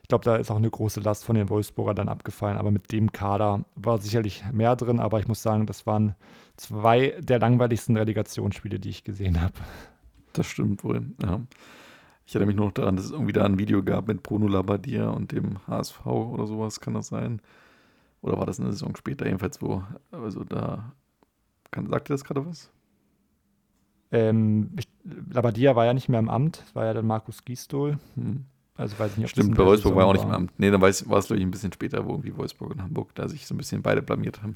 ich 0.01 0.07
glaube, 0.07 0.23
da 0.23 0.37
ist 0.37 0.51
auch 0.51 0.55
eine 0.55 0.69
große 0.69 1.01
Last 1.01 1.25
von 1.25 1.35
den 1.35 1.49
Wolfsburger 1.49 1.93
dann 1.93 2.07
abgefallen. 2.07 2.57
Aber 2.57 2.71
mit 2.71 2.93
dem 2.93 3.11
Kader 3.11 3.65
war 3.75 3.97
sicherlich 3.97 4.45
mehr 4.53 4.77
drin. 4.77 5.01
Aber 5.01 5.19
ich 5.19 5.27
muss 5.27 5.43
sagen, 5.43 5.65
das 5.65 5.85
waren 5.85 6.15
zwei 6.55 7.13
der 7.19 7.39
langweiligsten 7.39 7.97
Relegationsspiele, 7.97 8.79
die 8.79 8.89
ich 8.89 9.03
gesehen 9.03 9.41
habe. 9.41 9.53
Das 10.31 10.47
stimmt 10.47 10.85
wohl, 10.85 11.07
ja. 11.21 11.41
Ich 12.25 12.35
erinnere 12.35 12.53
mich 12.53 12.55
noch 12.55 12.71
daran, 12.71 12.95
dass 12.95 13.05
es 13.05 13.11
irgendwie 13.11 13.33
da 13.33 13.43
ein 13.43 13.59
Video 13.59 13.83
gab 13.83 14.07
mit 14.07 14.23
Bruno 14.23 14.47
Labbadia 14.47 15.09
und 15.09 15.31
dem 15.31 15.65
HSV 15.67 16.05
oder 16.05 16.47
sowas, 16.47 16.79
kann 16.79 16.93
das 16.93 17.07
sein? 17.07 17.41
Oder 18.21 18.37
war 18.37 18.45
das 18.45 18.59
eine 18.59 18.71
Saison 18.71 18.95
später 18.95 19.25
jedenfalls, 19.25 19.61
wo, 19.61 19.83
also 20.11 20.43
da, 20.43 20.93
kann, 21.71 21.87
sagt 21.89 22.09
ihr 22.09 22.13
das 22.13 22.23
gerade 22.23 22.45
was? 22.45 22.71
Ähm, 24.11 24.71
ich, 24.77 24.87
Labadia 25.31 25.75
war 25.75 25.85
ja 25.85 25.93
nicht 25.93 26.09
mehr 26.09 26.19
im 26.19 26.29
Amt, 26.29 26.63
war 26.73 26.85
ja 26.85 26.93
dann 26.93 27.07
Markus 27.07 27.43
Gisdol. 27.43 27.97
Hm. 28.15 28.45
Also 28.75 28.97
weiß 28.97 29.11
ich 29.11 29.17
nicht, 29.17 29.25
ob 29.25 29.29
Stimmt, 29.29 29.55
bei 29.55 29.65
Wolfsburg 29.65 29.95
war 29.95 30.03
er 30.03 30.07
auch 30.07 30.13
nicht 30.13 30.25
mehr 30.25 30.35
Amt. 30.35 30.51
Nee, 30.57 30.71
dann 30.71 30.81
war 30.81 30.89
es, 30.89 31.03
glaube 31.03 31.37
ich, 31.37 31.41
ein 31.41 31.51
bisschen 31.51 31.71
später, 31.71 32.05
wo 32.05 32.11
irgendwie 32.11 32.35
Wolfsburg 32.35 32.71
und 32.71 32.81
Hamburg 32.81 33.13
da 33.15 33.27
sich 33.27 33.45
so 33.45 33.53
ein 33.53 33.57
bisschen 33.57 33.81
beide 33.81 34.01
blamiert 34.01 34.41
haben. 34.41 34.55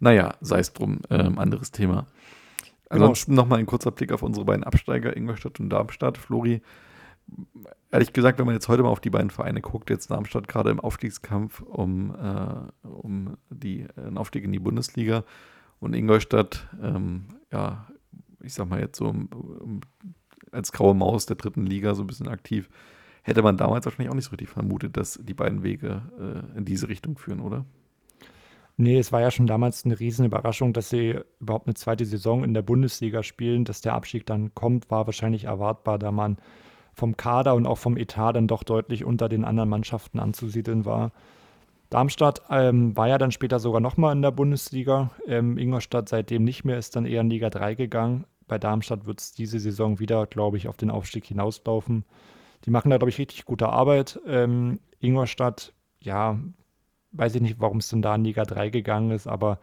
Naja, 0.00 0.34
sei 0.40 0.60
es 0.60 0.72
drum, 0.72 1.00
ähm, 1.10 1.38
anderes 1.38 1.72
Thema. 1.72 2.06
Genau. 2.88 3.04
Ansonsten 3.04 3.32
genau. 3.32 3.42
nochmal 3.42 3.58
ein 3.58 3.66
kurzer 3.66 3.90
Blick 3.90 4.12
auf 4.12 4.22
unsere 4.22 4.46
beiden 4.46 4.64
Absteiger, 4.64 5.16
Ingolstadt 5.16 5.60
und 5.60 5.70
Darmstadt. 5.70 6.18
Flori, 6.18 6.62
ehrlich 7.90 8.12
gesagt, 8.12 8.38
wenn 8.38 8.46
man 8.46 8.54
jetzt 8.54 8.68
heute 8.68 8.82
mal 8.82 8.88
auf 8.88 9.00
die 9.00 9.10
beiden 9.10 9.30
Vereine 9.30 9.60
guckt, 9.60 9.90
jetzt 9.90 10.10
Darmstadt 10.10 10.48
gerade 10.48 10.70
im 10.70 10.80
Aufstiegskampf 10.80 11.60
um, 11.60 12.14
äh, 12.14 12.86
um 12.88 13.36
die, 13.50 13.82
äh, 13.82 14.06
einen 14.06 14.18
Aufstieg 14.18 14.44
in 14.44 14.52
die 14.52 14.58
Bundesliga 14.58 15.24
und 15.80 15.94
Ingolstadt, 15.94 16.68
ähm, 16.82 17.26
ja, 17.52 17.86
ich 18.42 18.54
sag 18.54 18.68
mal 18.68 18.80
jetzt 18.80 18.98
so 18.98 19.08
um, 19.08 19.26
um, 19.26 19.80
als 20.52 20.72
graue 20.72 20.94
Maus 20.94 21.26
der 21.26 21.36
dritten 21.36 21.66
Liga 21.66 21.94
so 21.94 22.02
ein 22.02 22.06
bisschen 22.06 22.28
aktiv, 22.28 22.68
hätte 23.22 23.42
man 23.42 23.56
damals 23.56 23.84
wahrscheinlich 23.84 24.10
auch 24.10 24.14
nicht 24.14 24.26
so 24.26 24.30
richtig 24.30 24.48
vermutet, 24.48 24.96
dass 24.96 25.18
die 25.22 25.34
beiden 25.34 25.62
Wege 25.62 26.02
äh, 26.18 26.58
in 26.58 26.64
diese 26.64 26.88
Richtung 26.88 27.18
führen, 27.18 27.40
oder? 27.40 27.64
Nee, 28.78 28.98
es 28.98 29.10
war 29.10 29.22
ja 29.22 29.30
schon 29.30 29.46
damals 29.46 29.84
eine 29.86 29.98
riesen 29.98 30.26
Überraschung, 30.26 30.74
dass 30.74 30.90
sie 30.90 31.18
überhaupt 31.40 31.66
eine 31.66 31.74
zweite 31.74 32.04
Saison 32.04 32.44
in 32.44 32.52
der 32.52 32.60
Bundesliga 32.60 33.22
spielen. 33.22 33.64
Dass 33.64 33.80
der 33.80 33.94
Abstieg 33.94 34.26
dann 34.26 34.54
kommt, 34.54 34.90
war 34.90 35.06
wahrscheinlich 35.06 35.44
erwartbar, 35.44 35.98
da 35.98 36.12
man 36.12 36.36
vom 36.96 37.18
Kader 37.18 37.54
und 37.54 37.66
auch 37.66 37.76
vom 37.76 37.98
Etat 37.98 38.32
dann 38.32 38.48
doch 38.48 38.62
deutlich 38.62 39.04
unter 39.04 39.28
den 39.28 39.44
anderen 39.44 39.68
Mannschaften 39.68 40.18
anzusiedeln 40.18 40.86
war. 40.86 41.12
Darmstadt 41.90 42.40
ähm, 42.50 42.96
war 42.96 43.06
ja 43.06 43.18
dann 43.18 43.32
später 43.32 43.58
sogar 43.58 43.82
nochmal 43.82 44.16
in 44.16 44.22
der 44.22 44.30
Bundesliga. 44.30 45.10
Ähm, 45.26 45.58
Ingolstadt 45.58 46.08
seitdem 46.08 46.42
nicht 46.42 46.64
mehr, 46.64 46.78
ist 46.78 46.96
dann 46.96 47.04
eher 47.04 47.20
in 47.20 47.28
Liga 47.28 47.50
3 47.50 47.74
gegangen. 47.74 48.24
Bei 48.48 48.58
Darmstadt 48.58 49.04
wird 49.04 49.20
es 49.20 49.32
diese 49.32 49.60
Saison 49.60 50.00
wieder, 50.00 50.26
glaube 50.26 50.56
ich, 50.56 50.68
auf 50.68 50.78
den 50.78 50.90
Aufstieg 50.90 51.26
hinauslaufen. 51.26 52.06
Die 52.64 52.70
machen 52.70 52.90
da, 52.90 52.96
glaube 52.96 53.10
ich, 53.10 53.18
richtig 53.18 53.44
gute 53.44 53.68
Arbeit. 53.68 54.18
Ähm, 54.26 54.80
Ingolstadt, 54.98 55.74
ja, 56.00 56.38
weiß 57.12 57.34
ich 57.34 57.42
nicht, 57.42 57.60
warum 57.60 57.78
es 57.78 57.90
denn 57.90 58.00
da 58.00 58.14
in 58.14 58.24
Liga 58.24 58.44
3 58.44 58.70
gegangen 58.70 59.10
ist, 59.10 59.26
aber 59.26 59.60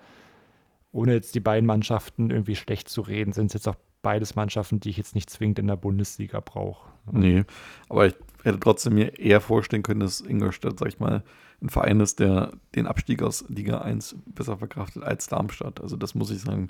ohne 0.92 1.14
jetzt 1.14 1.34
die 1.34 1.40
beiden 1.40 1.66
Mannschaften 1.66 2.30
irgendwie 2.30 2.56
schlecht 2.56 2.90
zu 2.90 3.02
reden, 3.02 3.34
sind 3.34 3.48
es 3.48 3.54
jetzt 3.54 3.68
auch 3.68 3.76
beides 4.04 4.36
Mannschaften, 4.36 4.80
die 4.80 4.92
ich 4.92 4.98
jetzt 4.98 5.16
nicht 5.16 5.32
zwingend 5.32 5.58
in 5.58 5.68
der 5.68 5.76
Bundesliga 5.76 6.40
brauche. 6.40 6.92
Nee, 7.12 7.44
aber 7.90 8.06
ich 8.06 8.16
hätte 8.44 8.60
trotzdem 8.60 8.94
mir 8.94 9.18
eher 9.18 9.42
vorstellen 9.42 9.82
können, 9.82 10.02
dass 10.02 10.22
Ingolstadt, 10.22 10.78
sag 10.78 10.90
ich 10.90 11.00
mal, 11.00 11.24
ein 11.62 11.70
Verein 11.70 12.00
ist, 12.02 12.20
der 12.20 12.52
den 12.76 12.86
Abstieg 12.86 13.24
aus 13.24 13.46
Liga 13.48 13.80
1 13.80 14.18
besser 14.26 14.58
verkraftet 14.58 15.04
als 15.04 15.28
Darmstadt. 15.28 15.82
Also 15.82 15.96
das 15.96 16.14
muss 16.14 16.30
ich 16.30 16.42
sagen, 16.42 16.70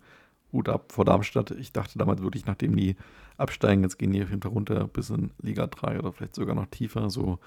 Hut 0.53 0.69
ab 0.69 0.91
vor 0.91 1.03
Darmstadt. 1.03 1.51
Ich 1.51 1.73
dachte 1.73 1.97
damals 1.97 2.22
wirklich, 2.22 2.45
nachdem 2.45 2.76
die 2.76 2.95
absteigen, 3.38 3.84
jetzt 3.84 3.97
gehen 3.97 4.11
die 4.11 4.23
auf 4.23 4.30
jeden 4.30 4.43
Fall 4.43 4.51
runter 4.51 4.88
bis 4.88 5.10
in 5.10 5.31
Liga 5.41 5.68
3 5.68 5.99
oder 5.99 6.14
vielleicht 6.14 6.35
sogar 6.35 6.55
noch 6.55 6.68
tiefer. 6.68 7.10
So, 7.10 7.39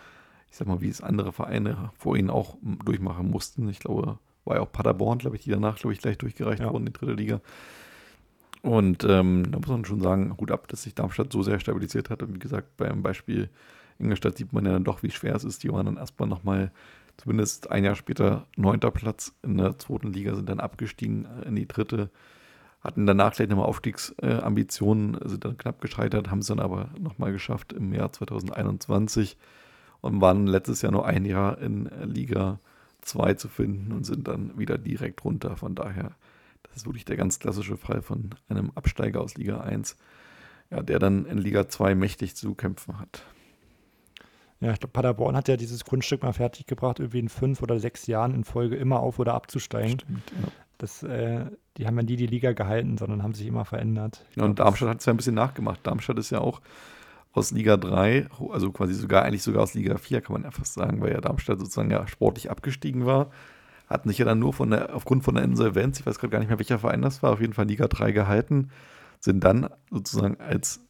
ich 0.51 0.57
sag 0.57 0.67
mal, 0.67 0.81
wie 0.81 0.89
es 0.89 1.01
andere 1.01 1.33
Vereine 1.33 1.91
vor 1.97 2.17
ihnen 2.17 2.31
auch 2.31 2.57
durchmachen 2.85 3.31
mussten. 3.31 3.69
Ich 3.69 3.79
glaube, 3.79 4.19
war 4.45 4.57
ja 4.57 4.63
auch 4.63 4.73
Paderborn, 4.73 5.19
glaube 5.19 5.37
ich, 5.37 5.45
die 5.45 5.51
danach, 5.51 5.79
glaube 5.79 5.93
ich, 5.93 6.01
gleich 6.01 6.19
durchgereicht 6.19 6.61
ja. 6.61 6.67
wurden 6.67 6.87
in 6.87 6.93
die 6.93 6.99
dritte 6.99 7.13
Liga. 7.13 7.41
Und 8.63 9.05
ähm, 9.05 9.51
da 9.51 9.59
muss 9.59 9.69
man 9.69 9.85
schon 9.85 10.01
sagen, 10.01 10.31
gut 10.37 10.51
ab, 10.51 10.69
dass 10.69 10.83
sich 10.83 10.95
Darmstadt 10.95 11.33
so 11.33 11.43
sehr 11.43 11.61
stabilisiert 11.61 12.11
hat. 12.11 12.23
Und 12.23 12.35
wie 12.35 12.39
gesagt, 12.39 12.77
beim 12.77 13.03
Beispiel 13.03 13.49
Ingolstadt 13.99 14.37
sieht 14.37 14.53
man 14.53 14.67
ja 14.67 14.73
dann 14.73 14.85
doch, 14.85 15.03
wie 15.03 15.11
schwer 15.11 15.35
es 15.35 15.45
ist. 15.45 15.63
Die 15.63 15.73
waren 15.73 15.87
dann 15.87 15.97
erstmal 15.97 16.29
nochmal, 16.29 16.73
zumindest 17.17 17.71
ein 17.71 17.85
Jahr 17.85 17.95
später, 17.95 18.47
neunter 18.57 18.91
Platz 18.91 19.35
in 19.43 19.57
der 19.57 19.79
zweiten 19.79 20.13
Liga, 20.13 20.35
sind 20.35 20.49
dann 20.49 20.61
abgestiegen 20.61 21.27
in 21.47 21.57
die 21.57 21.69
dritte, 21.69 22.11
hatten 22.83 23.07
danach 23.07 23.35
gleich 23.35 23.49
nochmal 23.49 23.67
Aufstiegsambitionen, 23.67 25.19
sind 25.25 25.45
dann 25.45 25.57
knapp 25.57 25.81
gescheitert, 25.81 26.31
haben 26.31 26.41
es 26.41 26.47
dann 26.47 26.61
aber 26.61 26.91
nochmal 27.01 27.33
geschafft 27.33 27.73
im 27.73 27.93
Jahr 27.93 28.13
2021 28.13 29.37
und 30.03 30.21
waren 30.21 30.47
letztes 30.47 30.83
Jahr 30.83 30.93
nur 30.93 31.07
ein 31.07 31.25
Jahr 31.25 31.59
in 31.59 31.89
Liga 32.05 32.61
2 33.01 33.35
zu 33.35 33.49
finden 33.49 33.93
und 33.93 34.05
sind 34.05 34.29
dann 34.29 34.59
wieder 34.59 34.79
direkt 34.79 35.25
runter. 35.25 35.57
Von 35.57 35.75
daher 35.75 36.13
das 36.77 36.83
ist 36.83 36.87
wirklich 36.87 37.07
der 37.07 37.17
ganz 37.17 37.39
klassische 37.39 37.79
Fall 37.79 38.03
von 38.03 38.35
einem 38.51 38.71
Absteiger 38.75 39.23
aus 39.23 39.37
Liga 39.37 39.61
1, 39.63 39.97
ja, 40.71 40.83
der 40.83 40.99
dann 40.99 41.25
in 41.25 41.39
Liga 41.39 41.71
2 41.71 41.95
mächtig 41.95 42.37
zu 42.37 42.55
kämpfen 42.55 42.99
hat. 42.99 43.23
Ja, 44.61 44.73
ich 44.73 44.81
glaube, 44.81 44.93
Paderborn 44.93 45.37
hat 45.37 45.49
ja 45.49 45.57
dieses 45.57 45.87
Kunststück 45.87 46.23
mal 46.23 46.35
fertiggebracht, 46.35 47.01
irgendwie 47.01 47.21
in 47.21 47.31
fünf 47.31 47.63
oder 47.63 47.81
sechs 47.81 48.07
Jahren 48.07 48.35
in 48.35 48.45
Folge 48.45 48.77
immer 48.77 49.01
auf- 49.01 49.19
oder 49.19 49.33
abzusteigen. 49.33 50.01
Stimmt, 50.01 50.33
ja. 50.33 50.49
Das, 50.77 51.03
äh, 51.03 51.47
die 51.79 51.87
haben 51.87 51.97
ja 51.97 52.03
nie 52.03 52.17
die 52.17 52.27
Liga 52.27 52.53
gehalten, 52.53 52.99
sondern 52.99 53.23
haben 53.23 53.33
sich 53.33 53.47
immer 53.47 53.65
verändert. 53.65 54.27
Ja, 54.35 54.45
und 54.45 54.59
Darmstadt 54.59 54.91
hat 54.91 55.01
es 55.01 55.07
ja 55.07 55.15
ein 55.15 55.17
bisschen 55.17 55.35
nachgemacht. 55.35 55.81
Darmstadt 55.83 56.19
ist 56.19 56.29
ja 56.29 56.43
auch 56.43 56.61
aus 57.33 57.53
Liga 57.53 57.79
3, 57.79 58.29
also 58.51 58.71
quasi 58.71 58.93
sogar 58.93 59.23
eigentlich 59.23 59.43
sogar 59.43 59.63
aus 59.63 59.73
Liga 59.73 59.97
4, 59.97 60.21
kann 60.21 60.35
man 60.35 60.43
ja 60.43 60.51
fast 60.51 60.75
sagen, 60.75 61.01
weil 61.01 61.13
ja 61.13 61.23
Darmstadt 61.23 61.59
sozusagen 61.59 61.91
ja 61.91 62.07
sportlich 62.07 62.51
abgestiegen 62.51 63.07
war 63.07 63.31
hatten 63.87 64.09
sich 64.09 64.19
ja 64.19 64.25
dann 64.25 64.39
nur 64.39 64.53
von 64.53 64.71
der, 64.71 64.95
aufgrund 64.95 65.25
von 65.25 65.35
der 65.35 65.45
Insolvenz, 65.45 66.01
ich 66.01 66.07
weiß 66.07 66.19
gerade 66.19 66.33
gar 66.33 66.39
nicht 66.39 66.49
mehr, 66.49 66.59
welcher 66.59 66.79
Verein 66.79 67.03
das 67.03 67.23
war, 67.23 67.33
auf 67.33 67.41
jeden 67.41 67.53
Fall 67.53 67.67
Liga 67.67 67.87
3 67.89 68.13
gehalten, 68.13 68.71
sind 69.21 69.45
dann 69.45 69.69
sozusagen 69.91 70.41
als, 70.41 70.81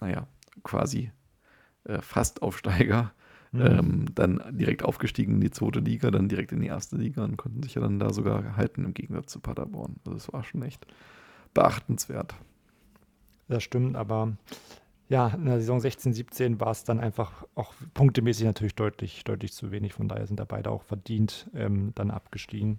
naja, 0.00 0.26
quasi 0.62 1.12
äh, 1.84 2.00
Fastaufsteiger 2.00 3.12
mhm. 3.52 3.60
ähm, 3.60 4.04
dann 4.14 4.42
direkt 4.50 4.82
aufgestiegen 4.82 5.34
in 5.34 5.40
die 5.40 5.50
zweite 5.50 5.80
Liga, 5.80 6.10
dann 6.10 6.28
direkt 6.28 6.52
in 6.52 6.60
die 6.60 6.66
erste 6.66 6.96
Liga 6.96 7.24
und 7.24 7.36
konnten 7.36 7.62
sich 7.62 7.74
ja 7.74 7.82
dann 7.82 7.98
da 7.98 8.12
sogar 8.12 8.56
halten 8.56 8.84
im 8.84 8.94
Gegensatz 8.94 9.32
zu 9.32 9.40
Paderborn. 9.40 9.96
Also 10.04 10.14
das 10.14 10.32
war 10.32 10.44
schon 10.44 10.62
echt 10.62 10.86
beachtenswert. 11.54 12.34
Das 13.48 13.62
stimmt, 13.62 13.96
aber 13.96 14.36
ja, 15.10 15.26
in 15.28 15.44
der 15.44 15.58
Saison 15.58 15.80
16, 15.80 16.12
17 16.12 16.60
war 16.60 16.70
es 16.70 16.84
dann 16.84 17.00
einfach 17.00 17.44
auch 17.56 17.74
punktemäßig 17.94 18.46
natürlich 18.46 18.76
deutlich, 18.76 19.24
deutlich 19.24 19.52
zu 19.52 19.72
wenig. 19.72 19.92
Von 19.92 20.06
daher 20.08 20.26
sind 20.26 20.38
da 20.38 20.44
beide 20.44 20.70
auch 20.70 20.84
verdient 20.84 21.50
ähm, 21.52 21.90
dann 21.96 22.12
abgestiegen. 22.12 22.78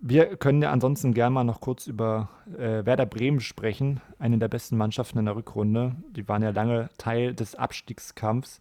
Wir 0.00 0.36
können 0.36 0.62
ja 0.62 0.70
ansonsten 0.70 1.12
gerne 1.12 1.34
mal 1.34 1.42
noch 1.42 1.60
kurz 1.60 1.88
über 1.88 2.28
äh, 2.56 2.86
Werder 2.86 3.06
Bremen 3.06 3.40
sprechen, 3.40 4.00
eine 4.20 4.38
der 4.38 4.46
besten 4.46 4.76
Mannschaften 4.76 5.18
in 5.18 5.24
der 5.24 5.34
Rückrunde. 5.34 5.96
Die 6.14 6.28
waren 6.28 6.42
ja 6.42 6.50
lange 6.50 6.88
Teil 6.98 7.34
des 7.34 7.56
Abstiegskampfs, 7.56 8.60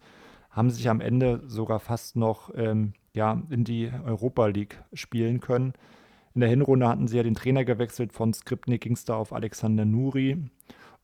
haben 0.49 0.71
sich 0.71 0.89
am 0.89 1.01
Ende 1.01 1.43
sogar 1.45 1.79
fast 1.79 2.15
noch 2.15 2.51
ähm, 2.55 2.93
ja, 3.13 3.39
in 3.51 3.65
die 3.65 3.91
Europa 4.03 4.47
League 4.47 4.81
spielen 4.93 5.41
können. 5.41 5.73
In 6.33 6.41
der 6.41 6.49
Hinrunde 6.49 6.87
hatten 6.87 7.07
sie 7.07 7.17
ja 7.17 7.23
den 7.23 7.35
Trainer 7.35 7.65
gewechselt, 7.65 8.13
von 8.13 8.33
Skripnik 8.33 8.81
ging 8.81 8.93
es 8.93 9.05
da 9.05 9.15
auf 9.15 9.31
Alexander 9.31 9.85
Nuri. 9.85 10.39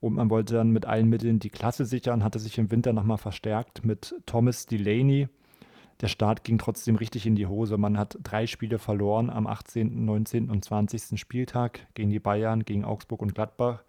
Und 0.02 0.16
man 0.16 0.30
wollte 0.32 0.56
dann 0.56 0.72
mit 0.72 0.86
allen 0.86 1.08
Mitteln 1.08 1.40
die 1.40 1.52
Klasse 1.52 1.86
sichern, 1.86 2.24
hatte 2.24 2.40
sich 2.40 2.58
im 2.58 2.72
Winter 2.72 2.92
nochmal 2.92 3.20
verstärkt 3.20 3.86
mit 3.86 4.16
Thomas 4.26 4.66
Delaney. 4.66 5.30
Der 6.02 6.08
Start 6.08 6.44
ging 6.44 6.58
trotzdem 6.58 6.96
richtig 6.96 7.28
in 7.28 7.36
die 7.36 7.46
Hose. 7.46 7.78
Man 7.78 8.00
hat 8.00 8.18
drei 8.24 8.48
Spiele 8.48 8.80
verloren 8.80 9.30
am 9.30 9.46
18., 9.46 10.04
19. 10.04 10.50
und 10.50 10.66
20. 10.66 11.20
Spieltag 11.20 11.88
gegen 11.94 12.10
die 12.10 12.20
Bayern, 12.20 12.66
gegen 12.66 12.84
Augsburg 12.84 13.22
und 13.22 13.36
Gladbach. 13.36 13.84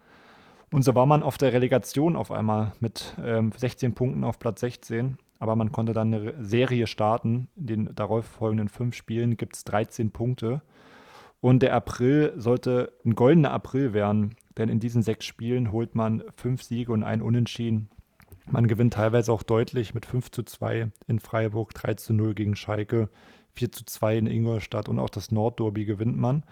Und 0.71 0.83
so 0.83 0.93
war 0.93 1.07
man 1.07 1.23
auf 1.23 1.39
der 1.39 1.51
Relegation 1.51 2.15
auf 2.15 2.31
einmal 2.31 2.73
mit 2.79 3.15
ähm, 3.23 3.51
16 3.55 3.95
Punkten 3.95 4.23
auf 4.23 4.37
Platz 4.37 4.61
16. 4.61 5.17
aber 5.39 5.55
man 5.55 5.71
konnte 5.71 5.93
dann 5.93 6.13
eine 6.13 6.35
Serie 6.43 6.85
starten. 6.85 7.47
In 7.55 7.67
den 7.67 7.95
darauf 7.95 8.25
folgenden 8.25 8.69
fünf 8.69 8.95
Spielen 8.95 9.35
gibt 9.35 9.55
es 9.55 9.63
13 9.63 10.11
Punkte. 10.11 10.61
Und 11.41 11.63
der 11.63 11.73
April 11.73 12.33
sollte 12.37 12.93
ein 13.03 13.15
goldener 13.15 13.51
April 13.51 13.93
werden, 13.93 14.35
denn 14.57 14.69
in 14.69 14.79
diesen 14.79 15.01
sechs 15.01 15.25
Spielen 15.25 15.71
holt 15.71 15.95
man 15.95 16.23
fünf 16.35 16.63
Siege 16.63 16.91
und 16.91 17.03
ein 17.03 17.21
Unentschieden. 17.21 17.89
Man 18.49 18.67
gewinnt 18.67 18.93
teilweise 18.93 19.31
auch 19.31 19.43
deutlich 19.43 19.93
mit 19.93 20.05
5 20.05 20.31
zu 20.31 20.43
2 20.43 20.91
in 21.07 21.19
Freiburg, 21.19 21.73
3 21.73 21.93
zu 21.93 22.13
0 22.13 22.33
gegen 22.33 22.55
Schalke, 22.55 23.09
4 23.53 23.71
zu 23.71 23.85
2 23.85 24.17
in 24.17 24.27
Ingolstadt 24.27 24.89
und 24.89 24.99
auch 24.99 25.09
das 25.09 25.31
Nordderby 25.31 25.85
gewinnt 25.85 26.17
man. 26.17 26.43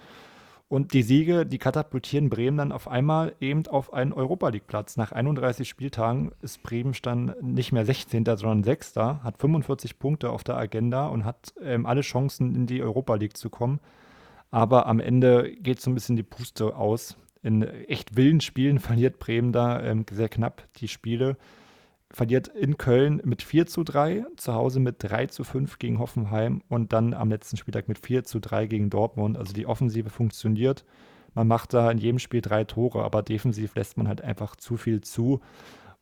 Und 0.72 0.94
die 0.94 1.04
Siege, 1.04 1.46
die 1.46 1.58
katapultieren 1.58 2.30
Bremen 2.30 2.56
dann 2.56 2.72
auf 2.72 2.88
einmal 2.88 3.36
eben 3.42 3.68
auf 3.68 3.92
einen 3.92 4.14
Europa 4.14 4.48
League-Platz. 4.48 4.96
Nach 4.96 5.12
31 5.12 5.68
Spieltagen 5.68 6.32
ist 6.42 6.64
Bremen 6.64 6.96
dann 7.02 7.36
nicht 7.42 7.74
mehr 7.74 7.84
16., 7.84 8.24
sondern 8.24 8.64
6., 8.64 8.96
hat 8.96 9.38
45 9.38 10.00
Punkte 10.00 10.30
auf 10.30 10.46
der 10.46 10.56
Agenda 10.56 11.08
und 11.08 11.26
hat 11.26 11.54
ähm, 11.62 11.86
alle 11.86 12.00
Chancen, 12.00 12.56
in 12.56 12.68
die 12.68 12.82
Europa 12.82 13.16
League 13.16 13.36
zu 13.36 13.50
kommen. 13.50 13.82
Aber 14.50 14.86
am 14.86 15.02
Ende 15.02 15.52
geht 15.58 15.82
so 15.82 15.92
ein 15.92 15.94
bisschen 15.94 16.16
die 16.16 16.24
Puste 16.24 16.74
aus. 16.74 17.18
In 17.44 17.64
echt 17.64 18.16
wilden 18.16 18.42
Spielen 18.42 18.80
verliert 18.80 19.20
Bremen 19.20 19.52
da 19.52 19.82
ähm, 19.82 20.06
sehr 20.10 20.30
knapp 20.30 20.68
die 20.78 20.88
Spiele 20.88 21.38
verliert 22.14 22.50
in 22.50 22.78
Köln 22.78 23.22
mit 23.24 23.42
4 23.42 23.68
zu 23.68 23.84
3, 23.84 24.26
zu 24.36 24.54
Hause 24.54 24.80
mit 24.80 24.98
3 25.00 25.28
zu 25.28 25.44
5 25.44 25.80
gegen 25.80 26.00
Hoffenheim 26.00 26.62
und 26.70 26.94
dann 26.94 27.14
am 27.14 27.30
letzten 27.30 27.58
Spieltag 27.58 27.88
mit 27.88 28.00
4 28.00 28.24
zu 28.24 28.40
3 28.40 28.68
gegen 28.68 28.90
Dortmund. 28.90 29.38
Also 29.38 29.54
die 29.54 29.66
Offensive 29.66 30.10
funktioniert. 30.10 30.86
Man 31.34 31.48
macht 31.48 31.74
da 31.74 31.90
in 31.90 31.98
jedem 31.98 32.20
Spiel 32.20 32.42
drei 32.42 32.66
Tore, 32.66 33.04
aber 33.04 33.24
defensiv 33.24 33.76
lässt 33.76 33.98
man 33.98 34.08
halt 34.08 34.22
einfach 34.22 34.58
zu 34.58 34.76
viel 34.76 35.02
zu. 35.02 35.40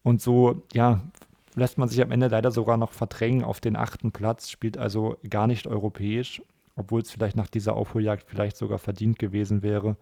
Und 0.01 0.21
so, 0.21 0.63
ja, 0.73 1.01
lässt 1.55 1.77
man 1.77 1.87
sich 1.87 2.01
am 2.01 2.11
Ende 2.11 2.27
leider 2.27 2.51
sogar 2.51 2.77
noch 2.77 2.93
verdrängen 2.93 3.43
auf 3.43 3.59
den 3.59 3.75
achten 3.75 4.11
Platz, 4.11 4.49
spielt 4.49 4.77
also 4.77 5.17
gar 5.29 5.45
nicht 5.45 5.67
europäisch, 5.67 6.41
obwohl 6.75 7.01
es 7.01 7.11
vielleicht 7.11 7.35
nach 7.35 7.47
dieser 7.47 7.75
Aufholjagd 7.75 8.27
vielleicht 8.27 8.57
sogar 8.57 8.79
verdient 8.79 9.19
gewesen 9.19 9.61
wäre. 9.61 9.97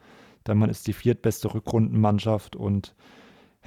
Denn 0.48 0.58
man 0.58 0.70
ist 0.70 0.88
die 0.88 0.94
viertbeste 0.94 1.54
Rückrundenmannschaft 1.54 2.56
und 2.56 2.96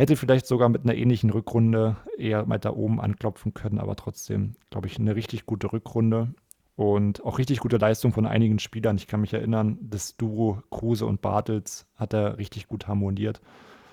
Hätte 0.01 0.17
vielleicht 0.17 0.47
sogar 0.47 0.71
mit 0.71 0.85
einer 0.85 0.95
ähnlichen 0.95 1.29
Rückrunde 1.29 1.99
eher 2.17 2.49
weiter 2.49 2.75
oben 2.75 3.03
anklopfen 3.03 3.53
können, 3.53 3.79
aber 3.79 3.97
trotzdem, 3.97 4.55
glaube 4.71 4.87
ich, 4.87 4.99
eine 4.99 5.15
richtig 5.15 5.45
gute 5.45 5.75
Rückrunde 5.75 6.33
und 6.75 7.23
auch 7.23 7.39
richtig 7.39 7.59
gute 7.59 7.77
Leistung 7.77 8.15
von 8.15 8.25
einigen 8.25 8.59
Spielern. 8.61 8.97
Ich 8.97 9.09
kann 9.09 9.21
mich 9.21 9.35
erinnern, 9.35 9.77
das 9.83 10.17
Duo 10.17 10.63
Kruse 10.71 11.05
und 11.05 11.21
Bartels 11.21 11.87
hat 11.97 12.15
er 12.15 12.39
richtig 12.39 12.67
gut 12.67 12.89
harmoniert. 12.89 13.43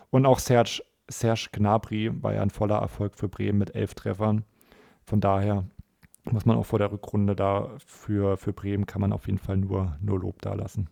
Und 0.09 0.25
auch 0.25 0.39
Serge, 0.39 0.81
Serge 1.09 1.49
Gnabry 1.51 2.11
war 2.23 2.33
ja 2.33 2.41
ein 2.41 2.51
voller 2.51 2.77
Erfolg 2.77 3.17
für 3.17 3.27
Bremen 3.27 3.59
mit 3.59 3.75
elf 3.75 3.93
Treffern. 3.93 4.45
Von 5.03 5.19
daher 5.19 5.65
muss 6.23 6.45
man 6.45 6.55
auch 6.55 6.65
vor 6.65 6.79
der 6.79 6.93
Rückrunde 6.93 7.35
da 7.35 7.71
für, 7.85 8.37
für 8.37 8.53
Bremen 8.53 8.85
kann 8.85 9.01
man 9.01 9.11
auf 9.11 9.25
jeden 9.27 9.39
Fall 9.39 9.57
nur, 9.57 9.97
nur 9.99 10.21
Lob 10.21 10.41
dalassen. 10.41 10.89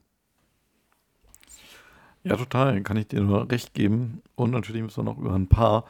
Ja, 2.26 2.38
total, 2.38 2.82
kann 2.82 2.98
ich 2.98 3.08
dir 3.08 3.22
nur 3.22 3.52
recht 3.52 3.76
geben. 3.76 4.24
Und 4.34 4.50
natürlich 4.50 4.82
müssen 4.82 5.06
wir 5.06 5.12
noch 5.12 5.20
über 5.20 5.34
ein 5.34 5.48
paar 5.48 5.86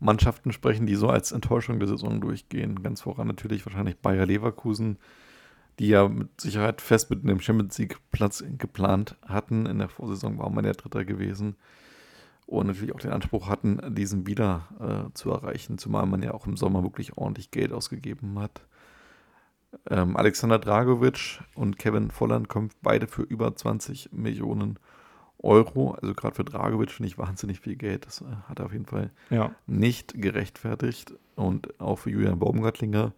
Mannschaften 0.00 0.52
sprechen, 0.52 0.84
die 0.84 0.96
so 0.96 1.08
als 1.08 1.30
Enttäuschung 1.30 1.78
der 1.78 1.86
Saison 1.86 2.20
durchgehen. 2.20 2.82
Ganz 2.82 3.02
voran 3.02 3.28
natürlich 3.28 3.64
wahrscheinlich 3.64 3.96
Bayer 3.98 4.26
Leverkusen, 4.26 4.98
die 5.78 5.86
ja 5.86 6.08
mit 6.08 6.40
Sicherheit 6.40 6.80
fest 6.80 7.08
mit 7.08 7.22
einem 7.22 7.38
Champions 7.38 7.78
League 7.78 7.98
Platz 8.10 8.42
geplant 8.58 9.14
hatten. 9.24 9.66
In 9.66 9.78
der 9.78 9.88
Vorsaison 9.88 10.38
war 10.38 10.50
man 10.50 10.64
der 10.64 10.74
Dritter 10.74 11.04
gewesen. 11.04 11.54
Und 12.46 12.66
natürlich 12.66 12.92
auch 12.92 13.00
den 13.00 13.12
Anspruch 13.12 13.48
hatten, 13.48 13.94
diesen 13.94 14.26
wieder 14.26 14.68
äh, 14.80 15.14
zu 15.14 15.30
erreichen, 15.30 15.78
zumal 15.78 16.06
man 16.06 16.20
ja 16.20 16.34
auch 16.34 16.48
im 16.48 16.56
Sommer 16.56 16.82
wirklich 16.82 17.16
ordentlich 17.16 17.52
Geld 17.52 17.72
ausgegeben 17.72 18.40
hat. 18.40 18.66
Ähm, 19.88 20.16
Alexander 20.16 20.58
Dragovic 20.58 21.40
und 21.54 21.78
Kevin 21.78 22.10
Volland 22.10 22.48
kommen 22.48 22.70
beide 22.82 23.06
für 23.06 23.22
über 23.22 23.54
20 23.54 24.10
Millionen 24.12 24.80
Euro. 25.38 25.92
Also 25.92 26.14
gerade 26.14 26.34
für 26.34 26.44
Dragovic 26.44 26.90
finde 26.90 27.08
ich 27.08 27.18
wahnsinnig 27.18 27.60
viel 27.60 27.76
Geld. 27.76 28.06
Das 28.06 28.20
äh, 28.20 28.24
hat 28.48 28.58
er 28.58 28.66
auf 28.66 28.72
jeden 28.72 28.86
Fall 28.86 29.10
ja. 29.30 29.54
nicht 29.66 30.20
gerechtfertigt. 30.20 31.14
Und 31.34 31.78
auch 31.80 31.96
für 31.96 32.10
Julian 32.10 32.38
Baumgartlinger 32.38 33.12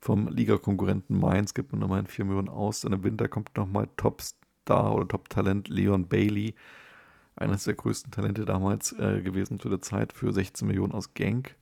vom 0.00 0.28
Ligakonkurrenten 0.28 1.18
Mainz 1.18 1.54
gibt 1.54 1.72
man 1.72 1.80
nochmal 1.80 2.04
4 2.06 2.24
Millionen 2.24 2.48
aus. 2.48 2.80
Dann 2.80 2.92
im 2.92 3.04
Winter 3.04 3.28
kommt 3.28 3.56
nochmal 3.56 3.88
Topstar 3.96 4.94
oder 4.94 5.08
Top-Talent 5.08 5.68
Leon 5.68 6.06
Bailey. 6.06 6.54
Eines 7.34 7.64
der 7.64 7.74
größten 7.74 8.12
Talente 8.12 8.44
damals 8.44 8.92
äh, 8.92 9.20
gewesen 9.20 9.60
zu 9.60 9.68
der 9.68 9.82
Zeit 9.82 10.12
für 10.12 10.32
16 10.32 10.66
Millionen 10.66 10.92
aus 10.92 11.12
Genk. 11.14 11.56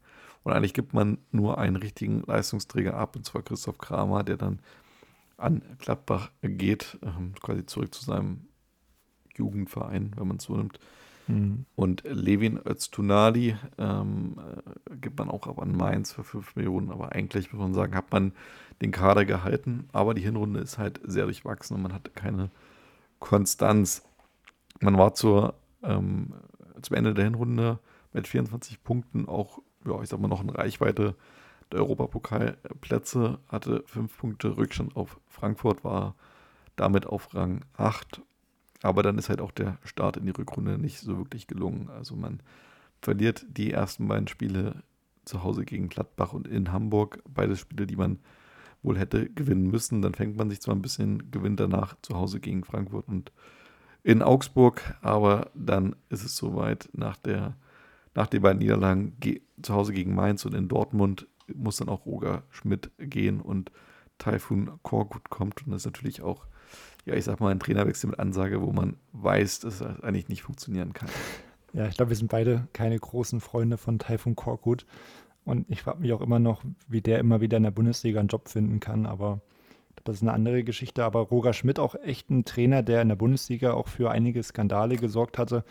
Und 0.45 0.53
eigentlich 0.53 0.75
gibt 0.75 0.93
man 0.93 1.19
nur 1.33 1.59
einen 1.59 1.77
richtigen 1.77 2.23
Leistungsträger 2.27 2.95
ab, 2.95 3.17
und 3.17 3.25
zwar 3.25 3.43
Christoph 3.43 3.79
Kramer, 3.79 4.23
der 4.23 4.37
dann 4.37 4.61
an 5.37 5.63
Gladbach 5.79 6.31
geht, 6.43 6.99
ähm, 7.03 7.33
quasi 7.41 7.67
zurück 7.67 7.93
zu 7.95 8.05
seinem 8.05 8.47
Jugendverein, 9.37 10.13
wenn 10.17 10.29
man 10.29 10.37
es 10.39 10.45
so 10.45 10.57
nimmt. 10.57 10.79
Mhm. 11.27 11.65
Und 11.75 12.03
Levin 12.05 12.61
Öztunali 12.65 13.57
ähm, 13.79 14.37
äh, 14.39 14.97
gibt 14.97 15.19
man 15.19 15.31
auch 15.31 15.47
ab 15.47 15.61
an 15.61 15.77
Mainz 15.77 16.13
für 16.13 16.25
5 16.25 16.57
Millionen. 16.57 16.91
Aber 16.91 17.13
eigentlich 17.13 17.53
muss 17.53 17.63
man 17.63 17.75
sagen, 17.75 17.95
hat 17.95 18.13
man 18.13 18.33
den 18.83 18.91
Kader 18.91 19.25
gehalten. 19.25 19.89
Aber 19.93 20.15
die 20.15 20.23
Hinrunde 20.23 20.61
ist 20.61 20.79
halt 20.79 21.01
sehr 21.05 21.25
durchwachsen 21.25 21.77
und 21.77 21.83
man 21.83 21.93
hatte 21.93 22.11
keine 22.11 22.51
Konstanz. 23.21 24.03
Man 24.81 24.99
war 24.99 25.15
zur, 25.15 25.55
ähm, 25.83 26.35
zum 26.83 26.97
Ende 26.97 27.15
der 27.15 27.25
Hinrunde 27.25 27.79
mit 28.13 28.29
24 28.29 28.83
Punkten 28.83 29.29
auch, 29.29 29.61
ja, 29.87 30.01
ich 30.03 30.09
sag 30.09 30.21
mal, 30.21 30.29
noch 30.29 30.43
in 30.43 30.51
Reichweite 30.51 31.15
der 31.73 31.81
Europapokalplätze, 31.81 33.39
hatte 33.49 33.83
5 33.87 34.19
Punkte 34.19 34.57
Rückstand 34.57 34.97
auf 34.97 35.19
Frankfurt, 35.29 35.85
war 35.85 36.15
damit 36.77 37.07
auf 37.07 37.35
Rang 37.35 37.65
8 37.77 38.21
aber 38.85 39.03
dann 39.03 39.17
ist 39.17 39.31
halt 39.31 39.41
auch 39.41 39.51
der 39.51 39.79
Start 39.83 40.19
in 40.19 40.27
die 40.27 40.33
Rückrunde 40.33 40.79
nicht 40.79 41.01
so 41.01 41.17
wirklich 41.17 41.47
gelungen. 41.47 41.89
Also 41.89 42.17
man 42.17 42.41
verliert 43.01 43.47
die 43.49 43.73
ersten 43.73 44.07
beiden 44.07 44.29
Spiele 44.29 44.83
zu 45.25 45.43
Hause 45.43 45.65
gegen 45.65 45.89
Gladbach 45.89 46.35
und 46.35 46.47
in 46.47 46.71
Hamburg. 46.71 47.23
Beide 47.27 47.57
Spiele, 47.57 47.87
die 47.87 47.97
man 47.97 48.19
wohl 48.83 48.99
hätte 48.99 49.31
gewinnen 49.31 49.71
müssen. 49.71 50.03
Dann 50.03 50.13
fängt 50.13 50.37
man 50.37 50.51
sich 50.51 50.61
zwar 50.61 50.75
ein 50.75 50.83
bisschen, 50.83 51.31
gewinnt 51.31 51.61
danach 51.61 51.97
zu 52.03 52.15
Hause 52.15 52.41
gegen 52.41 52.63
Frankfurt 52.63 53.09
und 53.09 53.33
in 54.03 54.21
Augsburg, 54.21 54.83
aber 55.01 55.51
dann 55.55 55.97
ist 56.11 56.23
es 56.23 56.37
soweit 56.37 56.91
nach 56.93 57.17
der 57.17 57.57
nach 58.15 58.27
den 58.27 58.43
beiden 58.43 58.59
Niederlagen 58.59 59.17
zu 59.63 59.75
Hause 59.75 59.93
gegen 59.95 60.15
Mainz 60.15 60.45
und 60.45 60.55
in 60.55 60.69
Dortmund 60.69 61.27
muss 61.53 61.79
dann 61.79 61.89
auch 61.89 62.05
Roger 62.05 62.45
Schmidt 62.51 62.91
gehen 62.99 63.41
und 63.41 63.73
Taifun 64.19 64.79
Korkut 64.83 65.31
kommt 65.31 65.65
und 65.65 65.73
das 65.73 65.83
ist 65.83 65.87
natürlich 65.87 66.21
auch 66.23 66.47
ja, 67.07 67.15
ich 67.15 67.25
sag 67.25 67.41
mal, 67.41 67.51
ein 67.51 67.61
Trainerwechsel 67.61 68.11
mit 68.11 68.19
Ansage, 68.19 68.63
wo 68.63 68.73
man 68.73 68.97
weiß, 69.13 69.61
dass 69.61 69.79
das 69.79 70.01
eigentlich 70.01 70.29
nicht 70.29 70.43
funktionieren 70.43 70.93
kann. 70.93 71.09
Ja, 71.73 71.87
ich 71.87 71.97
glaube, 71.97 72.11
wir 72.11 72.17
sind 72.17 72.31
beide 72.31 72.69
keine 72.73 72.99
großen 72.99 73.41
Freunde 73.41 73.77
von 73.77 73.99
Taifun 73.99 74.37
Korkut. 74.37 74.87
Und 75.45 75.67
ich 75.69 75.83
frage 75.83 76.01
mich 76.01 76.13
auch 76.13 76.23
immer 76.23 76.39
noch, 76.39 76.63
wie 76.89 77.03
der 77.03 77.19
immer 77.19 77.41
wieder 77.41 77.59
in 77.59 77.65
der 77.65 77.71
Bundesliga 77.71 78.21
einen 78.21 78.29
Job 78.29 78.49
finden 78.49 78.81
kann. 78.81 79.07
Aber 79.07 79.41
das 80.05 80.17
ist 80.17 80.23
eine 80.23 80.33
andere 80.33 80.65
Geschichte. 80.65 81.05
Aber 81.05 81.21
Roger 81.21 81.53
Schmidt 81.53 81.79
auch 81.79 81.95
echt 81.97 82.31
ein 82.31 82.45
Trainer, 82.45 82.83
der 82.83 83.03
in 83.03 83.09
der 83.09 83.17
Bundesliga 83.17 83.75
auch 83.75 83.89
für 83.89 84.11
einige 84.11 84.43
Skandale 84.43 84.97
gesorgt 84.97 85.37
hatte. 85.37 85.65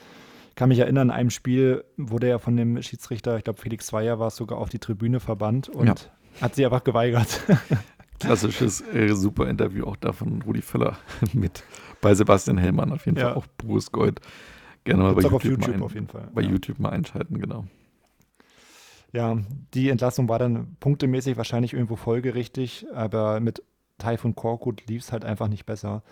Ich 0.50 0.56
kann 0.56 0.70
mich 0.70 0.80
erinnern, 0.80 1.08
in 1.08 1.16
einem 1.16 1.30
Spiel 1.32 1.84
wurde 1.98 2.28
er 2.28 2.38
von 2.38 2.56
dem 2.56 2.80
Schiedsrichter, 2.84 3.38
ich 3.38 3.44
glaube 3.44 3.60
Felix 3.60 3.88
Zweier 3.88 4.20
war 4.20 4.28
es 4.28 4.36
sogar, 4.36 4.60
auf 4.60 4.70
die 4.70 4.78
Tribüne 4.78 5.20
verbannt 5.20 5.68
und 5.68 5.88
ja. 5.88 5.96
hat 6.42 6.54
sie 6.54 6.64
einfach 6.64 6.84
geweigert. 6.84 7.42
Klassisches 8.20 8.82
äh, 8.82 9.14
super 9.16 9.50
Interview 9.50 9.86
auch 9.86 9.96
da 9.96 10.12
von 10.12 10.42
Rudi 10.42 10.62
Völler 10.62 10.98
mit 11.34 11.64
bei 12.02 12.14
Sebastian 12.16 12.58
Hellmann 12.58 12.92
auf 12.92 13.06
jeden 13.06 13.18
ja. 13.18 13.30
Fall 13.30 13.36
auch 13.36 13.48
Bruce 13.58 13.92
Gold. 13.92 14.20
Gerne 14.84 15.04
mal 15.04 15.16
bei 15.16 15.22
YouTube, 15.22 15.44
YouTube, 15.44 15.68
mal 15.68 15.74
ein, 15.76 15.82
auf 15.82 15.94
jeden 15.94 16.08
Fall. 16.08 16.30
Bei 16.34 16.42
ja. 16.42 16.50
YouTube 16.50 16.80
mal 16.80 16.90
einschalten, 16.90 17.40
genau. 17.40 17.66
Ja, 19.14 19.38
die 19.74 19.90
Entlassung 19.90 20.28
war 20.28 20.40
dann 20.40 20.76
punktemäßig 20.80 21.38
wahrscheinlich 21.38 21.74
irgendwo 21.74 21.96
folgerichtig, 21.96 22.88
aber 22.94 23.40
mit 23.40 23.64
Taifun 24.00 24.36
Korkut 24.36 24.88
lief 24.88 25.04
es 25.04 25.12
halt 25.12 25.24
einfach 25.24 25.48
nicht 25.48 25.66
besser. 25.66 26.04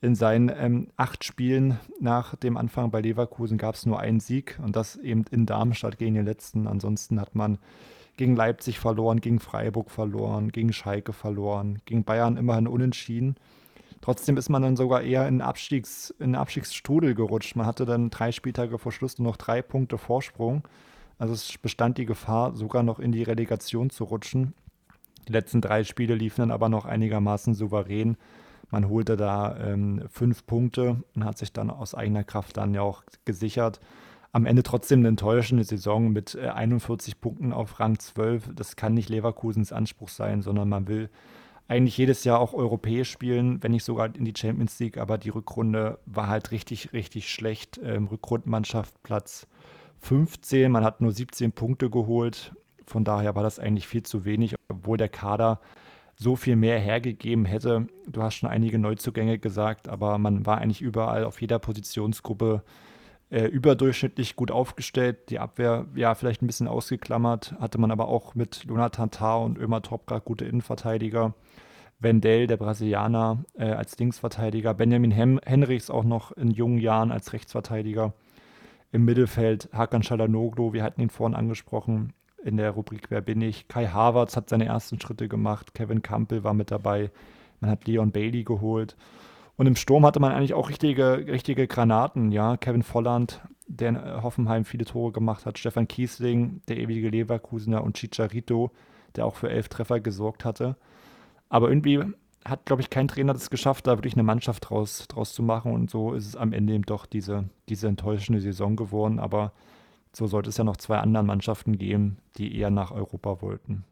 In 0.00 0.14
seinen 0.14 0.52
ähm, 0.54 0.88
acht 0.96 1.24
Spielen 1.24 1.78
nach 1.98 2.36
dem 2.36 2.58
Anfang 2.58 2.90
bei 2.90 3.00
Leverkusen 3.00 3.56
gab 3.56 3.74
es 3.74 3.86
nur 3.86 3.98
einen 3.98 4.20
Sieg 4.20 4.60
und 4.62 4.76
das 4.76 4.96
eben 4.96 5.24
in 5.30 5.46
Darmstadt 5.46 5.96
gegen 5.96 6.14
den 6.14 6.26
letzten. 6.26 6.66
Ansonsten 6.66 7.18
hat 7.18 7.34
man 7.34 7.58
gegen 8.16 8.36
Leipzig 8.36 8.78
verloren, 8.78 9.20
gegen 9.20 9.40
Freiburg 9.40 9.90
verloren, 9.90 10.52
gegen 10.52 10.72
Schalke 10.72 11.12
verloren, 11.12 11.80
gegen 11.84 12.04
Bayern 12.04 12.36
immerhin 12.36 12.68
unentschieden. 12.68 13.36
Trotzdem 14.00 14.36
ist 14.36 14.50
man 14.50 14.62
dann 14.62 14.76
sogar 14.76 15.02
eher 15.02 15.26
in, 15.26 15.40
Abstiegs, 15.40 16.14
in 16.18 16.34
Abstiegsstrudel 16.34 17.14
gerutscht. 17.14 17.56
Man 17.56 17.66
hatte 17.66 17.86
dann 17.86 18.10
drei 18.10 18.32
Spieltage 18.32 18.78
vor 18.78 18.92
Schluss 18.92 19.18
nur 19.18 19.28
noch 19.28 19.36
drei 19.36 19.62
Punkte 19.62 19.96
Vorsprung. 19.96 20.68
Also 21.18 21.32
es 21.32 21.56
bestand 21.58 21.96
die 21.96 22.04
Gefahr, 22.04 22.54
sogar 22.54 22.82
noch 22.82 22.98
in 22.98 23.12
die 23.12 23.22
Relegation 23.22 23.90
zu 23.90 24.04
rutschen. 24.04 24.52
Die 25.26 25.32
letzten 25.32 25.60
drei 25.60 25.84
Spiele 25.84 26.14
liefen 26.14 26.42
dann 26.42 26.50
aber 26.50 26.68
noch 26.68 26.84
einigermaßen 26.84 27.54
souverän. 27.54 28.16
Man 28.70 28.88
holte 28.88 29.16
da 29.16 29.56
ähm, 29.56 30.02
fünf 30.10 30.46
Punkte 30.46 31.02
und 31.14 31.24
hat 31.24 31.38
sich 31.38 31.52
dann 31.52 31.70
aus 31.70 31.94
eigener 31.94 32.24
Kraft 32.24 32.56
dann 32.56 32.74
ja 32.74 32.82
auch 32.82 33.04
gesichert. 33.24 33.80
Am 34.34 34.46
Ende 34.46 34.64
trotzdem 34.64 34.98
eine 34.98 35.08
enttäuschende 35.08 35.62
Saison 35.62 36.10
mit 36.10 36.36
41 36.36 37.20
Punkten 37.20 37.52
auf 37.52 37.78
Rang 37.78 38.00
12. 38.00 38.50
Das 38.56 38.74
kann 38.74 38.92
nicht 38.92 39.08
Leverkusens 39.08 39.72
Anspruch 39.72 40.08
sein, 40.08 40.42
sondern 40.42 40.68
man 40.68 40.88
will 40.88 41.08
eigentlich 41.68 41.96
jedes 41.96 42.24
Jahr 42.24 42.40
auch 42.40 42.52
europäisch 42.52 43.12
spielen, 43.12 43.62
wenn 43.62 43.70
nicht 43.70 43.84
sogar 43.84 44.12
in 44.12 44.24
die 44.24 44.34
Champions 44.36 44.80
League, 44.80 44.98
aber 44.98 45.18
die 45.18 45.28
Rückrunde 45.28 46.00
war 46.04 46.26
halt 46.26 46.50
richtig, 46.50 46.92
richtig 46.92 47.30
schlecht. 47.30 47.80
Ähm, 47.84 48.08
Rückrundenmannschaft 48.08 49.00
Platz 49.04 49.46
15, 50.00 50.70
man 50.70 50.82
hat 50.82 51.00
nur 51.00 51.12
17 51.12 51.52
Punkte 51.52 51.88
geholt. 51.88 52.56
Von 52.88 53.04
daher 53.04 53.36
war 53.36 53.44
das 53.44 53.60
eigentlich 53.60 53.86
viel 53.86 54.02
zu 54.02 54.24
wenig, 54.24 54.56
obwohl 54.68 54.96
der 54.96 55.08
Kader 55.08 55.60
so 56.16 56.34
viel 56.34 56.56
mehr 56.56 56.80
hergegeben 56.80 57.44
hätte. 57.44 57.86
Du 58.08 58.20
hast 58.20 58.34
schon 58.34 58.50
einige 58.50 58.80
Neuzugänge 58.80 59.38
gesagt, 59.38 59.88
aber 59.88 60.18
man 60.18 60.44
war 60.44 60.58
eigentlich 60.58 60.82
überall 60.82 61.22
auf 61.22 61.40
jeder 61.40 61.60
Positionsgruppe 61.60 62.64
äh, 63.34 63.46
überdurchschnittlich 63.46 64.36
gut 64.36 64.52
aufgestellt. 64.52 65.28
Die 65.28 65.40
Abwehr, 65.40 65.86
ja, 65.96 66.14
vielleicht 66.14 66.40
ein 66.40 66.46
bisschen 66.46 66.68
ausgeklammert, 66.68 67.56
hatte 67.58 67.78
man 67.78 67.90
aber 67.90 68.06
auch 68.06 68.36
mit 68.36 68.64
Jonathan 68.64 69.10
Tah 69.10 69.38
und 69.38 69.58
Ömer 69.58 69.82
Toprak 69.82 70.24
gute 70.24 70.44
Innenverteidiger. 70.44 71.34
Wendell, 71.98 72.46
der 72.46 72.56
Brasilianer, 72.56 73.44
äh, 73.54 73.72
als 73.72 73.98
Linksverteidiger. 73.98 74.72
Benjamin 74.72 75.10
Hem 75.10 75.40
Henrichs 75.44 75.90
auch 75.90 76.04
noch 76.04 76.30
in 76.32 76.52
jungen 76.52 76.78
Jahren 76.78 77.10
als 77.10 77.32
Rechtsverteidiger. 77.32 78.12
Im 78.92 79.04
Mittelfeld 79.04 79.68
Hakan 79.72 80.02
Çalhanoğlu, 80.02 80.72
wir 80.72 80.84
hatten 80.84 81.00
ihn 81.00 81.10
vorhin 81.10 81.34
angesprochen 81.34 82.12
in 82.44 82.56
der 82.56 82.70
Rubrik 82.70 83.10
Wer 83.10 83.20
bin 83.20 83.40
ich? 83.40 83.66
Kai 83.66 83.88
Havertz 83.88 84.36
hat 84.36 84.48
seine 84.48 84.66
ersten 84.66 85.00
Schritte 85.00 85.26
gemacht. 85.26 85.74
Kevin 85.74 86.02
Campbell 86.02 86.44
war 86.44 86.54
mit 86.54 86.70
dabei. 86.70 87.10
Man 87.60 87.70
hat 87.70 87.84
Leon 87.88 88.12
Bailey 88.12 88.44
geholt. 88.44 88.96
Und 89.56 89.66
im 89.66 89.76
Sturm 89.76 90.04
hatte 90.04 90.20
man 90.20 90.32
eigentlich 90.32 90.54
auch 90.54 90.68
richtige, 90.68 91.26
richtige 91.26 91.66
Granaten. 91.66 92.32
Ja, 92.32 92.56
Kevin 92.56 92.82
Volland, 92.82 93.40
der 93.66 93.88
in 93.90 94.22
Hoffenheim 94.22 94.64
viele 94.64 94.84
Tore 94.84 95.12
gemacht 95.12 95.46
hat. 95.46 95.58
Stefan 95.58 95.86
Kiesling, 95.86 96.60
der 96.68 96.78
ewige 96.78 97.08
Leverkusener. 97.08 97.84
Und 97.84 97.96
Chicharito, 97.96 98.72
der 99.14 99.26
auch 99.26 99.36
für 99.36 99.50
elf 99.50 99.68
Treffer 99.68 100.00
gesorgt 100.00 100.44
hatte. 100.44 100.76
Aber 101.48 101.68
irgendwie 101.68 102.02
hat, 102.44 102.66
glaube 102.66 102.82
ich, 102.82 102.90
kein 102.90 103.08
Trainer 103.08 103.32
das 103.32 103.48
geschafft, 103.48 103.86
da 103.86 103.96
wirklich 103.96 104.14
eine 104.14 104.22
Mannschaft 104.22 104.68
draus, 104.68 105.06
draus 105.08 105.32
zu 105.32 105.42
machen. 105.42 105.72
Und 105.72 105.88
so 105.88 106.14
ist 106.14 106.26
es 106.26 106.36
am 106.36 106.52
Ende 106.52 106.74
eben 106.74 106.84
doch 106.84 107.06
diese, 107.06 107.48
diese 107.68 107.86
enttäuschende 107.88 108.40
Saison 108.40 108.74
geworden. 108.74 109.20
Aber 109.20 109.52
so 110.12 110.26
sollte 110.26 110.50
es 110.50 110.56
ja 110.56 110.64
noch 110.64 110.76
zwei 110.76 110.98
anderen 110.98 111.26
Mannschaften 111.26 111.78
geben, 111.78 112.18
die 112.36 112.56
eher 112.58 112.70
nach 112.70 112.90
Europa 112.90 113.40
wollten. 113.40 113.84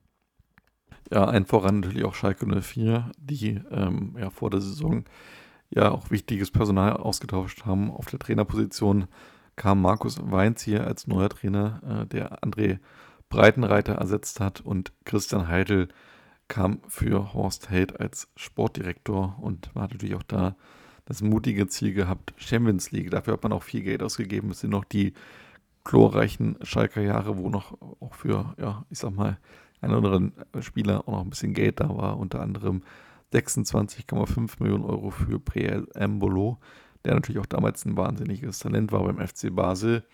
Ja, 1.11 1.27
ein 1.29 1.47
voran 1.47 1.81
natürlich 1.81 2.05
auch 2.05 2.15
Schalke 2.15 2.47
04, 2.47 3.11
die 3.19 3.61
ähm, 3.71 4.17
ja 4.19 4.31
vor 4.31 4.51
der 4.51 4.61
Saison 4.61 5.05
ja 5.75 5.91
auch 5.91 6.11
wichtiges 6.11 6.51
Personal 6.51 6.93
ausgetauscht 6.95 7.65
haben. 7.65 7.91
Auf 7.91 8.07
der 8.07 8.19
Trainerposition 8.19 9.07
kam 9.57 9.83
Markus 9.83 10.19
Weinz 10.23 10.63
hier 10.63 10.87
als 10.87 11.07
neuer 11.07 11.29
Trainer, 11.29 12.03
äh, 12.03 12.07
der 12.07 12.43
André 12.43 12.79
Breitenreiter 13.29 13.95
ersetzt 13.95 14.41
hat 14.41 14.61
und 14.61 14.93
Christian 15.05 15.49
Heidel 15.49 15.89
kam 16.49 16.81
für 16.87 17.33
Horst 17.33 17.71
Held 17.71 17.99
als 17.99 18.29
Sportdirektor 18.37 19.39
und 19.41 19.69
hat 19.75 19.93
natürlich 19.93 20.15
auch 20.15 20.23
da 20.23 20.55
das 21.07 21.23
mutige 21.23 21.67
Ziel 21.67 21.95
gehabt, 21.95 22.35
Champions 22.37 22.91
League. 22.91 23.11
Dafür 23.11 23.33
hat 23.33 23.43
man 23.43 23.53
auch 23.53 23.63
viel 23.63 23.83
Geld 23.83 24.03
ausgegeben. 24.03 24.51
Es 24.51 24.61
sind 24.61 24.71
noch 24.71 24.85
die 24.85 25.15
glorreichen 25.85 26.59
Schalker 26.63 27.01
Jahre, 27.01 27.39
wo 27.39 27.49
noch 27.49 27.81
auch 28.01 28.15
für, 28.15 28.55
ja, 28.59 28.85
ich 28.91 28.99
sag 28.99 29.15
mal, 29.15 29.39
einen 29.81 29.95
anderen 29.95 30.33
Spieler 30.61 31.09
auch 31.09 31.13
noch 31.13 31.25
ein 31.25 31.31
bisschen 31.31 31.55
Geld 31.55 31.81
da 31.81 31.89
war. 31.89 32.19
Unter 32.19 32.41
anderem 32.41 32.83
26,5 33.33 34.63
Millionen 34.63 34.85
Euro 34.85 35.11
für 35.11 35.39
Priel 35.41 35.87
Mbolo, 35.99 36.59
der 37.05 37.15
natürlich 37.15 37.41
auch 37.41 37.47
damals 37.47 37.85
ein 37.85 37.97
wahnsinniges 37.97 38.59
Talent 38.59 38.93
war 38.93 39.05
beim 39.05 39.27
FC 39.27 39.55
Basel. 39.55 40.05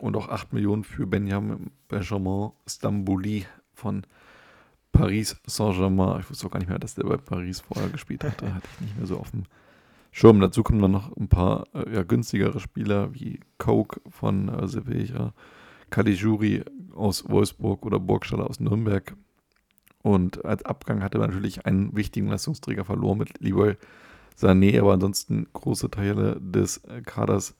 Und 0.00 0.14
auch 0.16 0.28
8 0.28 0.52
Millionen 0.52 0.84
für 0.84 1.06
Benjamin 1.06 1.70
Benjamin 1.88 2.50
Stambouli 2.66 3.46
von 3.72 4.02
Paris 4.92 5.36
Saint-Germain. 5.46 6.20
Ich 6.20 6.30
wusste 6.30 6.46
auch 6.46 6.50
gar 6.50 6.58
nicht 6.58 6.68
mehr, 6.68 6.78
dass 6.78 6.94
der 6.94 7.04
bei 7.04 7.16
Paris 7.16 7.60
vorher 7.60 7.88
gespielt 7.88 8.24
hat. 8.24 8.42
Da 8.42 8.54
hatte 8.54 8.68
ich 8.74 8.80
nicht 8.80 8.96
mehr 8.96 9.06
so 9.06 9.18
auf 9.18 9.30
dem 9.30 9.44
Schirm. 10.10 10.40
Dazu 10.40 10.62
kommen 10.62 10.80
dann 10.80 10.92
noch 10.92 11.14
ein 11.16 11.28
paar 11.28 11.66
äh, 11.74 11.94
ja, 11.94 12.02
günstigere 12.02 12.60
Spieler 12.60 13.14
wie 13.14 13.40
Coke 13.58 14.00
von 14.08 14.48
äh, 14.48 14.66
Sevilla, 14.66 15.34
Caligiuri 15.90 16.64
aus 16.94 17.28
Wolfsburg 17.28 17.84
oder 17.84 18.00
Burgstaller 18.00 18.48
aus 18.48 18.58
Nürnberg. 18.58 19.14
Und 20.06 20.44
als 20.44 20.64
Abgang 20.64 21.02
hatte 21.02 21.18
man 21.18 21.30
natürlich 21.30 21.66
einen 21.66 21.96
wichtigen 21.96 22.28
Leistungsträger 22.28 22.84
verloren 22.84 23.18
mit 23.18 23.40
Leroy 23.40 23.74
Sané, 24.38 24.78
aber 24.80 24.92
ansonsten 24.92 25.48
große 25.52 25.90
Teile 25.90 26.40
des 26.40 26.76
äh, 26.84 27.00
Kaders 27.00 27.56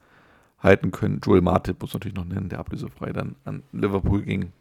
halten 0.61 0.93
können. 0.93 1.19
Joel 1.25 1.41
Martin 1.41 1.75
muss 1.81 1.93
natürlich 1.93 2.15
noch 2.15 2.25
nennen, 2.25 2.49
der 2.49 2.61
ablösefrei 2.61 3.13
dann 3.13 3.35
an 3.45 3.65
Liverpool 3.73 4.23
ging. 4.23 4.53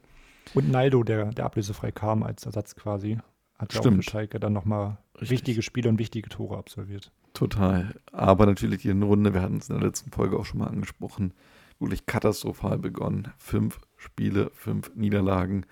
Und 0.55 0.71
Naldo, 0.71 1.03
der, 1.03 1.25
der 1.25 1.45
ablösefrei 1.45 1.91
kam 1.91 2.23
als 2.23 2.47
Ersatz 2.47 2.75
quasi, 2.75 3.19
hat 3.59 3.71
ja 3.75 3.81
auch 3.81 3.83
für 3.83 4.01
Schalke 4.01 4.39
dann 4.39 4.53
nochmal 4.53 4.97
wichtige 5.19 5.61
Spiele 5.61 5.87
und 5.89 5.99
wichtige 5.99 6.27
Tore 6.27 6.57
absolviert. 6.57 7.11
Total. 7.33 7.93
Aber 8.11 8.47
natürlich 8.47 8.81
die 8.81 8.89
Runde, 8.89 9.35
wir 9.35 9.43
hatten 9.43 9.57
es 9.57 9.69
in 9.69 9.75
der 9.77 9.85
letzten 9.85 10.09
Folge 10.09 10.39
auch 10.39 10.45
schon 10.45 10.57
mal 10.57 10.69
angesprochen, 10.69 11.33
wirklich 11.77 12.07
katastrophal 12.07 12.79
begonnen. 12.79 13.27
Fünf 13.37 13.79
Spiele, 13.95 14.49
fünf 14.55 14.91
Niederlagen. 14.95 15.67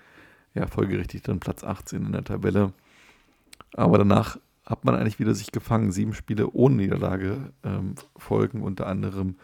Ja, 0.54 0.66
folgerichtig 0.68 1.22
dann 1.22 1.40
Platz 1.40 1.64
18 1.64 2.06
in 2.06 2.12
der 2.12 2.24
Tabelle. 2.24 2.72
Aber 3.72 3.98
danach 3.98 4.38
hat 4.64 4.84
man 4.84 4.94
eigentlich 4.94 5.18
wieder 5.18 5.34
sich 5.34 5.52
gefangen. 5.52 5.92
Sieben 5.92 6.14
Spiele 6.14 6.50
ohne 6.50 6.76
Niederlage 6.76 7.52
ähm, 7.64 7.96
folgen, 8.16 8.62
unter 8.62 8.86
anderem 8.86 9.36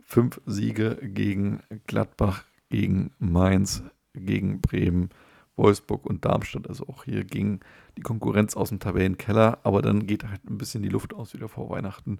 fünf 0.00 0.40
Siege 0.46 0.98
gegen 1.02 1.60
Gladbach, 1.86 2.44
gegen 2.68 3.12
Mainz, 3.18 3.82
gegen 4.14 4.60
Bremen, 4.60 5.10
Wolfsburg 5.56 6.04
und 6.04 6.24
Darmstadt. 6.24 6.68
Also 6.68 6.86
auch 6.88 7.04
hier 7.04 7.24
ging 7.24 7.60
die 7.96 8.02
Konkurrenz 8.02 8.56
aus 8.56 8.70
dem 8.70 8.80
Tabellenkeller, 8.80 9.58
aber 9.62 9.80
dann 9.80 10.06
geht 10.06 10.28
halt 10.28 10.44
ein 10.48 10.58
bisschen 10.58 10.82
die 10.82 10.88
Luft 10.88 11.14
aus 11.14 11.34
wieder 11.34 11.48
vor 11.48 11.70
Weihnachten. 11.70 12.18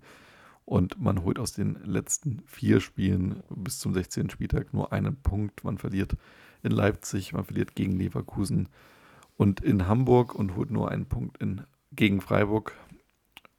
Und 0.65 1.01
man 1.01 1.25
holt 1.25 1.39
aus 1.39 1.53
den 1.53 1.77
letzten 1.85 2.41
vier 2.47 2.81
Spielen 2.81 3.43
bis 3.51 3.81
zum 3.81 3.95
16. 3.95 4.31
Spieltag 4.31 4.73
nur 4.73 4.93
einen 4.93 5.17
Punkt. 5.17 5.65
Man 5.65 5.77
verliert 5.77 6.17
in 6.63 6.73
Leipzig, 6.73 7.33
man 7.33 7.45
verliert 7.45 7.75
gegen 7.75 7.99
Leverkusen 7.99 8.69
und 9.37 9.61
in 9.61 9.87
Hamburg 9.87 10.35
und 10.35 10.57
holt 10.57 10.71
nur 10.71 10.91
einen 10.91 11.07
Punkt 11.07 11.39
in, 11.43 11.63
gegen 11.93 12.21
Freiburg. 12.21 12.75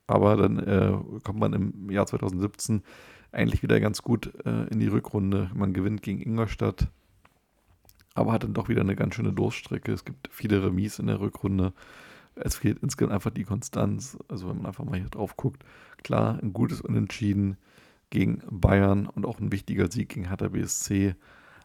Aber 0.08 0.36
dann 0.38 0.60
äh, 0.60 0.94
kommt 1.24 1.40
man 1.40 1.54
im 1.54 1.90
Jahr 1.90 2.06
2017 2.06 2.84
eigentlich 3.32 3.64
wieder 3.64 3.80
ganz 3.80 4.02
gut 4.02 4.34
äh, 4.46 4.68
in 4.68 4.80
die 4.80 4.88
Rückrunde. 4.88 5.50
Man 5.54 5.74
gewinnt 5.74 6.02
gegen 6.02 6.22
Ingolstadt, 6.22 6.88
aber 8.14 8.32
hat 8.32 8.44
dann 8.44 8.54
doch 8.54 8.70
wieder 8.70 8.82
eine 8.82 8.96
ganz 8.96 9.16
schöne 9.16 9.34
Durststrecke. 9.34 9.92
Es 9.92 10.06
gibt 10.06 10.30
viele 10.32 10.64
Remis 10.64 11.00
in 11.00 11.08
der 11.08 11.20
Rückrunde. 11.20 11.74
Es 12.36 12.56
fehlt 12.56 12.80
insgesamt 12.82 13.14
einfach 13.14 13.32
die 13.32 13.44
Konstanz. 13.44 14.18
Also 14.28 14.50
wenn 14.50 14.58
man 14.58 14.68
einfach 14.68 14.86
mal 14.86 15.00
hier 15.00 15.10
drauf 15.10 15.36
guckt, 15.36 15.64
klar, 16.04 16.40
ein 16.42 16.54
gutes 16.54 16.82
Unentschieden 16.82 17.58
gegen 18.10 18.42
Bayern 18.50 19.08
und 19.08 19.26
auch 19.26 19.40
ein 19.40 19.52
wichtiger 19.52 19.92
Sieg 19.92 20.10
gegen 20.10 20.28
Hertha 20.28 20.50
BSC, 20.50 21.16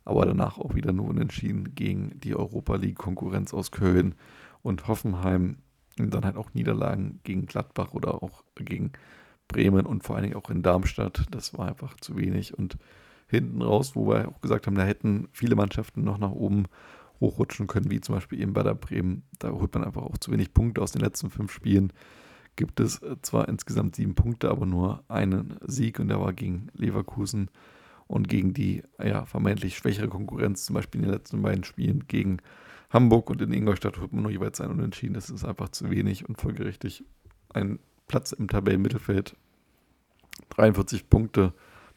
aber 0.09 0.25
danach 0.25 0.59
auch 0.59 0.75
wieder 0.75 0.93
nur 0.93 1.07
unentschieden 1.07 1.75
gegen 1.75 2.19
die 2.21 2.35
Europa 2.35 2.77
League 2.77 2.99
Konkurrenz 2.99 3.53
aus 3.53 3.71
Köln 3.71 4.15
und 4.63 4.89
Hoffenheim 4.89 5.59
und 5.99 6.15
dann 6.15 6.25
halt 6.25 6.37
auch 6.37 6.55
Niederlagen 6.55 7.21
gegen 7.25 7.47
Gladbach 7.47 7.93
oder 7.93 8.23
auch 8.23 8.43
gegen 8.57 8.93
Bremen 9.49 9.87
und 9.87 10.05
vor 10.05 10.17
allen 10.17 10.25
Dingen 10.25 10.37
auch 10.37 10.51
in 10.51 10.63
Darmstadt. 10.63 11.27
Das 11.31 11.57
war 11.57 11.69
einfach 11.69 11.97
zu 12.01 12.17
wenig 12.17 12.57
und 12.57 12.79
hinten 13.29 13.61
raus, 13.61 13.95
wo 13.95 14.09
wir 14.09 14.29
auch 14.29 14.41
gesagt 14.41 14.67
haben, 14.67 14.77
da 14.77 14.85
hätten 14.85 15.29
viele 15.33 15.57
Mannschaften 15.57 16.03
noch 16.05 16.19
nach 16.19 16.31
oben 16.31 16.65
hochrutschen 17.21 17.67
können, 17.67 17.91
wie 17.91 18.01
zum 18.01 18.15
Beispiel 18.15 18.41
eben 18.41 18.55
bei 18.55 18.63
der 18.63 18.75
Bremen. 18.75 19.25
Da 19.39 19.51
holt 19.51 19.75
man 19.75 19.85
einfach 19.85 20.03
auch 20.03 20.17
zu 20.17 20.31
wenig 20.31 20.55
Punkte 20.55 20.81
aus 20.81 20.93
den 20.93 21.03
letzten 21.03 21.29
fünf 21.29 21.53
Spielen. 21.53 21.93
Gibt 22.57 22.81
es 22.81 23.03
äh, 23.03 23.17
zwar 23.21 23.49
insgesamt 23.49 23.97
sieben 23.97 24.15
Punkte, 24.15 24.51
aber 24.51 24.65
nur 24.65 25.05
einen 25.09 25.57
Sieg 25.67 25.99
und 26.01 26.09
der 26.09 26.21
war 26.21 26.33
gegen 26.33 26.69
Leverkusen 26.73 27.51
und 28.09 28.29
gegen 28.29 28.55
die 28.55 28.83
ja, 29.03 29.25
vermeintlich 29.27 29.77
schwächere 29.77 30.09
Konkurrenz, 30.09 30.65
zum 30.65 30.75
Beispiel 30.75 31.01
in 31.01 31.07
den 31.07 31.15
letzten 31.15 31.43
beiden 31.43 31.63
Spielen 31.63 32.09
gegen 32.09 32.39
Hamburg 32.91 33.31
und 33.31 33.41
in 33.43 33.53
Ingolstadt 33.53 34.01
holt 34.01 34.13
man 34.13 34.23
nur 34.23 34.33
jeweils 34.33 34.61
ein 34.61 34.71
Unentschieden. 34.71 35.15
Das 35.15 35.31
ist 35.31 35.45
einfach 35.45 35.69
zu 35.69 35.91
wenig 35.91 36.29
und 36.29 36.41
folgerichtig 36.41 37.05
ein 37.53 37.79
Platz 38.09 38.33
im 38.33 38.49
Tabellenmittelfeld. 38.49 39.37
43 40.51 41.11
Punkte 41.11 41.53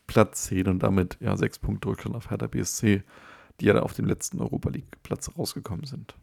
Platz 0.07 0.43
10 0.43 0.67
und 0.67 0.83
damit 0.83 1.17
ja 1.21 1.37
sechs 1.37 1.57
Punkte 1.57 1.87
Rückstand 1.87 2.15
auf 2.15 2.29
Hertha 2.29 2.47
BSC, 2.47 3.03
die 3.59 3.65
ja 3.65 3.79
auf 3.81 3.93
dem 3.93 4.05
letzten 4.05 4.41
Europa 4.41 4.69
League 4.69 5.01
Platz 5.03 5.31
rausgekommen 5.37 5.85
sind. 5.85 6.15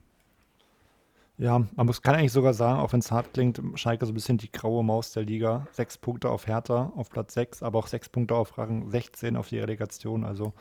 Ja, 1.38 1.60
man 1.76 1.86
muss, 1.86 2.02
kann 2.02 2.16
eigentlich 2.16 2.32
sogar 2.32 2.52
sagen, 2.52 2.80
auch 2.80 2.92
wenn 2.92 2.98
es 2.98 3.12
hart 3.12 3.32
klingt, 3.32 3.62
Schalke 3.76 4.04
so 4.04 4.12
ein 4.12 4.14
bisschen 4.14 4.38
die 4.38 4.50
graue 4.50 4.82
Maus 4.82 5.12
der 5.12 5.22
Liga. 5.22 5.68
Sechs 5.70 5.96
Punkte 5.96 6.30
auf 6.30 6.48
Hertha 6.48 6.92
auf 6.96 7.10
Platz 7.10 7.34
6, 7.34 7.62
aber 7.62 7.78
auch 7.78 7.86
sechs 7.86 8.08
Punkte 8.08 8.34
auf 8.34 8.58
Rang 8.58 8.90
16 8.90 9.36
auf 9.36 9.48
die 9.48 9.60
Relegation. 9.60 10.24
Also 10.24 10.52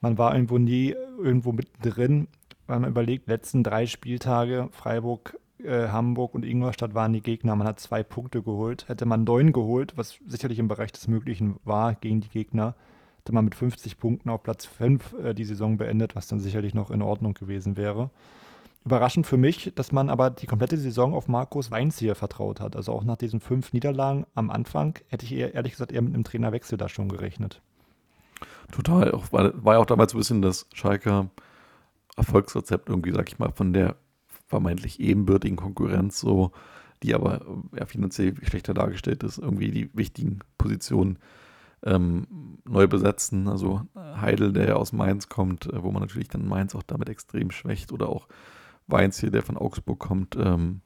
man 0.00 0.18
war 0.18 0.34
irgendwo 0.34 0.58
nie 0.58 0.96
irgendwo 1.18 1.52
mittendrin, 1.52 2.26
weil 2.66 2.80
man 2.80 2.90
überlegt, 2.90 3.28
letzten 3.28 3.62
drei 3.62 3.86
Spieltage 3.86 4.68
Freiburg 4.72 5.38
äh, 5.62 5.88
Hamburg 5.88 6.34
und 6.34 6.44
Ingolstadt 6.44 6.94
waren 6.94 7.12
die 7.12 7.22
Gegner. 7.22 7.54
Man 7.54 7.68
hat 7.68 7.78
zwei 7.78 8.02
Punkte 8.02 8.42
geholt. 8.42 8.88
Hätte 8.88 9.06
man 9.06 9.22
neun 9.22 9.52
geholt, 9.52 9.96
was 9.96 10.18
sicherlich 10.26 10.58
im 10.58 10.66
Bereich 10.66 10.90
des 10.90 11.06
Möglichen 11.06 11.60
war 11.64 11.94
gegen 11.94 12.20
die 12.20 12.28
Gegner, 12.28 12.74
Hätte 13.18 13.32
man 13.32 13.44
mit 13.44 13.54
50 13.54 13.98
Punkten 13.98 14.28
auf 14.28 14.42
Platz 14.42 14.66
5 14.66 15.14
äh, 15.14 15.34
die 15.34 15.44
Saison 15.44 15.78
beendet, 15.78 16.14
was 16.14 16.28
dann 16.28 16.40
sicherlich 16.40 16.74
noch 16.74 16.90
in 16.90 17.00
Ordnung 17.00 17.32
gewesen 17.32 17.76
wäre. 17.78 18.10
Überraschend 18.84 19.26
für 19.26 19.38
mich, 19.38 19.72
dass 19.74 19.92
man 19.92 20.10
aber 20.10 20.28
die 20.30 20.46
komplette 20.46 20.76
Saison 20.76 21.14
auf 21.14 21.26
Markus 21.26 21.70
Weinzierr 21.70 22.14
vertraut 22.14 22.60
hat. 22.60 22.76
Also 22.76 22.92
auch 22.92 23.04
nach 23.04 23.16
diesen 23.16 23.40
fünf 23.40 23.72
Niederlagen 23.72 24.26
am 24.34 24.50
Anfang 24.50 24.98
hätte 25.08 25.24
ich 25.24 25.32
eher, 25.32 25.54
ehrlich 25.54 25.72
gesagt 25.72 25.90
eher 25.90 26.02
mit 26.02 26.12
einem 26.12 26.24
Trainerwechsel 26.24 26.76
da 26.76 26.88
schon 26.90 27.08
gerechnet. 27.08 27.62
Total. 28.70 29.12
Auch, 29.12 29.32
war, 29.32 29.52
ja 29.72 29.78
auch 29.78 29.86
damals 29.86 30.14
ein 30.14 30.18
bisschen 30.18 30.42
das 30.42 30.66
Schalker 30.74 31.30
Erfolgsrezept 32.16 32.88
irgendwie, 32.88 33.12
sag 33.12 33.28
ich 33.28 33.38
mal, 33.38 33.52
von 33.52 33.72
der 33.72 33.96
vermeintlich 34.46 35.00
ebenbürtigen 35.00 35.56
Konkurrenz 35.56 36.20
so, 36.20 36.52
die 37.02 37.14
aber 37.14 37.40
ja, 37.76 37.86
finanziell 37.86 38.34
schlechter 38.44 38.74
dargestellt 38.74 39.22
ist, 39.22 39.38
irgendwie 39.38 39.70
die 39.70 39.90
wichtigen 39.94 40.40
Positionen 40.58 41.18
ähm, 41.84 42.58
neu 42.64 42.86
besetzen. 42.86 43.48
Also 43.48 43.82
Heidel, 43.96 44.52
der 44.52 44.68
ja 44.68 44.74
aus 44.76 44.92
Mainz 44.92 45.28
kommt, 45.28 45.66
äh, 45.66 45.82
wo 45.82 45.90
man 45.90 46.02
natürlich 46.02 46.28
dann 46.28 46.46
Mainz 46.46 46.74
auch 46.74 46.82
damit 46.82 47.08
extrem 47.08 47.50
schwächt 47.50 47.92
oder 47.92 48.08
auch 48.08 48.28
Weins 48.86 49.18
hier, 49.18 49.30
der 49.30 49.42
von 49.42 49.56
Augsburg 49.56 49.98
kommt, 49.98 50.36
ähm, 50.36 50.80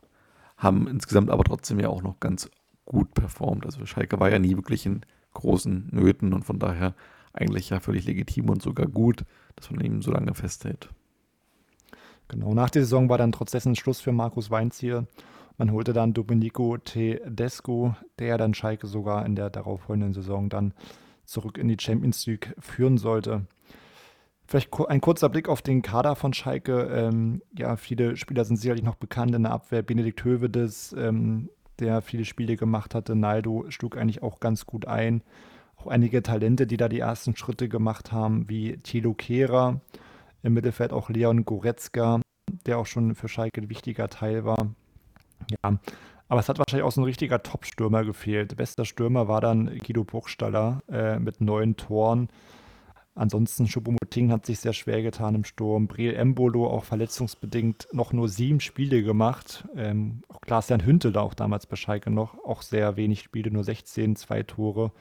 haben 0.56 0.88
insgesamt 0.88 1.30
aber 1.30 1.44
trotzdem 1.44 1.80
ja 1.80 1.88
auch 1.88 2.02
noch 2.02 2.20
ganz 2.20 2.50
gut 2.84 3.14
performt. 3.14 3.66
Also 3.66 3.84
Schalke 3.86 4.18
war 4.18 4.30
ja 4.30 4.38
nie 4.38 4.56
wirklich 4.56 4.86
in 4.86 5.02
großen 5.34 5.88
Nöten 5.92 6.32
und 6.32 6.44
von 6.44 6.58
daher 6.58 6.94
eigentlich 7.32 7.70
ja 7.70 7.80
völlig 7.80 8.06
legitim 8.06 8.48
und 8.48 8.62
sogar 8.62 8.86
gut, 8.86 9.24
dass 9.56 9.70
man 9.70 9.80
ihm 9.80 10.02
so 10.02 10.10
lange 10.10 10.34
festhält. 10.34 10.90
Genau, 12.28 12.54
nach 12.54 12.70
der 12.70 12.82
Saison 12.82 13.08
war 13.08 13.18
dann 13.18 13.32
trotzdem 13.32 13.74
Schluss 13.74 14.00
für 14.00 14.12
Markus 14.12 14.50
Weinz 14.50 14.78
hier. 14.78 15.06
Man 15.56 15.72
holte 15.72 15.92
dann 15.92 16.14
Domenico 16.14 16.76
Tedesco, 16.76 17.96
der 18.18 18.38
dann 18.38 18.54
Schalke 18.54 18.86
sogar 18.86 19.26
in 19.26 19.34
der 19.34 19.50
darauffolgenden 19.50 20.12
Saison 20.12 20.48
dann 20.48 20.74
zurück 21.24 21.58
in 21.58 21.68
die 21.68 21.76
Champions 21.80 22.26
League 22.26 22.54
führen 22.58 22.98
sollte. 22.98 23.46
Vielleicht 24.48 24.70
ein 24.88 25.02
kurzer 25.02 25.28
Blick 25.28 25.46
auf 25.46 25.60
den 25.60 25.82
Kader 25.82 26.16
von 26.16 26.32
Schalke. 26.32 26.84
Ähm, 26.84 27.42
ja, 27.54 27.76
viele 27.76 28.16
Spieler 28.16 28.46
sind 28.46 28.56
sicherlich 28.56 28.82
noch 28.82 28.94
bekannt 28.94 29.34
in 29.34 29.42
der 29.42 29.52
Abwehr. 29.52 29.82
Benedikt 29.82 30.24
Hövedes, 30.24 30.94
ähm, 30.98 31.50
der 31.80 32.00
viele 32.00 32.24
Spiele 32.24 32.56
gemacht 32.56 32.94
hatte. 32.94 33.14
Naldo 33.14 33.66
schlug 33.68 33.98
eigentlich 33.98 34.22
auch 34.22 34.40
ganz 34.40 34.64
gut 34.64 34.86
ein. 34.86 35.22
Auch 35.76 35.88
einige 35.88 36.22
Talente, 36.22 36.66
die 36.66 36.78
da 36.78 36.88
die 36.88 37.00
ersten 37.00 37.36
Schritte 37.36 37.68
gemacht 37.68 38.10
haben, 38.10 38.48
wie 38.48 38.78
Thilo 38.78 39.12
Kehrer. 39.12 39.82
Im 40.42 40.54
Mittelfeld 40.54 40.94
auch 40.94 41.10
Leon 41.10 41.44
Goretzka, 41.44 42.22
der 42.64 42.78
auch 42.78 42.86
schon 42.86 43.14
für 43.14 43.28
Schalke 43.28 43.60
ein 43.60 43.68
wichtiger 43.68 44.08
Teil 44.08 44.46
war. 44.46 44.74
Ja, 45.62 45.78
aber 46.28 46.40
es 46.40 46.48
hat 46.48 46.58
wahrscheinlich 46.58 46.86
auch 46.86 46.92
so 46.92 47.02
ein 47.02 47.04
richtiger 47.04 47.42
Top-Stürmer 47.42 48.02
gefehlt. 48.02 48.56
Bester 48.56 48.86
Stürmer 48.86 49.28
war 49.28 49.42
dann 49.42 49.78
Guido 49.78 50.04
Bruchstaller 50.04 50.82
äh, 50.90 51.18
mit 51.18 51.42
neun 51.42 51.76
Toren. 51.76 52.30
Ansonsten 53.18 53.66
Schuppomoting 53.66 54.30
hat 54.30 54.46
sich 54.46 54.60
sehr 54.60 54.72
schwer 54.72 55.02
getan 55.02 55.34
im 55.34 55.42
Sturm. 55.42 55.88
Briel 55.88 56.14
Embolo 56.14 56.68
auch 56.68 56.84
verletzungsbedingt 56.84 57.88
noch 57.92 58.12
nur 58.12 58.28
sieben 58.28 58.60
Spiele 58.60 59.02
gemacht. 59.02 59.66
Ähm, 59.74 60.22
auch 60.28 60.40
Klaas-Jan 60.40 60.86
Hünteler 60.86 61.22
auch 61.22 61.34
damals 61.34 61.66
bei 61.66 61.74
Schalke 61.74 62.10
noch, 62.10 62.38
auch 62.44 62.62
sehr 62.62 62.96
wenig 62.96 63.22
Spiele, 63.22 63.50
nur 63.50 63.64
16, 63.64 64.14
zwei 64.14 64.44
Tore. 64.44 64.92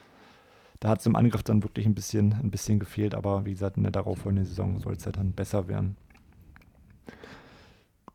Da 0.80 0.88
hat 0.88 0.98
es 0.98 1.06
im 1.06 1.14
Angriff 1.14 1.44
dann 1.44 1.62
wirklich 1.62 1.86
ein 1.86 1.94
bisschen, 1.94 2.32
ein 2.32 2.50
bisschen 2.50 2.80
gefehlt, 2.80 3.14
aber 3.14 3.44
wie 3.44 3.52
gesagt, 3.52 3.76
in 3.76 3.84
der 3.84 3.92
darauffolgenden 3.92 4.46
Saison 4.46 4.80
soll 4.80 4.94
es 4.94 5.04
ja 5.04 5.12
dann 5.12 5.30
besser 5.30 5.68
werden. 5.68 5.96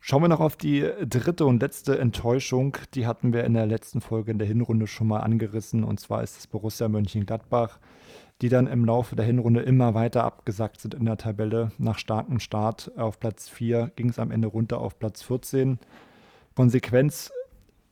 Schauen 0.02 0.22
wir 0.22 0.28
noch 0.28 0.42
auf 0.42 0.58
die 0.58 0.86
dritte 1.08 1.46
und 1.46 1.62
letzte 1.62 1.98
Enttäuschung. 1.98 2.76
Die 2.94 3.08
hatten 3.08 3.32
wir 3.32 3.46
in 3.46 3.54
der 3.54 3.68
letzten 3.68 4.02
Folge 4.02 4.32
in 4.32 4.38
der 4.38 4.48
Hinrunde 4.50 4.86
schon 4.86 5.08
mal 5.08 5.22
angerissen. 5.22 5.86
Und 5.86 6.02
zwar 6.02 6.24
ist 6.24 6.38
es 6.38 6.48
Borussia 6.48 6.90
Mönchengladbach, 6.90 7.80
die 8.44 8.50
dann 8.50 8.68
im 8.68 8.84
Laufe 8.84 9.16
der 9.16 9.24
Hinrunde 9.24 9.62
immer 9.62 9.94
weiter 9.94 10.26
abgesackt 10.26 10.82
sind 10.82 10.94
in 10.94 11.06
der 11.06 11.16
Tabelle. 11.16 11.72
Nach 11.78 11.98
starkem 11.98 12.42
Start 12.42 12.92
auf 12.98 13.18
Platz 13.18 13.48
4 13.48 13.94
ging 13.96 14.10
es 14.10 14.20
am 14.20 14.32
Ende 14.32 14.50
runter 14.50 14.80
auf 14.80 15.00
Platz 15.00 15.24
14. 15.24 15.80
Konsequenz, 16.54 17.32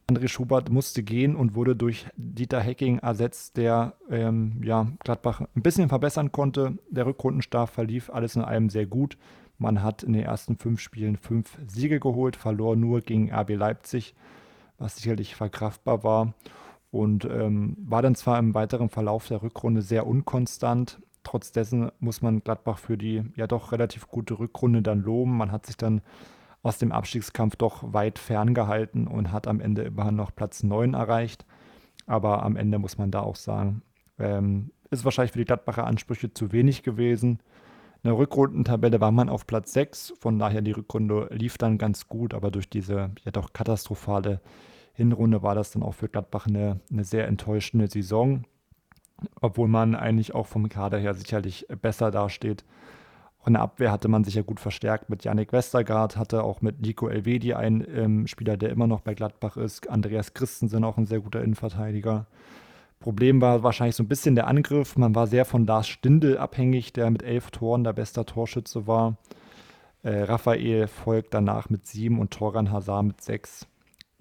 André 0.09 0.27
Schubert 0.27 0.69
musste 0.69 1.03
gehen 1.03 1.37
und 1.37 1.55
wurde 1.55 1.73
durch 1.77 2.05
Dieter 2.17 2.59
Hecking 2.59 2.99
ersetzt, 2.99 3.55
der 3.55 3.93
ähm, 4.09 4.59
ja, 4.61 4.91
Gladbach 4.99 5.39
ein 5.39 5.61
bisschen 5.61 5.87
verbessern 5.87 6.33
konnte. 6.33 6.77
Der 6.89 7.05
Rückrundenstart 7.05 7.69
verlief 7.69 8.09
alles 8.09 8.35
in 8.35 8.41
allem 8.41 8.69
sehr 8.69 8.85
gut. 8.85 9.17
Man 9.57 9.81
hat 9.81 10.03
in 10.03 10.11
den 10.11 10.23
ersten 10.23 10.57
fünf 10.57 10.81
Spielen 10.81 11.15
fünf 11.15 11.57
Siege 11.65 12.01
geholt, 12.01 12.35
verlor 12.35 12.75
nur 12.75 12.99
gegen 12.99 13.33
RB 13.33 13.51
Leipzig, 13.51 14.15
was 14.79 14.97
sicherlich 14.97 15.33
verkraftbar 15.33 16.03
war. 16.03 16.33
Und 16.91 17.25
ähm, 17.25 17.77
war 17.79 18.01
dann 18.01 18.15
zwar 18.15 18.37
im 18.37 18.53
weiteren 18.53 18.89
Verlauf 18.89 19.27
der 19.27 19.41
Rückrunde 19.41 19.81
sehr 19.81 20.05
unkonstant. 20.05 21.01
Trotz 21.23 21.51
dessen 21.51 21.91
muss 21.99 22.21
man 22.21 22.43
Gladbach 22.43 22.77
für 22.77 22.97
die 22.97 23.23
ja 23.35 23.47
doch 23.47 23.71
relativ 23.71 24.07
gute 24.07 24.37
Rückrunde 24.37 24.81
dann 24.81 25.01
loben. 25.01 25.37
Man 25.37 25.51
hat 25.51 25.65
sich 25.65 25.77
dann 25.77 26.01
aus 26.63 26.77
dem 26.77 26.91
Abstiegskampf 26.91 27.55
doch 27.55 27.93
weit 27.93 28.19
ferngehalten 28.19 29.07
und 29.07 29.31
hat 29.31 29.47
am 29.47 29.61
Ende 29.61 29.83
immerhin 29.83 30.15
noch 30.15 30.35
Platz 30.35 30.63
9 30.63 30.93
erreicht. 30.93 31.45
Aber 32.07 32.43
am 32.43 32.55
Ende 32.55 32.77
muss 32.77 32.97
man 32.97 33.09
da 33.09 33.21
auch 33.21 33.35
sagen, 33.35 33.83
ähm, 34.19 34.71
ist 34.89 35.05
wahrscheinlich 35.05 35.31
für 35.31 35.39
die 35.39 35.45
Gladbacher 35.45 35.85
Ansprüche 35.85 36.33
zu 36.33 36.51
wenig 36.51 36.83
gewesen. 36.83 37.39
In 38.03 38.09
der 38.09 38.17
Rückrundentabelle 38.17 38.99
war 38.99 39.11
man 39.11 39.29
auf 39.29 39.47
Platz 39.47 39.73
6, 39.73 40.15
von 40.19 40.39
daher 40.39 40.61
die 40.61 40.71
Rückrunde 40.71 41.29
lief 41.31 41.57
dann 41.57 41.77
ganz 41.77 42.07
gut, 42.07 42.33
aber 42.33 42.49
durch 42.49 42.69
diese 42.69 43.11
ja 43.23 43.31
doch 43.31 43.53
katastrophale 43.53 44.41
Hinrunde 44.93 45.41
war 45.41 45.55
das 45.55 45.71
dann 45.71 45.83
auch 45.83 45.93
für 45.93 46.09
Gladbach 46.09 46.47
eine, 46.47 46.79
eine 46.91 47.03
sehr 47.03 47.27
enttäuschende 47.27 47.87
Saison, 47.87 48.43
obwohl 49.39 49.67
man 49.67 49.95
eigentlich 49.95 50.33
auch 50.35 50.47
vom 50.47 50.69
Kader 50.69 50.97
her 50.97 51.13
sicherlich 51.13 51.67
besser 51.81 52.11
dasteht. 52.11 52.63
Auch 53.41 53.47
in 53.47 53.53
der 53.53 53.63
Abwehr 53.63 53.91
hatte 53.91 54.07
man 54.07 54.23
sich 54.23 54.35
ja 54.35 54.43
gut 54.43 54.59
verstärkt 54.59 55.09
mit 55.09 55.23
Yannick 55.23 55.51
Westergaard, 55.51 56.15
hatte 56.17 56.43
auch 56.43 56.61
mit 56.61 56.81
Nico 56.81 57.07
Elvedi 57.07 57.53
einen 57.53 57.83
ähm, 57.95 58.27
Spieler, 58.27 58.55
der 58.55 58.69
immer 58.69 58.85
noch 58.85 59.01
bei 59.01 59.15
Gladbach 59.15 59.57
ist. 59.57 59.89
Andreas 59.89 60.33
Christensen 60.35 60.83
auch 60.83 60.97
ein 60.97 61.07
sehr 61.07 61.21
guter 61.21 61.41
Innenverteidiger. 61.41 62.27
Problem 62.99 63.41
war 63.41 63.63
wahrscheinlich 63.63 63.95
so 63.95 64.03
ein 64.03 64.07
bisschen 64.07 64.35
der 64.35 64.45
Angriff. 64.45 64.95
Man 64.95 65.15
war 65.15 65.25
sehr 65.25 65.45
von 65.45 65.65
Lars 65.65 65.87
Stindl 65.87 66.37
abhängig, 66.37 66.93
der 66.93 67.09
mit 67.09 67.23
elf 67.23 67.49
Toren 67.49 67.83
der 67.83 67.93
beste 67.93 68.23
Torschütze 68.25 68.85
war. 68.85 69.17
Äh, 70.03 70.21
Raphael 70.21 70.87
folgt 70.87 71.33
danach 71.33 71.69
mit 71.71 71.87
sieben 71.87 72.19
und 72.19 72.31
Toran 72.31 72.71
Hazard 72.71 73.05
mit 73.05 73.21
sechs. 73.21 73.67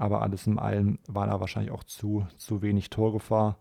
Aber 0.01 0.23
alles 0.23 0.47
in 0.47 0.59
allem 0.59 0.99
war 1.09 1.27
da 1.27 1.41
wahrscheinlich 1.41 1.73
auch 1.73 1.85
zu, 1.85 2.27
zu 2.39 2.63
wenig 2.63 2.89
Torgefahr, 2.89 3.59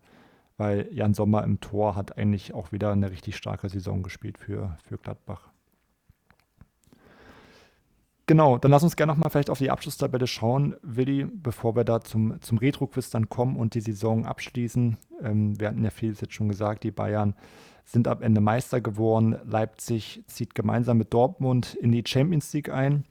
weil 0.56 0.88
Jan 0.94 1.14
Sommer 1.14 1.44
im 1.44 1.60
Tor 1.60 1.98
hat 1.98 2.18
eigentlich 2.18 2.54
auch 2.54 2.72
wieder 2.72 2.94
eine 2.94 3.12
richtig 3.12 3.36
starke 3.36 3.68
Saison 3.68 4.04
gespielt 4.04 4.38
für, 4.38 4.78
für 4.86 4.98
Gladbach. 4.98 5.50
Genau, 8.26 8.58
dann 8.58 8.72
lass 8.72 8.84
uns 8.84 8.96
gerne 8.96 9.12
nochmal 9.12 9.32
vielleicht 9.32 9.50
auf 9.50 9.58
die 9.58 9.70
Abschlusstabelle 9.70 10.28
schauen, 10.28 10.78
Willi, 10.82 11.26
bevor 11.26 11.76
wir 11.76 11.84
da 11.84 12.00
zum, 12.00 12.40
zum 12.40 12.58
Retro-Quiz 12.58 13.10
dann 13.10 13.28
kommen 13.28 13.58
und 13.58 13.74
die 13.74 13.82
Saison 13.82 14.26
abschließen. 14.26 14.96
Ähm, 15.22 15.60
wir 15.60 15.68
hatten 15.68 15.84
ja 15.84 15.90
vieles 15.90 16.22
jetzt 16.22 16.36
schon 16.36 16.48
gesagt, 16.48 16.86
die 16.86 16.92
Bayern 16.92 17.36
sind 17.84 18.08
am 18.08 18.22
Ende 18.22 18.40
Meister 18.40 18.80
geworden. 18.80 19.36
Leipzig 19.44 20.24
zieht 20.28 20.56
gemeinsam 20.56 21.00
mit 21.00 21.14
Dortmund 21.14 21.76
in 21.82 21.92
die 21.92 22.04
Champions 22.08 22.54
League 22.54 22.70
ein. 22.70 23.04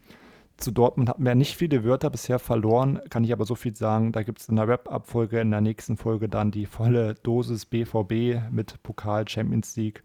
Zu 0.58 0.72
Dortmund 0.72 1.08
hatten 1.08 1.24
wir 1.24 1.36
nicht 1.36 1.56
viele 1.56 1.84
Wörter 1.84 2.10
bisher 2.10 2.40
verloren, 2.40 3.00
kann 3.10 3.22
ich 3.22 3.32
aber 3.32 3.44
so 3.44 3.54
viel 3.54 3.76
sagen. 3.76 4.10
Da 4.10 4.24
gibt 4.24 4.40
es 4.40 4.48
in 4.48 4.56
der 4.56 4.66
Wrap-Up-Folge, 4.66 5.40
in 5.40 5.52
der 5.52 5.60
nächsten 5.60 5.96
Folge 5.96 6.28
dann 6.28 6.50
die 6.50 6.66
volle 6.66 7.14
Dosis 7.14 7.64
BVB 7.64 8.50
mit 8.50 8.82
Pokal 8.82 9.28
Champions 9.28 9.76
League. 9.76 10.02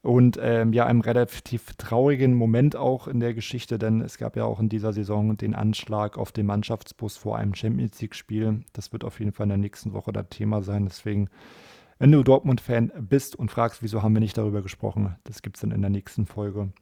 Und 0.00 0.38
ähm, 0.40 0.72
ja, 0.72 0.86
einem 0.86 1.02
relativ 1.02 1.74
traurigen 1.76 2.32
Moment 2.32 2.76
auch 2.76 3.08
in 3.08 3.20
der 3.20 3.34
Geschichte, 3.34 3.78
denn 3.78 4.00
es 4.00 4.16
gab 4.16 4.36
ja 4.36 4.44
auch 4.44 4.58
in 4.58 4.70
dieser 4.70 4.94
Saison 4.94 5.36
den 5.36 5.54
Anschlag 5.54 6.16
auf 6.16 6.32
den 6.32 6.46
Mannschaftsbus 6.46 7.18
vor 7.18 7.36
einem 7.36 7.54
Champions 7.54 8.00
League-Spiel. 8.00 8.64
Das 8.72 8.94
wird 8.94 9.04
auf 9.04 9.18
jeden 9.18 9.32
Fall 9.32 9.44
in 9.44 9.50
der 9.50 9.58
nächsten 9.58 9.92
Woche 9.92 10.12
das 10.12 10.30
Thema 10.30 10.62
sein. 10.62 10.86
Deswegen, 10.86 11.28
wenn 11.98 12.10
du 12.10 12.22
Dortmund-Fan 12.22 12.90
bist 13.00 13.36
und 13.36 13.50
fragst, 13.50 13.82
wieso 13.82 14.02
haben 14.02 14.14
wir 14.14 14.20
nicht 14.20 14.38
darüber 14.38 14.62
gesprochen, 14.62 15.16
das 15.24 15.42
gibt 15.42 15.56
es 15.56 15.60
dann 15.60 15.72
in 15.72 15.82
der 15.82 15.90
nächsten 15.90 16.24
Folge. 16.24 16.72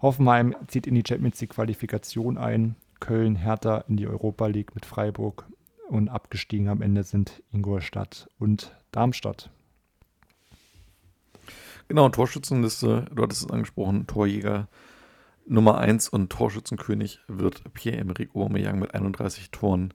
Hoffenheim 0.00 0.54
zieht 0.66 0.86
in 0.86 0.94
die 0.94 1.04
Champions 1.06 1.40
League-Qualifikation 1.40 2.38
ein. 2.38 2.76
Köln, 3.00 3.36
Hertha 3.36 3.84
in 3.88 3.96
die 3.96 4.06
Europa 4.06 4.46
League 4.46 4.74
mit 4.74 4.86
Freiburg. 4.86 5.46
Und 5.88 6.08
abgestiegen 6.08 6.68
am 6.68 6.82
Ende 6.82 7.04
sind 7.04 7.42
Ingolstadt 7.52 8.28
und 8.38 8.74
Darmstadt. 8.90 9.50
Genau, 11.88 12.08
Torschützenliste, 12.08 13.04
du 13.12 13.22
hattest 13.22 13.44
es 13.44 13.50
angesprochen, 13.50 14.06
Torjäger 14.08 14.68
Nummer 15.46 15.78
1 15.78 16.08
und 16.08 16.30
Torschützenkönig 16.30 17.20
wird 17.28 17.72
Pierre-Emerick 17.72 18.34
Aubameyang 18.34 18.80
mit 18.80 18.94
31 18.94 19.52
Toren 19.52 19.94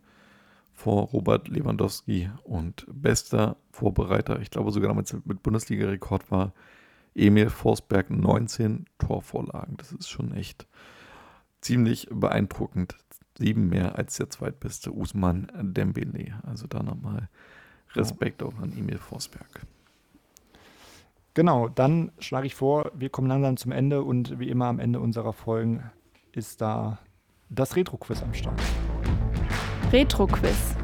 vor 0.71 1.09
Robert 1.09 1.49
Lewandowski 1.49 2.29
und 2.43 2.85
bester 2.89 3.57
Vorbereiter, 3.71 4.39
ich 4.39 4.49
glaube 4.49 4.71
sogar 4.71 4.87
damit 4.87 5.13
mit 5.27 5.43
Bundesliga-Rekord 5.43 6.31
war 6.31 6.53
Emil 7.15 7.49
Forsberg 7.49 8.09
19 8.09 8.85
Torvorlagen. 8.97 9.77
Das 9.77 9.91
ist 9.91 10.09
schon 10.09 10.33
echt 10.33 10.67
ziemlich 11.61 12.07
beeindruckend. 12.11 12.95
Sieben 13.37 13.69
mehr 13.69 13.95
als 13.97 14.17
der 14.17 14.29
zweitbeste 14.29 14.91
Usman 14.91 15.51
Dembele. 15.61 16.39
Also 16.43 16.67
da 16.67 16.83
nochmal 16.83 17.29
Respekt 17.93 18.43
auch 18.43 18.57
an 18.59 18.71
Emil 18.77 18.97
Forsberg. 18.97 19.65
Genau, 21.33 21.69
dann 21.69 22.11
schlage 22.19 22.47
ich 22.47 22.55
vor, 22.55 22.91
wir 22.93 23.09
kommen 23.09 23.27
langsam 23.27 23.55
zum 23.55 23.71
Ende 23.71 24.03
und 24.03 24.37
wie 24.39 24.49
immer 24.49 24.65
am 24.65 24.79
Ende 24.79 24.99
unserer 24.99 25.31
Folgen 25.31 25.89
ist 26.33 26.61
da 26.61 26.99
das 27.49 27.75
Retro-Quiz 27.75 28.21
am 28.21 28.33
Start. 28.33 28.61
Retro-Quiz. 29.91 30.75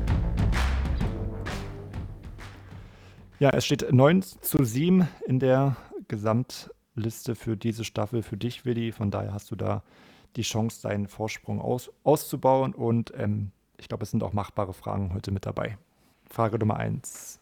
Ja, 3.39 3.49
es 3.51 3.65
steht 3.65 3.91
9 3.91 4.21
zu 4.21 4.63
7 4.63 5.07
in 5.27 5.39
der 5.39 5.75
Gesamtliste 6.07 7.35
für 7.35 7.57
diese 7.57 7.83
Staffel 7.83 8.23
für 8.23 8.37
dich, 8.37 8.65
Willi. 8.65 8.91
Von 8.91 9.11
daher 9.11 9.33
hast 9.33 9.51
du 9.51 9.55
da 9.55 9.83
die 10.35 10.43
Chance, 10.43 10.81
deinen 10.83 11.07
Vorsprung 11.07 11.61
aus, 11.61 11.91
auszubauen. 12.03 12.73
Und 12.73 13.13
ähm, 13.17 13.51
ich 13.77 13.87
glaube, 13.87 14.03
es 14.03 14.11
sind 14.11 14.23
auch 14.23 14.33
machbare 14.33 14.73
Fragen 14.73 15.13
heute 15.13 15.31
mit 15.31 15.45
dabei. 15.45 15.77
Frage 16.29 16.59
Nummer 16.59 16.77
1. 16.77 17.39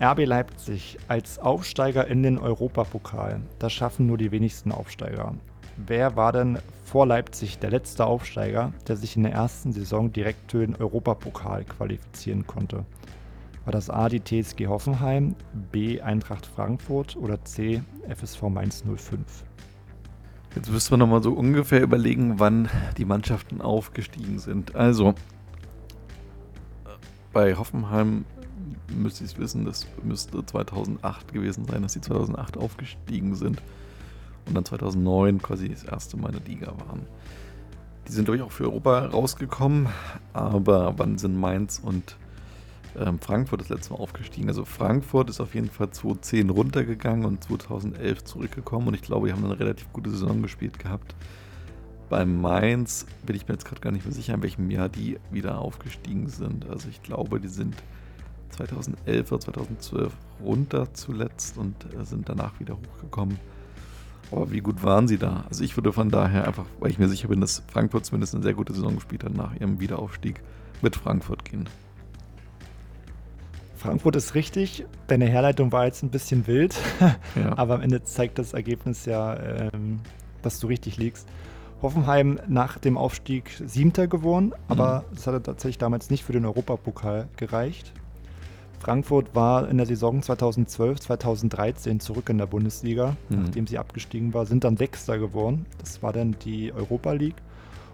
RB 0.00 0.26
Leipzig 0.26 0.98
als 1.08 1.38
Aufsteiger 1.38 2.06
in 2.08 2.22
den 2.22 2.38
Europapokal. 2.38 3.40
Das 3.58 3.72
schaffen 3.72 4.06
nur 4.06 4.18
die 4.18 4.32
wenigsten 4.32 4.72
Aufsteiger. 4.72 5.34
Wer 5.76 6.16
war 6.16 6.32
denn 6.32 6.58
vor 6.84 7.06
Leipzig 7.06 7.58
der 7.58 7.70
letzte 7.70 8.06
Aufsteiger, 8.06 8.72
der 8.86 8.96
sich 8.96 9.16
in 9.16 9.24
der 9.24 9.32
ersten 9.32 9.72
Saison 9.72 10.12
direkt 10.12 10.50
für 10.50 10.66
den 10.66 10.76
Europapokal 10.76 11.64
qualifizieren 11.64 12.46
konnte? 12.46 12.84
War 13.64 13.72
das 13.72 13.88
A 13.88 14.10
die 14.10 14.20
TSG 14.20 14.66
Hoffenheim, 14.66 15.34
B 15.72 16.00
Eintracht 16.00 16.44
Frankfurt 16.44 17.16
oder 17.16 17.42
C 17.44 17.82
FSV 18.08 18.42
Mainz 18.42 18.84
05? 18.84 19.44
Jetzt 20.54 20.70
müssen 20.70 20.90
wir 20.90 20.98
nochmal 20.98 21.22
so 21.22 21.32
ungefähr 21.32 21.82
überlegen, 21.82 22.38
wann 22.38 22.68
die 22.98 23.06
Mannschaften 23.06 23.62
aufgestiegen 23.62 24.38
sind. 24.38 24.76
Also, 24.76 25.14
bei 27.32 27.56
Hoffenheim 27.56 28.26
müsste 28.94 29.24
ich 29.24 29.32
es 29.32 29.38
wissen, 29.38 29.64
das 29.64 29.86
müsste 30.02 30.44
2008 30.44 31.32
gewesen 31.32 31.64
sein, 31.64 31.82
dass 31.82 31.94
sie 31.94 32.02
2008 32.02 32.58
aufgestiegen 32.58 33.34
sind 33.34 33.62
und 34.46 34.54
dann 34.54 34.64
2009 34.66 35.40
quasi 35.40 35.70
das 35.70 35.84
erste 35.84 36.18
Mal 36.18 36.34
in 36.34 36.38
der 36.38 36.46
Liga 36.46 36.66
waren. 36.86 37.06
Die 38.06 38.12
sind, 38.12 38.26
glaube 38.26 38.36
ich, 38.36 38.42
auch 38.42 38.52
für 38.52 38.64
Europa 38.64 39.06
rausgekommen, 39.06 39.88
aber 40.34 40.98
wann 40.98 41.16
sind 41.16 41.34
Mainz 41.40 41.80
und 41.82 42.16
ähm, 42.98 43.18
Frankfurt 43.18 43.60
das 43.60 43.68
letzte 43.68 43.92
Mal 43.92 44.00
aufgestiegen? 44.00 44.48
Also 44.48 44.64
Frankfurt 44.64 45.30
ist 45.30 45.40
auf 45.40 45.54
jeden 45.54 45.70
Fall 45.70 45.90
2010 45.90 46.50
runtergegangen 46.50 47.24
und 47.24 47.42
2011 47.44 48.24
zurückgekommen 48.24 48.88
und 48.88 48.94
ich 48.94 49.02
glaube, 49.02 49.26
die 49.26 49.32
haben 49.32 49.44
eine 49.44 49.58
relativ 49.58 49.92
gute 49.92 50.10
Saison 50.10 50.42
gespielt 50.42 50.78
gehabt. 50.78 51.14
Bei 52.08 52.24
Mainz 52.24 53.06
bin 53.24 53.34
ich 53.34 53.48
mir 53.48 53.54
jetzt 53.54 53.64
gerade 53.64 53.80
gar 53.80 53.90
nicht 53.90 54.04
mehr 54.04 54.14
sicher, 54.14 54.34
in 54.34 54.42
welchem 54.42 54.70
Jahr 54.70 54.88
die 54.88 55.18
wieder 55.30 55.58
aufgestiegen 55.58 56.28
sind. 56.28 56.68
Also 56.68 56.88
ich 56.88 57.02
glaube, 57.02 57.40
die 57.40 57.48
sind 57.48 57.74
2011 58.50 59.32
oder 59.32 59.40
2012 59.40 60.12
runter 60.44 60.92
zuletzt 60.94 61.58
und 61.58 61.74
äh, 61.94 62.04
sind 62.04 62.28
danach 62.28 62.60
wieder 62.60 62.76
hochgekommen. 62.76 63.38
Aber 64.30 64.50
wie 64.50 64.60
gut 64.60 64.82
waren 64.82 65.06
sie 65.06 65.18
da? 65.18 65.44
Also 65.48 65.64
ich 65.64 65.76
würde 65.76 65.92
von 65.92 66.10
daher 66.10 66.46
einfach, 66.46 66.66
weil 66.80 66.90
ich 66.90 66.98
mir 66.98 67.08
sicher 67.08 67.28
bin, 67.28 67.40
dass 67.40 67.62
Frankfurt 67.68 68.06
zumindest 68.06 68.34
eine 68.34 68.42
sehr 68.42 68.54
gute 68.54 68.72
Saison 68.72 68.94
gespielt 68.94 69.24
hat, 69.24 69.34
nach 69.34 69.54
ihrem 69.54 69.80
Wiederaufstieg 69.80 70.40
mit 70.82 70.96
Frankfurt 70.96 71.44
gehen. 71.44 71.68
Frankfurt 73.84 74.16
ist 74.16 74.34
richtig. 74.34 74.86
Deine 75.08 75.26
Herleitung 75.26 75.70
war 75.70 75.84
jetzt 75.84 76.02
ein 76.02 76.08
bisschen 76.08 76.46
wild, 76.46 76.74
ja. 77.36 77.58
aber 77.58 77.74
am 77.74 77.82
Ende 77.82 78.02
zeigt 78.02 78.38
das 78.38 78.54
Ergebnis 78.54 79.04
ja, 79.04 79.38
ähm, 79.38 80.00
dass 80.40 80.58
du 80.58 80.68
richtig 80.68 80.96
liegst. 80.96 81.28
Hoffenheim 81.82 82.40
nach 82.48 82.78
dem 82.78 82.96
Aufstieg 82.96 83.50
Siebter 83.62 84.06
geworden, 84.06 84.54
aber 84.68 85.00
mhm. 85.00 85.14
das 85.14 85.26
hatte 85.26 85.42
tatsächlich 85.42 85.76
damals 85.76 86.08
nicht 86.08 86.24
für 86.24 86.32
den 86.32 86.46
Europapokal 86.46 87.28
gereicht. 87.36 87.92
Frankfurt 88.78 89.34
war 89.34 89.68
in 89.68 89.76
der 89.76 89.84
Saison 89.84 90.22
2012, 90.22 91.00
2013 91.00 92.00
zurück 92.00 92.30
in 92.30 92.38
der 92.38 92.46
Bundesliga, 92.46 93.16
mhm. 93.28 93.42
nachdem 93.42 93.66
sie 93.66 93.76
abgestiegen 93.76 94.32
war, 94.32 94.46
sind 94.46 94.64
dann 94.64 94.78
Sechster 94.78 95.18
geworden. 95.18 95.66
Das 95.78 96.02
war 96.02 96.14
dann 96.14 96.36
die 96.42 96.72
Europa 96.72 97.12
League. 97.12 97.42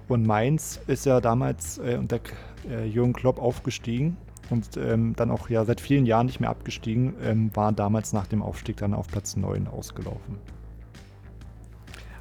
Und 0.06 0.24
Mainz 0.24 0.80
ist 0.86 1.04
ja 1.04 1.20
damals 1.20 1.78
äh, 1.78 1.96
unter 1.98 2.20
äh, 2.68 2.86
Jürgen 2.86 3.12
Klopp 3.12 3.40
aufgestiegen 3.40 4.16
und 4.50 4.76
ähm, 4.76 5.14
dann 5.16 5.30
auch 5.30 5.48
ja 5.48 5.64
seit 5.64 5.80
vielen 5.80 6.06
Jahren 6.06 6.26
nicht 6.26 6.40
mehr 6.40 6.50
abgestiegen, 6.50 7.14
ähm, 7.22 7.50
war 7.54 7.72
damals 7.72 8.12
nach 8.12 8.26
dem 8.26 8.42
Aufstieg 8.42 8.76
dann 8.78 8.94
auf 8.94 9.08
Platz 9.08 9.36
9 9.36 9.68
ausgelaufen. 9.68 10.38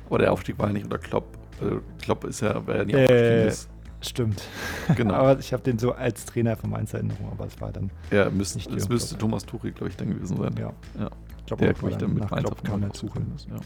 Aber 0.07 0.19
der 0.19 0.31
Aufstieg 0.31 0.57
war 0.57 0.67
ja 0.67 0.73
nicht 0.73 0.85
unter 0.85 0.97
Klopp. 0.97 1.25
Also 1.61 1.81
Klopp 2.01 2.23
ist 2.23 2.41
ja, 2.41 2.61
wer 2.65 2.77
ja 2.77 2.85
nie 2.85 2.93
äh, 2.93 3.03
aufgestiegen 3.03 3.47
ist. 3.47 3.69
Stimmt. 4.01 4.43
Genau. 4.95 5.13
aber 5.13 5.39
ich 5.39 5.53
habe 5.53 5.63
den 5.63 5.77
so 5.77 5.91
als 5.91 6.25
Trainer 6.25 6.55
von 6.55 6.69
Mainz 6.69 6.93
Erinnerung, 6.93 7.31
aber 7.31 7.45
es 7.45 7.59
war 7.61 7.71
dann. 7.71 7.91
Ja, 8.11 8.29
müsst, 8.29 8.55
nicht 8.55 8.71
es 8.71 8.89
müsste 8.89 9.17
Thomas 9.17 9.45
Tuchel, 9.45 9.71
glaube 9.71 9.89
ich, 9.89 9.97
dann 9.97 10.09
gewesen 10.09 10.37
sein. 10.37 10.55
Ja. 10.57 10.73
ja. 10.99 11.09
Ich 11.37 11.45
glaube, 11.45 11.65
der, 11.65 11.73
glaube 11.73 11.91
ich, 11.91 11.97
dann 11.97 12.13
mit 12.13 12.29
Mainz 12.29 12.49
auf 12.49 12.63
kam 12.63 12.81
der 12.81 12.91
Tuchel. 12.91 13.21
Ja. 13.49 13.57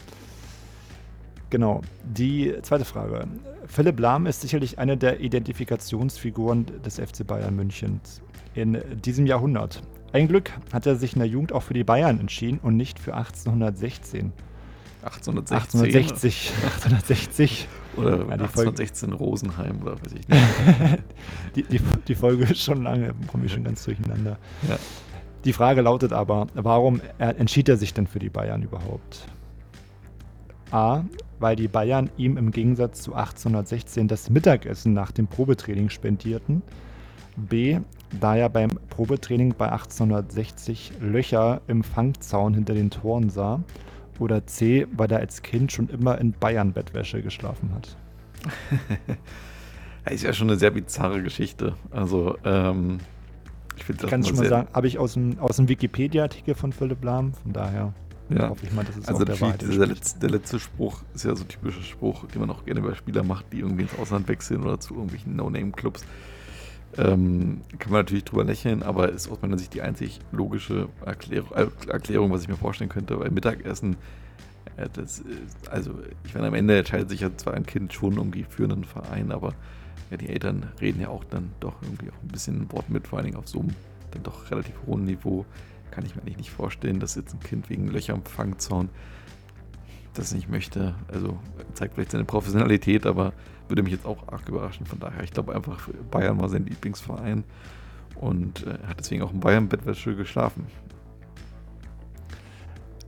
Genau. 1.50 1.82
Die 2.02 2.54
zweite 2.62 2.84
Frage. 2.84 3.28
Philipp 3.66 4.00
Lahm 4.00 4.26
ist 4.26 4.40
sicherlich 4.40 4.78
eine 4.78 4.96
der 4.96 5.20
Identifikationsfiguren 5.20 6.66
des 6.84 6.98
FC 6.98 7.26
Bayern 7.26 7.54
München 7.54 8.00
in 8.54 8.78
diesem 9.04 9.26
Jahrhundert. 9.26 9.82
Ein 10.12 10.28
Glück 10.28 10.52
hat 10.72 10.86
er 10.86 10.96
sich 10.96 11.14
in 11.14 11.18
der 11.18 11.28
Jugend 11.28 11.52
auch 11.52 11.62
für 11.62 11.74
die 11.74 11.84
Bayern 11.84 12.20
entschieden 12.20 12.60
und 12.62 12.76
nicht 12.76 12.98
für 12.98 13.14
1816. 13.14 14.32
1816. 15.02 15.80
1860. 15.80 16.52
1860. 16.62 17.68
Oder 17.96 18.10
ja, 18.10 18.22
1816 18.22 19.08
Folge, 19.10 19.24
Rosenheim 19.24 19.82
oder 19.82 19.92
weiß 19.94 20.12
ich 20.18 20.28
nicht. 20.28 21.02
die, 21.56 21.62
die, 21.64 21.80
die, 22.08 22.14
Folge 22.14 22.44
ist 22.44 22.62
schon 22.62 22.82
lange, 22.82 23.14
komme 23.26 23.46
ich 23.46 23.52
schon 23.52 23.64
ganz 23.64 23.84
durcheinander. 23.84 24.38
Ja. 24.68 24.78
Die 25.44 25.52
Frage 25.52 25.82
lautet 25.82 26.12
aber, 26.12 26.46
warum 26.54 27.00
entschied 27.18 27.68
er 27.68 27.76
sich 27.76 27.92
denn 27.92 28.06
für 28.06 28.18
die 28.18 28.30
Bayern 28.30 28.62
überhaupt? 28.62 29.26
A, 30.70 31.04
weil 31.38 31.54
die 31.54 31.68
Bayern 31.68 32.10
ihm 32.16 32.36
im 32.38 32.50
Gegensatz 32.50 33.02
zu 33.02 33.14
1816 33.14 34.08
das 34.08 34.30
Mittagessen 34.30 34.94
nach 34.94 35.12
dem 35.12 35.26
Probetraining 35.26 35.90
spendierten. 35.90 36.62
B, 37.36 37.78
da 38.20 38.36
er 38.36 38.48
beim 38.48 38.70
Probetraining 38.90 39.54
bei 39.56 39.70
1860 39.70 40.92
Löcher 41.00 41.60
im 41.66 41.82
Fangzaun 41.82 42.54
hinter 42.54 42.74
den 42.74 42.90
Toren 42.90 43.30
sah. 43.30 43.62
Oder 44.18 44.46
C, 44.46 44.86
weil 44.96 45.10
er 45.10 45.18
als 45.18 45.42
Kind 45.42 45.72
schon 45.72 45.88
immer 45.88 46.18
in 46.18 46.32
Bayern-Bettwäsche 46.32 47.20
geschlafen 47.20 47.70
hat. 47.74 47.96
ist 50.12 50.22
ja 50.22 50.32
schon 50.32 50.48
eine 50.48 50.58
sehr 50.58 50.70
bizarre 50.70 51.22
Geschichte. 51.22 51.74
Also, 51.90 52.36
ähm, 52.44 52.98
ich 53.76 53.84
finde 53.84 54.02
das 54.02 54.10
Kann 54.10 54.20
ich 54.20 54.28
schon 54.28 54.36
mal 54.36 54.48
sagen, 54.48 54.68
habe 54.72 54.86
ich 54.86 54.98
aus 54.98 55.14
dem, 55.14 55.38
aus 55.40 55.56
dem 55.56 55.68
Wikipedia-Artikel 55.68 56.54
von 56.54 56.72
Philipp 56.72 57.02
Lahm, 57.02 57.34
von 57.34 57.52
daher 57.52 57.92
ja. 58.28 58.48
hoffe 58.48 58.66
ich 58.66 58.72
mal, 58.72 58.84
dass 58.84 58.96
es 58.96 59.08
also 59.08 59.22
auch 59.22 59.26
der 59.26 59.40
Wahrheit 59.40 59.62
der 59.62 59.86
letzte, 59.86 60.20
der 60.20 60.30
letzte 60.30 60.58
Spruch 60.58 61.02
ist 61.14 61.24
ja 61.24 61.34
so 61.34 61.44
ein 61.44 61.48
typischer 61.48 61.82
Spruch, 61.82 62.26
den 62.26 62.40
man 62.40 62.50
auch 62.50 62.64
gerne 62.64 62.80
bei 62.80 62.94
Spielern 62.94 63.26
macht, 63.26 63.52
die 63.52 63.60
irgendwie 63.60 63.82
ins 63.82 63.98
Ausland 63.98 64.28
wechseln 64.28 64.62
oder 64.62 64.80
zu 64.80 64.94
irgendwelchen 64.94 65.36
No-Name-Clubs. 65.36 66.04
Ähm, 66.96 67.62
kann 67.78 67.90
man 67.90 68.00
natürlich 68.00 68.24
drüber 68.24 68.44
lächeln, 68.44 68.82
aber 68.82 69.08
ist 69.08 69.28
aus 69.28 69.42
meiner 69.42 69.58
Sicht 69.58 69.74
die 69.74 69.82
einzig 69.82 70.20
logische 70.30 70.88
Erklärung, 71.04 71.50
Erklärung 71.88 72.30
was 72.30 72.42
ich 72.42 72.48
mir 72.48 72.56
vorstellen 72.56 72.90
könnte, 72.90 73.18
weil 73.18 73.30
Mittagessen, 73.30 73.96
äh, 74.76 74.88
das 74.92 75.18
ist, 75.18 75.68
also 75.68 75.98
ich 76.24 76.34
meine, 76.34 76.48
am 76.48 76.54
Ende 76.54 76.78
entscheidet 76.78 77.10
sich 77.10 77.20
ja 77.20 77.36
zwar 77.36 77.54
ein 77.54 77.66
Kind 77.66 77.92
schon 77.92 78.14
irgendwie 78.14 78.44
für 78.48 78.64
einen 78.64 78.84
Verein, 78.84 79.32
aber 79.32 79.54
ja, 80.10 80.16
die 80.16 80.28
Eltern 80.28 80.70
reden 80.80 81.00
ja 81.00 81.08
auch 81.08 81.24
dann 81.24 81.50
doch 81.60 81.74
irgendwie 81.82 82.10
auch 82.10 82.22
ein 82.22 82.28
bisschen 82.28 82.70
Wort 82.72 82.88
mit, 82.90 83.08
vor 83.08 83.18
allen 83.18 83.26
Dingen 83.26 83.38
auf 83.38 83.48
so 83.48 83.60
einem 83.60 83.74
dann 84.12 84.22
doch 84.22 84.50
relativ 84.50 84.74
hohen 84.86 85.04
Niveau. 85.04 85.44
Kann 85.90 86.06
ich 86.06 86.14
mir 86.14 86.22
eigentlich 86.22 86.38
nicht 86.38 86.50
vorstellen, 86.50 87.00
dass 87.00 87.14
jetzt 87.16 87.34
ein 87.34 87.40
Kind 87.40 87.70
wegen 87.70 87.88
Löcher 87.88 88.14
am 88.14 88.24
Fangzaun 88.24 88.88
das 90.14 90.32
nicht 90.32 90.48
möchte. 90.48 90.94
Also 91.12 91.38
zeigt 91.74 91.94
vielleicht 91.94 92.12
seine 92.12 92.24
Professionalität, 92.24 93.06
aber 93.06 93.32
würde 93.74 93.82
mich 93.82 93.92
jetzt 93.92 94.06
auch 94.06 94.28
arg 94.28 94.48
überraschen. 94.48 94.86
Von 94.86 95.00
daher, 95.00 95.24
ich 95.24 95.32
glaube 95.32 95.52
einfach, 95.52 95.88
Bayern 96.12 96.40
war 96.40 96.48
sein 96.48 96.64
Lieblingsverein 96.64 97.42
und 98.20 98.64
äh, 98.64 98.78
er 98.80 98.88
hat 98.88 99.00
deswegen 99.00 99.22
auch 99.22 99.32
in 99.32 99.40
Bayern-Bettwäsche 99.40 100.14
geschlafen. 100.14 100.68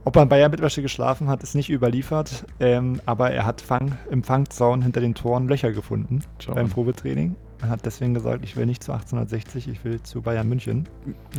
Ob 0.03 0.17
er 0.17 0.23
in 0.23 0.29
Bayern-Bettwäsche 0.29 0.81
geschlafen 0.81 1.29
hat, 1.29 1.41
ist 1.41 1.55
nicht 1.55 1.69
überliefert, 1.69 2.45
ähm, 2.59 2.99
aber 3.05 3.31
er 3.31 3.45
hat 3.45 3.61
Fang, 3.61 3.97
im 4.11 4.23
Fangzaun 4.23 4.81
hinter 4.81 4.99
den 4.99 5.15
Toren 5.15 5.47
Löcher 5.47 5.71
gefunden 5.71 6.21
Schau 6.39 6.53
beim 6.53 6.67
Probetraining. 6.67 7.37
Er 7.61 7.69
hat 7.69 7.85
deswegen 7.85 8.13
gesagt, 8.13 8.43
ich 8.43 8.57
will 8.57 8.65
nicht 8.65 8.83
zu 8.83 8.91
1860, 8.91 9.69
ich 9.69 9.85
will 9.85 10.01
zu 10.01 10.21
Bayern 10.21 10.49
München. 10.49 10.85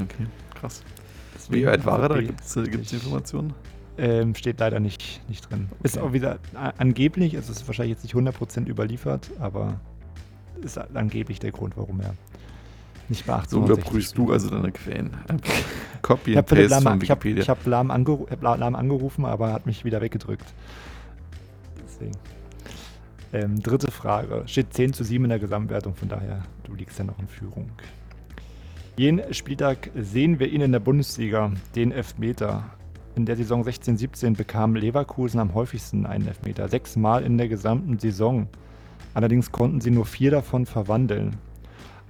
Okay, 0.03 0.27
krass. 0.59 0.83
Deswegen 1.35 1.61
Wie 1.61 1.67
alt 1.67 1.85
war 1.85 2.01
er 2.01 2.09
da? 2.09 2.21
Gibt 2.21 2.41
es 2.41 2.93
Informationen? 2.93 3.53
Ähm, 3.99 4.35
steht 4.37 4.61
leider 4.61 4.79
nicht, 4.79 5.21
nicht 5.29 5.51
drin. 5.51 5.67
Okay. 5.71 5.81
Ist 5.83 5.99
auch 5.99 6.13
wieder 6.13 6.39
angeblich, 6.55 7.35
es 7.35 7.49
ist 7.49 7.67
wahrscheinlich 7.67 7.97
jetzt 7.97 8.05
nicht 8.05 8.15
100% 8.15 8.69
überliefert, 8.69 9.31
aber 9.41 9.81
ist 10.63 10.79
angeblich 10.79 11.41
der 11.41 11.51
Grund, 11.51 11.77
warum 11.77 12.01
er 12.01 12.15
nicht 13.09 13.27
bei 13.27 13.35
1860 13.35 13.51
So 13.51 13.65
überprüfst 13.65 14.19
du 14.19 14.33
also 14.33 14.51
deine 14.51 14.71
Quellen. 14.71 15.17
Copy 16.03 16.37
and 16.37 16.47
Paste 16.47 16.67
Lahm, 16.69 16.83
von 16.85 17.01
Wikipedia. 17.01 17.43
Ich 17.43 17.49
habe 17.49 17.61
hab 17.61 17.67
Lahm, 17.67 17.91
angeru 17.91 18.27
hab 18.31 18.43
Lahm 18.43 18.75
angerufen, 18.77 19.25
aber 19.25 19.49
er 19.49 19.53
hat 19.55 19.67
mich 19.67 19.85
wieder 19.85 20.01
weggedrückt. 20.01 20.47
Deswegen. 21.85 22.17
Ähm, 23.33 23.61
dritte 23.61 23.91
Frage. 23.91 24.45
Steht 24.47 24.73
10 24.73 24.93
zu 24.93 25.05
7 25.05 25.25
in 25.25 25.31
der 25.31 25.39
Gesamtwertung, 25.39 25.95
von 25.95 26.09
daher, 26.09 26.45
du 26.65 26.75
liegst 26.75 26.99
ja 26.99 27.05
noch 27.05 27.19
in 27.19 27.29
Führung. 27.29 27.71
Jeden 28.97 29.33
Spieltag 29.35 29.91
sehen 29.95 30.39
wir 30.39 30.49
ihn 30.49 30.61
in 30.61 30.73
der 30.73 30.81
Bundesliga, 30.81 31.53
den 31.75 31.93
Elfmeter 31.93 32.65
In 33.19 33.27
der 33.27 33.35
Saison 33.35 33.65
16-17 33.65 34.37
bekam 34.37 34.77
Leverkusen 34.77 35.41
am 35.41 35.53
häufigsten 35.53 36.07
einen 36.07 36.29
Elfmeter, 36.29 36.69
sechsmal 36.69 37.25
in 37.25 37.37
der 37.37 37.49
gesamten 37.49 37.99
Saison. 37.99 38.47
Allerdings 39.13 39.51
konnten 39.51 39.81
sie 39.81 39.91
nur 39.91 40.07
vier 40.07 40.31
davon 40.31 40.67
verwandeln. 40.67 41.35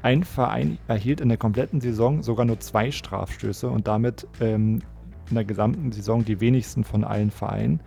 Ein 0.02 0.22
Verein 0.22 0.76
erhielt 0.86 1.22
in 1.22 1.30
der 1.30 1.38
kompletten 1.38 1.80
Saison 1.80 2.22
sogar 2.22 2.44
nur 2.44 2.60
zwei 2.60 2.90
Strafstöße 2.90 3.70
und 3.70 3.88
damit 3.88 4.26
ähm, 4.42 4.82
in 5.30 5.36
der 5.36 5.46
gesamten 5.46 5.92
Saison 5.92 6.26
die 6.26 6.42
wenigsten 6.42 6.84
von 6.84 7.04
allen 7.04 7.30
Vereinen. 7.30 7.80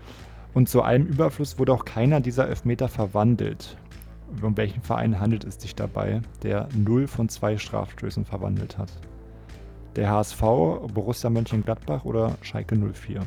Und 0.56 0.68
zu 0.68 0.81
allem 0.81 1.06
Überfluss 1.06 1.60
wurde 1.60 1.73
auch 1.73 1.85
keiner 1.85 2.22
dieser 2.22 2.49
Elfmeter 2.49 2.88
verwandelt. 2.88 3.77
Um 4.41 4.57
welchen 4.57 4.81
Verein 4.81 5.19
handelt 5.19 5.43
es 5.43 5.61
sich 5.61 5.76
dabei, 5.76 6.22
der 6.41 6.69
0 6.76 7.06
von 7.06 7.30
zwei 7.30 7.60
Strafstößen 7.60 8.26
verwandelt 8.26 8.80
hat? 8.80 8.91
Der 9.96 10.10
HSV, 10.10 10.40
Borussia 10.94 11.30
Mönchengladbach 11.30 12.06
oder 12.06 12.38
Schalke 12.42 12.76
04? 12.76 13.22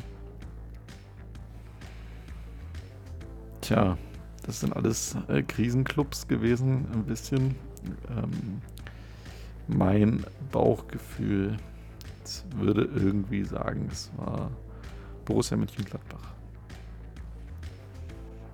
Tja, 3.61 3.97
das 4.45 4.59
sind 4.59 4.75
alles 4.75 5.15
äh, 5.27 5.43
Krisenclubs 5.43 6.27
gewesen, 6.27 6.87
ein 6.91 7.03
bisschen. 7.03 7.55
Ähm, 8.09 8.61
mein 9.67 10.25
Bauchgefühl 10.51 11.57
würde 12.55 12.89
irgendwie 12.95 13.43
sagen, 13.43 13.87
es 13.91 14.11
war 14.17 14.49
Borussia 15.25 15.57
Mönchengladbach. 15.57 16.33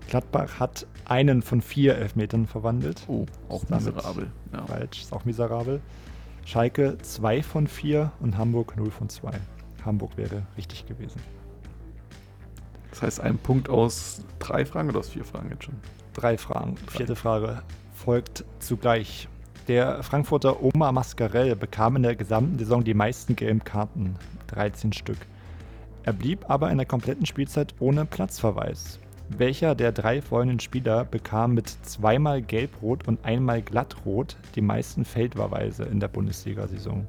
Gladbach 0.10 0.60
hat 0.60 0.86
einen 1.06 1.42
von 1.42 1.62
vier 1.62 1.96
Elfmetern 1.96 2.46
verwandelt. 2.46 3.04
Oh, 3.08 3.26
auch 3.48 3.68
miserabel. 3.70 4.28
Ja. 4.52 4.66
Falsch, 4.66 5.04
ist 5.04 5.14
auch 5.14 5.24
miserabel. 5.24 5.80
Schalke 6.45 6.97
2 7.01 7.43
von 7.43 7.68
4 7.68 8.11
und 8.19 8.38
Hamburg 8.38 8.76
0 8.77 8.91
von 8.91 9.09
2. 9.09 9.31
Hamburg 9.85 10.18
wäre 10.18 10.43
richtig 10.57 10.85
gewesen. 10.85 11.22
Das 12.89 13.01
heißt, 13.01 13.22
ein 13.22 13.38
Punkt 13.38 13.69
aus 13.69 14.22
drei 14.39 14.65
Fragen 14.65 14.89
oder 14.89 14.99
aus 14.99 15.09
vier 15.09 15.23
Fragen 15.23 15.49
jetzt 15.49 15.63
schon? 15.63 15.76
Drei 16.13 16.38
Fragen. 16.38 16.76
Vierte 16.88 17.15
Frage 17.15 17.61
folgt 17.95 18.43
zugleich. 18.59 19.27
Der 19.68 20.03
Frankfurter 20.03 20.61
Omar 20.61 20.91
Mascarell 20.91 21.55
bekam 21.55 21.95
in 21.95 22.03
der 22.03 22.15
gesamten 22.15 22.59
Saison 22.59 22.84
die 22.84 22.93
meisten 22.93 23.35
gelben 23.35 23.63
Karten, 23.63 24.15
13 24.47 24.91
Stück. 24.91 25.19
Er 26.03 26.13
blieb 26.13 26.49
aber 26.49 26.72
in 26.72 26.77
der 26.77 26.88
kompletten 26.88 27.26
Spielzeit 27.26 27.76
ohne 27.80 28.05
Platzverweis. 28.05 28.99
Welcher 29.38 29.76
der 29.76 29.94
drei 29.94 30.22
folgenden 30.22 30.60
Spieler 30.60 31.06
bekam 31.06 31.53
mit 31.53 31.70
zweimal 31.70 32.41
Gelbrot 32.41 33.08
und 33.08 33.24
einmal 33.24 33.62
Glattrot 33.62 34.36
die 34.56 34.62
meisten 34.62 35.06
Feldverweise 35.06 35.84
in 35.84 35.99
der 36.02 36.10
Bundesliga-Saison? 36.10 37.08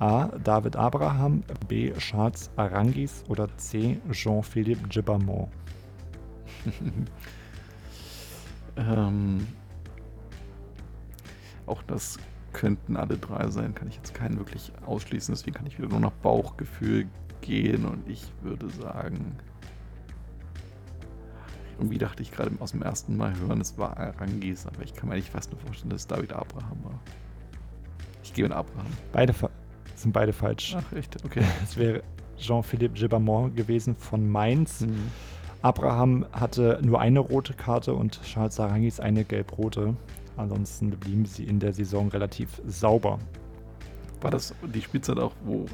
A. 0.00 0.26
David 0.44 0.76
Abraham, 0.76 1.42
B. 1.66 1.92
Charles 1.92 2.50
Arangis 2.56 3.24
oder 3.28 3.48
C. 3.56 3.98
Jean-Philippe 4.10 4.86
Gibamont? 4.88 5.48
ähm, 8.76 9.46
auch 11.66 11.82
das 11.84 12.18
könnten 12.52 12.96
alle 12.96 13.16
drei 13.16 13.48
sein, 13.48 13.74
kann 13.74 13.88
ich 13.88 13.96
jetzt 13.96 14.14
keinen 14.14 14.36
wirklich 14.36 14.72
ausschließen, 14.84 15.34
deswegen 15.34 15.56
kann 15.56 15.66
ich 15.66 15.78
wieder 15.78 15.88
nur 15.88 16.00
nach 16.00 16.12
Bauchgefühl 16.12 17.06
gehen 17.40 17.86
und 17.86 18.08
ich 18.08 18.30
würde 18.42 18.68
sagen 18.68 19.36
irgendwie 21.78 21.98
dachte 21.98 22.22
ich 22.22 22.30
gerade 22.30 22.50
aus 22.60 22.72
dem 22.72 22.82
ersten 22.82 23.16
Mal 23.16 23.34
hören, 23.38 23.60
es 23.60 23.78
war 23.78 23.96
Arangis, 23.96 24.66
aber 24.66 24.82
ich 24.82 24.94
kann 24.94 25.08
mir 25.08 25.16
nicht 25.16 25.30
fast 25.30 25.50
nur 25.50 25.60
vorstellen, 25.60 25.90
dass 25.90 26.02
es 26.02 26.06
David 26.06 26.32
Abraham 26.32 26.84
war. 26.84 26.98
Ich 28.22 28.32
gebe 28.32 28.46
in 28.46 28.52
Abraham. 28.52 28.86
Beide 29.12 29.34
sind 29.94 30.12
beide 30.12 30.32
falsch. 30.32 30.76
Ach, 30.78 30.92
echt? 30.96 31.24
Okay. 31.24 31.42
Es 31.62 31.76
wäre 31.76 32.02
Jean-Philippe 32.38 32.94
Gibamont 32.94 33.56
gewesen 33.56 33.94
von 33.96 34.28
Mainz. 34.28 34.80
Mhm. 34.80 35.10
Abraham 35.62 36.26
hatte 36.32 36.78
nur 36.82 37.00
eine 37.00 37.20
rote 37.20 37.54
Karte 37.54 37.94
und 37.94 38.20
Charles 38.22 38.60
Arangis 38.60 39.00
eine 39.00 39.24
gelb-rote. 39.24 39.96
Ansonsten 40.36 40.90
blieben 40.90 41.24
sie 41.26 41.44
in 41.44 41.60
der 41.60 41.72
Saison 41.72 42.08
relativ 42.08 42.60
sauber. 42.66 43.18
War 44.20 44.30
das 44.30 44.54
die 44.62 44.82
Spielzeit 44.82 45.18
auch, 45.18 45.32
wo 45.44 45.66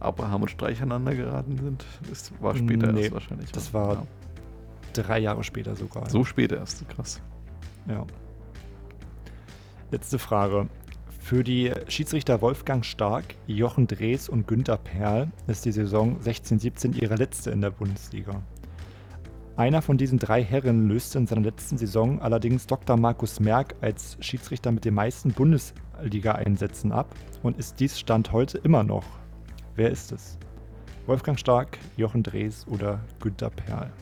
Abraham 0.00 0.42
und 0.42 0.50
Streich 0.50 0.80
aneinander 0.80 1.14
geraten 1.14 1.58
sind? 1.58 1.84
Das 2.08 2.32
war 2.40 2.56
später 2.56 2.92
nee, 2.92 3.02
erst 3.02 3.12
wahrscheinlich. 3.12 3.52
Das 3.52 3.72
war 3.74 3.94
ja. 3.94 4.06
Drei 4.92 5.18
Jahre 5.20 5.42
später 5.44 5.74
sogar. 5.76 6.08
So 6.10 6.24
spät 6.24 6.52
erst, 6.52 6.88
krass. 6.88 7.20
Ja. 7.88 8.06
Letzte 9.90 10.18
Frage. 10.18 10.68
Für 11.18 11.44
die 11.44 11.72
Schiedsrichter 11.88 12.42
Wolfgang 12.42 12.84
Stark, 12.84 13.36
Jochen 13.46 13.86
Drees 13.86 14.28
und 14.28 14.46
Günter 14.48 14.76
Perl 14.76 15.30
ist 15.46 15.64
die 15.64 15.72
Saison 15.72 16.18
16-17 16.20 17.00
ihre 17.00 17.14
letzte 17.14 17.50
in 17.50 17.60
der 17.60 17.70
Bundesliga. 17.70 18.42
Einer 19.56 19.82
von 19.82 19.98
diesen 19.98 20.18
drei 20.18 20.42
Herren 20.42 20.88
löste 20.88 21.18
in 21.18 21.26
seiner 21.26 21.42
letzten 21.42 21.76
Saison 21.76 22.20
allerdings 22.20 22.66
Dr. 22.66 22.96
Markus 22.96 23.38
Merck 23.38 23.74
als 23.82 24.16
Schiedsrichter 24.20 24.72
mit 24.72 24.84
den 24.84 24.94
meisten 24.94 25.32
Bundesliga-Einsätzen 25.32 26.90
ab 26.90 27.14
und 27.42 27.58
ist 27.58 27.78
dies 27.78 28.00
Stand 28.00 28.32
heute 28.32 28.58
immer 28.58 28.82
noch. 28.82 29.04
Wer 29.76 29.90
ist 29.90 30.10
es? 30.10 30.38
Wolfgang 31.06 31.38
Stark, 31.38 31.78
Jochen 31.96 32.22
Drees 32.22 32.66
oder 32.66 33.00
Günter 33.20 33.50
Perl? 33.50 33.92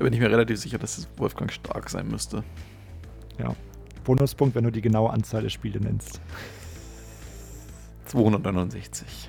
Da 0.00 0.04
bin 0.04 0.14
ich 0.14 0.20
mir 0.20 0.30
relativ 0.30 0.58
sicher, 0.58 0.78
dass 0.78 0.96
es 0.96 1.06
Wolfgang 1.18 1.52
Stark 1.52 1.90
sein 1.90 2.08
müsste. 2.08 2.42
Ja. 3.38 3.54
Bonuspunkt, 4.02 4.54
wenn 4.54 4.64
du 4.64 4.72
die 4.72 4.80
genaue 4.80 5.10
Anzahl 5.10 5.42
der 5.42 5.50
Spiele 5.50 5.78
nennst. 5.78 6.22
269. 8.06 9.28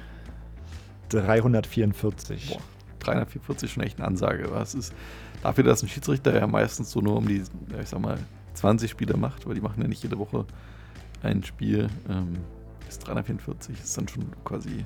344. 1.10 2.52
Boah, 2.52 2.62
344 3.00 3.70
schon 3.70 3.84
echt 3.84 4.00
eine 4.00 4.08
Ansage. 4.08 4.50
Was 4.50 4.74
ist 4.74 4.94
dafür, 5.44 5.66
dass 5.66 5.84
ein 5.84 5.90
Schiedsrichter 5.90 6.34
ja 6.34 6.48
meistens 6.48 6.92
so 6.92 7.02
nur 7.02 7.18
um 7.18 7.28
die, 7.28 7.44
ich 7.82 7.90
sag 7.90 8.00
mal, 8.00 8.18
20 8.54 8.90
Spiele 8.90 9.18
macht, 9.18 9.46
weil 9.46 9.56
die 9.56 9.62
machen 9.62 9.82
ja 9.82 9.90
nicht 9.90 10.04
jede 10.04 10.18
Woche 10.18 10.46
ein 11.22 11.44
Spiel, 11.44 11.90
ähm, 12.08 12.38
ist 12.88 13.00
344, 13.00 13.78
ist 13.78 13.98
dann 13.98 14.08
schon 14.08 14.26
quasi 14.46 14.86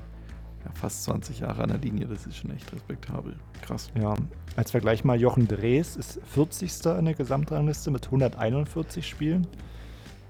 ja, 0.66 0.72
fast 0.74 1.04
20 1.04 1.40
Jahre 1.40 1.62
an 1.62 1.68
der 1.68 1.78
Linie, 1.78 2.06
das 2.06 2.26
ist 2.26 2.36
schon 2.36 2.50
echt 2.50 2.72
respektabel. 2.72 3.36
Krass. 3.62 3.90
Ja, 3.98 4.14
als 4.56 4.70
Vergleich 4.70 5.04
mal, 5.04 5.20
Jochen 5.20 5.46
Drees 5.46 5.96
ist 5.96 6.20
40. 6.34 6.86
in 6.98 7.04
der 7.04 7.14
Gesamtrangliste 7.14 7.90
mit 7.90 8.06
141 8.06 9.06
Spielen. 9.06 9.46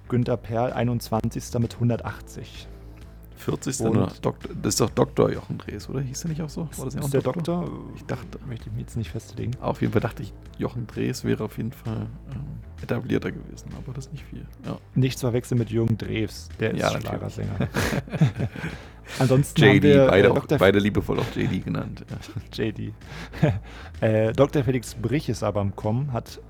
Günter 0.09 0.37
Perl 0.37 0.73
21. 0.73 1.59
mit 1.59 1.75
180. 1.75 2.69
40. 3.37 3.79
Doktor, 4.23 4.35
das 4.61 4.75
ist 4.75 4.81
doch 4.81 4.91
Dr. 4.91 5.31
Jochen 5.33 5.59
Drees, 5.59 5.89
oder? 5.89 6.01
Hieß 6.01 6.21
der 6.23 6.31
nicht 6.31 6.43
auch 6.43 6.49
so? 6.49 6.63
War 6.63 6.85
das 6.85 6.95
ist 6.95 7.15
der 7.15 7.23
Doktor? 7.23 7.65
Doktor? 7.65 7.71
Ich 7.95 8.05
dachte. 8.05 8.39
Möchte 8.47 8.69
ich 8.69 8.73
mich 8.73 8.83
jetzt 8.83 8.97
nicht 8.97 9.11
festlegen. 9.11 9.53
Auf 9.61 9.81
jeden 9.81 9.93
Fall 9.93 10.01
dachte 10.01 10.23
ich, 10.23 10.33
Jochen 10.59 10.87
Drees 10.87 11.25
wäre 11.25 11.45
auf 11.45 11.57
jeden 11.57 11.73
Fall 11.73 12.07
ähm, 12.33 12.45
etablierter 12.83 13.33
gewesen, 13.33 13.69
aber 13.77 13.93
das 13.93 14.07
ist 14.07 14.13
nicht 14.13 14.25
viel. 14.25 14.47
Ja. 14.65 14.79
Nicht 14.95 15.19
zu 15.19 15.27
verwechseln 15.27 15.59
mit 15.59 15.71
Jürgen 15.71 15.97
Drews, 15.99 16.49
der 16.61 16.73
ist 16.73 16.81
ja, 16.81 17.01
Schlagersänger. 17.01 17.69
Ansonsten 19.19 19.63
JD, 19.63 19.83
wir, 19.83 20.07
beide, 20.07 20.29
äh, 20.29 20.31
auch, 20.31 20.47
beide 20.47 20.79
liebevoll 20.79 21.19
auch 21.19 21.37
JD 21.37 21.65
genannt. 21.65 22.05
Ja. 22.11 22.65
JD. 22.65 22.93
äh, 24.01 24.33
Dr. 24.33 24.65
Felix 24.65 24.95
Brich 24.95 25.29
ist 25.29 25.43
aber 25.43 25.61
am 25.61 25.77
Kommen, 25.77 26.13
hat 26.13 26.41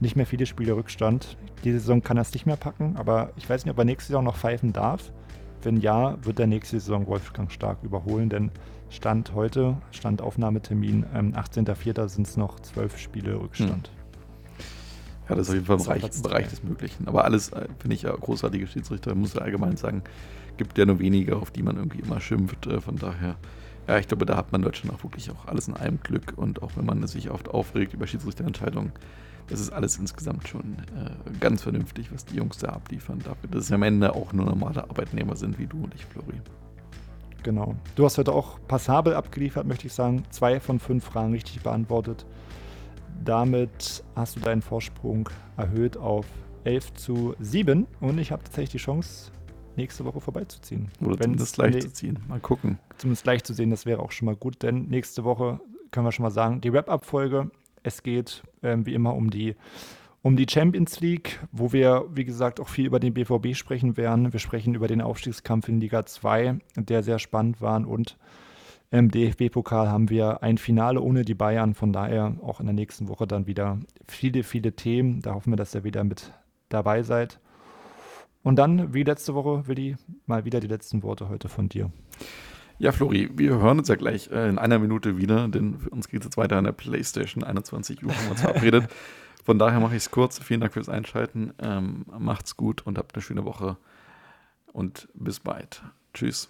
nicht 0.00 0.16
mehr 0.16 0.26
viele 0.26 0.46
Spiele 0.46 0.76
Rückstand. 0.76 1.36
Diese 1.64 1.80
Saison 1.80 2.02
kann 2.02 2.18
er 2.18 2.22
es 2.22 2.32
nicht 2.32 2.46
mehr 2.46 2.56
packen, 2.56 2.96
aber 2.96 3.30
ich 3.36 3.48
weiß 3.48 3.64
nicht, 3.64 3.72
ob 3.72 3.78
er 3.78 3.84
nächste 3.84 4.08
Saison 4.08 4.24
noch 4.24 4.36
pfeifen 4.36 4.72
darf. 4.72 5.12
Wenn 5.64 5.78
ja, 5.78 6.16
wird 6.24 6.38
er 6.38 6.46
nächste 6.46 6.78
Saison 6.78 7.06
Wolfgang 7.06 7.50
Stark 7.50 7.78
überholen, 7.82 8.28
denn 8.28 8.50
Stand 8.90 9.34
heute, 9.34 9.76
Stand 9.90 10.22
Aufnahmetermin, 10.22 11.04
ähm, 11.14 11.32
18.04. 11.34 12.08
sind 12.08 12.26
es 12.26 12.36
noch 12.36 12.60
zwölf 12.60 12.98
Spiele 12.98 13.40
Rückstand. 13.40 13.88
Hm. 13.88 13.94
Ja, 15.28 15.36
das 15.36 15.48
ist 15.48 15.48
auf 15.48 15.54
jeden 15.54 15.66
Fall 15.66 15.78
im 15.78 15.84
Bereich, 16.02 16.22
Bereich 16.22 16.48
des 16.48 16.62
Möglichen. 16.62 17.08
Aber 17.08 17.24
alles 17.24 17.48
äh, 17.48 17.66
finde 17.78 17.96
ich 17.96 18.02
ja 18.02 18.12
großartige 18.12 18.66
Schiedsrichter, 18.66 19.14
muss 19.14 19.34
ja 19.34 19.40
allgemein 19.40 19.76
sagen 19.76 20.02
gibt 20.56 20.78
ja 20.78 20.86
nur 20.86 20.98
wenige, 20.98 21.36
auf 21.36 21.50
die 21.50 21.62
man 21.62 21.76
irgendwie 21.76 22.00
immer 22.00 22.20
schimpft. 22.20 22.66
Äh, 22.66 22.80
von 22.80 22.96
daher, 22.96 23.36
ja, 23.88 23.98
ich 23.98 24.08
glaube, 24.08 24.26
da 24.26 24.36
hat 24.36 24.52
man 24.52 24.62
Deutschland 24.62 24.96
auch 24.96 25.04
wirklich 25.04 25.30
auch 25.30 25.46
alles 25.46 25.68
in 25.68 25.74
einem 25.74 26.00
Glück. 26.00 26.34
Und 26.36 26.62
auch 26.62 26.72
wenn 26.76 26.84
man 26.84 27.06
sich 27.06 27.30
oft 27.30 27.48
aufregt 27.48 27.94
über 27.94 28.06
Schiedsrichterentscheidungen, 28.06 28.92
das 29.48 29.60
ist 29.60 29.70
alles 29.70 29.98
insgesamt 29.98 30.48
schon 30.48 30.76
äh, 30.96 31.38
ganz 31.40 31.62
vernünftig, 31.62 32.12
was 32.12 32.24
die 32.24 32.36
Jungs 32.36 32.58
da 32.58 32.68
abliefern. 32.68 33.18
Dafür, 33.24 33.50
dass 33.50 33.66
sie 33.66 33.74
am 33.74 33.82
Ende 33.82 34.14
auch 34.14 34.32
nur 34.32 34.46
normale 34.46 34.82
Arbeitnehmer 34.82 35.36
sind 35.36 35.58
wie 35.58 35.66
du 35.66 35.84
und 35.84 35.94
ich, 35.94 36.04
Flori. 36.06 36.40
Genau. 37.42 37.74
Du 37.94 38.04
hast 38.06 38.16
heute 38.16 38.32
auch 38.32 38.58
passabel 38.66 39.14
abgeliefert, 39.14 39.66
möchte 39.66 39.86
ich 39.86 39.92
sagen. 39.92 40.24
Zwei 40.30 40.60
von 40.60 40.80
fünf 40.80 41.04
Fragen 41.04 41.32
richtig 41.32 41.62
beantwortet. 41.62 42.24
Damit 43.22 44.02
hast 44.16 44.36
du 44.36 44.40
deinen 44.40 44.62
Vorsprung 44.62 45.28
erhöht 45.56 45.96
auf 45.96 46.26
11 46.64 46.94
zu 46.94 47.34
7 47.38 47.86
und 48.00 48.18
ich 48.18 48.32
habe 48.32 48.42
tatsächlich 48.42 48.70
die 48.70 48.78
Chance, 48.78 49.30
nächste 49.76 50.04
Woche 50.04 50.20
vorbeizuziehen. 50.20 50.90
Oder 51.00 51.18
zumindest 51.18 51.56
leicht 51.58 51.82
zu 51.82 51.92
ziehen. 51.92 52.18
Mal 52.28 52.40
gucken. 52.40 52.78
Zumindest 52.96 53.26
leicht 53.26 53.46
zu 53.46 53.52
sehen, 53.52 53.70
das 53.70 53.86
wäre 53.86 54.00
auch 54.00 54.12
schon 54.12 54.26
mal 54.26 54.36
gut, 54.36 54.62
denn 54.62 54.86
nächste 54.86 55.24
Woche 55.24 55.60
können 55.90 56.06
wir 56.06 56.12
schon 56.12 56.24
mal 56.24 56.30
sagen, 56.30 56.60
die 56.60 56.72
Wrap-Up-Folge. 56.72 57.50
Es 57.84 58.02
geht 58.02 58.42
ähm, 58.64 58.86
wie 58.86 58.94
immer 58.94 59.14
um 59.14 59.30
die, 59.30 59.54
um 60.22 60.36
die 60.36 60.46
Champions 60.50 60.98
League, 60.98 61.38
wo 61.52 61.72
wir, 61.72 62.06
wie 62.12 62.24
gesagt, 62.24 62.58
auch 62.58 62.68
viel 62.68 62.86
über 62.86 62.98
den 62.98 63.14
BVB 63.14 63.54
sprechen 63.54 63.96
werden. 63.96 64.32
Wir 64.32 64.40
sprechen 64.40 64.74
über 64.74 64.88
den 64.88 65.00
Aufstiegskampf 65.00 65.68
in 65.68 65.80
Liga 65.80 66.04
2, 66.04 66.58
der 66.76 67.04
sehr 67.04 67.20
spannend 67.20 67.60
war 67.60 67.86
und 67.86 68.16
Im 68.90 69.10
DFB-Pokal 69.10 69.88
haben 69.88 70.08
wir 70.08 70.44
ein 70.44 70.56
Finale 70.56 71.00
ohne 71.00 71.24
die 71.24 71.34
Bayern. 71.34 71.74
Von 71.74 71.92
daher 71.92 72.36
auch 72.42 72.60
in 72.60 72.66
der 72.66 72.74
nächsten 72.74 73.08
Woche 73.08 73.26
dann 73.26 73.48
wieder 73.48 73.80
viele, 74.06 74.44
viele 74.44 74.76
Themen. 74.76 75.20
Da 75.20 75.34
hoffen 75.34 75.52
wir, 75.52 75.56
dass 75.56 75.74
ihr 75.74 75.82
wieder 75.82 76.04
mit 76.04 76.32
dabei 76.68 77.02
seid. 77.02 77.40
Und 78.44 78.56
dann, 78.56 78.94
wie 78.94 79.02
letzte 79.02 79.34
Woche, 79.34 79.66
Willi, 79.66 79.96
mal 80.26 80.44
wieder 80.44 80.60
die 80.60 80.68
letzten 80.68 81.02
Worte 81.02 81.28
heute 81.28 81.48
von 81.48 81.68
dir. 81.68 81.90
Ja, 82.78 82.92
Flori, 82.92 83.30
wir 83.34 83.58
hören 83.58 83.78
uns 83.78 83.88
ja 83.88 83.94
gleich 83.94 84.30
äh, 84.30 84.48
in 84.48 84.58
einer 84.58 84.78
Minute 84.78 85.16
wieder, 85.16 85.48
denn 85.48 85.78
für 85.78 85.90
uns 85.90 86.08
geht 86.08 86.20
es 86.20 86.26
jetzt 86.26 86.36
weiter 86.36 86.56
an 86.56 86.64
der 86.64 86.72
Playstation. 86.72 87.44
21 87.44 88.04
Uhr 88.04 88.12
haben 88.12 88.24
wir 88.24 88.30
uns 88.32 88.40
verabredet. 88.40 88.88
Von 89.44 89.58
daher 89.58 89.78
mache 89.78 89.94
ich 89.94 90.02
es 90.02 90.10
kurz. 90.10 90.38
Vielen 90.38 90.60
Dank 90.60 90.72
fürs 90.72 90.88
Einschalten. 90.88 91.52
Ähm, 91.62 92.06
macht's 92.18 92.56
gut 92.56 92.82
und 92.86 92.98
habt 92.98 93.14
eine 93.14 93.22
schöne 93.22 93.44
Woche. 93.44 93.76
Und 94.72 95.08
bis 95.14 95.38
bald. 95.38 95.82
Tschüss. 96.14 96.48